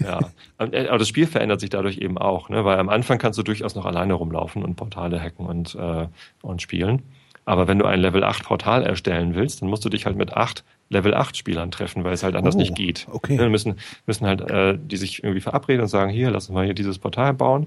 ja, 0.00 0.20
äh, 0.58 0.86
aber 0.88 0.98
das 0.98 1.08
Spiel 1.08 1.26
verändert 1.26 1.60
sich 1.60 1.70
dadurch 1.70 1.98
eben 1.98 2.18
auch, 2.18 2.48
ne? 2.48 2.64
weil 2.64 2.78
am 2.78 2.88
Anfang 2.88 3.18
kannst 3.18 3.38
du 3.38 3.42
durchaus 3.42 3.74
noch 3.74 3.84
alleine 3.86 4.14
rumlaufen 4.14 4.62
und 4.62 4.76
Portale 4.76 5.20
hacken 5.20 5.46
und, 5.46 5.74
äh, 5.74 6.06
und 6.42 6.62
spielen. 6.62 7.02
Aber 7.44 7.66
wenn 7.66 7.78
du 7.80 7.86
ein 7.86 8.00
Level 8.00 8.22
8 8.22 8.44
Portal 8.44 8.84
erstellen 8.84 9.34
willst, 9.34 9.62
dann 9.62 9.68
musst 9.68 9.84
du 9.84 9.88
dich 9.88 10.06
halt 10.06 10.16
mit 10.16 10.32
acht 10.34 10.62
Level 10.90 11.12
8 11.14 11.36
Spielern 11.36 11.72
treffen, 11.72 12.04
weil 12.04 12.12
es 12.12 12.22
halt 12.22 12.36
anders 12.36 12.54
Oh, 12.54 12.58
nicht 12.58 12.76
geht. 12.76 13.08
okay. 13.10 13.36
Dann 13.36 13.50
müssen, 13.50 13.76
müssen 14.06 14.26
halt 14.26 14.42
äh, 14.48 14.78
die 14.80 14.96
sich 14.96 15.24
irgendwie 15.24 15.40
verabreden 15.40 15.82
und 15.82 15.88
sagen, 15.88 16.12
hier, 16.12 16.30
lass 16.30 16.48
uns 16.48 16.54
mal 16.54 16.64
hier 16.64 16.74
dieses 16.74 16.98
Portal 17.00 17.34
bauen. 17.34 17.66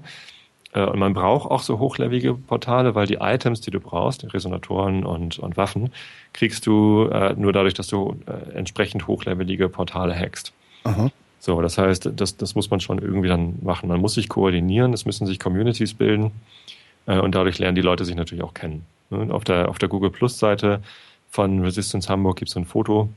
Äh, 0.72 0.84
Und 0.84 0.98
man 0.98 1.12
braucht 1.12 1.50
auch 1.50 1.60
so 1.60 1.78
hochlevelige 1.78 2.32
Portale, 2.32 2.94
weil 2.94 3.06
die 3.06 3.18
Items, 3.20 3.60
die 3.60 3.70
du 3.70 3.80
brauchst, 3.80 4.32
Resonatoren 4.32 5.04
und, 5.04 5.38
und 5.38 5.58
Waffen, 5.58 5.92
kriegst 6.32 6.66
du 6.66 7.08
äh, 7.12 7.34
nur 7.34 7.52
dadurch, 7.52 7.74
dass 7.74 7.88
du 7.88 8.16
äh, 8.26 8.54
entsprechend 8.56 9.06
hochlevelige 9.06 9.68
Portale 9.68 10.14
hackst. 10.18 10.54
Aha. 10.84 11.10
So, 11.46 11.62
das 11.62 11.78
heißt, 11.78 12.10
das, 12.16 12.36
das 12.36 12.56
muss 12.56 12.70
man 12.72 12.80
schon 12.80 12.98
irgendwie 12.98 13.28
dann 13.28 13.60
machen. 13.62 13.88
Man 13.88 14.00
muss 14.00 14.14
sich 14.14 14.28
koordinieren, 14.28 14.92
es 14.92 15.06
müssen 15.06 15.28
sich 15.28 15.38
Communities 15.38 15.94
bilden 15.94 16.32
äh, 17.06 17.20
und 17.20 17.36
dadurch 17.36 17.60
lernen 17.60 17.76
die 17.76 17.82
Leute 17.82 18.04
sich 18.04 18.16
natürlich 18.16 18.42
auch 18.42 18.52
kennen. 18.52 18.84
Ne? 19.10 19.18
Und 19.18 19.30
Auf 19.30 19.44
der, 19.44 19.68
auf 19.68 19.78
der 19.78 19.88
Google 19.88 20.10
Plus 20.10 20.40
Seite 20.40 20.80
von 21.30 21.62
Resistance 21.62 22.08
Hamburg 22.08 22.38
gibt 22.38 22.48
es 22.48 22.56
ein 22.56 22.64
Foto, 22.64 23.10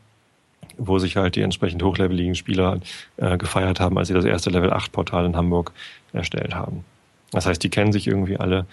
wo 0.77 0.99
sich 0.99 1.17
halt 1.17 1.37
die 1.37 1.41
entsprechend 1.41 1.81
hochleveligen 1.81 2.35
Spieler 2.35 2.79
äh, 3.17 3.35
gefeiert 3.39 3.79
haben, 3.79 3.97
als 3.97 4.09
sie 4.09 4.13
das 4.13 4.25
erste 4.25 4.51
Level 4.51 4.71
8 4.71 4.91
Portal 4.91 5.25
in 5.25 5.35
Hamburg 5.35 5.71
erstellt 6.13 6.53
haben. 6.53 6.85
Das 7.31 7.47
heißt, 7.47 7.63
die 7.63 7.71
kennen 7.71 7.91
sich 7.91 8.05
irgendwie 8.05 8.37
alle. 8.37 8.67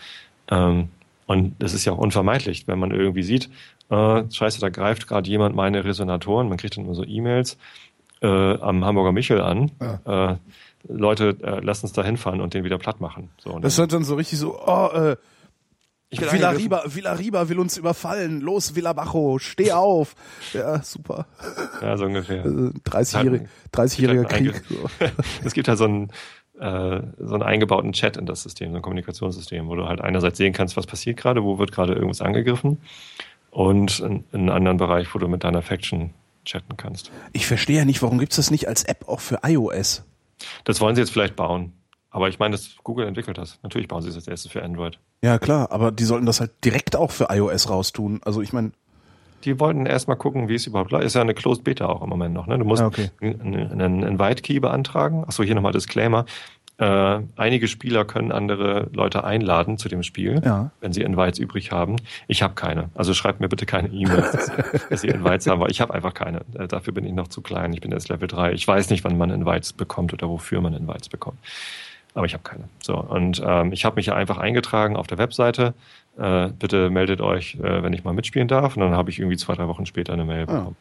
Ähm, 0.51 0.91
und 1.25 1.55
das 1.61 1.73
ist 1.73 1.87
ja 1.87 1.93
auch 1.93 1.99
unvermeidlich, 1.99 2.69
wenn 2.69 2.79
man 2.79 2.91
irgendwie 2.91 3.23
sieht, 3.23 3.49
äh, 3.89 4.23
scheiße, 4.31 4.61
da 4.61 4.69
greift 4.69 5.09
gerade 5.09 5.31
jemand 5.31 5.57
meine 5.57 5.83
Resonatoren, 5.87 6.51
man 6.51 6.59
kriegt 6.59 6.77
dann 6.77 6.85
immer 6.85 6.95
so 6.95 7.05
E-Mails 7.05 7.57
äh, 8.23 8.27
am 8.27 8.85
Hamburger 8.85 9.13
Michel 9.13 9.41
an. 9.41 9.71
Äh, 10.05 10.37
Leute, 10.89 11.37
äh, 11.43 11.61
lasst 11.61 11.83
uns 11.83 11.93
da 11.93 12.05
hinfahren 12.05 12.41
und 12.41 12.55
den 12.55 12.65
wieder 12.65 12.79
platt 12.79 13.01
machen. 13.01 13.31
So, 13.39 13.59
Das 13.59 13.73
ist 13.73 13.79
dann, 13.79 13.83
halt 13.85 13.93
dann 13.93 14.05
so 14.05 14.15
richtig 14.15 14.39
so, 14.39 14.59
oh, 14.65 14.89
äh, 14.93 15.17
ich 16.09 16.21
bin 16.21 16.31
Villa 16.33 16.51
angegriffen. 16.51 16.75
Riba, 16.75 16.95
Villa 16.95 17.13
Riba 17.15 17.49
will 17.49 17.59
uns 17.59 17.77
überfallen. 17.77 18.41
Los, 18.41 18.77
Villa 18.77 18.93
Bajo, 18.93 19.39
steh 19.39 19.73
auf. 19.73 20.15
Ja, 20.53 20.81
super. 20.83 21.27
Ja, 21.83 21.97
so 21.97 22.05
ungefähr. 22.05 22.45
Äh, 22.45 22.71
30-jähriger 22.85 24.23
30 24.23 24.29
Krieg. 24.29 24.63
So. 24.69 25.07
es 25.45 25.53
gibt 25.53 25.67
halt 25.67 25.79
so 25.79 25.85
einen, 25.85 26.11
äh, 26.61 27.03
so 27.19 27.35
einen 27.35 27.43
eingebauten 27.43 27.93
Chat 27.93 28.17
in 28.17 28.27
das 28.27 28.43
System, 28.43 28.71
so 28.71 28.77
ein 28.77 28.83
Kommunikationssystem, 28.83 29.67
wo 29.67 29.75
du 29.75 29.89
halt 29.89 30.01
einerseits 30.01 30.39
sehen 30.39 30.53
kannst, 30.53 30.77
was 30.77 30.87
passiert 30.87 31.17
gerade, 31.17 31.43
wo 31.43 31.59
wird 31.59 31.73
gerade 31.73 31.95
irgendwas 31.95 32.23
angegriffen 32.23 32.79
und 33.51 33.99
in, 34.01 34.25
in 34.33 34.41
einem 34.43 34.51
anderen 34.51 34.77
Bereich, 34.77 35.13
wo 35.15 35.19
du 35.19 35.27
mit 35.29 35.43
deiner 35.43 35.63
Faction 35.63 36.11
chatten 36.47 36.77
kannst. 36.77 37.11
Ich 37.33 37.47
verstehe 37.47 37.77
ja 37.77 37.85
nicht, 37.85 38.01
warum 38.03 38.19
gibt's 38.19 38.37
das 38.37 38.51
nicht 38.51 38.69
als 38.69 38.85
App 38.85 39.07
auch 39.09 39.21
für 39.21 39.41
iOS? 39.43 40.05
Das 40.65 40.81
wollen 40.81 40.95
sie 40.95 41.03
jetzt 41.03 41.11
vielleicht 41.11 41.37
bauen. 41.37 41.73
Aber 42.11 42.29
ich 42.31 42.39
meine, 42.39 42.53
dass 42.53 42.77
Google 42.83 43.07
entwickelt 43.07 43.37
das. 43.37 43.59
Natürlich 43.63 43.89
bauen 43.89 44.01
sie 44.01 44.09
es 44.09 44.15
als 44.15 44.27
erstes 44.27 44.53
für 44.53 44.63
Android. 44.63 44.99
Ja, 45.23 45.39
klar, 45.39 45.71
aber 45.71 45.93
die 45.93 46.05
sollten 46.05 46.25
das 46.25 46.41
halt 46.41 46.53
direkt 46.65 46.97
auch 46.97 47.11
für 47.11 47.27
iOS 47.31 47.69
raustun. 47.69 48.21
Also 48.25 48.41
ich 48.41 48.55
meine, 48.55 48.73
Die 49.45 49.61
wollten 49.61 49.87
erstmal 49.87 50.17
gucken, 50.17 50.49
wie 50.49 50.55
es 50.55 50.67
überhaupt 50.67 50.91
läuft. 50.91 51.05
Ist 51.05 51.15
ja 51.15 51.21
eine 51.21 51.35
Closed 51.35 51.63
Beta 51.63 51.87
auch 51.87 52.03
im 52.03 52.09
Moment 52.09 52.35
noch. 52.35 52.47
Ne? 52.47 52.59
Du 52.59 52.65
musst 52.65 52.83
okay. 52.83 53.11
einen, 53.21 53.81
einen 53.81 54.03
Invite 54.03 54.43
Key 54.43 54.61
beantragen. 54.61 55.25
Achso, 55.25 55.43
hier 55.43 55.55
nochmal 55.55 55.73
Disclaimer. 55.73 56.25
Äh, 56.79 57.21
einige 57.37 57.69
Spieler 57.69 58.05
können 58.05 58.33
andere 58.33 58.91
Leute 58.93 59.25
einladen 59.25 59.79
zu 59.79 59.89
dem 59.89 60.03
Spiel, 60.03 60.43
Ja. 60.45 60.71
wenn 60.81 60.93
sie 60.93 61.01
Invites 61.03 61.39
übrig 61.39 61.73
haben. 61.73 61.97
Ich 62.29 62.43
habe 62.43 62.55
keine. 62.55 62.91
Also 62.95 63.15
schreibt 63.15 63.41
mir 63.41 63.49
bitte 63.49 63.65
keine 63.65 63.89
E-Mails, 63.89 64.31
dass, 64.91 65.03
ihr 65.03 65.15
Invites 65.15 65.47
haben, 65.47 65.61
weil 65.61 65.71
ich 65.71 65.81
habe 65.81 65.95
einfach 65.95 66.13
keine. 66.13 66.43
Äh, 66.55 66.69
dafür 66.69 66.93
bin 66.93 67.07
ich 67.07 67.13
noch 67.15 67.29
zu 67.29 67.41
klein. 67.41 67.73
Ich 67.73 67.81
bin 67.81 67.93
erst 67.93 68.11
Level 68.11 68.29
3. 68.29 68.53
Ich 68.53 68.69
weiß 68.69 68.91
nicht, 68.91 69.05
wann 69.05 69.17
man 69.17 69.31
Invites 69.31 69.73
bekommt 69.73 70.13
oder 70.13 70.29
wofür 70.29 70.61
man 70.61 70.75
Invites 70.75 71.09
bekommt. 71.09 71.39
Aber 72.13 72.27
ich 72.27 72.35
habe 72.35 72.43
keine. 72.43 72.65
So, 72.83 72.97
und 72.99 73.43
ähm, 73.45 73.73
ich 73.73 73.85
habe 73.87 73.97
mich 73.97 74.07
ja 74.07 74.15
einfach 74.15 74.37
eingetragen 74.39 74.97
auf 74.97 75.07
der 75.07 75.17
Webseite. 75.19 75.73
Äh, 76.19 76.49
bitte 76.59 76.91
meldet 76.91 77.21
euch, 77.23 77.55
äh, 77.57 77.83
wenn 77.83 77.93
ich 77.95 78.05
mal 78.05 78.13
mitspielen 78.15 78.49
darf. 78.49 78.77
Und 78.77 78.83
dann 78.83 78.93
habe 78.93 79.09
ich 79.11 79.19
irgendwie 79.19 79.37
zwei, 79.39 79.55
drei 79.55 79.67
Wochen 79.69 79.87
später 79.87 80.13
eine 80.13 80.25
Mail 80.25 80.45
bekommen. 80.47 80.77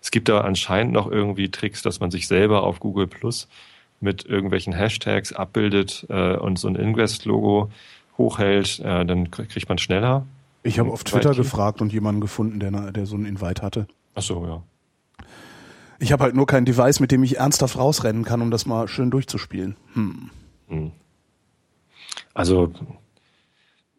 Es 0.00 0.10
gibt 0.10 0.28
da 0.28 0.40
anscheinend 0.40 0.92
noch 0.92 1.10
irgendwie 1.10 1.50
Tricks, 1.50 1.82
dass 1.82 2.00
man 2.00 2.10
sich 2.10 2.26
selber 2.28 2.62
auf 2.64 2.80
Google 2.80 3.06
Plus 3.06 3.46
mit 4.00 4.24
irgendwelchen 4.24 4.72
Hashtags 4.72 5.32
abbildet 5.32 6.06
äh, 6.08 6.36
und 6.36 6.58
so 6.58 6.68
ein 6.68 6.76
Invest-Logo 6.76 7.70
hochhält, 8.16 8.80
äh, 8.80 9.04
dann 9.04 9.28
krie- 9.28 9.46
kriegt 9.46 9.68
man 9.68 9.78
schneller. 9.78 10.24
ich 10.62 10.78
habe 10.78 10.90
auf 10.90 11.04
Twitter 11.04 11.34
gefragt 11.34 11.80
und 11.80 11.92
jemanden 11.92 12.20
gefunden, 12.20 12.60
der, 12.60 12.92
der 12.92 13.06
so 13.06 13.16
einen 13.16 13.26
Invite 13.26 13.62
hatte. 13.62 13.86
Ach 14.14 14.22
so, 14.22 14.44
ja. 14.46 14.62
Ich 16.00 16.12
habe 16.12 16.22
halt 16.24 16.34
nur 16.36 16.46
kein 16.46 16.64
Device, 16.64 17.00
mit 17.00 17.10
dem 17.10 17.22
ich 17.24 17.38
ernsthaft 17.38 17.76
rausrennen 17.76 18.24
kann, 18.24 18.40
um 18.40 18.50
das 18.52 18.66
mal 18.66 18.86
schön 18.86 19.10
durchzuspielen. 19.10 19.76
Hm. 19.94 20.30
Hm. 20.68 20.92
Also 22.34 22.72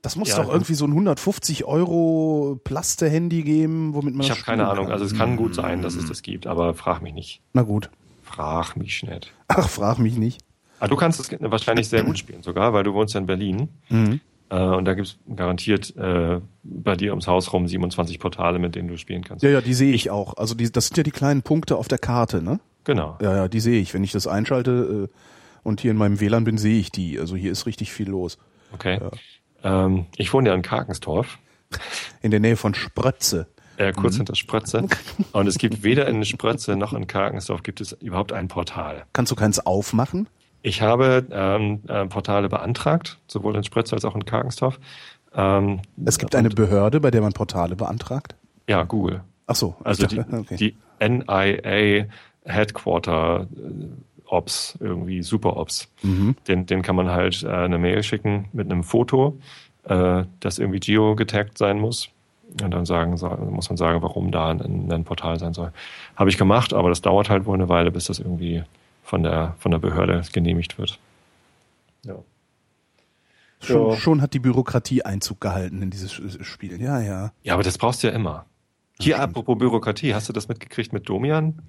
Das 0.01 0.15
muss 0.15 0.29
Ja, 0.29 0.37
doch 0.41 0.49
irgendwie 0.51 0.75
so 0.75 0.85
ein 0.85 0.91
150 0.91 1.65
Euro 1.65 2.57
Plaste-Handy 2.63 3.43
geben, 3.43 3.93
womit 3.93 4.15
man 4.15 4.23
ich 4.25 4.31
habe 4.31 4.41
keine 4.41 4.61
spielen 4.63 4.71
Ahnung. 4.71 4.85
kann. 4.85 4.93
Also 4.93 5.03
es 5.05 5.13
kann 5.17 5.35
gut 5.35 5.53
sein, 5.55 5.81
dass 5.81 5.95
es 5.95 6.07
das 6.07 6.21
gibt, 6.21 6.47
aber 6.47 6.73
frag 6.73 7.01
mich 7.01 7.13
nicht. 7.13 7.41
Na 7.51 7.63
gut. 7.63 7.89
Frag 8.29 8.75
mich 8.75 9.03
nicht. 9.03 9.33
Ach, 9.47 9.67
frag 9.67 9.97
mich 9.97 10.15
nicht. 10.15 10.41
Ah, 10.79 10.87
du 10.87 10.95
kannst 10.95 11.19
es 11.19 11.31
wahrscheinlich 11.39 11.89
sehr 11.89 12.03
gut 12.03 12.17
spielen 12.17 12.43
sogar, 12.43 12.73
weil 12.73 12.83
du 12.83 12.93
wohnst 12.93 13.13
ja 13.15 13.19
in 13.19 13.25
Berlin. 13.25 13.69
Mhm. 13.89 14.21
Äh, 14.49 14.61
und 14.61 14.85
da 14.85 14.93
gibt's 14.93 15.17
garantiert 15.35 15.95
äh, 15.97 16.39
bei 16.63 16.95
dir 16.95 17.11
ums 17.11 17.27
Haus 17.27 17.51
rum 17.51 17.67
27 17.67 18.19
Portale, 18.19 18.59
mit 18.59 18.75
denen 18.75 18.87
du 18.87 18.97
spielen 18.97 19.23
kannst. 19.23 19.43
Ja, 19.43 19.49
ja, 19.49 19.61
die 19.61 19.73
sehe 19.73 19.93
ich 19.93 20.11
auch. 20.11 20.37
Also 20.37 20.53
die, 20.53 20.71
das 20.71 20.87
sind 20.87 20.97
ja 20.97 21.03
die 21.03 21.11
kleinen 21.11 21.41
Punkte 21.41 21.75
auf 21.75 21.87
der 21.87 21.97
Karte, 21.97 22.41
ne? 22.41 22.59
Genau. 22.83 23.17
Ja, 23.21 23.35
ja, 23.35 23.47
die 23.47 23.59
sehe 23.59 23.81
ich. 23.81 23.93
Wenn 23.93 24.03
ich 24.03 24.11
das 24.11 24.27
einschalte 24.27 25.09
äh, 25.09 25.15
und 25.63 25.81
hier 25.81 25.91
in 25.91 25.97
meinem 25.97 26.19
WLAN 26.19 26.43
bin, 26.43 26.57
sehe 26.59 26.79
ich 26.79 26.91
die. 26.91 27.19
Also 27.19 27.35
hier 27.35 27.51
ist 27.51 27.65
richtig 27.65 27.91
viel 27.91 28.09
los. 28.09 28.37
Okay. 28.71 28.99
Ähm, 29.63 30.05
ich 30.17 30.31
wohne 30.33 30.49
ja 30.49 30.55
in 30.55 30.61
Karkensdorf, 30.61 31.39
In 32.21 32.31
der 32.31 32.39
Nähe 32.39 32.55
von 32.55 32.73
Sprötze. 32.73 33.47
Äh, 33.79 33.93
kurz 33.93 34.13
Mhm. 34.13 34.17
hinter 34.19 34.35
Sprötze. 34.35 34.85
Und 35.31 35.47
es 35.47 35.57
gibt 35.57 35.81
weder 35.83 36.07
in 36.07 36.23
Sprötze 36.25 36.75
noch 36.75 36.93
in 36.93 37.07
Karkensdorf 37.07 37.63
gibt 37.63 37.81
es 37.81 37.93
überhaupt 37.93 38.31
ein 38.33 38.47
Portal. 38.47 39.05
Kannst 39.13 39.31
du 39.31 39.35
keins 39.35 39.59
aufmachen? 39.65 40.27
Ich 40.61 40.81
habe 40.81 41.25
ähm, 41.31 41.81
äh, 41.87 42.05
Portale 42.05 42.49
beantragt, 42.49 43.17
sowohl 43.27 43.55
in 43.55 43.63
Sprötze 43.63 43.95
als 43.95 44.03
auch 44.05 44.13
in 44.15 44.25
Karkensdorf. 44.25 44.79
Ähm, 45.33 45.79
Es 46.05 46.17
gibt 46.19 46.35
eine 46.35 46.49
Behörde, 46.49 46.99
bei 46.99 47.09
der 47.11 47.21
man 47.21 47.31
Portale 47.33 47.75
beantragt. 47.75 48.35
ja, 48.67 48.83
Google. 48.83 49.21
Ach 49.47 49.55
so. 49.55 49.75
Also 49.83 50.03
ich 50.03 50.09
die, 50.09 50.15
dachte, 50.17 50.35
okay. 50.39 50.55
die 50.57 50.75
NIA 51.01 52.05
Headquarter 52.43 53.47
äh, 53.55 53.85
Ops, 54.25 54.77
irgendwie 54.79 55.23
Super 55.23 55.57
Ops. 55.57 55.87
Mhm. 56.03 56.35
Den, 56.47 56.65
den 56.65 56.81
kann 56.81 56.95
man 56.95 57.09
halt 57.09 57.41
äh, 57.43 57.47
eine 57.49 57.77
Mail 57.79 58.03
schicken 58.03 58.45
mit 58.53 58.69
einem 58.71 58.83
Foto, 58.83 59.39
äh, 59.85 60.23
das 60.39 60.59
irgendwie 60.59 60.79
geo 60.79 61.15
getaggt 61.15 61.57
sein 61.57 61.79
muss. 61.79 62.09
Und 62.61 62.71
dann 62.71 62.85
sagen, 62.85 63.15
sa- 63.17 63.35
muss 63.37 63.69
man 63.69 63.77
sagen, 63.77 64.01
warum 64.01 64.31
da 64.31 64.49
ein, 64.49 64.91
ein 64.91 65.03
Portal 65.03 65.37
sein 65.39 65.53
soll. 65.53 65.71
Habe 66.15 66.29
ich 66.29 66.37
gemacht, 66.37 66.73
aber 66.73 66.89
das 66.89 67.01
dauert 67.01 67.29
halt 67.29 67.45
wohl 67.45 67.55
eine 67.55 67.69
Weile, 67.69 67.91
bis 67.91 68.05
das 68.05 68.19
irgendwie 68.19 68.63
von 69.03 69.23
der, 69.23 69.55
von 69.59 69.71
der 69.71 69.79
Behörde 69.79 70.21
genehmigt 70.33 70.77
wird. 70.77 70.99
Ja. 72.03 72.15
schon, 73.61 73.89
ja. 73.91 73.95
schon 73.97 74.21
hat 74.21 74.33
die 74.33 74.39
Bürokratie 74.39 75.03
Einzug 75.03 75.41
gehalten 75.41 75.81
in 75.81 75.89
dieses 75.89 76.11
Spiel. 76.13 76.81
Ja, 76.81 76.99
ja. 76.99 77.31
ja, 77.43 77.53
aber 77.53 77.63
das 77.63 77.77
brauchst 77.77 78.03
du 78.03 78.07
ja 78.07 78.13
immer. 78.13 78.45
Hier, 78.99 79.15
stimmt. 79.15 79.29
apropos 79.29 79.57
Bürokratie, 79.57 80.13
hast 80.13 80.27
du 80.29 80.33
das 80.33 80.47
mitgekriegt 80.47 80.91
mit 80.91 81.07
Domian? 81.07 81.59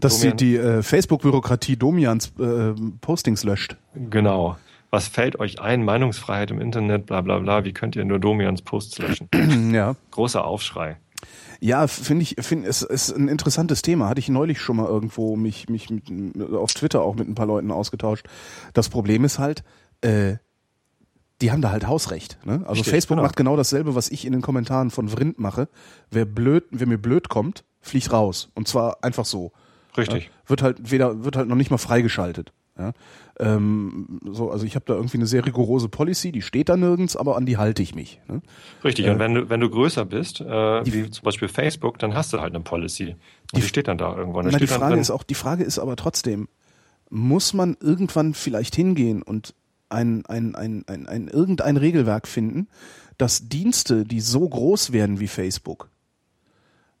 Dass 0.00 0.20
die, 0.20 0.30
Domian? 0.30 0.36
die 0.38 0.56
äh, 0.56 0.82
Facebook-Bürokratie 0.82 1.76
Domians 1.76 2.32
äh, 2.38 2.74
Postings 3.00 3.44
löscht. 3.44 3.76
Genau. 3.94 4.56
Was 4.94 5.08
fällt 5.08 5.40
euch 5.40 5.60
ein? 5.60 5.84
Meinungsfreiheit 5.84 6.52
im 6.52 6.60
Internet, 6.60 7.06
bla 7.06 7.20
bla 7.20 7.40
bla. 7.40 7.64
Wie 7.64 7.72
könnt 7.72 7.96
ihr 7.96 8.04
nur 8.04 8.20
Domians 8.20 8.62
Posts 8.62 8.98
löschen? 8.98 9.28
ja. 9.74 9.96
Großer 10.12 10.44
Aufschrei. 10.44 10.98
Ja, 11.58 11.88
finde 11.88 12.22
ich, 12.22 12.36
finde 12.38 12.68
es 12.68 12.82
ist 12.82 13.10
ein 13.10 13.26
interessantes 13.26 13.82
Thema. 13.82 14.08
Hatte 14.08 14.20
ich 14.20 14.28
neulich 14.28 14.60
schon 14.60 14.76
mal 14.76 14.86
irgendwo 14.86 15.34
mich 15.34 15.68
mich 15.68 15.90
mit, 15.90 16.08
auf 16.40 16.72
Twitter 16.74 17.02
auch 17.02 17.16
mit 17.16 17.28
ein 17.28 17.34
paar 17.34 17.46
Leuten 17.46 17.72
ausgetauscht. 17.72 18.28
Das 18.72 18.88
Problem 18.88 19.24
ist 19.24 19.40
halt, 19.40 19.64
äh, 20.00 20.36
die 21.40 21.50
haben 21.50 21.60
da 21.60 21.72
halt 21.72 21.88
Hausrecht. 21.88 22.38
Ne? 22.44 22.60
Also 22.60 22.74
Richtig, 22.74 22.90
Facebook 22.90 23.16
genau. 23.16 23.26
macht 23.26 23.36
genau 23.36 23.56
dasselbe, 23.56 23.96
was 23.96 24.08
ich 24.12 24.24
in 24.24 24.32
den 24.32 24.42
Kommentaren 24.42 24.92
von 24.92 25.08
Vrind 25.08 25.40
mache. 25.40 25.68
Wer 26.12 26.24
blöd, 26.24 26.66
wer 26.70 26.86
mir 26.86 26.98
blöd 26.98 27.28
kommt, 27.28 27.64
fliegt 27.80 28.12
raus. 28.12 28.52
Und 28.54 28.68
zwar 28.68 29.02
einfach 29.02 29.24
so. 29.24 29.50
Richtig. 29.96 30.26
Ja? 30.26 30.30
Wird 30.46 30.62
halt 30.62 30.92
weder, 30.92 31.24
wird 31.24 31.34
halt 31.34 31.48
noch 31.48 31.56
nicht 31.56 31.72
mal 31.72 31.78
freigeschaltet. 31.78 32.52
Ja? 32.78 32.92
Ähm, 33.38 34.20
so, 34.24 34.50
also 34.50 34.66
ich 34.66 34.74
habe 34.74 34.84
da 34.86 34.94
irgendwie 34.94 35.18
eine 35.18 35.26
sehr 35.26 35.46
rigorose 35.46 35.88
Policy, 35.88 36.32
die 36.32 36.42
steht 36.42 36.68
da 36.68 36.76
nirgends, 36.76 37.16
aber 37.16 37.36
an 37.36 37.46
die 37.46 37.56
halte 37.56 37.82
ich 37.82 37.94
mich. 37.94 38.20
Ne? 38.28 38.42
Richtig. 38.82 39.08
Und 39.08 39.18
wenn 39.18 39.34
du, 39.34 39.48
wenn 39.50 39.60
du 39.60 39.70
größer 39.70 40.04
bist, 40.04 40.40
äh, 40.40 40.44
wie 40.46 41.10
zum 41.10 41.24
Beispiel 41.24 41.48
Facebook, 41.48 41.98
dann 41.98 42.14
hast 42.14 42.32
du 42.32 42.40
halt 42.40 42.54
eine 42.54 42.62
Policy. 42.62 43.16
Und 43.52 43.62
die, 43.62 43.62
steht 43.62 43.88
dann 43.88 43.98
da 43.98 44.16
irgendwo. 44.16 44.38
Und 44.38 44.46
da 44.46 44.50
Na, 44.52 44.58
die 44.58 44.66
Frage 44.66 44.96
ist 44.96 45.10
auch, 45.10 45.22
die 45.22 45.34
Frage 45.34 45.64
ist 45.64 45.78
aber 45.78 45.96
trotzdem, 45.96 46.48
muss 47.10 47.54
man 47.54 47.76
irgendwann 47.80 48.34
vielleicht 48.34 48.74
hingehen 48.74 49.22
und 49.22 49.54
ein, 49.88 50.26
ein, 50.26 50.54
ein, 50.56 50.84
ein, 50.88 51.06
ein 51.06 51.28
irgendein 51.28 51.76
Regelwerk 51.76 52.26
finden, 52.26 52.68
dass 53.18 53.48
Dienste, 53.48 54.04
die 54.04 54.20
so 54.20 54.48
groß 54.48 54.92
werden 54.92 55.20
wie 55.20 55.28
Facebook, 55.28 55.90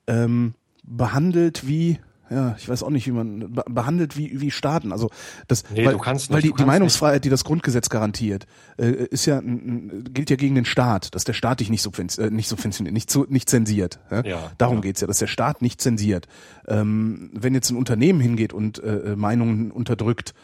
ähm, 0.06 0.54
behandelt 0.84 1.66
wie 1.66 1.98
ja, 2.30 2.54
ich 2.58 2.68
weiß 2.68 2.82
auch 2.82 2.90
nicht, 2.90 3.06
wie 3.06 3.12
man 3.12 3.52
be- 3.52 3.64
behandelt 3.68 4.16
wie 4.16 4.40
wie 4.40 4.50
Staaten. 4.50 4.92
Also 4.92 5.10
das, 5.48 5.64
Nee, 5.70 5.84
weil, 5.84 5.92
du 5.94 5.98
kannst 5.98 6.30
weil 6.30 6.36
nicht, 6.36 6.44
die, 6.44 6.48
du 6.48 6.54
die 6.54 6.56
kannst 6.58 6.66
Meinungsfreiheit, 6.66 7.24
die 7.24 7.28
das 7.28 7.44
Grundgesetz 7.44 7.88
garantiert, 7.90 8.46
äh, 8.78 8.90
ist 8.90 9.26
ja 9.26 9.40
gilt 9.44 10.30
ja 10.30 10.36
gegen 10.36 10.54
den 10.54 10.64
Staat, 10.64 11.14
dass 11.14 11.24
der 11.24 11.32
Staat 11.34 11.60
dich 11.60 11.70
nicht 11.70 11.82
subventioniert, 11.82 12.32
äh, 12.32 12.34
nicht 12.34 12.48
subventioniert, 12.48 12.94
nicht 12.94 13.10
zu, 13.10 13.26
nicht 13.28 13.48
zensiert. 13.50 14.00
Ja? 14.10 14.24
Ja, 14.24 14.52
Darum 14.58 14.76
ja. 14.76 14.80
geht's 14.82 15.00
ja, 15.00 15.06
dass 15.06 15.18
der 15.18 15.26
Staat 15.26 15.62
nicht 15.62 15.80
zensiert. 15.80 16.26
Ähm, 16.66 17.30
wenn 17.34 17.54
jetzt 17.54 17.70
ein 17.70 17.76
Unternehmen 17.76 18.20
hingeht 18.20 18.52
und 18.52 18.82
äh, 18.82 19.12
äh, 19.12 19.16
Meinungen 19.16 19.70
unterdrückt, 19.70 20.34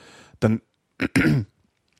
dann 0.40 0.60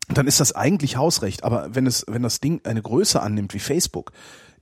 dann 0.08 0.26
ist 0.26 0.40
das 0.40 0.52
eigentlich 0.54 0.96
Hausrecht. 0.96 1.44
Aber 1.44 1.74
wenn 1.74 1.86
es, 1.86 2.04
wenn 2.08 2.22
das 2.22 2.40
Ding 2.40 2.60
eine 2.64 2.82
Größe 2.82 3.20
annimmt 3.22 3.54
wie 3.54 3.58
Facebook, 3.60 4.12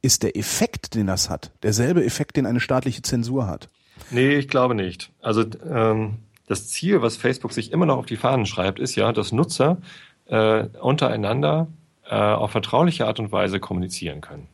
ist 0.02 0.22
der 0.22 0.36
Effekt, 0.36 0.94
den 0.94 1.06
das 1.06 1.28
hat, 1.30 1.52
derselbe 1.62 2.04
Effekt, 2.04 2.36
den 2.36 2.46
eine 2.46 2.60
staatliche 2.60 3.02
Zensur 3.02 3.46
hat. 3.48 3.68
Nee, 4.10 4.36
ich 4.36 4.48
glaube 4.48 4.74
nicht. 4.74 5.10
Also 5.20 5.44
ähm, 5.70 6.18
das 6.46 6.68
Ziel, 6.68 7.02
was 7.02 7.16
Facebook 7.16 7.52
sich 7.52 7.72
immer 7.72 7.86
noch 7.86 7.98
auf 7.98 8.06
die 8.06 8.16
Fahnen 8.16 8.46
schreibt, 8.46 8.80
ist 8.80 8.96
ja, 8.96 9.12
dass 9.12 9.32
Nutzer 9.32 9.78
äh, 10.26 10.64
untereinander 10.80 11.68
äh, 12.08 12.14
auf 12.14 12.50
vertrauliche 12.50 13.06
Art 13.06 13.20
und 13.20 13.32
Weise 13.32 13.60
kommunizieren 13.60 14.20
können. 14.20 14.48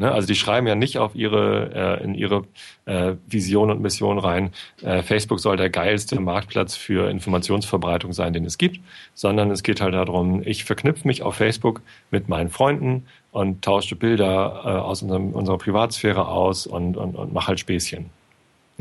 Ne? 0.00 0.10
Also 0.10 0.26
die 0.26 0.34
schreiben 0.34 0.66
ja 0.66 0.74
nicht 0.74 0.96
auf 0.96 1.14
ihre 1.14 1.98
äh, 2.00 2.04
in 2.04 2.14
ihre 2.14 2.44
äh, 2.86 3.16
Vision 3.26 3.70
und 3.70 3.82
Mission 3.82 4.18
rein, 4.18 4.50
äh, 4.82 5.02
Facebook 5.02 5.40
soll 5.40 5.58
der 5.58 5.68
geilste 5.68 6.18
Marktplatz 6.18 6.74
für 6.74 7.10
Informationsverbreitung 7.10 8.14
sein, 8.14 8.32
den 8.32 8.46
es 8.46 8.56
gibt, 8.56 8.80
sondern 9.12 9.50
es 9.50 9.62
geht 9.62 9.82
halt 9.82 9.92
darum, 9.92 10.42
ich 10.42 10.64
verknüpfe 10.64 11.06
mich 11.06 11.22
auf 11.22 11.34
Facebook 11.34 11.82
mit 12.10 12.30
meinen 12.30 12.48
Freunden 12.48 13.06
und 13.30 13.62
tausche 13.62 13.94
Bilder 13.94 14.62
äh, 14.64 14.68
aus 14.68 15.02
unserem, 15.02 15.32
unserer 15.34 15.58
Privatsphäre 15.58 16.26
aus 16.28 16.66
und, 16.66 16.96
und, 16.96 17.14
und 17.14 17.34
mache 17.34 17.48
halt 17.48 17.60
Späßchen. 17.60 18.06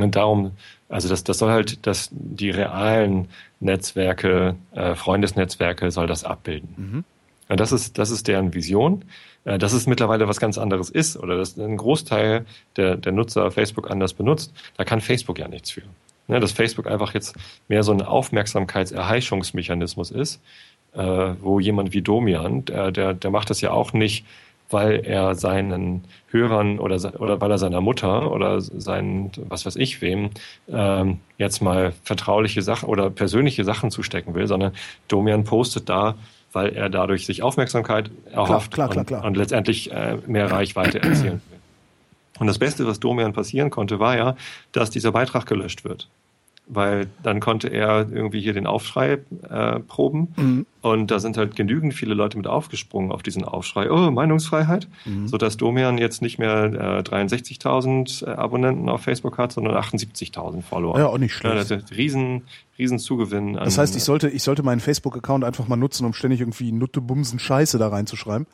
Und 0.04 0.16
darum, 0.16 0.52
also 0.88 1.10
das, 1.10 1.24
das 1.24 1.38
soll 1.38 1.52
halt, 1.52 1.86
das, 1.86 2.10
die 2.12 2.50
realen 2.50 3.28
Netzwerke, 3.60 4.56
äh, 4.74 4.96
Freundesnetzwerke 4.96 5.92
soll 5.92 6.08
das 6.08 6.24
abbilden. 6.24 7.04
Und 7.50 7.60
das 7.60 7.72
ist, 7.72 7.98
das 7.98 8.12
ist 8.12 8.28
deren 8.28 8.54
Vision. 8.54 9.04
Äh, 9.46 9.58
Dass 9.58 9.74
es 9.74 9.88
mittlerweile 9.88 10.28
was 10.28 10.40
ganz 10.40 10.58
anderes 10.58 10.90
ist 10.90 11.18
oder 11.18 11.38
dass 11.38 11.58
ein 11.58 11.78
Großteil 11.78 12.46
der, 12.76 12.98
der 12.98 13.12
Nutzer 13.12 13.52
Facebook 13.52 13.90
anders 13.90 14.14
benutzt, 14.14 14.54
da 14.78 14.84
kann 14.84 15.02
Facebook 15.02 15.40
ja 15.40 15.48
nichts 15.48 15.72
für. 15.72 15.82
Ne, 16.28 16.40
dass 16.40 16.52
Facebook 16.52 16.86
einfach 16.86 17.16
jetzt 17.16 17.36
mehr 17.68 17.82
so 17.82 17.92
ein 17.92 18.04
Aufmerksamkeitserheischungsmechanismus 18.04 20.12
ist, 20.12 20.40
äh, 20.94 21.34
wo 21.42 21.60
jemand 21.60 21.92
wie 21.94 22.04
Domian, 22.04 22.66
der, 22.66 22.92
der, 22.92 23.16
der 23.16 23.32
macht 23.32 23.50
das 23.50 23.62
ja 23.62 23.72
auch 23.72 23.94
nicht, 23.94 24.26
weil 24.70 25.06
er 25.06 25.36
seinen 25.36 26.04
Hörern 26.30 26.80
oder, 26.80 26.96
oder 27.20 27.42
weil 27.42 27.52
er 27.52 27.58
seiner 27.58 27.82
Mutter 27.82 28.32
oder 28.32 28.62
seinen, 28.62 29.32
was 29.48 29.66
weiß 29.66 29.76
ich 29.76 30.02
wem, 30.02 30.30
ähm, 30.70 31.20
jetzt 31.38 31.62
mal 31.62 31.94
vertrauliche 32.04 32.62
Sachen 32.62 32.88
oder 32.88 33.10
persönliche 33.10 33.64
Sachen 33.64 33.92
zustecken 33.92 34.36
will, 34.36 34.48
sondern 34.48 34.74
Domian 35.08 35.44
postet 35.44 35.90
da, 35.90 36.16
weil 36.52 36.70
er 36.70 36.90
dadurch 36.90 37.26
sich 37.26 37.44
Aufmerksamkeit 37.44 38.12
erhofft 38.32 38.74
klar, 38.74 38.90
klar, 38.90 39.02
und, 39.02 39.08
klar. 39.08 39.26
und 39.26 39.38
letztendlich 39.38 39.92
äh, 39.92 40.18
mehr 40.28 40.52
Reichweite 40.52 41.02
erzielen 41.02 41.42
will. 41.50 41.60
Und 42.40 42.48
das 42.48 42.58
Beste, 42.58 42.88
was 42.88 43.00
Domian 43.00 43.34
passieren 43.34 43.70
konnte, 43.70 44.00
war 44.00 44.16
ja, 44.16 44.36
dass 44.72 44.90
dieser 44.90 45.12
Beitrag 45.12 45.46
gelöscht 45.46 45.84
wird. 45.84 46.08
Weil 46.72 47.08
dann 47.24 47.40
konnte 47.40 47.68
er 47.70 48.08
irgendwie 48.12 48.42
hier 48.42 48.54
den 48.54 48.68
Aufschrei 48.68 49.18
äh, 49.50 49.80
proben. 49.80 50.28
Mhm. 50.38 50.66
Und 50.82 51.10
da 51.10 51.20
sind 51.20 51.36
halt 51.36 51.56
genügend 51.56 51.96
viele 51.96 52.14
Leute 52.14 52.38
mit 52.38 52.46
aufgesprungen 52.46 53.12
auf 53.12 53.24
diesen 53.24 53.44
Aufschrei. 53.44 53.90
Oh, 53.90 54.12
Meinungsfreiheit. 54.12 54.88
Mhm. 55.04 55.28
Sodass 55.28 55.58
Domian 55.58 55.98
jetzt 55.98 56.22
nicht 56.22 56.38
mehr 56.38 56.66
äh, 56.66 57.02
63.000 57.02 58.26
äh, 58.28 58.30
Abonnenten 58.36 58.88
auf 58.88 59.02
Facebook 59.02 59.38
hat, 59.40 59.52
sondern 59.52 59.74
78.000 59.76 60.62
Follower. 60.62 60.98
Ja, 61.00 61.08
auch 61.08 61.18
nicht 61.18 61.44
Ja, 61.44 61.64
schlecht. 61.64 61.72
ein 61.72 61.96
riesen, 61.98 62.42
riesen 62.78 63.00
Zugewinn. 63.00 63.58
An, 63.58 63.66
Das 63.66 63.78
heißt, 63.78 63.96
ich 63.96 64.04
sollte, 64.04 64.30
ich 64.30 64.44
sollte 64.44 64.64
meinen 64.64 64.80
Facebook-Account 64.80 65.44
einfach 65.44 65.68
mal 65.68 65.76
nutzen, 65.76 66.06
um 66.06 66.14
ständig 66.14 66.40
irgendwie 66.40 66.72
Nutte, 66.72 67.02
Bumsen, 67.02 67.40
Scheiße 67.40 67.78
da 67.80 67.88
reinzuschreiben, 67.88 68.46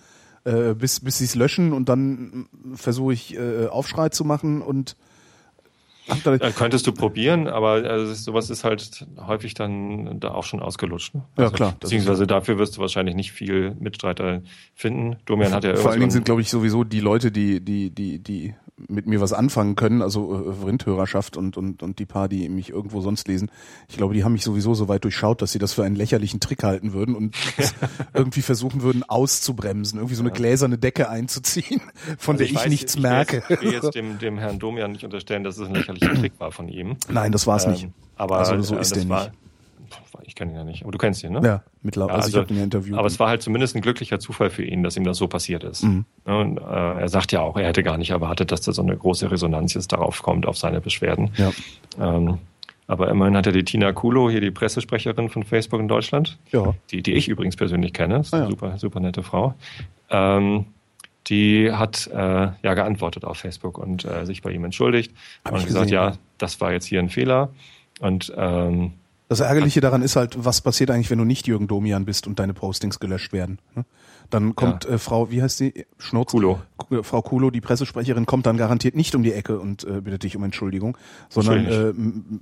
äh, 0.46 0.74
bis, 0.74 1.02
bis 1.02 1.18
sie 1.18 1.26
es 1.26 1.36
löschen 1.36 1.74
und 1.74 1.90
dann 1.90 2.48
äh, 2.74 2.78
versuche 2.78 3.14
ich 3.14 3.36
äh, 3.38 3.68
Aufschrei 3.68 4.10
zu 4.10 4.24
machen 4.24 4.62
und 4.62 4.96
hab 6.08 6.24
da, 6.24 6.34
Äh, 6.36 6.52
könntest 6.52 6.88
du 6.88 6.92
probieren, 6.92 7.48
aber 7.48 7.72
also, 7.72 8.14
sowas 8.14 8.50
ist 8.50 8.64
halt 8.64 9.06
häufig 9.26 9.54
dann 9.54 10.20
da 10.20 10.32
auch 10.32 10.44
schon 10.44 10.60
ausgelutscht. 10.60 11.16
Ne? 11.16 11.24
Ja, 11.38 11.50
klar, 11.50 11.76
Beziehungsweise 11.80 12.28
dafür 12.28 12.58
wirst 12.58 12.78
du 12.78 12.82
wahrscheinlich 12.82 13.16
nicht 13.16 13.32
viel 13.32 13.76
Mitstreiter 13.80 14.42
finden. 14.74 15.18
Domian 15.26 15.54
hat 15.54 15.64
ja 15.64 15.76
vor 15.76 15.92
allen 15.92 16.00
Dingen 16.00 16.12
sind, 16.12 16.26
glaube 16.26 16.42
ich, 16.42 16.50
sowieso 16.50 16.84
die 16.84 17.00
Leute, 17.00 17.32
die, 17.32 17.60
die, 17.60 17.90
die, 17.90 18.20
die 18.20 18.54
mit 18.78 19.08
mir 19.08 19.22
was 19.22 19.32
anfangen 19.32 19.76
können, 19.76 20.02
also 20.02 20.34
äh, 20.34 20.66
Rindhörerschaft 20.66 21.38
und, 21.38 21.56
und, 21.56 21.82
und 21.82 22.00
die 22.00 22.06
paar, 22.06 22.28
die 22.28 22.50
mich 22.50 22.70
irgendwo 22.70 23.02
sonst 23.02 23.28
lesen, 23.28 23.50
ich 23.88 23.98
glaube, 23.98 24.14
die 24.14 24.24
haben 24.24 24.34
mich 24.34 24.44
sowieso 24.44 24.74
so 24.74 24.88
weit 24.88 25.04
durchschaut, 25.04 25.42
dass 25.42 25.52
sie 25.52 25.60
das 25.60 25.74
für 25.74 25.84
einen 25.84 25.96
lächerlichen 25.96 26.40
Trick 26.40 26.64
halten 26.64 26.92
würden 26.94 27.16
und 27.16 27.36
irgendwie 28.14 28.42
versuchen 28.42 28.82
würden 28.82 29.04
auszubremsen, 29.04 30.00
irgendwie 30.00 30.16
so 30.16 30.24
eine 30.24 30.32
gläserne 30.32 30.78
Decke 30.78 31.10
einzuziehen, 31.10 31.82
von 32.18 32.36
Also 32.36 32.44
der 32.44 32.48
ich, 32.48 32.56
weiß, 32.56 32.68
nichts 32.68 32.96
ich 32.96 33.02
merke. 33.02 33.44
Ich 33.50 33.62
will 33.62 33.72
jetzt 33.74 33.96
dem, 33.96 34.20
dem 34.20 34.38
Herrn 34.38 34.60
Domian 34.60 34.92
nicht 34.92 35.06
unterstellen, 35.06 35.44
dass 35.44 35.58
es 35.58 35.68
ein 35.68 35.76
lächerlicher 35.76 36.14
Trick 36.20 36.34
war 36.40 36.52
von 36.52 36.68
ihm. 36.68 36.98
Nein, 37.10 37.32
das 37.32 37.48
war 37.48 37.58
es 37.58 37.68
nicht. 37.68 37.84
Ähm, 37.86 37.94
aber 38.18 38.38
Also 38.40 38.62
so 38.62 38.76
äh, 38.76 38.82
ist 38.82 38.96
der 38.96 39.08
war, 39.08 39.26
nicht. 39.26 39.45
Ich 40.24 40.36
kenne 40.36 40.52
ihn 40.52 40.58
ja 40.58 40.64
nicht, 40.64 40.84
aber 40.84 40.92
du 40.92 40.98
kennst 40.98 41.24
ihn, 41.24 41.34
ne? 41.34 41.42
Ja, 41.44 41.64
mittlerweile. 41.82 42.16
Also, 42.16 42.30
ich 42.30 42.36
habe 42.36 42.54
ihn 42.54 42.58
ja 42.58 42.64
interviewt. 42.64 42.98
Aber 42.98 43.08
es 43.08 43.20
war 43.20 43.28
halt 43.30 43.42
zumindest 43.42 43.76
ein 43.76 43.82
glücklicher 43.82 44.20
Zufall 44.20 44.50
für 44.50 44.64
ihn, 44.64 44.84
dass 44.84 44.98
ihm 44.98 45.04
das 45.04 45.18
so 45.18 45.28
passiert 45.28 45.64
ist. 45.64 45.84
Mhm. 45.84 46.06
Und 46.26 46.58
äh, 46.58 46.62
er 46.64 47.10
sagt 47.10 47.32
ja 47.32 47.42
auch, 47.42 47.58
er 47.58 47.68
hätte 47.68 47.84
gar 47.84 47.98
nicht 47.98 48.10
erwartet, 48.12 48.52
dass 48.52 48.62
da 48.62 48.72
so 48.72 48.82
eine 48.82 48.96
große 48.98 49.30
Resonanz 49.32 49.74
jetzt 49.74 49.92
darauf 49.92 50.22
kommt, 50.24 50.46
auf 50.46 50.58
seine 50.58 50.82
Beschwerden. 50.82 51.32
ja. 51.38 51.52
Ähm, 52.00 52.40
aber 52.88 53.10
immerhin 53.10 53.36
hat 53.36 53.48
er 53.48 53.52
die 53.52 53.64
Tina 53.64 53.94
Kulo, 53.94 54.30
hier 54.30 54.42
die 54.42 54.52
Pressesprecherin 54.52 55.30
von 55.30 55.42
Facebook 55.44 55.80
in 55.80 55.88
Deutschland, 55.88 56.38
Ja. 56.52 56.76
die, 56.92 57.02
die 57.02 57.14
ich 57.14 57.28
übrigens 57.28 57.56
persönlich 57.56 57.94
kenne, 57.94 58.20
ist 58.20 58.32
Ah, 58.32 58.38
eine 58.38 58.46
ja. 58.46 58.52
super, 58.52 58.78
super 58.78 59.00
nette 59.00 59.24
Frau, 59.24 59.56
ähm, 60.12 60.66
die 61.28 61.72
hat 61.72 62.08
äh, 62.14 62.18
ja 62.62 62.74
geantwortet 62.76 63.26
auf 63.26 63.38
Facebook 63.38 63.80
und 63.80 64.06
äh, 64.06 64.26
sich 64.28 64.44
bei 64.44 64.52
ihm 64.52 64.64
entschuldigt 64.64 65.12
Hab 65.44 65.54
und 65.54 65.66
gesagt, 65.66 65.86
gesehen, 65.86 65.94
ja, 65.96 66.10
ja. 66.10 66.16
das 66.38 66.62
war 66.62 66.72
jetzt 66.74 66.86
hier 66.86 67.00
ein 67.00 67.10
Fehler. 67.10 67.50
Und 68.02 68.32
ähm, 68.38 68.94
Das 69.28 69.40
Ärgerliche 69.40 69.82
daran 69.82 70.02
ist 70.04 70.16
halt, 70.16 70.44
was 70.46 70.62
passiert 70.62 70.92
eigentlich, 70.92 71.10
wenn 71.10 71.18
du 71.18 71.26
nicht 71.26 71.48
Jürgen 71.48 71.68
Domian 71.68 72.06
bist 72.06 72.28
und 72.28 72.38
deine 72.38 72.54
Postings 72.54 73.00
gelöscht 73.00 73.34
werden. 73.34 73.60
ne? 73.76 73.86
Dann 74.32 74.56
kommt 74.56 74.86
äh, 74.86 74.98
Frau, 74.98 75.30
wie 75.30 75.42
heißt 75.42 75.58
sie? 75.58 75.86
Schnurz? 76.00 76.32
Kulo. 76.32 76.60
K- 76.78 77.04
Frau 77.04 77.22
Kulo, 77.22 77.52
die 77.52 77.62
Pressesprecherin, 77.62 78.26
kommt 78.26 78.46
dann 78.48 78.58
garantiert 78.58 78.96
nicht 78.96 79.14
um 79.16 79.22
die 79.24 79.34
Ecke 79.34 79.60
und 79.60 79.84
äh, 79.84 80.02
bittet 80.02 80.24
dich 80.24 80.36
um 80.36 80.44
Entschuldigung, 80.44 80.98
sondern 81.30 81.66
äh, 81.68 81.94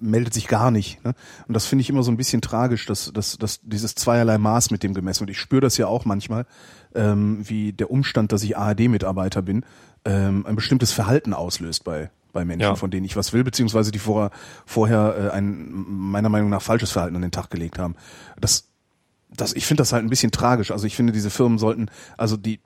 meldet 0.02 0.34
sich 0.34 0.48
gar 0.48 0.72
nicht. 0.72 1.04
Ne? 1.04 1.14
Und 1.48 1.54
das 1.54 1.66
finde 1.66 1.82
ich 1.82 1.90
immer 1.90 2.04
so 2.04 2.12
ein 2.12 2.16
bisschen 2.18 2.42
tragisch, 2.42 2.86
dass, 2.86 3.12
dass, 3.14 3.38
dass 3.38 3.60
dieses 3.64 3.96
zweierlei 3.96 4.38
Maß 4.38 4.72
mit 4.72 4.82
dem 4.84 4.94
gemessen 4.94 5.22
wird. 5.22 5.32
Ich 5.32 5.40
spüre 5.40 5.62
das 5.62 5.76
ja 5.78 5.88
auch 5.88 6.06
manchmal, 6.06 6.46
ähm, 6.96 7.40
wie 7.44 7.74
der 7.74 7.92
Umstand, 7.92 8.32
dass 8.32 8.44
ich 8.44 8.58
ARD-Mitarbeiter 8.58 9.42
bin, 9.42 9.66
ähm, 10.06 10.46
ein 10.46 10.56
bestimmtes 10.56 10.92
Verhalten 10.94 11.34
auslöst 11.34 11.84
bei 11.84 12.12
bei 12.34 12.44
Menschen, 12.44 12.64
Ja. 12.64 12.76
von 12.76 12.92
denen 12.92 13.06
ich 13.06 13.16
was 13.16 13.32
will, 13.32 13.44
beziehungsweise 13.44 13.92
die 13.92 14.00
vorher, 14.00 14.32
vorher 14.66 15.32
äh, 15.32 15.36
ein 15.36 15.70
meiner 15.72 16.30
Meinung 16.30 16.50
nach 16.50 16.62
falsches 16.62 16.92
Verhalten 16.92 17.16
an 17.16 17.22
den 17.22 17.32
Tag 17.32 17.50
gelegt 17.50 17.80
haben. 17.80 17.96
Das, 18.40 18.68
das, 19.30 19.54
ich 19.54 19.66
finde 19.66 19.82
das 19.82 19.94
halt 19.94 20.04
ein 20.04 20.10
bisschen 20.10 20.32
tragisch. 20.32 20.72
Also 20.72 20.86
ich 20.86 20.96
finde, 20.96 21.14
diese 21.14 21.30
Firmen 21.30 21.58
sollten, 21.60 21.90
also 22.18 22.36
die, 22.36 22.60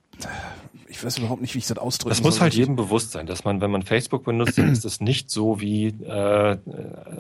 ich 0.90 1.04
weiß 1.04 1.18
überhaupt 1.18 1.42
nicht, 1.42 1.54
wie 1.54 1.60
ich 1.60 1.68
das 1.68 1.78
ausdrücken 1.78 2.10
Das 2.10 2.24
muss 2.24 2.36
soll. 2.36 2.44
halt 2.44 2.54
jedem 2.54 2.76
bewusst 2.76 3.12
sein, 3.12 3.26
dass 3.26 3.44
man, 3.44 3.62
wenn 3.62 3.72
man 3.72 3.84
Facebook 3.84 4.24
benutzt, 4.24 4.58
dann 4.58 4.72
ist 4.72 4.86
es 4.86 5.02
nicht 5.02 5.30
so 5.30 5.60
wie 5.60 5.88
äh, 5.88 6.58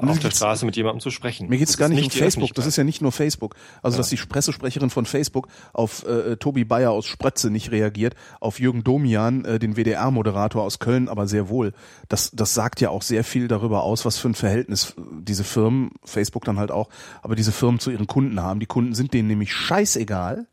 auf 0.01 0.19
der 0.19 0.31
Straße 0.31 0.65
mit 0.65 0.75
jemandem 0.75 0.99
zu 1.01 1.11
sprechen. 1.11 1.49
Mir 1.49 1.57
geht's 1.57 1.71
Das 1.73 1.77
gar 1.77 1.89
ist 1.89 1.95
nicht 1.95 2.05
um 2.05 2.11
Facebook, 2.11 2.53
das 2.53 2.65
ist 2.65 2.77
ja 2.77 2.83
nicht 2.83 3.01
nur 3.01 3.11
Facebook. 3.11 3.55
Also, 3.81 3.97
dass 3.97 4.09
die 4.09 4.15
Pressesprecherin 4.15 4.89
von 4.89 5.05
Facebook 5.05 5.47
auf 5.73 6.05
äh, 6.05 6.37
Tobi 6.37 6.63
Bayer 6.65 6.91
aus 6.91 7.05
Sprötze 7.05 7.49
nicht 7.49 7.71
reagiert, 7.71 8.15
auf 8.39 8.59
Jürgen 8.59 8.83
Domian, 8.83 9.45
äh, 9.45 9.59
den 9.59 9.75
WDR-Moderator 9.75 10.63
aus 10.63 10.79
Köln, 10.79 11.09
aber 11.09 11.27
sehr 11.27 11.49
wohl. 11.49 11.73
Das, 12.07 12.31
das 12.33 12.53
sagt 12.53 12.81
ja 12.81 12.89
auch 12.89 13.01
sehr 13.01 13.23
viel 13.23 13.47
darüber 13.47 13.83
aus, 13.83 14.05
was 14.05 14.17
für 14.17 14.29
ein 14.29 14.35
Verhältnis 14.35 14.95
äh, 14.97 15.01
diese 15.21 15.43
Firmen, 15.43 15.91
Facebook 16.05 16.45
dann 16.45 16.57
halt 16.59 16.71
auch, 16.71 16.89
aber 17.21 17.35
diese 17.35 17.51
Firmen 17.51 17.79
zu 17.79 17.91
ihren 17.91 18.07
Kunden 18.07 18.41
haben. 18.41 18.59
Die 18.59 18.65
Kunden 18.65 18.93
sind 18.93 19.13
denen 19.13 19.27
nämlich 19.27 19.53
scheißegal, 19.53 20.47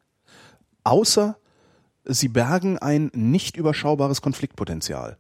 außer 0.83 1.37
sie 2.05 2.29
bergen 2.29 2.79
ein 2.79 3.11
nicht 3.15 3.57
überschaubares 3.57 4.21
Konfliktpotenzial. 4.23 5.19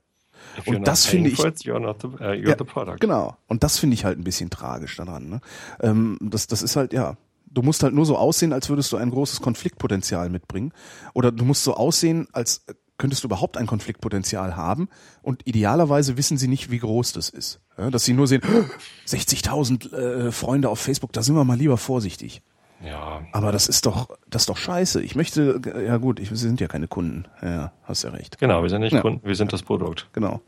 Und 0.67 0.87
das 0.87 1.07
finde 1.07 1.31
ich- 1.31 1.39
it, 1.43 1.59
the, 1.61 1.71
uh, 1.71 2.33
Ja. 2.33 2.55
Genau. 3.01 3.37
Und 3.47 3.63
das 3.65 3.79
finde 3.79 3.95
ich 3.95 4.05
halt 4.05 4.19
ein 4.19 4.25
bisschen 4.25 4.51
tragisch 4.51 4.97
daran. 4.97 5.29
Ne? 5.29 5.41
Ähm, 5.81 6.19
das, 6.21 6.47
das 6.47 6.63
ist 6.63 6.77
halt, 6.77 6.93
ja, 6.93 7.17
du 7.47 7.63
musst 7.63 7.83
halt 7.83 7.95
nur 7.95 8.05
so 8.07 8.17
aussehen, 8.19 8.53
als 8.53 8.69
würdest 8.69 8.93
du 8.93 8.97
ein 8.97 9.11
großes 9.11 9.41
Konfliktpotenzial 9.41 10.29
mitbringen. 10.29 10.73
Oder 11.15 11.33
du 11.33 11.45
musst 11.45 11.65
so 11.65 11.75
aussehen, 11.75 12.29
als 12.33 12.65
könntest 12.99 13.25
du 13.25 13.29
überhaupt 13.29 13.57
ein 13.57 13.67
Konfliktpotenzial 13.67 14.55
haben. 14.57 14.89
Und 15.23 15.47
idealerweise 15.47 16.17
wissen 16.17 16.37
sie 16.39 16.49
nicht, 16.49 16.71
wie 16.71 16.79
groß 16.79 17.13
das 17.13 17.29
ist. 17.29 17.61
Ja, 17.79 17.91
dass 17.91 18.05
sie 18.05 18.13
nur 18.13 18.27
sehen, 18.29 18.43
60.000 19.07 19.93
äh, 19.93 20.33
Freunde 20.33 20.69
auf 20.69 20.79
Facebook, 20.79 21.13
da 21.13 21.23
sind 21.23 21.35
wir 21.35 21.45
mal 21.45 21.57
lieber 21.57 21.79
vorsichtig. 21.79 22.43
Ja, 22.85 23.23
Aber 23.33 23.53
das 23.53 23.67
ist 23.69 23.87
doch, 23.87 24.09
das 24.29 24.43
ist 24.43 24.49
doch 24.49 24.57
scheiße. 24.57 25.03
Ich 25.03 25.15
möchte, 25.15 25.61
ja 25.87 25.97
gut, 25.97 26.21
ich, 26.21 26.31
wir 26.31 26.37
sind 26.37 26.61
ja 26.61 26.67
keine 26.67 26.89
Kunden. 26.89 27.25
Ja, 27.43 27.73
hast 27.85 28.03
ja 28.05 28.11
recht. 28.11 28.39
genau, 28.39 28.63
wir 28.63 28.71
sind 28.71 28.83
nicht 28.83 28.93
Ja. 28.93 29.01
Kunden, 29.01 29.27
wir 29.27 29.35
sind 29.35 29.53
das 29.53 29.63
Produkt. 29.63 30.09
Genau. 30.13 30.41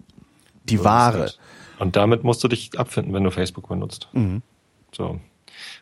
Die 0.64 0.82
Ware. 0.84 1.18
So 1.18 1.22
das. 1.24 1.39
Und 1.78 1.97
damit 1.97 2.24
musst 2.24 2.43
du 2.43 2.49
dich 2.49 2.78
abfinden, 2.78 3.12
wenn 3.14 3.24
du 3.24 3.30
Facebook 3.30 3.68
benutzt. 3.68 4.09
Mhm. 4.12 4.43
So. 4.93 5.20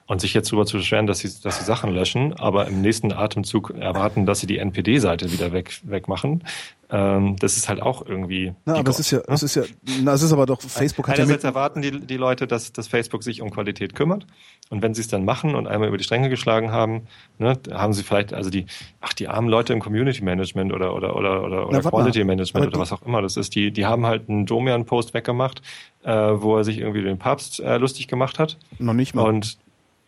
Und 0.07 0.20
sich 0.20 0.34
jetzt 0.34 0.52
darüber 0.52 0.66
zu 0.66 0.76
beschweren, 0.76 1.07
dass 1.07 1.20
sie, 1.20 1.30
dass 1.42 1.59
sie 1.59 1.64
Sachen 1.64 1.92
löschen, 1.92 2.34
aber 2.34 2.66
im 2.68 2.80
nächsten 2.80 3.12
Atemzug 3.12 3.70
erwarten, 3.70 4.26
dass 4.26 4.40
sie 4.40 4.46
die 4.46 4.59
NPD-Seite 4.59 5.32
wieder 5.32 5.52
weg, 5.52 5.80
wegmachen, 5.82 6.44
ähm, 6.90 7.36
das 7.40 7.57
ist 7.57 7.68
halt 7.68 7.82
auch 7.82 8.07
irgendwie. 8.07 8.55
Na, 8.66 8.74
aber 8.74 8.84
das 8.84 9.00
ist 9.00 9.11
ja, 9.11 9.20
das 9.26 9.42
ist 9.42 9.57
ja, 9.57 9.64
na, 10.02 10.12
das 10.12 10.22
ist 10.22 10.32
aber 10.32 10.46
doch, 10.46 10.61
Facebook 10.61 11.09
hat 11.09 11.18
ja 11.18 11.24
Einerseits 11.24 11.42
mit, 11.42 11.50
erwarten 11.50 11.82
die, 11.82 12.07
die 12.07 12.16
Leute, 12.16 12.46
dass, 12.46 12.72
dass 12.72 12.86
Facebook 12.86 13.24
sich 13.24 13.40
um 13.42 13.50
Qualität 13.50 13.94
kümmert. 13.94 14.26
Und 14.70 14.80
wenn 14.82 14.94
sie 14.94 15.02
es 15.02 15.08
dann 15.08 15.24
machen 15.24 15.54
und 15.54 15.66
einmal 15.66 15.88
über 15.88 15.98
die 15.98 16.04
Stränge 16.04 16.30
geschlagen 16.30 16.72
haben, 16.72 17.06
ne, 17.38 17.58
haben 17.70 17.92
sie 17.92 18.02
vielleicht, 18.02 18.32
also 18.32 18.48
die, 18.48 18.64
ach, 19.00 19.12
die 19.12 19.28
armen 19.28 19.48
Leute 19.48 19.72
im 19.74 19.80
Community 19.80 20.24
Management 20.24 20.72
oder, 20.72 20.94
oder, 20.94 21.14
oder, 21.16 21.44
oder, 21.44 21.68
oder 21.68 21.84
warte 21.84 21.90
Quality 21.90 22.20
mal. 22.20 22.32
Management 22.36 22.66
Aber 22.66 22.76
oder 22.76 22.80
was 22.80 22.92
auch 22.92 23.02
immer 23.02 23.20
das 23.20 23.36
ist, 23.36 23.54
die, 23.54 23.70
die 23.70 23.84
haben 23.84 24.06
halt 24.06 24.28
einen 24.28 24.46
Domian-Post 24.46 25.12
weggemacht, 25.12 25.60
äh, 26.02 26.10
wo 26.12 26.56
er 26.56 26.64
sich 26.64 26.78
irgendwie 26.78 27.02
den 27.02 27.18
Papst 27.18 27.60
äh, 27.60 27.76
lustig 27.76 28.08
gemacht 28.08 28.38
hat. 28.38 28.56
noch 28.78 28.94
nicht 28.94 29.14
mal. 29.14 29.24
Und, 29.24 29.58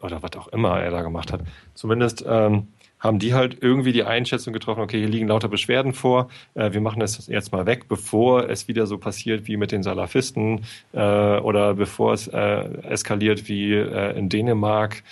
oder 0.00 0.22
was 0.22 0.36
auch 0.36 0.48
immer 0.48 0.80
er 0.80 0.90
da 0.90 1.02
gemacht 1.02 1.32
hat. 1.32 1.42
Zumindest 1.74 2.24
ähm, 2.26 2.68
haben 3.07 3.18
die 3.18 3.34
halt 3.34 3.59
irgendwie 3.61 3.92
die 3.92 4.04
Einschätzung 4.04 4.52
getroffen, 4.52 4.80
okay, 4.80 4.98
hier 4.98 5.09
liegen 5.09 5.28
lauter 5.28 5.48
Beschwerden 5.48 5.92
vor, 5.92 6.28
äh, 6.54 6.72
wir 6.72 6.80
machen 6.80 7.00
das 7.00 7.26
jetzt 7.26 7.52
mal 7.52 7.66
weg, 7.66 7.88
bevor 7.88 8.48
es 8.48 8.68
wieder 8.68 8.86
so 8.86 8.98
passiert 8.98 9.46
wie 9.46 9.57
mit 9.57 9.72
den 9.72 9.82
Salafisten 9.82 10.64
äh, 10.92 10.98
oder 10.98 11.74
bevor 11.74 12.12
es 12.12 12.28
äh, 12.28 12.38
eskaliert 12.82 13.48
wie 13.48 13.72
äh, 13.74 14.18
in 14.18 14.28
Dänemark 14.28 15.02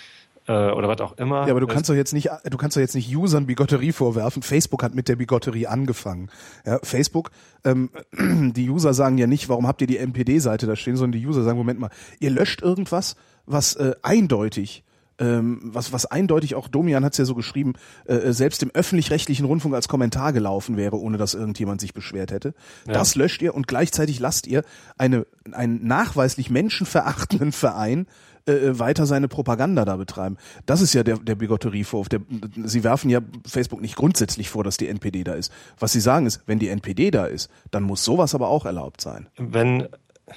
äh, 0.47 0.51
oder 0.51 0.87
was 0.87 1.01
auch 1.01 1.17
immer. 1.17 1.45
Ja, 1.45 1.51
aber 1.51 1.59
du 1.59 1.67
kannst 1.67 1.89
doch 1.89 1.95
jetzt 1.95 2.13
nicht, 2.13 2.29
du 2.43 2.57
kannst 2.57 2.77
doch 2.77 2.81
jetzt 2.81 2.95
nicht 2.95 3.15
Usern 3.15 3.47
Bigotterie 3.47 3.91
vorwerfen. 3.91 4.43
Facebook 4.43 4.83
hat 4.83 4.95
mit 4.95 5.07
der 5.07 5.15
Bigotterie 5.15 5.67
angefangen. 5.67 6.29
Ja, 6.65 6.79
Facebook, 6.83 7.31
ähm, 7.63 7.89
die 8.53 8.69
User 8.69 8.93
sagen 8.93 9.17
ja 9.17 9.27
nicht, 9.27 9.49
warum 9.49 9.67
habt 9.67 9.81
ihr 9.81 9.87
die 9.87 9.97
NPD-Seite 9.97 10.67
da 10.67 10.75
stehen, 10.75 10.95
sondern 10.95 11.19
die 11.19 11.25
User 11.25 11.43
sagen, 11.43 11.57
Moment 11.57 11.79
mal, 11.79 11.89
ihr 12.19 12.29
löscht 12.29 12.61
irgendwas, 12.61 13.15
was 13.45 13.75
äh, 13.75 13.95
eindeutig 14.01 14.83
ähm, 15.19 15.59
was, 15.63 15.93
was 15.93 16.05
eindeutig 16.05 16.55
auch 16.55 16.67
Domian 16.67 17.05
hat 17.05 17.13
es 17.13 17.17
ja 17.17 17.25
so 17.25 17.35
geschrieben, 17.35 17.73
äh, 18.05 18.31
selbst 18.31 18.63
im 18.63 18.71
öffentlich-rechtlichen 18.71 19.45
Rundfunk 19.45 19.75
als 19.75 19.87
Kommentar 19.87 20.33
gelaufen 20.33 20.77
wäre, 20.77 20.99
ohne 20.99 21.17
dass 21.17 21.33
irgendjemand 21.33 21.81
sich 21.81 21.93
beschwert 21.93 22.31
hätte. 22.31 22.53
Das 22.85 23.15
löscht 23.15 23.41
ihr 23.41 23.55
und 23.55 23.67
gleichzeitig 23.67 24.19
lasst 24.19 24.47
ihr 24.47 24.63
eine, 24.97 25.25
einen 25.51 25.85
nachweislich 25.85 26.49
menschenverachtenden 26.49 27.51
Verein 27.51 28.07
äh, 28.45 28.77
weiter 28.77 29.05
seine 29.05 29.27
Propaganda 29.27 29.85
da 29.85 29.95
betreiben. 29.95 30.37
Das 30.65 30.81
ist 30.81 30.93
ja 30.93 31.03
der, 31.03 31.17
der 31.17 31.35
Bigotterievorwurf. 31.35 32.09
Der, 32.09 32.21
sie 32.63 32.83
werfen 32.83 33.09
ja 33.09 33.21
Facebook 33.45 33.81
nicht 33.81 33.95
grundsätzlich 33.95 34.49
vor, 34.49 34.63
dass 34.63 34.77
die 34.77 34.87
NPD 34.87 35.23
da 35.23 35.33
ist. 35.33 35.51
Was 35.79 35.93
sie 35.93 35.99
sagen 35.99 36.25
ist, 36.25 36.43
wenn 36.45 36.59
die 36.59 36.69
NPD 36.69 37.11
da 37.11 37.25
ist, 37.25 37.49
dann 37.71 37.83
muss 37.83 38.03
sowas 38.03 38.35
aber 38.35 38.49
auch 38.49 38.65
erlaubt 38.65 39.01
sein. 39.01 39.29
Wenn, 39.37 39.87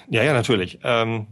ja, 0.08 0.22
ja, 0.22 0.32
natürlich. 0.32 0.78
Ähm, 0.82 1.26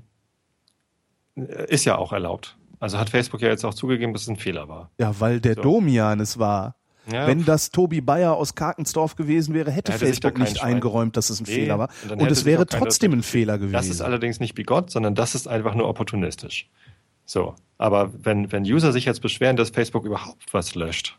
ist 1.35 1.85
ja 1.85 1.97
auch 1.97 2.13
erlaubt. 2.13 2.57
Also 2.81 2.99
hat 2.99 3.11
Facebook 3.11 3.41
ja 3.41 3.49
jetzt 3.49 3.65
auch 3.65 3.75
zugegeben, 3.75 4.13
dass 4.13 4.23
es 4.23 4.29
ein 4.29 4.37
Fehler 4.37 4.69
war. 4.69 4.91
Ja, 4.99 5.19
weil 5.21 5.41
der 5.41 5.55
So. 5.55 5.63
Domian 5.63 6.21
es 6.21 6.39
war. 6.39 6.77
Ja, 7.11 7.27
Wenn 7.29 7.45
das 7.45 7.71
Tobi 7.71 8.01
Bayer 8.01 8.35
aus 8.35 8.57
Karkensdorf 8.57 9.15
gewesen 9.15 9.55
wäre, 9.55 9.71
hätte 9.71 9.93
Hätte 9.93 10.05
Facebook 10.07 10.39
nicht 10.39 10.59
Schwein- 10.59 10.75
eingeräumt, 10.75 11.17
dass 11.17 11.31
es 11.31 11.41
ein 11.41 11.45
Nee, 11.47 11.55
Fehler 11.55 11.79
war. 11.79 11.89
und 12.11 12.21
Und 12.21 12.31
es 12.31 12.45
wäre 12.45 12.67
trotzdem 12.67 13.13
ein 13.13 13.23
Fehler 13.23 13.59
gewesen. 13.59 13.73
Das 13.75 13.87
ist 13.89 14.01
allerdings 14.01 14.41
nicht 14.41 14.55
bigott, 14.57 14.91
sondern 14.91 15.15
das 15.15 15.37
ist 15.37 15.47
einfach 15.47 15.77
nur 15.77 15.89
opportunistisch. 15.89 16.69
So. 17.25 17.55
Aber 17.79 18.11
wenn, 18.25 18.51
wenn 18.51 18.65
User 18.65 18.91
sich 18.93 19.05
jetzt 19.05 19.21
beschweren, 19.23 19.57
dass 19.57 19.71
Facebook 19.71 20.05
überhaupt 20.05 20.53
was 20.53 20.75
löscht, 20.75 21.17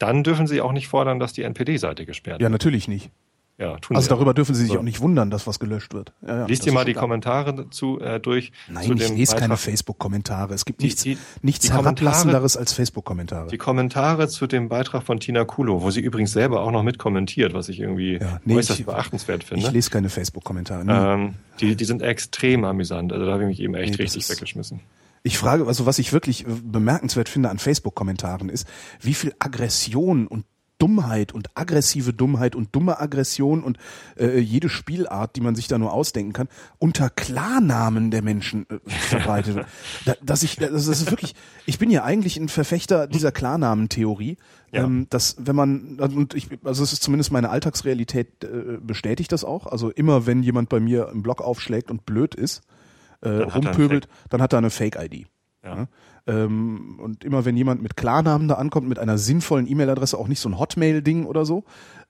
dann 0.00 0.24
dürfen 0.24 0.48
sie 0.48 0.60
auch 0.60 0.72
nicht 0.72 0.88
fordern, 0.88 1.20
dass 1.20 1.32
die 1.32 1.42
NPD-Seite 1.42 2.06
gesperrt 2.06 2.40
ja, 2.40 2.46
wird. 2.46 2.52
natürlich 2.52 2.88
nicht. 2.88 3.10
Ja, 3.56 3.76
tun 3.78 3.94
Also 3.96 4.06
sie 4.06 4.08
darüber 4.08 4.34
dürfen 4.34 4.52
Sie 4.56 4.62
sich 4.62 4.72
So. 4.72 4.80
auch 4.80 4.82
nicht 4.82 5.00
wundern, 5.00 5.30
dass 5.30 5.46
was 5.46 5.60
gelöscht 5.60 5.94
wird. 5.94 6.12
Ja, 6.26 6.38
ja, 6.38 6.46
Liest 6.46 6.66
dir 6.66 6.72
mal 6.72 6.84
die 6.84 6.90
klar. 6.92 7.02
Kommentare 7.04 7.54
dazu 7.54 8.00
äh, 8.00 8.18
durch. 8.18 8.50
Nein, 8.68 8.84
zu 8.86 8.94
ich 8.94 9.08
lese 9.10 9.36
keine 9.36 9.54
Beitrag- 9.54 9.58
Facebook-Kommentare. 9.60 10.54
Es 10.54 10.64
gibt 10.64 10.80
Die- 10.80 10.86
nichts, 10.86 11.02
die- 11.04 11.18
nichts 11.42 11.66
die 11.66 11.72
herablassenderes 11.72 12.56
als 12.56 12.72
Facebook-Kommentare. 12.72 13.48
Die 13.50 13.56
Kommentare 13.58 14.26
zu 14.26 14.48
dem 14.48 14.68
Beitrag 14.68 15.04
von 15.04 15.20
Tina 15.20 15.44
Kulo, 15.44 15.82
wo 15.82 15.92
sie 15.92 16.00
übrigens 16.00 16.32
selber 16.32 16.62
auch 16.62 16.72
noch 16.72 16.82
mitkommentiert, 16.82 17.54
was 17.54 17.68
ich 17.68 17.78
irgendwie 17.78 18.14
Ja, 18.16 18.40
nee, 18.44 18.56
äußerst 18.56 18.80
ich- 18.80 18.86
beachtenswert 18.86 19.44
finde. 19.44 19.66
Ich 19.66 19.72
lese 19.72 19.88
keine 19.90 20.08
Facebook-Kommentare. 20.08 20.84
nie. 20.84 20.92
ähm, 20.92 21.34
die, 21.60 21.76
die 21.76 21.84
sind 21.84 22.02
extrem 22.02 22.64
amüsant. 22.64 23.12
Also 23.12 23.24
da 23.24 23.32
habe 23.34 23.44
ich 23.44 23.48
mich 23.50 23.60
eben 23.60 23.76
echt 23.76 23.96
Nee, 23.98 24.02
richtig 24.02 24.28
weggeschmissen. 24.28 24.80
Ich 25.22 25.38
frage, 25.38 25.66
also 25.66 25.86
was 25.86 25.98
ich 26.00 26.12
wirklich 26.12 26.44
äh, 26.44 26.50
bemerkenswert 26.64 27.28
finde 27.28 27.50
an 27.50 27.58
Facebook-Kommentaren 27.58 28.48
ist, 28.48 28.66
wie 29.00 29.14
viel 29.14 29.32
Aggression 29.38 30.26
und 30.26 30.44
Dummheit 30.78 31.32
und 31.32 31.48
aggressive 31.56 32.12
Dummheit 32.12 32.54
und 32.56 32.74
dumme 32.74 33.00
Aggression 33.00 33.62
und 33.62 33.78
äh, 34.18 34.38
jede 34.38 34.68
Spielart, 34.68 35.36
die 35.36 35.40
man 35.40 35.54
sich 35.54 35.68
da 35.68 35.78
nur 35.78 35.92
ausdenken 35.92 36.32
kann, 36.32 36.48
unter 36.78 37.10
Klarnamen 37.10 38.10
der 38.10 38.22
Menschen 38.22 38.66
äh, 38.68 38.78
verbreitet 38.90 39.54
wird. 39.56 39.66
Da, 40.04 40.14
dass 40.22 40.42
ich, 40.42 40.56
das 40.56 40.86
ist 40.86 41.10
wirklich, 41.10 41.34
ich 41.66 41.78
bin 41.78 41.90
ja 41.90 42.04
eigentlich 42.04 42.36
ein 42.36 42.48
Verfechter 42.48 43.06
dieser 43.06 43.32
Klarnamentheorie, 43.32 44.36
Ja. 44.72 44.84
ähm, 44.84 45.06
dass 45.10 45.36
wenn 45.38 45.56
man, 45.56 45.98
und 46.00 46.34
ich, 46.34 46.48
also 46.64 46.82
es 46.82 46.92
ist 46.92 47.02
zumindest 47.02 47.30
meine 47.32 47.50
Alltagsrealität, 47.50 48.42
äh, 48.44 48.78
bestätigt 48.80 49.30
das 49.32 49.44
auch. 49.44 49.66
Also 49.66 49.90
immer 49.90 50.26
wenn 50.26 50.42
jemand 50.42 50.68
bei 50.68 50.80
mir 50.80 51.08
im 51.12 51.22
Blog 51.22 51.40
aufschlägt 51.40 51.90
und 51.90 52.04
blöd 52.04 52.34
ist, 52.34 52.62
äh, 53.20 53.28
Dann 53.38 53.50
rumpöbelt, 53.50 54.08
dann 54.28 54.42
hat 54.42 54.52
er 54.52 54.58
eine 54.58 54.70
Fake-ID. 54.70 55.26
Ja. 55.64 55.76
Ja. 55.76 55.88
Ähm, 56.26 56.98
und 57.02 57.24
immer 57.24 57.44
wenn 57.44 57.56
jemand 57.56 57.82
mit 57.82 57.96
Klarnamen 57.96 58.48
da 58.48 58.54
ankommt, 58.54 58.88
mit 58.88 58.98
einer 58.98 59.18
sinnvollen 59.18 59.70
E-Mail-Adresse, 59.70 60.16
auch 60.16 60.28
nicht 60.28 60.40
so 60.40 60.48
ein 60.48 60.58
Hotmail-Ding 60.58 61.26
oder 61.26 61.44
so, 61.44 61.64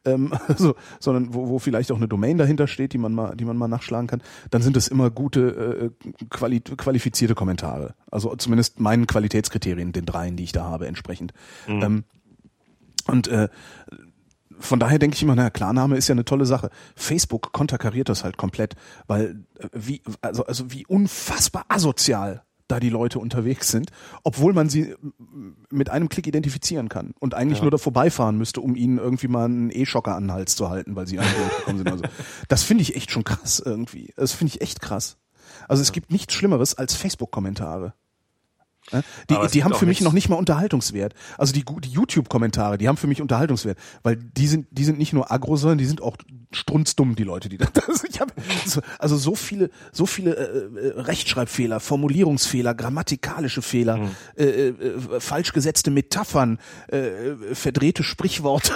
ähm, 0.05 0.33
so, 0.57 0.75
sondern 1.01 1.35
wo, 1.35 1.49
wo 1.49 1.59
vielleicht 1.59 1.91
auch 1.91 1.97
eine 1.97 2.09
Domain 2.09 2.39
dahinter 2.39 2.69
steht, 2.69 2.93
die 2.93 2.99
man 2.99 3.13
mal, 3.13 3.35
die 3.37 3.45
man 3.45 3.57
mal 3.57 3.69
nachschlagen 3.69 4.07
kann, 4.07 4.23
dann 4.51 4.63
sind 4.63 4.77
es 4.77 4.89
immer 4.89 5.11
gute, 5.11 5.93
äh, 5.93 6.11
quali 6.31 6.61
qualifizierte 6.61 7.35
Kommentare. 7.35 7.95
Also 8.11 8.35
zumindest 8.37 8.79
meinen 8.79 9.07
Qualitätskriterien, 9.07 9.93
den 9.93 10.05
dreien, 10.05 10.37
die 10.37 10.45
ich 10.45 10.53
da 10.53 10.65
habe, 10.65 10.87
entsprechend. 10.87 11.33
Ähm, 11.67 12.05
und 13.07 13.29
äh, 13.29 13.49
von 14.61 14.79
daher 14.79 14.99
denke 14.99 15.17
ich 15.17 15.23
immer, 15.23 15.35
naja, 15.35 15.51
Klarname 15.51 15.97
ist 15.97 16.09
ja 16.09 16.13
eine 16.15 16.25
tolle 16.25 16.47
Sache. 16.47 16.71
Facebook 16.95 17.53
konterkariert 17.53 18.09
das 18.09 18.23
halt 18.23 18.37
komplett, 18.37 18.77
weil 19.09 19.45
äh, 19.59 19.69
wie, 19.73 20.03
also, 20.21 20.47
also 20.47 20.71
wie 20.71 20.87
unfassbar 20.87 21.65
asozial 21.69 22.45
da 22.69 22.81
die 22.81 22.89
Leute 22.89 23.19
unterwegs 23.19 23.69
sind, 23.69 23.91
obwohl 24.23 24.53
man 24.55 24.69
sie 24.71 24.93
m- 25.03 25.57
mit 25.71 25.91
einem 25.91 26.09
Klick 26.09 26.27
identifizieren 26.27 26.89
kann 26.89 27.13
und 27.21 27.35
eigentlich 27.35 27.61
nur 27.61 27.71
da 27.71 27.77
vorbeifahren 27.79 28.39
müsste, 28.39 28.61
um 28.63 28.75
ihnen 28.75 28.99
irgendwie 28.99 29.29
mal 29.29 29.45
einen 29.45 29.71
E-Schocker 29.71 30.15
an 30.17 30.25
den 30.25 30.33
Hals 30.33 30.57
zu 30.57 30.71
halten, 30.71 30.97
weil 30.97 31.07
sie 31.07 31.19
angehört 31.19 31.57
gekommen 31.59 31.79
sind. 31.79 31.91
Also, 31.91 32.05
das 32.49 32.63
finde 32.63 32.83
ich 32.83 32.97
echt 32.97 33.11
schon 33.11 33.25
krass 33.25 33.63
irgendwie. 33.65 34.13
Das 34.17 34.33
finde 34.33 34.53
ich 34.55 34.61
echt 34.63 34.81
krass. 34.81 35.19
Also 35.69 35.83
es 35.83 35.93
gibt 35.93 36.11
nichts 36.11 36.33
Schlimmeres 36.33 36.75
als 36.75 36.95
Facebook-Kommentare. 36.95 37.93
Ja, 38.93 39.03
Die, 39.31 39.51
die 39.53 39.65
haben 39.65 39.73
für 39.73 39.87
mich 39.87 40.01
nichts- 40.01 40.05
noch 40.05 40.13
nicht 40.13 40.29
mal 40.29 40.37
Unterhaltungswert. 40.37 41.15
Also 41.39 41.55
die, 41.55 41.65
die 41.65 41.89
YouTube-Kommentare, 41.89 42.77
die 42.77 42.87
haben 42.89 42.99
für 42.99 43.07
mich 43.07 43.23
Unterhaltungswert, 43.23 43.79
weil 44.03 44.17
die 44.17 44.47
sind, 44.47 44.67
die 44.71 44.85
sind 44.85 44.99
nicht 44.99 45.15
nur 45.15 45.33
aggro, 45.33 45.57
sondern 45.57 45.79
die 45.79 45.87
sind 45.87 46.03
auch 46.03 46.19
strunzdumm, 46.55 47.15
die 47.17 47.25
Leute, 47.25 47.49
die 47.49 47.59
da. 47.59 47.67
Also, 47.87 48.07
ich 48.09 48.21
hab, 48.21 48.33
so, 48.67 48.81
also 48.99 49.17
so 49.17 49.35
viele, 49.35 49.71
so 49.93 50.07
viele 50.07 50.35
äh, 50.37 50.79
äh, 50.79 51.01
Rechtschreibfehler, 51.01 51.81
Formulierungsfehler, 51.81 52.75
grammatikalische 52.75 53.63
Fehler, 53.63 53.97
Mhm. 53.99 54.11
äh, 54.37 54.45
äh, 54.69 55.21
falsch 55.21 55.53
gesetzte 55.53 55.91
Metaphern, 55.91 56.59
äh, 56.91 56.99
äh, 56.99 57.55
verdrehte 57.55 58.03
Sprichworte, 58.03 58.73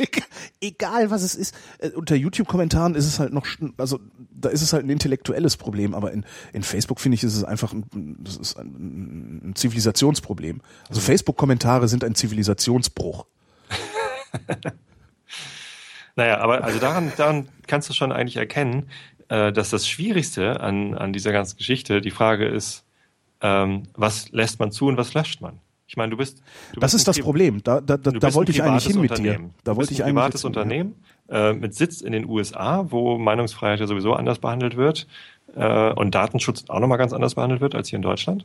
egal 0.60 1.10
was 1.10 1.22
es 1.22 1.34
ist. 1.34 1.54
Äh, 1.78 1.90
unter 1.90 2.14
YouTube-Kommentaren 2.14 2.94
ist 2.94 3.06
es 3.06 3.18
halt 3.18 3.32
noch, 3.32 3.46
also 3.76 4.00
da 4.30 4.48
ist 4.48 4.62
es 4.62 4.72
halt 4.72 4.84
ein 4.84 4.90
intellektuelles 4.90 5.56
Problem, 5.56 5.94
aber 5.94 6.12
in, 6.12 6.24
in 6.52 6.62
Facebook 6.62 7.00
finde 7.00 7.16
ich, 7.16 7.24
ist 7.24 7.34
es 7.36 7.44
einfach 7.44 7.72
ein, 7.72 8.16
das 8.20 8.36
ist 8.36 8.56
ein, 8.58 9.50
ein 9.50 9.54
Zivilisationsproblem. 9.56 10.60
Also 10.88 11.00
Facebook-Kommentare 11.00 11.88
sind 11.88 12.04
ein 12.04 12.14
Zivilisationsbruch. 12.14 13.26
Naja, 16.18 16.40
aber 16.40 16.64
also 16.64 16.80
daran, 16.80 17.12
daran 17.16 17.48
kannst 17.68 17.88
du 17.88 17.94
schon 17.94 18.10
eigentlich 18.10 18.38
erkennen, 18.38 18.90
äh, 19.28 19.52
dass 19.52 19.70
das 19.70 19.86
Schwierigste 19.86 20.58
an, 20.58 20.94
an 20.94 21.12
dieser 21.12 21.30
ganzen 21.30 21.56
Geschichte 21.58 22.00
die 22.00 22.10
Frage 22.10 22.48
ist, 22.48 22.84
ähm, 23.40 23.84
was 23.94 24.32
lässt 24.32 24.58
man 24.58 24.72
zu 24.72 24.88
und 24.88 24.96
was 24.96 25.14
löscht 25.14 25.40
man? 25.40 25.60
Ich 25.86 25.96
meine, 25.96 26.10
du 26.10 26.16
bist. 26.16 26.42
Du 26.72 26.80
das 26.80 26.90
bist 26.90 27.02
ist 27.02 27.08
das 27.08 27.20
Problem. 27.20 27.62
Da, 27.62 27.80
da, 27.80 27.96
da, 27.96 28.10
da 28.10 28.34
wollte 28.34 28.50
ich 28.50 28.60
eigentlich 28.60 28.86
hin 28.86 29.00
mit 29.00 29.16
dir. 29.16 29.38
Da 29.62 29.76
wollte 29.76 29.92
ich 29.92 30.02
ein 30.02 30.12
privates 30.12 30.44
Unternehmen 30.44 30.96
äh, 31.28 31.52
mit 31.52 31.76
Sitz 31.76 32.00
in 32.00 32.10
den 32.10 32.28
USA, 32.28 32.90
wo 32.90 33.16
Meinungsfreiheit 33.16 33.78
ja 33.78 33.86
sowieso 33.86 34.14
anders 34.14 34.40
behandelt 34.40 34.76
wird 34.76 35.06
äh, 35.54 35.92
und 35.92 36.16
Datenschutz 36.16 36.64
auch 36.66 36.80
nochmal 36.80 36.98
ganz 36.98 37.12
anders 37.12 37.36
behandelt 37.36 37.60
wird 37.60 37.76
als 37.76 37.90
hier 37.90 37.96
in 37.98 38.02
Deutschland. 38.02 38.44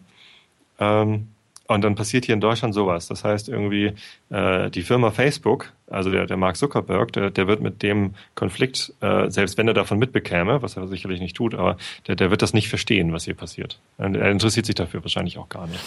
Ähm, 0.77 1.29
und 1.67 1.81
dann 1.81 1.95
passiert 1.95 2.25
hier 2.25 2.33
in 2.33 2.41
Deutschland 2.41 2.73
sowas. 2.73 3.07
Das 3.07 3.23
heißt 3.23 3.49
irgendwie, 3.49 3.93
äh, 4.29 4.69
die 4.69 4.81
Firma 4.81 5.11
Facebook, 5.11 5.71
also 5.87 6.11
der, 6.11 6.25
der 6.25 6.37
Mark 6.37 6.57
Zuckerberg, 6.57 7.13
der, 7.13 7.29
der 7.29 7.47
wird 7.47 7.61
mit 7.61 7.81
dem 7.83 8.15
Konflikt, 8.35 8.93
äh, 9.01 9.29
selbst 9.29 9.57
wenn 9.57 9.67
er 9.67 9.73
davon 9.73 9.99
mitbekäme, 9.99 10.61
was 10.61 10.77
er 10.77 10.87
sicherlich 10.87 11.21
nicht 11.21 11.35
tut, 11.35 11.55
aber 11.55 11.77
der, 12.07 12.15
der 12.15 12.31
wird 12.31 12.41
das 12.41 12.53
nicht 12.53 12.69
verstehen, 12.69 13.13
was 13.13 13.25
hier 13.25 13.35
passiert. 13.35 13.79
Er 13.97 14.31
interessiert 14.31 14.65
sich 14.65 14.75
dafür 14.75 15.03
wahrscheinlich 15.03 15.37
auch 15.37 15.49
gar 15.49 15.67
nicht. 15.67 15.83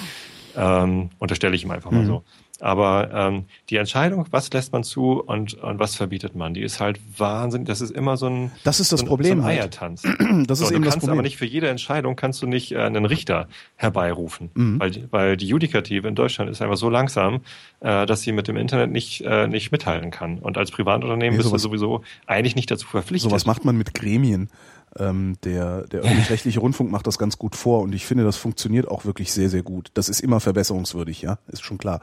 Ähm, 0.57 1.11
unterstelle 1.19 1.55
ich 1.55 1.65
ihm 1.65 1.71
einfach 1.71 1.91
mal 1.91 2.03
mhm. 2.03 2.07
so. 2.07 2.25
Aber 2.59 3.11
ähm, 3.13 3.45
die 3.69 3.77
Entscheidung, 3.77 4.25
was 4.31 4.51
lässt 4.51 4.73
man 4.73 4.83
zu 4.83 5.23
und, 5.23 5.53
und 5.55 5.79
was 5.79 5.95
verbietet 5.95 6.35
man, 6.35 6.55
die 6.55 6.63
ist 6.63 6.81
halt 6.81 6.99
Wahnsinn. 7.19 7.67
Das 7.67 7.83
ist 7.83 7.91
immer 7.91 8.17
so 8.17 8.29
ein, 8.29 8.51
das 8.65 8.81
ist 8.81 8.93
das 8.93 9.01
so 9.01 9.07
Problem 9.07 9.41
so 9.41 9.43
ein 9.43 9.45
halt. 9.45 9.61
Eiertanz. 9.61 10.03
Das 10.47 10.61
ist 10.61 10.69
so, 10.69 10.75
eben 10.75 10.83
du 10.83 10.87
das 10.87 10.95
kannst 10.95 11.01
Problem. 11.01 11.19
aber 11.19 11.23
nicht 11.23 11.37
für 11.37 11.45
jede 11.45 11.69
Entscheidung 11.69 12.17
kannst 12.17 12.41
du 12.41 12.47
nicht 12.47 12.73
äh, 12.73 12.79
einen 12.79 13.05
Richter 13.05 13.49
herbeirufen, 13.77 14.51
Mhm. 14.55 14.81
weil, 14.81 15.09
weil 15.11 15.37
die 15.37 15.47
Judikative 15.47 16.09
in 16.09 16.15
Deutschland 16.15 16.51
ist 16.51 16.63
einfach 16.63 16.77
so 16.79 16.89
langsam, 16.89 17.41
äh, 17.81 18.07
dass 18.07 18.23
sie 18.23 18.33
mit 18.33 18.49
dem 18.49 18.57
Internet 18.57 18.91
nicht, 18.91 19.21
äh, 19.23 19.47
nicht 19.49 19.71
mithalten 19.71 20.11
kann. 20.11 20.39
Und 20.39 20.57
als 20.57 20.71
Privatunternehmen 20.71 21.37
Nee, 21.37 21.43
bist 21.43 21.53
du 21.53 21.59
sowieso 21.59 22.03
eigentlich 22.27 22.57
nicht 22.57 22.71
dazu 22.71 22.87
verpflichtet. 22.87 23.31
Sowas 23.31 23.45
macht 23.45 23.65
man 23.67 23.77
mit 23.77 23.93
Gremien. 23.95 24.49
Ähm, 24.99 25.37
der 25.45 25.83
der 25.89 26.01
öffentlich-rechtliche 26.01 26.61
Rundfunk 26.61 26.91
macht 26.91 27.07
das 27.07 27.19
ganz 27.19 27.37
gut 27.37 27.55
vor 27.55 27.83
und 27.83 27.95
ich 27.95 28.07
finde, 28.07 28.25
das 28.25 28.37
funktioniert 28.37 28.89
auch 28.89 29.05
wirklich 29.05 29.33
sehr, 29.33 29.51
sehr 29.51 29.63
gut. 29.63 29.91
Das 29.95 30.09
ist 30.09 30.21
immer 30.21 30.41
verbesserungswürdig, 30.41 31.23
ja, 31.23 31.39
ist 31.49 31.65
schon 31.65 31.79
klar. 31.79 32.01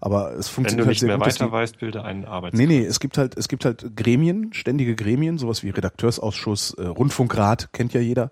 Aber 0.00 0.32
es 0.32 0.48
Wenn 0.48 0.54
funktioniert 0.54 0.80
du 0.80 0.86
halt 0.86 0.88
nicht 0.90 1.00
sehr 1.00 1.06
mehr 1.08 1.16
gut, 1.18 1.26
weiter 1.26 1.50
weißt, 1.52 1.78
bilde 1.78 2.04
einen 2.04 2.24
Arbeits. 2.24 2.56
Nee, 2.56 2.66
nee, 2.66 2.84
es 2.84 3.00
gibt 3.00 3.16
halt, 3.16 3.38
es 3.38 3.48
gibt 3.48 3.64
halt 3.64 3.96
Gremien, 3.96 4.52
ständige 4.52 4.94
Gremien, 4.94 5.38
sowas 5.38 5.62
wie 5.62 5.70
Redakteursausschuss, 5.70 6.74
äh, 6.74 6.86
Rundfunkrat, 6.86 7.72
kennt 7.72 7.94
ja 7.94 8.00
jeder. 8.00 8.30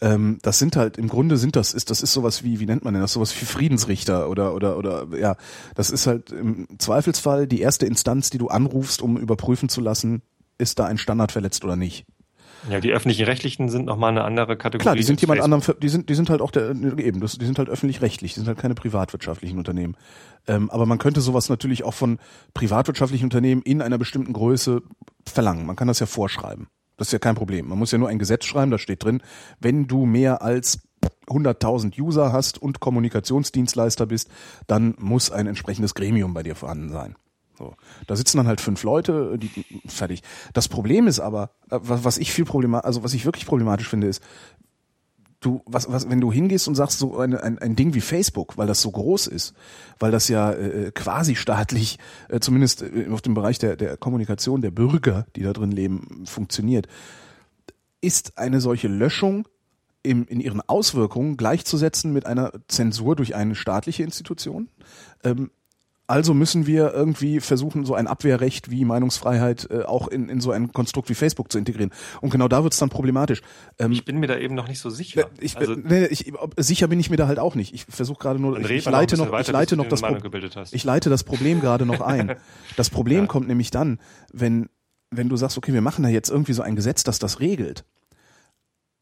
Ähm, 0.00 0.38
das 0.42 0.58
sind 0.58 0.76
halt, 0.76 0.98
im 0.98 1.08
Grunde 1.08 1.38
sind 1.38 1.56
das, 1.56 1.72
ist, 1.72 1.90
das 1.90 2.02
ist 2.02 2.12
sowas 2.12 2.44
wie, 2.44 2.60
wie 2.60 2.66
nennt 2.66 2.84
man 2.84 2.92
denn 2.92 3.00
das, 3.00 3.14
sowas 3.14 3.34
wie 3.40 3.46
Friedensrichter 3.46 4.28
oder, 4.28 4.54
oder, 4.54 4.76
oder, 4.76 5.06
ja, 5.18 5.36
das 5.74 5.90
ist 5.90 6.06
halt 6.06 6.32
im 6.32 6.66
Zweifelsfall 6.78 7.46
die 7.46 7.62
erste 7.62 7.86
Instanz, 7.86 8.28
die 8.28 8.38
du 8.38 8.48
anrufst, 8.48 9.00
um 9.00 9.16
überprüfen 9.16 9.70
zu 9.70 9.80
lassen, 9.80 10.20
ist 10.58 10.78
da 10.78 10.84
ein 10.84 10.98
Standard 10.98 11.32
verletzt 11.32 11.64
oder 11.64 11.76
nicht. 11.76 12.04
Ja, 12.70 12.80
die 12.80 12.92
öffentlichen 12.92 13.24
Rechtlichen 13.24 13.68
sind 13.68 13.86
nochmal 13.86 14.10
eine 14.10 14.24
andere 14.24 14.56
Kategorie. 14.56 14.82
Klar, 14.82 14.96
die 14.96 15.02
sind 15.02 15.20
jemand 15.20 15.40
Facebook. 15.40 15.54
anderem, 15.54 15.80
die 15.80 15.88
sind, 15.88 16.08
die 16.08 16.14
sind 16.14 16.30
halt 16.30 16.40
auch 16.40 16.50
der, 16.50 16.70
eben, 16.70 17.20
das, 17.20 17.38
die 17.38 17.46
sind 17.46 17.58
halt 17.58 17.68
öffentlich-rechtlich, 17.68 18.34
die 18.34 18.40
sind 18.40 18.48
halt 18.48 18.58
keine 18.58 18.74
privatwirtschaftlichen 18.74 19.58
Unternehmen. 19.58 19.96
Ähm, 20.46 20.70
aber 20.70 20.86
man 20.86 20.98
könnte 20.98 21.20
sowas 21.20 21.48
natürlich 21.48 21.84
auch 21.84 21.94
von 21.94 22.18
privatwirtschaftlichen 22.54 23.24
Unternehmen 23.24 23.62
in 23.62 23.82
einer 23.82 23.98
bestimmten 23.98 24.32
Größe 24.32 24.82
verlangen. 25.24 25.66
Man 25.66 25.76
kann 25.76 25.88
das 25.88 26.00
ja 26.00 26.06
vorschreiben. 26.06 26.68
Das 26.96 27.08
ist 27.08 27.12
ja 27.12 27.18
kein 27.18 27.34
Problem. 27.34 27.68
Man 27.68 27.78
muss 27.78 27.92
ja 27.92 27.98
nur 27.98 28.08
ein 28.08 28.18
Gesetz 28.18 28.46
schreiben, 28.46 28.70
da 28.70 28.78
steht 28.78 29.04
drin, 29.04 29.22
wenn 29.60 29.86
du 29.86 30.06
mehr 30.06 30.42
als 30.42 30.80
100.000 31.28 32.00
User 32.00 32.32
hast 32.32 32.60
und 32.60 32.80
Kommunikationsdienstleister 32.80 34.06
bist, 34.06 34.30
dann 34.66 34.94
muss 34.98 35.30
ein 35.30 35.46
entsprechendes 35.46 35.94
Gremium 35.94 36.34
bei 36.34 36.42
dir 36.42 36.54
vorhanden 36.54 36.90
sein. 36.90 37.16
So. 37.58 37.74
Da 38.06 38.16
sitzen 38.16 38.36
dann 38.36 38.46
halt 38.46 38.60
fünf 38.60 38.82
Leute, 38.82 39.38
die 39.38 39.64
fertig. 39.86 40.22
Das 40.52 40.68
Problem 40.68 41.06
ist 41.06 41.20
aber, 41.20 41.50
äh, 41.70 41.78
was 41.80 42.18
ich 42.18 42.32
viel 42.32 42.44
problema 42.44 42.80
also 42.80 43.02
was 43.02 43.14
ich 43.14 43.24
wirklich 43.24 43.46
problematisch 43.46 43.88
finde, 43.88 44.06
ist, 44.08 44.22
du, 45.40 45.62
was, 45.66 45.90
was, 45.90 46.08
wenn 46.10 46.20
du 46.20 46.32
hingehst 46.32 46.68
und 46.68 46.74
sagst, 46.74 46.98
so 46.98 47.18
ein, 47.18 47.34
ein, 47.34 47.58
ein 47.58 47.76
Ding 47.76 47.94
wie 47.94 48.00
Facebook, 48.00 48.56
weil 48.56 48.66
das 48.66 48.80
so 48.80 48.90
groß 48.90 49.26
ist, 49.26 49.54
weil 49.98 50.10
das 50.10 50.28
ja 50.28 50.52
äh, 50.52 50.90
quasi 50.92 51.36
staatlich, 51.36 51.98
äh, 52.28 52.40
zumindest 52.40 52.82
äh, 52.82 53.08
auf 53.10 53.22
dem 53.22 53.34
Bereich 53.34 53.58
der, 53.58 53.76
der 53.76 53.96
Kommunikation 53.96 54.60
der 54.60 54.70
Bürger, 54.70 55.26
die 55.36 55.42
da 55.42 55.52
drin 55.52 55.70
leben, 55.70 56.24
funktioniert, 56.26 56.88
ist 58.00 58.38
eine 58.38 58.60
solche 58.60 58.88
Löschung 58.88 59.46
im, 60.02 60.26
in 60.26 60.40
ihren 60.40 60.60
Auswirkungen 60.60 61.36
gleichzusetzen 61.36 62.12
mit 62.12 62.26
einer 62.26 62.52
Zensur 62.68 63.16
durch 63.16 63.34
eine 63.34 63.54
staatliche 63.54 64.04
Institution. 64.04 64.68
Ähm, 65.24 65.50
also 66.08 66.34
müssen 66.34 66.66
wir 66.66 66.92
irgendwie 66.94 67.40
versuchen, 67.40 67.84
so 67.84 67.94
ein 67.94 68.06
Abwehrrecht 68.06 68.70
wie 68.70 68.84
Meinungsfreiheit 68.84 69.68
äh, 69.70 69.82
auch 69.82 70.08
in, 70.08 70.28
in 70.28 70.40
so 70.40 70.52
ein 70.52 70.72
Konstrukt 70.72 71.08
wie 71.08 71.14
Facebook 71.14 71.50
zu 71.50 71.58
integrieren. 71.58 71.90
Und 72.20 72.30
genau 72.30 72.46
da 72.48 72.62
wird 72.62 72.72
es 72.74 72.78
dann 72.78 72.90
problematisch. 72.90 73.42
Ähm, 73.78 73.92
Ich 73.92 74.04
bin 74.04 74.18
mir 74.18 74.26
da 74.28 74.36
eben 74.36 74.54
noch 74.54 74.68
nicht 74.68 74.78
so 74.78 74.88
sicher. 74.90 75.28
ich, 75.40 75.56
also, 75.56 75.74
nee, 75.74 76.06
ich, 76.06 76.32
sicher 76.58 76.86
bin 76.88 77.00
ich 77.00 77.10
mir 77.10 77.16
da 77.16 77.26
halt 77.26 77.38
auch 77.38 77.54
nicht. 77.56 77.74
Ich 77.74 77.86
versuche 77.86 78.18
gerade 78.20 78.38
nur, 78.40 78.58
ich, 78.60 78.70
ich 78.70 78.84
leite 78.84 79.16
noch, 79.16 79.32
weiter, 79.32 79.48
ich 79.48 79.52
leite 79.52 79.76
noch 79.76 79.88
das 79.88 80.02
ich 80.72 80.84
leite 80.84 81.10
das 81.10 81.24
Problem 81.24 81.60
gerade 81.60 81.86
noch 81.86 82.00
ein. 82.00 82.36
Das 82.76 82.90
Problem 82.90 83.22
Ja. 83.22 83.26
kommt 83.26 83.48
nämlich 83.48 83.70
dann, 83.70 83.98
wenn 84.32 84.68
wenn 85.10 85.28
du 85.28 85.36
sagst, 85.36 85.56
okay, 85.56 85.72
wir 85.72 85.80
machen 85.80 86.02
da 86.02 86.08
jetzt 86.08 86.30
irgendwie 86.30 86.52
so 86.52 86.62
ein 86.62 86.76
Gesetz, 86.76 87.04
das 87.04 87.18
das 87.18 87.40
regelt, 87.40 87.84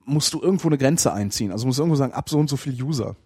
musst 0.04 0.32
du 0.34 0.40
irgendwo 0.40 0.68
eine 0.68 0.78
Grenze 0.78 1.12
einziehen. 1.12 1.50
Also 1.50 1.66
musst 1.66 1.78
du 1.78 1.82
irgendwo 1.82 1.96
sagen, 1.96 2.12
ab 2.12 2.28
so 2.28 2.38
und 2.38 2.48
so 2.48 2.56
viel 2.56 2.80
User, 2.82 3.16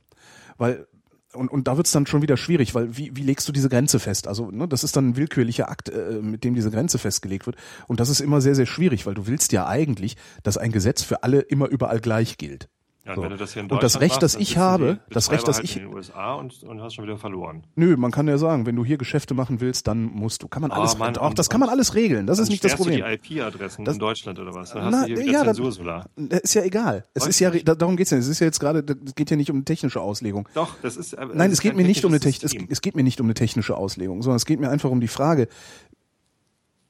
weil 0.56 0.86
und, 1.34 1.50
und 1.50 1.68
da 1.68 1.76
wird's 1.76 1.92
dann 1.92 2.06
schon 2.06 2.22
wieder 2.22 2.36
schwierig, 2.36 2.74
weil 2.74 2.96
wie, 2.96 3.14
wie 3.14 3.22
legst 3.22 3.46
du 3.48 3.52
diese 3.52 3.68
Grenze 3.68 3.98
fest? 3.98 4.26
Also 4.28 4.50
ne, 4.50 4.66
das 4.66 4.84
ist 4.84 4.96
dann 4.96 5.10
ein 5.10 5.16
willkürlicher 5.16 5.68
Akt, 5.68 5.88
äh, 5.90 6.20
mit 6.22 6.44
dem 6.44 6.54
diese 6.54 6.70
Grenze 6.70 6.98
festgelegt 6.98 7.46
wird. 7.46 7.56
Und 7.86 8.00
das 8.00 8.08
ist 8.08 8.20
immer 8.20 8.40
sehr, 8.40 8.54
sehr 8.54 8.66
schwierig, 8.66 9.06
weil 9.06 9.14
du 9.14 9.26
willst 9.26 9.52
ja 9.52 9.66
eigentlich, 9.66 10.16
dass 10.42 10.56
ein 10.56 10.72
Gesetz 10.72 11.02
für 11.02 11.22
alle 11.22 11.40
immer 11.40 11.68
überall 11.68 12.00
gleich 12.00 12.38
gilt. 12.38 12.68
Ja, 13.08 13.14
so. 13.14 13.22
du 13.22 13.36
das 13.36 13.56
Und 13.56 13.82
das 13.82 14.00
Recht, 14.00 14.10
machst, 14.12 14.22
das 14.22 14.34
ich 14.36 14.56
habe, 14.58 15.00
die 15.08 15.14
das 15.14 15.30
Recht, 15.30 15.48
das 15.48 15.56
halt 15.56 15.64
ich- 15.64 15.76
in 15.76 15.84
den 15.84 15.94
USA 15.94 16.34
und, 16.34 16.62
und 16.62 16.80
hast 16.82 16.94
schon 16.94 17.04
wieder 17.04 17.16
verloren. 17.18 17.64
Nö, 17.74 17.96
man 17.96 18.10
kann 18.10 18.28
ja 18.28 18.38
sagen, 18.38 18.66
wenn 18.66 18.76
du 18.76 18.84
hier 18.84 18.98
Geschäfte 18.98 19.34
machen 19.34 19.60
willst, 19.60 19.86
dann 19.88 20.02
musst 20.04 20.42
du. 20.42 20.48
Kann 20.48 20.62
man 20.62 20.70
Oh, 20.70 20.74
alles, 20.74 20.96
Mann, 20.98 21.16
auch 21.16 21.30
und- 21.30 21.38
das 21.38 21.48
kann 21.50 21.58
man 21.60 21.68
alles 21.68 21.94
regeln. 21.94 22.26
Das 22.26 22.38
ist 22.38 22.48
nicht 22.50 22.62
das 22.62 22.72
sperrst 22.72 22.88
du 22.90 22.92
Problem. 22.96 23.18
die 23.22 23.36
IP-Adressen 23.38 23.84
Das- 23.84 23.94
in 23.94 24.00
Deutschland 24.00 24.38
oder 24.38 24.54
was? 24.54 24.72
Dann 24.72 24.90
Na, 24.90 25.00
hast 25.00 25.08
du 25.08 25.14
hier 25.16 25.32
ja, 25.32 25.44
das- 25.44 25.56
Zensursolar. 25.56 26.06
Das 26.16 26.40
ist 26.40 26.54
ja 26.54 26.62
egal. 26.62 27.04
Es 27.14 27.22
Weiß 27.22 27.28
ist 27.30 27.40
ja, 27.40 27.50
nicht. 27.50 27.66
da- 27.66 27.74
darum 27.74 27.96
geht's 27.96 28.10
ja. 28.10 28.18
Es 28.18 28.28
ist 28.28 28.38
ja 28.40 28.46
jetzt 28.46 28.60
gerade, 28.60 28.84
es 29.04 29.14
geht 29.14 29.30
ja 29.30 29.36
nicht 29.36 29.50
um 29.50 29.56
eine 29.56 29.64
technische 29.64 30.00
Auslegung. 30.00 30.48
Doch, 30.54 30.76
das 30.82 30.96
ist. 30.96 31.14
äh, 31.14 31.26
Nein, 31.34 31.50
es 31.50 31.60
geht 31.60 31.74
mir 31.76 31.84
nicht 31.84 32.04
um 32.04 32.10
eine 32.12 32.20
technisches 32.20 32.52
Techn 32.52 32.64
es, 32.66 32.72
es 32.72 32.80
geht 32.80 32.94
mir 32.96 33.02
nicht 33.02 33.20
um 33.20 33.26
eine 33.26 33.34
technische 33.34 33.76
Auslegung, 33.76 34.22
sondern 34.22 34.36
es 34.36 34.44
geht 34.46 34.60
mir 34.60 34.70
einfach 34.70 34.90
um 34.90 35.00
die 35.00 35.08
Frage, 35.08 35.48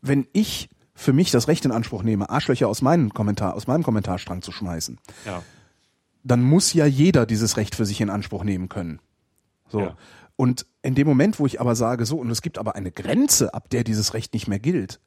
wenn 0.01 0.27
ich 0.33 0.69
für 0.95 1.13
mich 1.13 1.31
das 1.31 1.47
Recht 1.49 1.65
in 1.65 1.71
Anspruch 1.71 2.03
nehme, 2.03 2.29
Arschlöcher 2.29 2.69
aus 2.69 2.83
meinem 2.83 3.13
Kommentar, 3.15 3.55
aus 3.55 3.67
meinem 3.67 3.83
Kommentarstrang 3.85 4.43
zu 4.43 4.51
schmeißen, 4.53 4.99
Ja. 5.27 5.43
Dann 6.31 6.43
muss 6.43 6.73
ja 6.73 6.87
jeder 6.87 7.27
dieses 7.27 7.57
Recht 7.57 7.75
für 7.75 7.87
sich 7.87 8.01
in 8.01 8.11
Anspruch 8.11 8.45
nehmen 8.45 8.69
können. 8.69 9.01
So. 9.69 9.81
Ja. 9.81 9.97
Und 10.37 10.67
in 10.83 10.95
dem 10.95 11.07
Moment, 11.07 11.41
wo 11.41 11.47
ich 11.47 11.61
aber 11.61 11.75
sage, 11.75 12.07
so, 12.07 12.19
und 12.19 12.31
es 12.31 12.43
gibt 12.43 12.59
aber 12.59 12.77
eine 12.77 12.93
Grenze, 12.93 13.55
ab 13.55 13.69
der 13.71 13.83
dieses 13.83 14.15
Recht 14.15 14.35
nicht 14.35 14.47
mehr 14.47 14.61
gilt, 14.61 15.01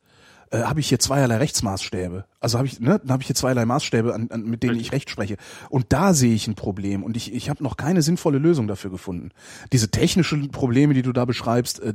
äh, 0.52 0.64
habe 0.64 0.80
ich 0.80 0.90
hier 0.90 1.00
zweierlei 1.00 1.38
Rechtsmaßstäbe. 1.38 2.26
Also 2.40 2.58
habe 2.58 2.68
ich, 2.68 2.80
ne, 2.80 3.00
dann 3.00 3.12
habe 3.12 3.22
ich 3.22 3.28
hier 3.28 3.36
zweierlei 3.36 3.66
Maßstäbe, 3.66 4.14
an, 4.14 4.30
an, 4.32 4.44
mit 4.44 4.64
denen 4.64 4.80
ich 4.80 4.92
Recht 4.92 5.10
spreche. 5.10 5.38
Und 5.70 5.88
da 5.90 6.14
sehe 6.14 6.34
ich 6.34 6.48
ein 6.48 6.56
Problem. 6.56 7.04
Und 7.04 7.16
ich, 7.16 7.34
ich 7.34 7.50
habe 7.50 7.64
noch 7.64 7.78
keine 7.78 8.02
sinnvolle 8.02 8.38
Lösung 8.38 8.68
dafür 8.68 8.92
gefunden. 8.92 9.30
Diese 9.72 9.90
technischen 9.90 10.52
Probleme, 10.52 10.94
die 10.94 11.02
du 11.02 11.14
da 11.14 11.26
beschreibst, 11.26 11.80
äh, 11.80 11.94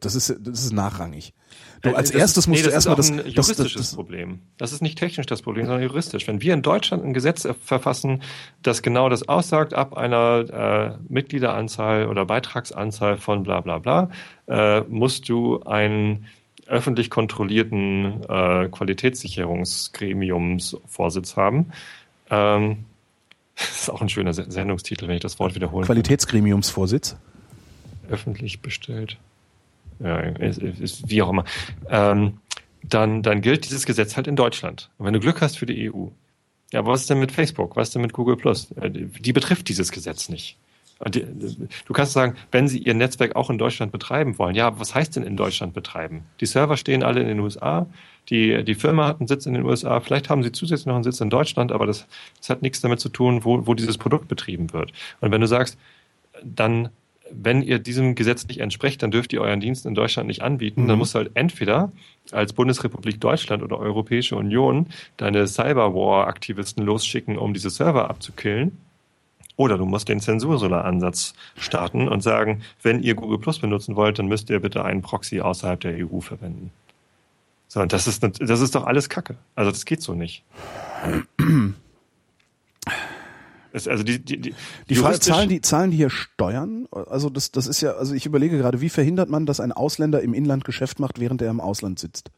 das 0.00 0.14
ist, 0.14 0.34
das 0.40 0.64
ist 0.64 0.72
nachrangig. 0.72 1.34
Du, 1.82 1.90
Äh, 1.90 1.94
als 1.94 2.10
das 2.10 2.20
erstes 2.20 2.44
ist, 2.44 2.48
musst 2.48 2.62
nee, 2.62 2.68
du 2.68 2.72
erstmal 2.72 2.96
das 2.96 3.08
das, 3.08 3.16
ist 3.16 3.20
auch 3.20 3.26
ein 3.26 3.34
das, 3.34 3.46
das, 3.46 3.56
juristisches 3.56 3.86
das, 3.88 3.94
Problem. 3.94 4.38
Das 4.56 4.72
ist 4.72 4.82
nicht 4.82 4.98
technisch 4.98 5.26
das 5.26 5.42
Problem, 5.42 5.66
sondern 5.66 5.82
juristisch. 5.82 6.26
Wenn 6.26 6.40
wir 6.40 6.54
in 6.54 6.62
Deutschland 6.62 7.04
ein 7.04 7.12
Gesetz 7.12 7.44
äh, 7.44 7.54
verfassen, 7.54 8.22
das 8.62 8.82
genau 8.82 9.08
das 9.08 9.28
aussagt, 9.28 9.74
ab 9.74 9.96
einer 9.96 10.96
äh, 10.98 11.12
Mitgliederanzahl 11.12 12.06
oder 12.06 12.24
Beitragsanzahl 12.24 13.16
von 13.18 13.42
bla 13.42 13.60
bla 13.60 13.78
bla, 13.78 14.10
äh, 14.46 14.80
musst 14.88 15.28
du 15.28 15.60
einen 15.64 16.26
öffentlich 16.68 17.10
kontrollierten 17.10 18.22
äh, 18.28 18.68
Qualitätssicherungsgremiumsvorsitz 18.70 21.36
haben. 21.36 21.66
Ähm, 22.30 22.84
das 23.56 23.82
ist 23.82 23.90
auch 23.90 24.00
ein 24.02 24.08
schöner 24.08 24.32
Se- 24.32 24.50
Sendungstitel, 24.50 25.08
wenn 25.08 25.16
ich 25.16 25.22
das 25.22 25.38
Wort 25.38 25.54
wiederholen 25.54 25.86
kann. 25.86 25.94
Qualitätsgremiumsvorsitz. 25.94 27.16
öffentlich 28.10 28.60
bestellt. 28.60 29.16
Ja, 30.00 30.18
ist, 30.20 30.58
ist, 30.58 31.10
wie 31.10 31.22
auch 31.22 31.30
immer. 31.30 31.44
Ähm, 31.90 32.38
dann, 32.84 33.22
dann 33.24 33.40
gilt 33.40 33.64
dieses 33.64 33.84
Gesetz 33.84 34.16
halt 34.16 34.28
in 34.28 34.36
Deutschland. 34.36 34.90
Und 34.98 35.06
wenn 35.06 35.12
du 35.12 35.18
Glück 35.20 35.40
hast 35.40 35.58
für 35.58 35.66
die 35.66 35.90
EU. 35.92 36.06
Ja, 36.72 36.80
aber 36.80 36.92
was 36.92 37.00
ist 37.00 37.10
denn 37.10 37.18
mit 37.18 37.32
Facebook? 37.32 37.74
Was 37.76 37.88
ist 37.88 37.94
denn 37.94 38.02
mit 38.02 38.12
Google 38.12 38.36
Plus? 38.36 38.70
Äh, 38.80 38.90
die 38.90 39.32
betrifft 39.32 39.68
dieses 39.68 39.90
Gesetz 39.90 40.28
nicht. 40.28 40.56
Du 41.00 41.92
kannst 41.92 42.12
sagen, 42.12 42.34
wenn 42.50 42.66
sie 42.66 42.78
ihr 42.78 42.94
Netzwerk 42.94 43.36
auch 43.36 43.50
in 43.50 43.58
Deutschland 43.58 43.92
betreiben 43.92 44.36
wollen, 44.38 44.56
ja, 44.56 44.80
was 44.80 44.96
heißt 44.96 45.14
denn 45.14 45.22
in 45.22 45.36
Deutschland 45.36 45.72
betreiben? 45.72 46.24
Die 46.40 46.46
Server 46.46 46.76
stehen 46.76 47.04
alle 47.04 47.20
in 47.20 47.28
den 47.28 47.38
USA, 47.38 47.86
die, 48.30 48.64
die 48.64 48.74
Firma 48.74 49.06
hat 49.06 49.20
einen 49.20 49.28
Sitz 49.28 49.46
in 49.46 49.54
den 49.54 49.64
USA, 49.64 50.00
vielleicht 50.00 50.28
haben 50.28 50.42
sie 50.42 50.50
zusätzlich 50.50 50.86
noch 50.86 50.96
einen 50.96 51.04
Sitz 51.04 51.20
in 51.20 51.30
Deutschland, 51.30 51.70
aber 51.70 51.86
das, 51.86 52.06
das 52.38 52.50
hat 52.50 52.62
nichts 52.62 52.80
damit 52.80 52.98
zu 52.98 53.08
tun, 53.10 53.44
wo, 53.44 53.66
wo 53.66 53.74
dieses 53.74 53.96
Produkt 53.96 54.26
betrieben 54.26 54.72
wird. 54.72 54.92
Und 55.20 55.30
wenn 55.30 55.40
du 55.40 55.46
sagst, 55.46 55.78
dann, 56.42 56.88
wenn 57.30 57.62
ihr 57.62 57.78
diesem 57.78 58.16
Gesetz 58.16 58.46
nicht 58.48 58.58
entsprecht, 58.58 59.02
dann 59.02 59.12
dürft 59.12 59.32
ihr 59.32 59.40
euren 59.40 59.60
Dienst 59.60 59.86
in 59.86 59.94
Deutschland 59.94 60.26
nicht 60.26 60.42
anbieten. 60.42 60.82
Mhm. 60.82 60.88
Dann 60.88 60.98
musst 60.98 61.14
du 61.14 61.18
halt 61.18 61.30
entweder 61.34 61.92
als 62.32 62.52
Bundesrepublik 62.52 63.20
Deutschland 63.20 63.62
oder 63.62 63.78
Europäische 63.78 64.34
Union 64.36 64.86
deine 65.16 65.46
Cyberwar-Aktivisten 65.46 66.84
losschicken, 66.84 67.38
um 67.38 67.54
diese 67.54 67.70
Server 67.70 68.10
abzukillen. 68.10 68.76
Oder 69.58 69.76
du 69.76 69.86
musst 69.86 70.08
den 70.08 70.20
Zensursolar-Ansatz 70.20 71.34
starten 71.56 72.08
und 72.08 72.22
sagen, 72.22 72.62
wenn 72.80 73.02
ihr 73.02 73.16
Google 73.16 73.38
Plus 73.38 73.58
benutzen 73.58 73.96
wollt, 73.96 74.20
dann 74.20 74.28
müsst 74.28 74.48
ihr 74.50 74.60
bitte 74.60 74.84
einen 74.84 75.02
Proxy 75.02 75.40
außerhalb 75.40 75.80
der 75.80 76.06
EU 76.06 76.20
verwenden. 76.20 76.70
So, 77.66 77.84
das 77.84 78.06
ist, 78.06 78.22
das 78.22 78.60
ist 78.60 78.74
doch 78.76 78.86
alles 78.86 79.08
Kacke. 79.08 79.36
Also 79.56 79.72
das 79.72 79.84
geht 79.84 80.00
so 80.00 80.14
nicht. 80.14 80.44
Es, 83.70 83.86
also 83.86 84.02
die, 84.02 84.18
die, 84.18 84.40
die, 84.40 84.54
die 84.88 84.94
Frage, 84.94 85.20
zahlen 85.20 85.50
die 85.50 85.60
zahlen 85.60 85.90
die 85.90 85.98
hier 85.98 86.08
Steuern? 86.08 86.88
Also 86.90 87.28
das, 87.28 87.52
das 87.52 87.66
ist 87.66 87.82
ja, 87.82 87.92
also 87.92 88.14
ich 88.14 88.24
überlege 88.24 88.56
gerade, 88.56 88.80
wie 88.80 88.88
verhindert 88.88 89.28
man, 89.28 89.44
dass 89.44 89.60
ein 89.60 89.72
Ausländer 89.72 90.22
im 90.22 90.32
Inland 90.32 90.64
Geschäft 90.64 91.00
macht, 91.00 91.20
während 91.20 91.42
er 91.42 91.50
im 91.50 91.60
Ausland 91.60 91.98
sitzt? 91.98 92.30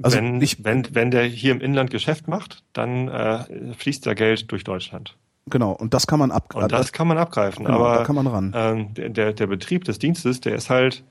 Also 0.00 0.16
wenn, 0.16 0.40
ich, 0.40 0.64
wenn, 0.64 0.94
wenn 0.94 1.10
der 1.10 1.24
hier 1.24 1.52
im 1.52 1.60
Inland 1.60 1.90
Geschäft 1.90 2.28
macht, 2.28 2.64
dann 2.72 3.08
äh, 3.08 3.74
fließt 3.74 4.06
da 4.06 4.14
Geld 4.14 4.50
durch 4.50 4.64
Deutschland. 4.64 5.16
Genau, 5.46 5.72
und 5.72 5.92
das 5.92 6.06
kann 6.06 6.18
man 6.18 6.30
abgreifen. 6.30 6.64
Und 6.64 6.72
das 6.72 6.92
kann 6.92 7.08
man 7.08 7.18
abgreifen, 7.18 7.64
genau, 7.64 7.78
aber 7.78 7.98
da 7.98 8.04
kann 8.04 8.14
man 8.14 8.26
ran. 8.26 8.52
Ähm, 8.54 8.94
der, 8.94 9.32
der 9.32 9.46
Betrieb 9.46 9.84
des 9.84 9.98
Dienstes, 9.98 10.40
der 10.40 10.54
ist 10.54 10.70
halt 10.70 11.04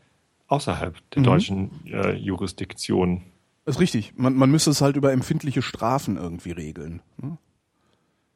außerhalb 0.48 0.96
der 1.12 1.20
mhm. 1.20 1.26
deutschen 1.26 1.72
äh, 1.86 2.14
Jurisdiktion. 2.14 3.24
Das 3.66 3.76
ist 3.76 3.82
richtig. 3.82 4.14
Man, 4.16 4.36
man 4.36 4.50
müsste 4.50 4.72
es 4.72 4.82
halt 4.82 4.96
über 4.96 5.12
empfindliche 5.12 5.62
Strafen 5.62 6.18
irgendwie 6.18 6.52
regeln. 6.52 7.02
Ne? 7.18 7.38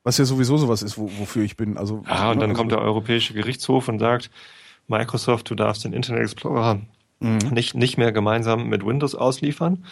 Was 0.04 0.18
ja 0.18 0.26
sowieso 0.26 0.58
sowas 0.58 0.84
ist, 0.84 0.98
wo, 0.98 1.10
wofür 1.18 1.44
ich 1.44 1.58
bin. 1.58 1.78
Also, 1.78 2.04
ja, 2.08 2.30
und 2.30 2.36
ne, 2.36 2.42
dann 2.42 2.52
also, 2.52 2.60
kommt 2.60 2.72
der 2.72 2.82
Europäische 2.82 3.34
Gerichtshof 3.34 3.88
und 3.88 4.00
sagt, 4.00 4.30
Microsoft, 4.88 5.50
du 5.50 5.56
darfst 5.56 5.84
den 5.84 5.94
Internet 5.94 6.24
Explorer 6.24 6.82
mhm. 7.20 7.38
nicht, 7.52 7.74
nicht 7.74 7.98
mehr 7.98 8.12
gemeinsam 8.12 8.68
mit 8.68 8.86
Windows 8.86 9.16
ausliefern. 9.16 9.86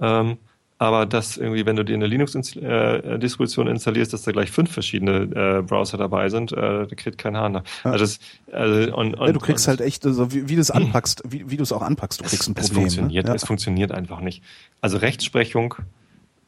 Ähm, 0.00 0.38
aber 0.80 1.06
dass 1.06 1.36
irgendwie, 1.36 1.66
wenn 1.66 1.74
du 1.74 1.84
dir 1.84 1.94
eine 1.94 2.06
Linux-Distribution 2.06 3.66
äh, 3.66 3.70
installierst, 3.70 4.12
dass 4.12 4.22
da 4.22 4.30
gleich 4.30 4.52
fünf 4.52 4.70
verschiedene 4.70 5.58
äh, 5.58 5.62
Browser 5.62 5.98
dabei 5.98 6.28
sind, 6.28 6.52
äh, 6.52 6.86
da 6.86 6.94
kriegt 6.94 7.18
kein 7.18 7.36
Hahn. 7.36 7.62
Also, 7.82 7.98
das, 7.98 8.20
also 8.52 8.96
und, 8.96 9.14
und, 9.14 9.26
ja, 9.26 9.32
du 9.32 9.40
kriegst 9.40 9.66
und, 9.66 9.70
halt 9.70 9.80
echt, 9.80 10.06
also 10.06 10.32
wie, 10.32 10.48
wie 10.48 10.54
du 10.54 10.60
es 10.60 10.70
anpackst, 10.70 11.22
wie, 11.28 11.50
wie 11.50 11.56
du 11.56 11.64
es 11.64 11.72
auch 11.72 11.82
anpackst, 11.82 12.20
du 12.20 12.24
kriegst 12.24 12.48
ein 12.48 12.54
Problem. 12.54 12.86
Es 12.86 12.94
funktioniert, 12.94 13.24
ne? 13.24 13.30
ja. 13.30 13.34
es 13.34 13.44
funktioniert 13.44 13.90
einfach 13.90 14.20
nicht. 14.20 14.44
Also 14.80 14.98
Rechtsprechung, 14.98 15.74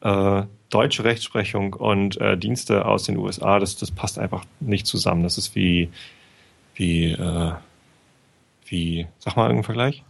äh, 0.02 0.42
deutsche 0.70 1.02
Rechtsprechung 1.02 1.74
und 1.74 2.20
äh, 2.20 2.38
Dienste 2.38 2.86
aus 2.86 3.02
den 3.02 3.16
USA, 3.16 3.58
das, 3.58 3.76
das 3.76 3.90
passt 3.90 4.20
einfach 4.20 4.44
nicht 4.60 4.86
zusammen. 4.86 5.24
Das 5.24 5.38
ist 5.38 5.56
wie, 5.56 5.90
wie, 6.76 7.06
äh, 7.06 7.52
wie, 8.66 9.08
sag 9.18 9.34
mal 9.34 9.42
irgendeinen 9.42 9.64
Vergleich? 9.64 10.04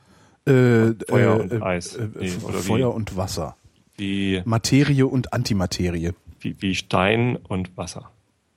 Äh, 0.47 0.95
Feuer 1.09 1.37
äh, 1.37 1.41
und 1.41 1.53
äh, 1.53 1.61
Eis. 1.61 1.99
Nee, 2.19 2.29
Feuer 2.29 2.91
wie, 2.91 2.97
und 2.97 3.17
Wasser. 3.17 3.57
Wie 3.97 4.43
Materie 4.45 5.07
und 5.07 5.33
Antimaterie. 5.33 6.13
Wie, 6.41 6.57
wie 6.61 6.75
Stein 6.75 7.37
und 7.37 7.77
Wasser. 7.77 8.11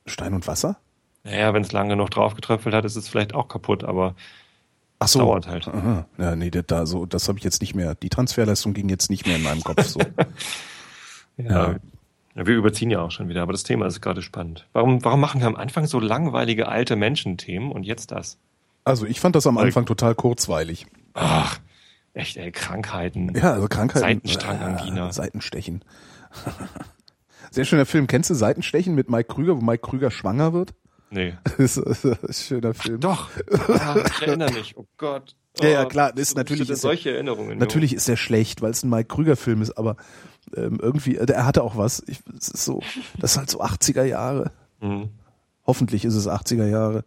Stein 0.05 0.33
und 0.33 0.47
Wasser? 0.47 0.77
Naja, 1.23 1.53
wenn 1.53 1.61
es 1.63 1.71
lange 1.71 1.89
genug 1.89 2.09
draufgetröpfelt 2.11 2.75
hat, 2.75 2.85
ist 2.85 2.95
es 2.95 3.07
vielleicht 3.07 3.33
auch 3.33 3.47
kaputt, 3.47 3.83
aber 3.83 4.15
Ach 4.99 5.07
so. 5.07 5.19
dauert 5.19 5.47
halt. 5.47 5.67
Aha. 5.67 6.05
Ja, 6.17 6.35
nee, 6.35 6.49
das, 6.49 6.65
da 6.67 6.85
so, 6.85 7.05
das 7.05 7.27
habe 7.27 7.37
ich 7.37 7.43
jetzt 7.43 7.61
nicht 7.61 7.75
mehr. 7.75 7.95
Die 7.95 8.09
Transferleistung 8.09 8.73
ging 8.73 8.89
jetzt 8.89 9.09
nicht 9.09 9.25
mehr 9.25 9.37
in 9.37 9.43
meinem 9.43 9.63
Kopf 9.63 9.83
so. 9.83 9.99
ja. 11.37 11.75
ja. 12.35 12.45
Wir 12.45 12.55
überziehen 12.55 12.89
ja 12.89 13.01
auch 13.01 13.11
schon 13.11 13.29
wieder, 13.29 13.43
aber 13.43 13.51
das 13.51 13.63
Thema 13.63 13.85
ist 13.85 14.01
gerade 14.01 14.21
spannend. 14.21 14.67
Warum, 14.73 15.03
warum 15.05 15.19
machen 15.19 15.39
wir 15.39 15.47
am 15.47 15.55
Anfang 15.55 15.85
so 15.85 15.99
langweilige 15.99 16.67
alte 16.67 16.95
Menschen-Themen 16.95 17.71
und 17.71 17.83
jetzt 17.83 18.11
das? 18.11 18.37
Also 18.85 19.05
ich 19.05 19.19
fand 19.19 19.35
das 19.35 19.45
am 19.45 19.57
Anfang 19.57 19.85
total 19.85 20.15
kurzweilig. 20.15 20.87
Ach, 21.13 21.59
Echt, 22.13 22.37
ey, 22.37 22.51
Krankheiten. 22.51 23.33
Ja, 23.35 23.53
also 23.53 23.67
Krankheiten. 23.67 24.21
Seitenstrangangina. 24.21 25.09
Äh, 25.09 25.13
Seitenstechen. 25.13 25.83
Sehr 27.51 27.65
schöner 27.65 27.85
Film. 27.85 28.07
Kennst 28.07 28.29
du 28.29 28.35
Seitenstechen 28.35 28.95
mit 28.95 29.09
Mike 29.09 29.33
Krüger, 29.33 29.57
wo 29.57 29.61
Mike 29.61 29.81
Krüger 29.81 30.11
schwanger 30.11 30.53
wird? 30.53 30.73
Nee. 31.09 31.35
Das 31.57 31.77
ist, 31.77 31.85
das 31.85 32.03
ist 32.03 32.23
ein 32.23 32.33
schöner 32.33 32.73
Film. 32.73 32.99
Doch. 32.99 33.29
Ja, 33.67 33.97
ich 33.97 34.21
erinnere 34.27 34.51
mich. 34.53 34.77
Oh 34.77 34.85
Gott. 34.97 35.35
Oh, 35.59 35.63
ja, 35.63 35.69
ja, 35.69 35.85
klar, 35.85 36.11
das 36.11 36.29
ist 36.29 36.35
natürlich 36.35 36.67
ist 36.67 36.81
solche 36.81 37.11
Erinnerungen. 37.11 37.59
Natürlich 37.59 37.91
jo. 37.91 37.97
ist 37.97 38.09
er 38.09 38.17
schlecht, 38.17 38.63
weil 38.63 38.71
es 38.71 38.83
ein 38.83 38.89
Mike 38.89 39.13
Krüger 39.13 39.35
Film 39.35 39.61
ist, 39.61 39.77
aber 39.77 39.97
ähm, 40.55 40.79
irgendwie, 40.81 41.15
äh, 41.15 41.31
er 41.31 41.45
hatte 41.45 41.63
auch 41.63 41.77
was. 41.77 42.01
Ich, 42.07 42.21
es 42.35 42.49
ist 42.49 42.65
so, 42.65 42.81
das 43.19 43.33
ist 43.33 43.37
halt 43.37 43.51
so 43.51 43.61
80er 43.61 44.03
Jahre. 44.03 44.51
Mhm. 44.81 45.09
Hoffentlich 45.67 46.05
ist 46.05 46.15
es 46.15 46.27
80er 46.27 46.67
Jahre. 46.67 47.05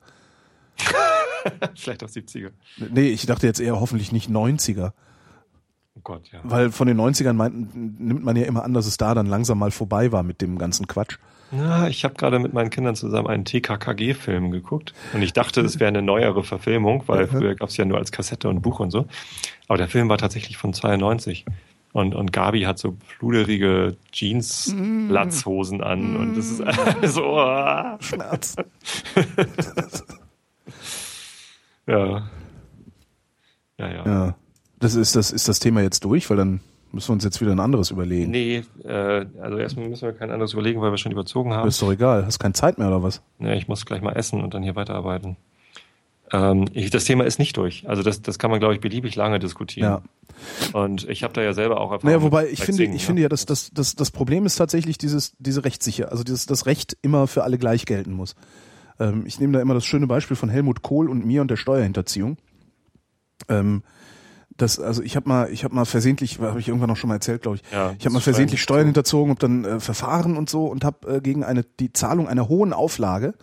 Vielleicht 1.75 2.05
auch 2.05 2.09
70er. 2.09 2.51
Nee, 2.91 3.09
ich 3.09 3.27
dachte 3.27 3.47
jetzt 3.47 3.61
eher 3.61 3.81
hoffentlich 3.81 4.13
nicht 4.13 4.31
90er. 4.31 4.93
Oh 5.97 6.01
Gott, 6.03 6.29
ja. 6.33 6.41
Weil 6.45 6.71
von 6.71 6.87
den 6.87 7.01
90ern 7.01 7.33
meinten, 7.33 7.97
nimmt 7.99 8.25
man 8.25 8.37
ja 8.37 8.45
immer 8.45 8.65
an, 8.65 8.75
dass 8.75 8.87
es 8.87 8.97
da 8.97 9.15
dann 9.15 9.27
langsam 9.27 9.59
mal 9.59 9.71
vorbei 9.71 10.13
war 10.13 10.23
mit 10.23 10.43
dem 10.43 10.59
ganzen 10.59 10.87
Quatsch. 10.87 11.17
Ja, 11.53 11.87
ich 11.87 12.05
habe 12.05 12.15
gerade 12.15 12.39
mit 12.39 12.53
meinen 12.53 12.71
Kindern 12.71 12.97
zusammen 12.97 13.29
einen 13.29 13.45
TKKG-Film 13.45 14.51
geguckt 14.51 14.95
und 15.13 15.23
ich 15.23 15.33
dachte, 15.33 15.61
es 15.61 15.79
wäre 15.79 15.89
eine 15.89 16.03
neuere 16.03 16.43
Verfilmung, 16.43 17.05
weil 17.07 17.29
früher 17.29 17.55
gab 17.55 17.69
es 17.69 17.77
ja 17.77 17.85
nur 17.85 17.99
als 17.99 18.11
Kassette 18.11 18.49
und 18.49 18.63
Buch 18.63 18.81
und 18.81 18.91
so. 18.91 19.07
Aber 19.69 19.79
der 19.79 19.89
Film 19.89 20.09
war 20.09 20.19
tatsächlich 20.19 20.57
von 20.57 20.73
92. 20.75 21.45
Und, 21.93 22.15
und 22.15 22.31
Gabi 22.31 22.63
hat 22.63 22.79
so 22.79 22.97
pluderige 23.19 23.97
Jeans-Latzhosen 24.13 25.83
an 25.83 26.13
mm. 26.13 26.17
und 26.17 26.37
das 26.37 26.51
ist 26.51 26.63
so 27.15 27.25
oh. 27.25 27.97
Schmerz. 28.01 28.57
Ja. 31.87 32.29
Ja, 33.79 33.89
ja. 33.89 34.07
Ja. 34.07 34.37
Das 34.79 34.95
ist 34.95 35.17
das, 35.17 35.31
ist 35.31 35.49
das 35.49 35.59
Thema 35.59 35.83
jetzt 35.83 36.05
durch, 36.05 36.29
weil 36.29 36.37
dann 36.37 36.61
müssen 36.93 37.09
wir 37.09 37.15
uns 37.15 37.25
jetzt 37.25 37.41
wieder 37.41 37.53
ein 37.53 37.61
anderes 37.61 37.91
überlegen. 37.91 38.31
Nee, 38.31 38.63
äh, 38.85 39.27
also 39.41 39.59
erstmal 39.59 39.89
müssen 39.89 40.03
wir 40.03 40.13
kein 40.13 40.31
anderes 40.31 40.53
überlegen, 40.53 40.81
weil 40.81 40.91
wir 40.91 40.99
schon 40.99 41.13
überzogen 41.13 41.53
haben. 41.53 41.69
ist 41.69 41.81
doch 41.81 41.93
egal. 41.93 42.27
Hast 42.27 42.39
keine 42.39 42.55
Zeit 42.55 42.79
mehr 42.79 42.89
oder 42.89 43.03
was? 43.03 43.23
Ja, 43.39 43.53
ich 43.53 43.69
muss 43.69 43.87
gleich 43.87 44.03
mal 44.03 44.13
essen 44.13 44.43
und 44.43 44.55
dann 44.55 44.63
hier 44.63 44.77
weiterarbeiten. 44.77 45.37
Ähm, 46.33 46.67
ich, 46.73 46.91
das 46.91 47.05
Thema 47.05 47.25
ist 47.25 47.39
nicht 47.39 47.57
durch. 47.57 47.89
Also 47.89 48.03
das, 48.03 48.21
das 48.21 48.39
kann 48.39 48.51
man, 48.51 48.59
glaube 48.59 48.75
ich, 48.75 48.81
beliebig 48.81 49.15
lange 49.15 49.39
diskutieren. 49.39 50.03
Ja. 50.73 50.81
Und 50.81 51.09
ich 51.09 51.23
habe 51.23 51.33
da 51.33 51.43
ja 51.43 51.53
selber 51.53 51.81
auch 51.81 51.93
Erfahrung. 51.93 52.11
Naja, 52.11 52.23
wobei 52.23 52.49
ich 52.49 52.61
finde, 52.61 52.83
Singen, 52.83 52.95
ich 52.95 53.03
ja. 53.03 53.07
finde 53.07 53.23
ja, 53.23 53.29
dass 53.29 53.47
das, 53.47 53.71
das, 53.73 53.95
das 53.95 54.11
Problem 54.11 54.45
ist 54.45 54.57
tatsächlich 54.57 54.99
dieses, 54.99 55.35
diese 55.39 55.65
Rechtssicher, 55.65 56.11
also 56.11 56.25
dieses, 56.25 56.47
das 56.47 56.67
Recht 56.67 56.97
immer 57.03 57.27
für 57.27 57.45
alle 57.45 57.59
gleich 57.59 57.87
gelten 57.87 58.13
muss. 58.13 58.35
Ähm, 58.99 59.25
ich 59.27 59.41
nehme 59.41 59.53
da 59.53 59.61
immer 59.61 59.75
das 59.75 59.85
schöne 59.85 60.07
Beispiel 60.07 60.37
von 60.37 60.49
Helmut 60.49 60.83
Kohl 60.83 61.09
und 61.09 61.25
mir 61.25 61.41
und 61.41 61.51
der 61.51 61.57
Steuerhinterziehung. 61.57 62.39
Ähm, 63.49 63.83
das, 64.57 64.79
also 64.81 65.03
ich 65.03 65.17
habe 65.17 65.29
mal, 65.29 65.51
ich 65.51 65.65
habe 65.65 65.75
mal 65.75 65.85
versehentlich, 65.85 66.41
habe 66.41 66.59
ich 66.59 66.69
irgendwann 66.69 66.89
noch 66.89 66.97
schon 66.97 67.09
mal 67.09 67.15
erzählt, 67.15 67.43
glaube 67.43 67.57
ich. 67.59 67.63
Ja, 67.73 67.95
ich 67.99 68.07
habe 68.07 68.15
mal 68.15 68.21
versehentlich 68.21 68.63
Steuern 68.63 68.87
hinterzogen, 68.87 69.31
habe 69.31 69.41
dann 69.41 69.65
äh, 69.65 69.81
Verfahren 69.81 70.37
und 70.37 70.49
so 70.49 70.67
und 70.67 70.85
habe 70.85 71.17
äh, 71.17 71.21
gegen 71.21 71.45
eine 71.45 71.63
die 71.63 71.93
Zahlung 71.93 72.27
einer 72.27 72.49
hohen 72.49 72.73
Auflage 72.73 73.35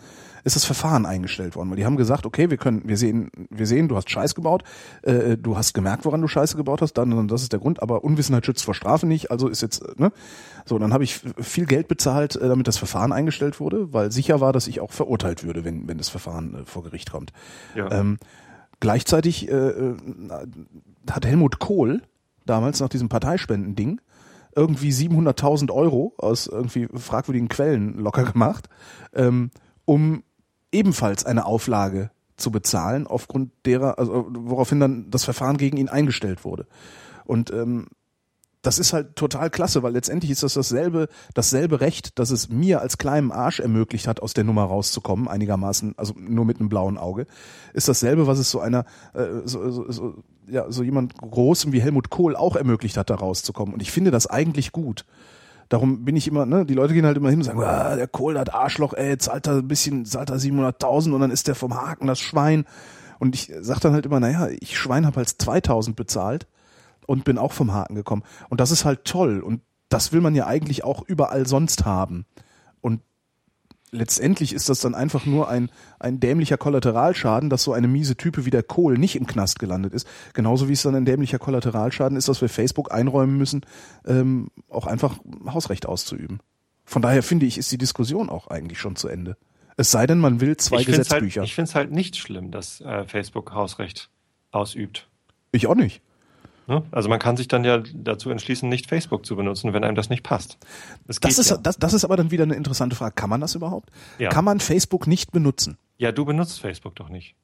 ist 0.44 0.56
das 0.56 0.66
Verfahren 0.66 1.06
eingestellt 1.06 1.56
worden, 1.56 1.70
weil 1.70 1.78
die 1.78 1.86
haben 1.86 1.96
gesagt, 1.96 2.26
okay, 2.26 2.50
wir 2.50 2.58
können, 2.58 2.82
wir 2.86 2.98
sehen, 2.98 3.30
wir 3.50 3.66
sehen, 3.66 3.88
du 3.88 3.96
hast 3.96 4.10
Scheiß 4.10 4.36
gebaut, 4.36 4.64
äh, 5.04 5.38
du 5.38 5.58
hast 5.58 5.74
gemerkt, 5.74 6.06
woran 6.06 6.22
du 6.22 6.28
Scheiße 6.28 6.58
gebaut 6.58 6.82
hast, 6.82 6.94
dann, 6.94 7.12
dann 7.12 7.28
das 7.28 7.42
ist 7.42 7.54
der 7.54 7.60
Grund, 7.60 7.82
aber 7.82 8.04
Unwissenheit 8.04 8.46
schützt 8.46 8.66
vor 8.66 8.74
Strafe 8.74 9.06
nicht, 9.06 9.32
also 9.32 9.48
ist 9.48 9.62
jetzt, 9.62 10.00
ne? 10.00 10.12
So, 10.66 10.80
dann 10.80 10.94
habe 10.94 11.04
ich 11.04 11.20
viel 11.40 11.66
Geld 11.66 11.88
bezahlt, 11.88 12.36
äh, 12.36 12.48
damit 12.48 12.68
das 12.68 12.78
Verfahren 12.78 13.12
eingestellt 13.12 13.60
wurde, 13.60 13.94
weil 13.94 14.12
sicher 14.12 14.42
war, 14.42 14.54
dass 14.54 14.68
ich 14.68 14.80
auch 14.80 14.92
verurteilt 14.92 15.44
würde, 15.44 15.64
wenn, 15.64 15.88
wenn 15.88 15.98
das 15.98 16.10
Verfahren 16.10 16.56
äh, 16.56 16.66
vor 16.66 16.84
Gericht 16.84 17.12
kommt. 17.12 17.32
Ja. 17.76 17.92
Ähm, 17.92 18.18
gleichzeitig 18.80 19.50
äh, 19.50 19.54
äh 19.54 19.96
hat 21.10 21.26
Helmut 21.26 21.60
Kohl 21.60 22.02
damals 22.46 22.80
nach 22.80 22.88
diesem 22.88 23.10
Parteispendending 23.10 24.00
irgendwie 24.56 24.92
700.000 24.92 25.72
Euro 25.72 26.14
aus 26.18 26.48
irgendwie 26.48 26.88
fragwürdigen 26.94 27.50
Quellen 27.50 27.98
locker 27.98 28.24
gemacht, 28.24 28.70
ähm, 29.14 29.52
um 29.86 30.24
ebenfalls 30.74 31.26
eine 31.26 31.46
Auflage 31.46 32.12
zu 32.36 32.52
bezahlen, 32.52 33.08
aufgrund 33.08 33.52
derer, 33.66 34.00
also 34.00 34.28
woraufhin 34.30 34.80
dann 34.80 35.12
das 35.12 35.24
Verfahren 35.24 35.58
gegen 35.58 35.78
ihn 35.78 35.90
eingestellt 35.90 36.44
wurde. 36.44 36.66
Und 37.26 37.52
ähm, 37.52 37.88
das 38.64 38.80
ist 38.80 38.94
halt 38.94 39.18
total 39.18 39.50
klasse, 39.50 39.84
weil 39.84 39.92
letztendlich 39.92 40.32
ist 40.32 40.42
das 40.42 40.54
dasselbe, 40.54 41.10
dasselbe 41.34 41.82
Recht, 41.82 42.18
das 42.18 42.32
es 42.32 42.50
mir 42.50 42.80
als 42.80 42.98
kleinem 42.98 43.32
Arsch 43.32 43.60
ermöglicht 43.60 44.08
hat, 44.08 44.22
aus 44.22 44.34
der 44.34 44.46
Nummer 44.46 44.64
rauszukommen, 44.64 45.28
einigermaßen, 45.28 45.94
also 45.98 46.14
nur 46.18 46.46
mit 46.46 46.60
einem 46.60 46.70
blauen 46.70 46.98
Auge, 46.98 47.28
ist 47.74 47.90
dasselbe, 47.90 48.26
was 48.26 48.40
es 48.40 48.50
so 48.50 48.62
einer, 48.62 48.86
äh, 49.14 49.26
so, 49.44 49.70
so, 49.70 49.92
so, 49.92 50.24
ja, 50.48 50.72
so 50.72 50.82
jemand 50.82 51.18
Großem 51.18 51.74
wie 51.74 51.82
Helmut 51.82 52.10
Kohl 52.10 52.38
auch 52.38 52.56
ermöglicht 52.56 52.96
hat, 52.96 53.10
da 53.10 53.16
rauszukommen. 53.16 53.74
Und 53.74 53.82
ich 53.82 53.92
finde 53.92 54.12
das 54.12 54.28
eigentlich 54.28 54.72
gut. 54.72 55.06
Darum 55.74 56.06
bin 56.06 56.16
ich 56.16 56.28
immer, 56.28 56.46
ne, 56.46 56.68
die 56.68 56.76
Leute 56.76 56.94
gehen 56.94 57.04
halt 57.04 57.18
immer 57.18 57.32
hin 57.32 57.40
und 57.40 57.46
sagen, 57.46 57.64
ah, 57.64 57.96
der 57.96 58.08
Kohl 58.08 58.38
hat 58.38 58.54
Arschloch, 58.54 58.94
ey, 58.94 59.18
zahlt 59.18 59.48
er 59.48 59.56
ein 59.56 59.68
bisschen, 59.68 60.06
zahlt 60.06 60.30
er 60.30 60.38
700.000 60.38 61.12
und 61.12 61.20
dann 61.20 61.32
ist 61.32 61.48
der 61.48 61.56
vom 61.56 61.74
Haken 61.74 62.06
das 62.06 62.20
Schwein. 62.20 62.66
Und 63.18 63.34
ich 63.34 63.52
sag 63.60 63.80
dann 63.80 63.92
halt 63.92 64.06
immer, 64.06 64.20
naja, 64.20 64.50
ich 64.60 64.78
Schwein 64.78 65.08
habe 65.08 65.16
halt 65.16 65.30
2000 65.30 65.96
bezahlt 65.96 66.46
und 67.08 67.24
bin 67.24 67.40
auch 67.40 67.54
vom 67.54 67.74
Haken 67.74 67.96
gekommen. 67.96 68.22
Und 68.50 68.62
das 68.62 68.70
ist 68.70 68.86
halt 68.86 69.04
toll 69.06 69.40
und 69.40 69.62
das 69.90 70.14
will 70.14 70.22
man 70.22 70.36
ja 70.36 70.46
eigentlich 70.46 70.84
auch 70.84 71.02
überall 71.08 71.48
sonst 71.48 71.86
haben. 71.86 72.28
Und 72.82 73.02
letztendlich 73.94 74.54
ist 74.54 74.70
das 74.70 74.80
dann 74.80 74.96
einfach 74.96 75.26
nur 75.26 75.48
ein, 75.48 75.70
ein 76.00 76.20
dämlicher 76.20 76.58
Kollateralschaden, 76.58 77.50
dass 77.50 77.64
so 77.64 77.74
eine 77.74 77.88
miese 77.88 78.18
Type 78.18 78.46
wie 78.46 78.50
der 78.50 78.64
Kohl 78.64 78.98
nicht 78.98 79.16
im 79.16 79.28
Knast 79.28 79.60
gelandet 79.60 79.94
ist. 79.94 80.08
Genauso 80.34 80.68
wie 80.68 80.74
es 80.74 80.82
dann 80.82 80.96
ein 80.96 81.06
dämlicher 81.06 81.40
Kollateralschaden 81.40 82.18
ist, 82.18 82.28
dass 82.28 82.42
wir 82.42 82.50
Facebook 82.50 82.92
einräumen 82.92 83.38
müssen, 83.38 83.62
ähm, 84.06 84.50
auch 84.70 84.88
einfach 84.88 85.20
Hausrecht 85.46 85.86
auszuüben. 85.86 86.40
Von 86.84 87.02
daher 87.02 87.24
finde 87.24 87.46
ich, 87.46 87.58
ist 87.58 87.72
die 87.72 87.78
Diskussion 87.78 88.30
auch 88.30 88.48
eigentlich 88.48 88.80
schon 88.80 88.96
zu 88.96 89.08
Ende. 89.08 89.38
Es 89.78 89.92
sei 89.92 90.06
denn, 90.06 90.20
man 90.20 90.42
will 90.42 90.58
zwei 90.58 90.80
ich 90.80 90.86
find's 90.86 90.98
Gesetzbücher. 91.00 91.42
Halt, 91.42 91.48
ich 91.48 91.56
finde 91.56 91.70
es 91.70 91.76
halt 91.76 91.92
nicht 91.92 92.18
schlimm, 92.18 92.52
dass 92.52 92.82
äh, 92.82 93.06
Facebook 93.06 93.54
Hausrecht 93.54 94.10
ausübt. 94.52 95.08
ich 95.52 95.68
auch 95.68 95.76
nicht. 95.76 96.02
Ne? 96.68 96.84
Also 96.92 97.10
man 97.10 97.20
kann 97.20 97.38
sich 97.38 97.48
dann 97.48 97.64
ja 97.64 97.84
dazu 97.94 98.30
entschließen, 98.30 98.70
nicht 98.70 98.88
Facebook 98.88 99.26
zu 99.26 99.36
benutzen, 99.36 99.74
wenn 99.74 99.84
einem 99.84 99.96
das 99.96 100.10
nicht 100.10 100.24
passt. 100.24 100.58
Das 101.08 101.20
geht 101.20 101.38
ist, 101.38 101.50
ja. 101.50 101.58
das, 101.58 101.78
das 101.78 101.94
ist 101.94 102.06
aber 102.06 102.16
dann 102.16 102.32
wieder 102.32 102.44
eine 102.44 102.56
interessante 102.56 102.96
Frage. 102.96 103.14
Kann 103.16 103.30
man 103.30 103.42
das 103.42 103.56
überhaupt? 103.56 103.90
Ja. 104.18 104.30
Kann 104.30 104.46
man 104.46 104.60
Facebook 104.60 105.08
nicht 105.08 105.32
benutzen? 105.32 105.78
ja, 105.98 106.12
du 106.12 106.26
benutzt 106.26 106.60
Facebook 106.60 106.96
doch 106.96 107.10
nicht. 107.10 107.36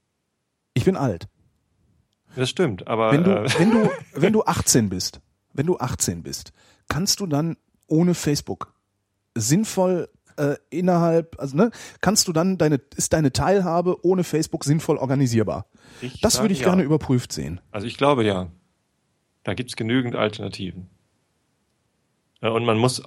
Ich 0.74 0.86
bin 0.86 0.98
alt. 0.98 1.28
Das 2.36 2.50
stimmt, 2.50 2.88
aber 2.88 3.12
Wenn 3.12 3.24
du, 3.24 3.32
äh, 3.32 3.50
wenn 3.58 3.72
du, 3.72 3.90
wenn 4.14 4.34
du 4.34 4.44
18 4.44 4.90
bist, 4.90 5.22
wenn 5.54 5.66
du 5.66 5.78
18 5.78 6.24
bist, 6.24 6.52
kannst 6.90 7.22
du 7.22 7.26
dann 7.26 7.56
ohne 7.88 8.14
Facebook 8.14 8.74
sinnvoll 9.34 10.10
äh, 10.38 10.56
innerhalb, 10.70 11.40
also 11.40 11.56
ne, 11.56 11.72
kannst 12.02 12.28
du 12.28 12.34
dann 12.34 12.58
deine, 12.58 12.82
ist 12.96 13.14
deine 13.14 13.32
Teilhabe 13.32 14.06
ohne 14.06 14.24
Facebook 14.24 14.64
sinnvoll 14.64 14.98
organisierbar? 14.98 15.66
ich 16.02 16.20
Das 16.22 16.41
würde 16.41 16.54
ich 16.54 16.60
ja. 16.60 16.68
gerne 16.68 16.84
überprüft 16.84 17.32
sehen. 17.32 17.62
Also 17.72 17.88
ich 17.88 17.98
glaube 17.98 18.26
ja. 18.26 18.50
Da 19.44 19.53
gibt's 19.53 19.76
genügend 19.76 20.16
Alternativen. 20.16 20.88
Ja, 22.41 22.49
und 22.49 22.66
man 22.66 22.78
muss, 22.78 23.02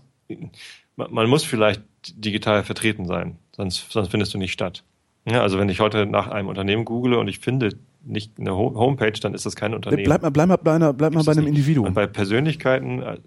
man 0.96 1.28
muss 1.28 1.44
vielleicht 1.44 1.82
digital 2.16 2.64
vertreten 2.64 3.06
sein, 3.06 3.38
sonst, 3.54 3.90
sonst 3.90 4.10
findest 4.10 4.34
du 4.34 4.38
nicht 4.38 4.52
statt. 4.52 4.84
Ja, 5.24 5.40
also 5.42 5.59
wenn 5.59 5.68
ich 5.68 5.80
heute 5.80 6.04
nach 6.06 6.28
einem 6.28 6.48
Unternehmen 6.48 6.84
google 6.84 7.14
und 7.14 7.28
ich 7.28 7.38
finde 7.38 7.76
nicht 8.04 8.32
eine 8.38 8.56
Ho- 8.56 8.74
Homepage, 8.74 9.12
dann 9.12 9.34
ist 9.34 9.46
das 9.46 9.54
kein 9.54 9.72
Unternehmen. 9.72 10.02
Bleib 10.02 10.22
mal, 10.22 10.30
bleib 10.30 10.48
mal 10.48 10.56
bei 10.56 10.74
einer, 10.74 10.92
bleib 10.92 11.12
mal 11.14 11.22
bei 11.22 11.32
einem 11.32 11.44
nicht. 11.44 11.50
Individuum. 11.50 11.86
Und 11.86 11.94
bei 11.94 12.06
Persönlichkeiten, 12.06 13.02
äh, 13.02 13.18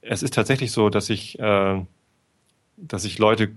es 0.00 0.22
ist 0.22 0.32
tatsächlich 0.34 0.72
so, 0.72 0.88
dass 0.88 1.10
ich, 1.10 1.38
äh, 1.38 1.84
dass 2.78 3.04
ich 3.04 3.18
Leute 3.18 3.50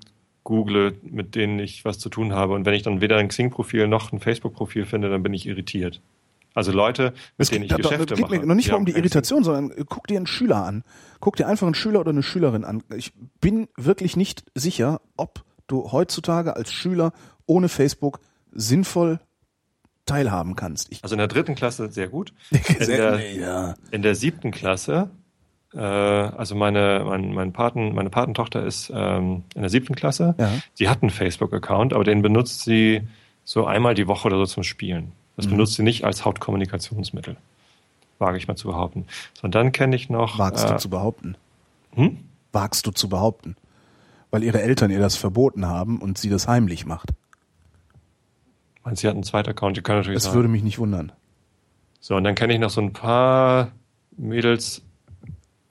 google, 0.43 0.97
mit 1.03 1.35
denen 1.35 1.59
ich 1.59 1.85
was 1.85 1.99
zu 1.99 2.09
tun 2.09 2.33
habe. 2.33 2.53
Und 2.53 2.65
wenn 2.65 2.73
ich 2.73 2.83
dann 2.83 2.99
weder 2.99 3.17
ein 3.17 3.29
Xing-Profil 3.29 3.87
noch 3.87 4.11
ein 4.11 4.19
Facebook-Profil 4.19 4.85
finde, 4.85 5.09
dann 5.09 5.23
bin 5.23 5.33
ich 5.33 5.45
irritiert. 5.47 6.01
Also 6.53 6.71
Leute, 6.71 7.03
mit 7.05 7.13
Es 7.37 7.49
denen 7.49 7.61
geht, 7.61 7.63
ich 7.63 7.69
da- 7.69 7.75
da- 7.77 7.89
Geschäfte 7.95 8.13
geht 8.15 8.21
mache. 8.29 8.39
mir 8.39 8.45
noch 8.45 8.55
nicht 8.55 8.69
mal 8.71 8.77
um 8.77 8.85
die 8.85 8.91
Irritation, 8.93 9.43
sondern 9.43 9.71
äh, 9.71 9.85
guck 9.87 10.07
dir 10.07 10.17
einen 10.17 10.27
Schüler 10.27 10.63
an. 10.65 10.83
Guck 11.19 11.35
dir 11.37 11.47
einfach 11.47 11.65
einen 11.67 11.75
Schüler 11.75 11.99
oder 12.01 12.09
eine 12.09 12.23
Schülerin 12.23 12.65
an. 12.65 12.83
Ich 12.95 13.13
bin 13.39 13.67
wirklich 13.77 14.17
nicht 14.17 14.43
sicher, 14.55 14.99
ob 15.17 15.43
du 15.67 15.91
heutzutage 15.91 16.55
als 16.55 16.73
Schüler 16.73 17.13
ohne 17.45 17.69
Facebook 17.69 18.19
sinnvoll 18.51 19.19
teilhaben 20.05 20.55
kannst. 20.55 20.91
Ich, 20.91 21.03
Also 21.03 21.13
in 21.15 21.19
der 21.19 21.27
dritten 21.27 21.55
Klasse 21.55 21.89
sehr 21.91 22.07
gut. 22.09 22.33
In 22.51 22.87
der, 22.87 23.33
ja. 23.33 23.75
in 23.91 24.01
der 24.01 24.15
siebten 24.15 24.51
Klasse, 24.51 25.09
äh, 25.73 25.77
also 25.79 26.55
meine, 26.55 27.03
mein, 27.05 27.33
mein 27.33 27.53
Paten, 27.53 27.93
meine 27.93 28.09
Patentochter 28.09 28.65
ist 28.65 28.91
ähm, 28.93 29.43
in 29.55 29.61
der 29.61 29.69
siebten 29.69 29.95
Klasse. 29.95 30.35
Ja. 30.37 30.51
Sie 30.73 30.89
hat 30.89 31.01
einen 31.01 31.11
Facebook-Account, 31.11 31.93
aber 31.93 32.03
den 32.03 32.21
benutzt 32.21 32.63
sie 32.63 33.07
so 33.45 33.65
einmal 33.65 33.93
die 33.93 34.07
Woche 34.07 34.27
oder 34.27 34.37
so 34.37 34.45
zum 34.45 34.63
Spielen. 34.63 35.13
Das 35.41 35.47
Mhm. 35.47 35.51
benutzt 35.57 35.73
sie 35.73 35.83
nicht 35.83 36.05
als 36.05 36.23
Hauptkommunikationsmittel. 36.23 37.35
Wage 38.19 38.37
ich 38.37 38.47
mal 38.47 38.55
zu 38.55 38.67
behaupten. 38.67 39.05
So, 39.33 39.45
und 39.45 39.55
dann 39.55 39.71
kenne 39.71 39.95
ich 39.95 40.09
noch. 40.09 40.37
Wagst 40.37 40.65
äh, 40.65 40.67
du 40.69 40.77
zu 40.77 40.89
behaupten. 40.89 41.35
hm? 41.95 42.19
Wagst 42.51 42.85
du 42.85 42.91
zu 42.91 43.09
behaupten. 43.09 43.55
Weil 44.29 44.43
ihre 44.43 44.61
Eltern 44.61 44.91
ihr 44.91 44.99
das 44.99 45.15
verboten 45.17 45.65
haben 45.65 45.97
und 45.99 46.17
sie 46.19 46.29
das 46.29 46.47
heimlich 46.47 46.85
macht. 46.85 47.09
Meinst 48.83 49.01
sie 49.01 49.07
hat 49.07 49.15
einen 49.15 49.23
zweiten 49.23 49.49
Account? 49.49 49.77
Die 49.77 49.81
kann 49.81 49.97
natürlich 49.97 50.17
Das 50.17 50.23
sagen. 50.25 50.35
würde 50.35 50.49
mich 50.49 50.63
nicht 50.63 50.79
wundern. 50.79 51.11
So, 51.99 52.15
und 52.15 52.23
dann 52.23 52.35
kenne 52.35 52.53
ich 52.53 52.59
noch 52.59 52.69
so 52.69 52.81
ein 52.81 52.93
paar 52.93 53.71
Mädels 54.17 54.81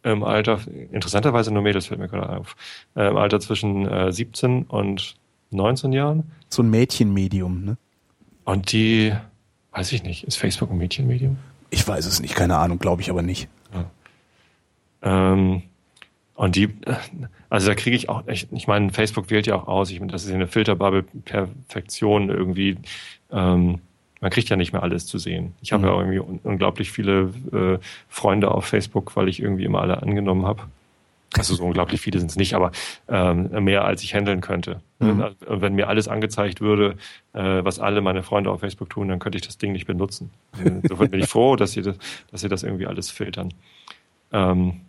im 0.02 0.22
Alter, 0.24 0.60
interessanterweise 0.92 1.52
nur 1.52 1.62
Mädels 1.62 1.86
fällt 1.86 2.00
mir 2.00 2.08
gerade 2.08 2.38
auf, 2.38 2.56
äh, 2.96 3.08
im 3.08 3.16
Alter 3.16 3.38
zwischen 3.40 3.86
äh, 3.86 4.10
17 4.12 4.62
und 4.64 5.14
19 5.50 5.92
Jahren. 5.92 6.30
So 6.48 6.62
ein 6.62 6.70
Mädchenmedium, 6.70 7.64
ne? 7.64 7.76
Und 8.44 8.72
die, 8.72 9.12
weiß 9.72 9.92
ich 9.92 10.02
nicht, 10.02 10.24
ist 10.24 10.36
Facebook 10.36 10.70
ein 10.70 10.78
Mädchenmedium? 10.78 11.38
Ich 11.70 11.86
weiß 11.86 12.06
es 12.06 12.20
nicht, 12.20 12.34
keine 12.34 12.56
Ahnung, 12.56 12.78
glaube 12.78 13.02
ich 13.02 13.10
aber 13.10 13.22
nicht. 13.22 13.48
Ähm, 15.02 15.62
und 16.34 16.56
die, 16.56 16.68
also 17.48 17.68
da 17.68 17.74
kriege 17.74 17.96
ich 17.96 18.08
auch, 18.08 18.26
ich, 18.26 18.48
ich 18.52 18.66
meine, 18.66 18.90
Facebook 18.92 19.30
wählt 19.30 19.46
ja 19.46 19.54
auch 19.56 19.66
aus, 19.68 19.90
ich 19.90 20.00
meine, 20.00 20.12
das 20.12 20.24
ist 20.24 20.30
ja 20.30 20.34
eine 20.34 20.46
Filterbubble 20.48 21.04
Perfektion 21.24 22.28
irgendwie. 22.30 22.76
Ähm, 23.30 23.80
man 24.20 24.30
kriegt 24.30 24.48
ja 24.50 24.56
nicht 24.56 24.72
mehr 24.72 24.82
alles 24.82 25.06
zu 25.06 25.18
sehen. 25.18 25.54
Ich 25.62 25.72
habe 25.72 25.82
Mhm. 25.84 25.88
ja 25.88 25.98
irgendwie 25.98 26.18
un 26.18 26.40
unglaublich 26.42 26.92
viele 26.92 27.32
äh, 27.52 27.78
Freunde 28.08 28.50
auf 28.50 28.66
Facebook, 28.66 29.16
weil 29.16 29.28
ich 29.28 29.40
irgendwie 29.40 29.64
immer 29.64 29.80
alle 29.80 30.02
angenommen 30.02 30.44
habe. 30.46 30.62
Also 31.38 31.54
so 31.54 31.64
unglaublich 31.64 32.00
viele 32.00 32.18
sind 32.18 32.30
es 32.30 32.36
nicht, 32.36 32.54
aber 32.54 32.72
ähm, 33.08 33.64
mehr 33.64 33.84
als 33.84 34.02
ich 34.02 34.14
handeln 34.14 34.40
könnte. 34.40 34.80
Mhm. 34.98 35.36
Und 35.46 35.60
wenn 35.60 35.74
mir 35.74 35.88
alles 35.88 36.08
angezeigt 36.08 36.60
würde, 36.60 36.96
äh, 37.34 37.64
was 37.64 37.78
alle 37.78 38.00
meine 38.00 38.24
Freunde 38.24 38.50
auf 38.50 38.60
Facebook 38.60 38.90
tun, 38.90 39.08
dann 39.08 39.20
könnte 39.20 39.38
ich 39.38 39.46
das 39.46 39.56
Ding 39.56 39.72
nicht 39.72 39.86
benutzen. 39.86 40.30
Insofern 40.64 41.10
bin 41.10 41.20
ich 41.20 41.28
froh, 41.30 41.54
dass 41.54 41.72
sie 41.72 41.82
das, 41.82 41.96
dass 42.32 42.40
sie 42.40 42.48
das 42.48 42.64
irgendwie 42.64 42.86
alles 42.86 43.10
filtern. 43.10 43.54
Ähm, 44.32 44.80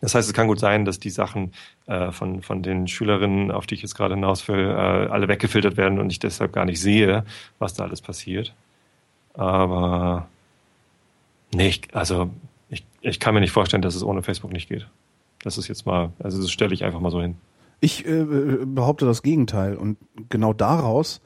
das 0.00 0.14
heißt, 0.14 0.28
es 0.28 0.34
kann 0.34 0.48
gut 0.48 0.58
sein, 0.58 0.84
dass 0.84 0.98
die 0.98 1.10
Sachen 1.10 1.52
äh, 1.86 2.12
von, 2.12 2.42
von 2.42 2.62
den 2.62 2.88
Schülerinnen, 2.88 3.50
auf 3.50 3.66
die 3.66 3.74
ich 3.74 3.82
jetzt 3.82 3.94
gerade 3.94 4.14
hinaus 4.14 4.46
will, 4.48 4.66
äh, 4.66 4.72
alle 4.72 5.28
weggefiltert 5.28 5.76
werden 5.76 5.98
und 5.98 6.10
ich 6.10 6.18
deshalb 6.18 6.52
gar 6.52 6.64
nicht 6.64 6.80
sehe, 6.80 7.24
was 7.58 7.74
da 7.74 7.84
alles 7.84 8.00
passiert. 8.00 8.54
Aber 9.34 10.28
nee, 11.54 11.68
ich, 11.68 11.94
also 11.94 12.30
ich, 12.68 12.84
ich 13.00 13.20
kann 13.20 13.34
mir 13.34 13.40
nicht 13.40 13.52
vorstellen, 13.52 13.82
dass 13.82 13.94
es 13.94 14.02
ohne 14.02 14.22
Facebook 14.22 14.52
nicht 14.52 14.68
geht. 14.68 14.86
Das 15.44 15.58
ist 15.58 15.68
jetzt 15.68 15.86
mal, 15.86 16.12
also 16.18 16.40
das 16.40 16.50
stelle 16.50 16.74
ich 16.74 16.84
einfach 16.84 17.00
mal 17.00 17.10
so 17.10 17.20
hin. 17.20 17.36
Ich 17.80 18.06
äh, 18.06 18.24
behaupte 18.64 19.04
das 19.04 19.22
Gegenteil 19.22 19.76
und 19.76 19.98
genau 20.30 20.52
daraus 20.52 21.20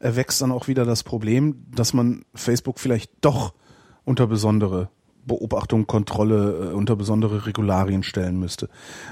erwächst 0.00 0.42
dann 0.42 0.50
auch 0.50 0.66
wieder 0.66 0.84
das 0.84 1.04
Problem, 1.04 1.66
dass 1.74 1.92
man 1.94 2.24
Facebook 2.34 2.80
vielleicht 2.80 3.12
doch 3.20 3.54
unter 4.04 4.26
besondere 4.26 4.88
Beobachtung, 5.26 5.86
Kontrolle, 5.86 6.70
äh, 6.70 6.74
unter 6.74 6.96
besondere 6.96 7.46
Regularien 7.46 8.02
stellen 8.02 8.40
müsste. 8.40 8.68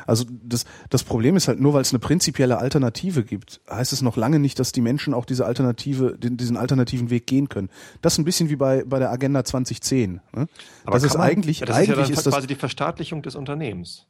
Also 0.07 0.25
das, 0.43 0.65
das 0.91 1.05
Problem 1.05 1.37
ist 1.37 1.47
halt 1.47 1.61
nur, 1.61 1.75
weil 1.75 1.83
es 1.83 1.93
eine 1.93 1.99
prinzipielle 2.01 2.59
Alternative 2.59 3.23
gibt, 3.23 3.61
heißt 3.71 3.93
es 3.93 4.03
noch 4.03 4.17
lange 4.17 4.39
nicht, 4.39 4.59
dass 4.59 4.73
die 4.73 4.81
Menschen 4.81 5.15
auch 5.15 5.27
diese 5.27 5.47
Alternative, 5.47 6.17
den, 6.19 6.37
diesen 6.37 6.57
alternativen 6.57 7.11
Weg 7.11 7.27
gehen 7.27 7.49
können. 7.49 7.69
Das 8.01 8.15
ist 8.15 8.19
ein 8.19 8.25
bisschen 8.25 8.49
wie 8.49 8.57
bei, 8.57 8.83
bei 8.85 8.99
der 8.99 9.13
Agenda 9.13 9.45
2010. 9.45 10.21
Ne? 10.35 10.49
das 10.87 11.05
ist 11.05 11.19
man- 11.19 11.29
eigentlich, 11.29 11.61
ja, 11.61 11.67
das 11.67 11.77
eigentlich 11.77 11.91
ist 11.91 12.09
ja 12.09 12.15
ist 12.15 12.27
das, 12.27 12.35
quasi 12.35 12.47
die 12.47 12.55
Verstaatlichung 12.57 13.23
des 13.23 13.37
Unternehmens. 13.37 14.07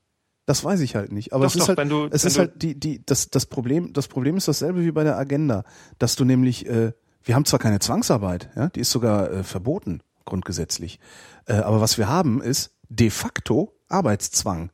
Das 0.48 0.64
weiß 0.64 0.80
ich 0.80 0.96
halt 0.96 1.12
nicht. 1.12 1.32
Aber 1.34 1.44
Doch, 1.44 1.50
es 1.50 1.56
ist 1.56 1.60
doch, 1.62 1.68
halt, 1.68 1.78
wenn 1.78 1.88
du- 1.90 2.06
es 2.10 2.24
wenn 2.24 2.30
ist 2.30 2.38
halt 2.38 2.62
die, 2.62 2.78
die, 2.80 3.04
das, 3.04 3.28
das 3.28 3.44
Problem, 3.44 3.92
das 3.92 4.08
Problem 4.08 4.36
ist 4.38 4.48
dasselbe 4.48 4.82
wie 4.82 4.90
bei 4.92 5.04
der 5.04 5.18
Agenda, 5.18 5.62
dass 5.98 6.16
du 6.16 6.24
nämlich, 6.24 6.66
äh, 6.66 6.92
wir 7.22 7.34
haben 7.34 7.44
zwar 7.44 7.58
keine 7.58 7.80
Zwangsarbeit, 7.80 8.48
ja, 8.56 8.68
die 8.70 8.80
ist 8.80 8.90
sogar 8.90 9.30
äh, 9.30 9.42
verboten 9.44 10.00
grundgesetzlich, 10.24 11.00
äh, 11.46 11.52
aber 11.54 11.80
was 11.82 11.98
wir 11.98 12.08
haben 12.08 12.40
ist 12.40 12.72
de 12.88 13.10
facto 13.10 13.74
Arbeitszwang, 13.88 14.70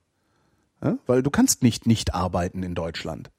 ja? 0.83 0.97
weil 1.07 1.23
du 1.25 1.31
kannst 1.31 1.63
nicht 1.65 1.87
nicht 1.89 2.15
arbeiten 2.15 2.63
in 2.63 2.77
Deutschland. 2.77 3.33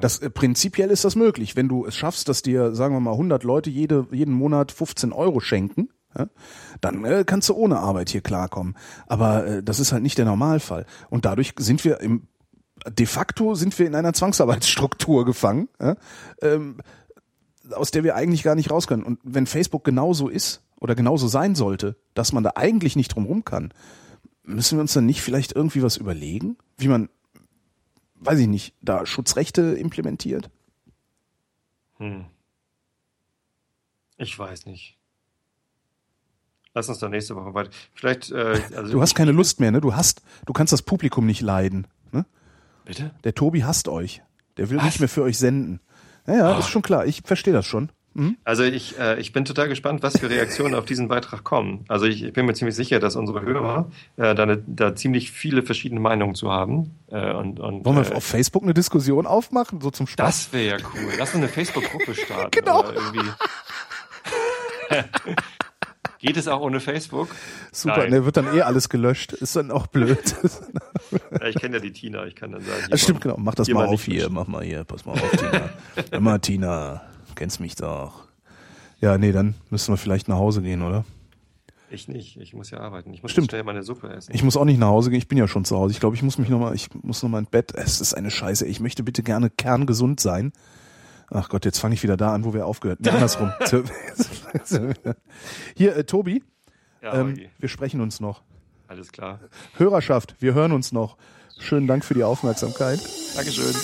Das 0.00 0.18
äh, 0.20 0.30
prinzipiell 0.30 0.90
ist 0.90 1.04
das 1.04 1.14
möglich, 1.14 1.56
wenn 1.56 1.68
du 1.68 1.84
es 1.84 1.94
schaffst, 1.94 2.28
dass 2.28 2.40
dir, 2.40 2.74
sagen 2.74 2.94
wir 2.94 3.00
mal, 3.00 3.12
100 3.12 3.44
Leute 3.44 3.68
jede, 3.68 4.06
jeden 4.12 4.32
Monat 4.34 4.72
15 4.72 5.12
Euro 5.12 5.40
schenken, 5.40 5.90
dann 6.80 7.04
äh, 7.04 7.24
kannst 7.26 7.48
du 7.48 7.54
ohne 7.54 7.78
Arbeit 7.78 8.10
hier 8.10 8.20
klarkommen. 8.20 8.76
Aber 9.06 9.46
äh, 9.46 9.62
das 9.62 9.80
ist 9.80 9.92
halt 9.92 10.02
nicht 10.02 10.18
der 10.18 10.24
Normalfall. 10.24 10.86
Und 11.10 11.24
dadurch 11.24 11.54
sind 11.58 11.84
wir 11.84 12.00
im 12.00 12.28
de 12.88 13.06
facto 13.06 13.54
sind 13.54 13.78
wir 13.78 13.86
in 13.86 13.94
einer 13.94 14.12
Zwangsarbeitsstruktur 14.12 15.24
gefangen, 15.24 15.68
ja, 15.80 15.96
ähm, 16.40 16.78
aus 17.70 17.90
der 17.90 18.04
wir 18.04 18.16
eigentlich 18.16 18.42
gar 18.42 18.54
nicht 18.54 18.70
raus 18.70 18.86
können. 18.86 19.04
Und 19.04 19.20
wenn 19.22 19.46
Facebook 19.46 19.84
genauso 19.84 20.28
ist 20.28 20.62
oder 20.80 20.94
genauso 20.94 21.28
sein 21.28 21.54
sollte, 21.54 21.96
dass 22.14 22.32
man 22.32 22.42
da 22.42 22.52
eigentlich 22.56 22.96
nicht 22.96 23.14
drum 23.14 23.26
rum 23.26 23.44
kann, 23.44 23.72
müssen 24.42 24.78
wir 24.78 24.82
uns 24.82 24.92
dann 24.92 25.06
nicht 25.06 25.22
vielleicht 25.22 25.52
irgendwie 25.52 25.82
was 25.82 25.96
überlegen, 25.96 26.56
wie 26.76 26.88
man, 26.88 27.08
weiß 28.16 28.40
ich 28.40 28.48
nicht, 28.48 28.74
da 28.82 29.06
Schutzrechte 29.06 29.62
implementiert? 29.62 30.50
Hm. 31.98 32.26
Ich 34.16 34.38
weiß 34.38 34.66
nicht. 34.66 34.98
Lass 36.74 36.88
uns 36.88 36.98
dann 36.98 37.10
nächste 37.10 37.36
Woche 37.36 37.52
weiter. 37.54 37.70
Vielleicht, 37.94 38.30
äh, 38.30 38.60
also 38.76 38.92
Du 38.92 39.00
hast 39.02 39.14
keine 39.14 39.32
Lust 39.32 39.60
mehr, 39.60 39.70
ne? 39.70 39.80
Du 39.80 39.94
hast, 39.94 40.22
du 40.46 40.52
kannst 40.52 40.72
das 40.72 40.82
Publikum 40.82 41.26
nicht 41.26 41.40
leiden. 41.42 41.86
Ne? 42.12 42.24
Bitte? 42.84 43.10
Der 43.24 43.34
Tobi 43.34 43.62
hasst 43.64 43.88
euch. 43.88 44.22
Der 44.56 44.70
will 44.70 44.78
Was? 44.78 44.84
nicht 44.84 45.00
mehr 45.00 45.08
für 45.08 45.22
euch 45.22 45.38
senden. 45.38 45.80
Ja, 46.26 46.34
ja, 46.36 46.58
ist 46.58 46.68
schon 46.68 46.82
klar. 46.82 47.04
Ich 47.06 47.22
verstehe 47.24 47.52
das 47.52 47.66
schon. 47.66 47.90
Mhm. 48.14 48.36
Also 48.44 48.62
ich, 48.62 48.98
äh, 48.98 49.18
ich 49.18 49.32
bin 49.32 49.44
total 49.46 49.68
gespannt, 49.68 50.02
was 50.02 50.18
für 50.18 50.28
Reaktionen 50.28 50.74
auf 50.74 50.84
diesen 50.84 51.08
Beitrag 51.08 51.44
kommen. 51.44 51.84
Also 51.88 52.04
ich, 52.04 52.22
ich 52.22 52.32
bin 52.34 52.44
mir 52.44 52.52
ziemlich 52.54 52.76
sicher, 52.76 53.00
dass 53.00 53.16
unsere 53.16 53.40
Hörer 53.42 53.90
äh, 54.18 54.34
da, 54.34 54.44
ne- 54.44 54.62
da 54.66 54.94
ziemlich 54.94 55.30
viele 55.32 55.62
verschiedene 55.62 56.00
Meinungen 56.00 56.34
zu 56.34 56.50
haben. 56.50 56.90
Äh, 57.08 57.32
und, 57.32 57.58
und, 57.58 57.84
Wollen 57.86 57.96
wir 57.96 58.12
äh, 58.12 58.14
auf 58.14 58.24
Facebook 58.24 58.62
eine 58.64 58.74
Diskussion 58.74 59.26
aufmachen, 59.26 59.80
so 59.80 59.90
zum 59.90 60.06
Spaß? 60.06 60.26
das 60.26 60.52
wäre 60.52 60.78
ja 60.78 60.86
cool. 60.94 61.10
Lass 61.18 61.30
uns 61.34 61.42
eine 61.42 61.48
Facebook-Gruppe 61.48 62.14
starten. 62.14 62.50
Genau. 62.50 62.84
Geht 66.22 66.36
es 66.36 66.48
auch 66.48 66.60
ohne 66.60 66.80
Facebook? 66.80 67.28
Super, 67.72 67.98
Nein. 67.98 68.10
ne, 68.10 68.24
wird 68.24 68.36
dann 68.36 68.54
eh 68.56 68.62
alles 68.62 68.88
gelöscht. 68.88 69.32
Ist 69.32 69.56
dann 69.56 69.70
auch 69.70 69.86
blöd. 69.88 70.18
Ja, 71.30 71.46
ich 71.48 71.56
kenne 71.56 71.76
ja 71.76 71.82
die 71.82 71.92
Tina, 71.92 72.24
ich 72.24 72.34
kann 72.34 72.52
dann 72.52 72.62
sagen. 72.62 72.84
Das 72.90 73.00
stimmt, 73.02 73.18
mal- 73.24 73.32
genau. 73.32 73.36
Mach 73.44 73.54
das 73.54 73.68
mal 73.68 73.84
auf 73.86 74.02
hier. 74.04 74.30
Mach 74.30 74.46
mal 74.46 74.62
hier. 74.64 74.84
Pass 74.84 75.04
mal 75.04 75.12
auf, 75.12 75.30
Tina. 75.32 75.68
Immer, 76.16 76.40
Tina. 76.40 77.02
Kennst 77.34 77.60
mich 77.60 77.74
doch. 77.74 78.24
Ja, 79.00 79.18
nee, 79.18 79.32
dann 79.32 79.54
müssen 79.68 79.92
wir 79.92 79.98
vielleicht 79.98 80.28
nach 80.28 80.36
Hause 80.36 80.62
gehen, 80.62 80.80
oder? 80.80 81.04
Ich 81.90 82.08
nicht, 82.08 82.38
ich 82.38 82.54
muss 82.54 82.70
ja 82.70 82.78
arbeiten. 82.80 83.12
Ich 83.12 83.22
muss 83.22 83.32
Stimmt. 83.32 83.50
schnell 83.50 83.64
meine 83.64 83.82
Suppe 83.82 84.08
essen. 84.08 84.32
Ich 84.34 84.42
muss 84.42 84.56
auch 84.56 84.64
nicht 84.64 84.78
nach 84.78 84.86
Hause 84.88 85.10
gehen. 85.10 85.18
Ich 85.18 85.28
bin 85.28 85.36
ja 85.36 85.48
schon 85.48 85.66
zu 85.66 85.76
Hause. 85.76 85.92
Ich 85.92 86.00
glaube, 86.00 86.16
ich 86.16 86.22
muss 86.22 86.38
mich 86.38 86.48
nochmal, 86.48 86.74
ich 86.74 86.88
muss 87.02 87.22
nochmal 87.22 87.40
ins 87.40 87.50
Bett. 87.50 87.72
Es 87.74 88.00
ist 88.00 88.14
eine 88.14 88.30
Scheiße. 88.30 88.64
Ich 88.66 88.80
möchte 88.80 89.02
bitte 89.02 89.22
gerne 89.22 89.50
kerngesund 89.50 90.18
sein. 90.20 90.52
Ach 91.34 91.48
Gott, 91.48 91.64
jetzt 91.64 91.78
fange 91.78 91.94
ich 91.94 92.02
wieder 92.02 92.16
da 92.16 92.34
an, 92.34 92.44
wo 92.44 92.52
wir 92.52 92.66
aufgehört 92.66 92.98
haben. 92.98 93.04
Nee, 93.04 93.10
andersrum. 93.10 93.52
Hier, 95.76 95.96
äh, 95.96 96.04
Tobi, 96.04 96.42
ja, 97.00 97.14
ähm, 97.14 97.38
wir 97.58 97.68
sprechen 97.68 98.00
uns 98.00 98.20
noch. 98.20 98.42
alles 98.86 99.12
klar. 99.12 99.40
Hörerschaft, 99.76 100.36
wir 100.40 100.54
hören 100.54 100.72
uns 100.72 100.92
noch. 100.92 101.16
Schönen 101.58 101.86
Dank 101.86 102.04
für 102.04 102.14
die 102.14 102.24
Aufmerksamkeit. 102.24 103.00
Dankeschön. 103.34 103.74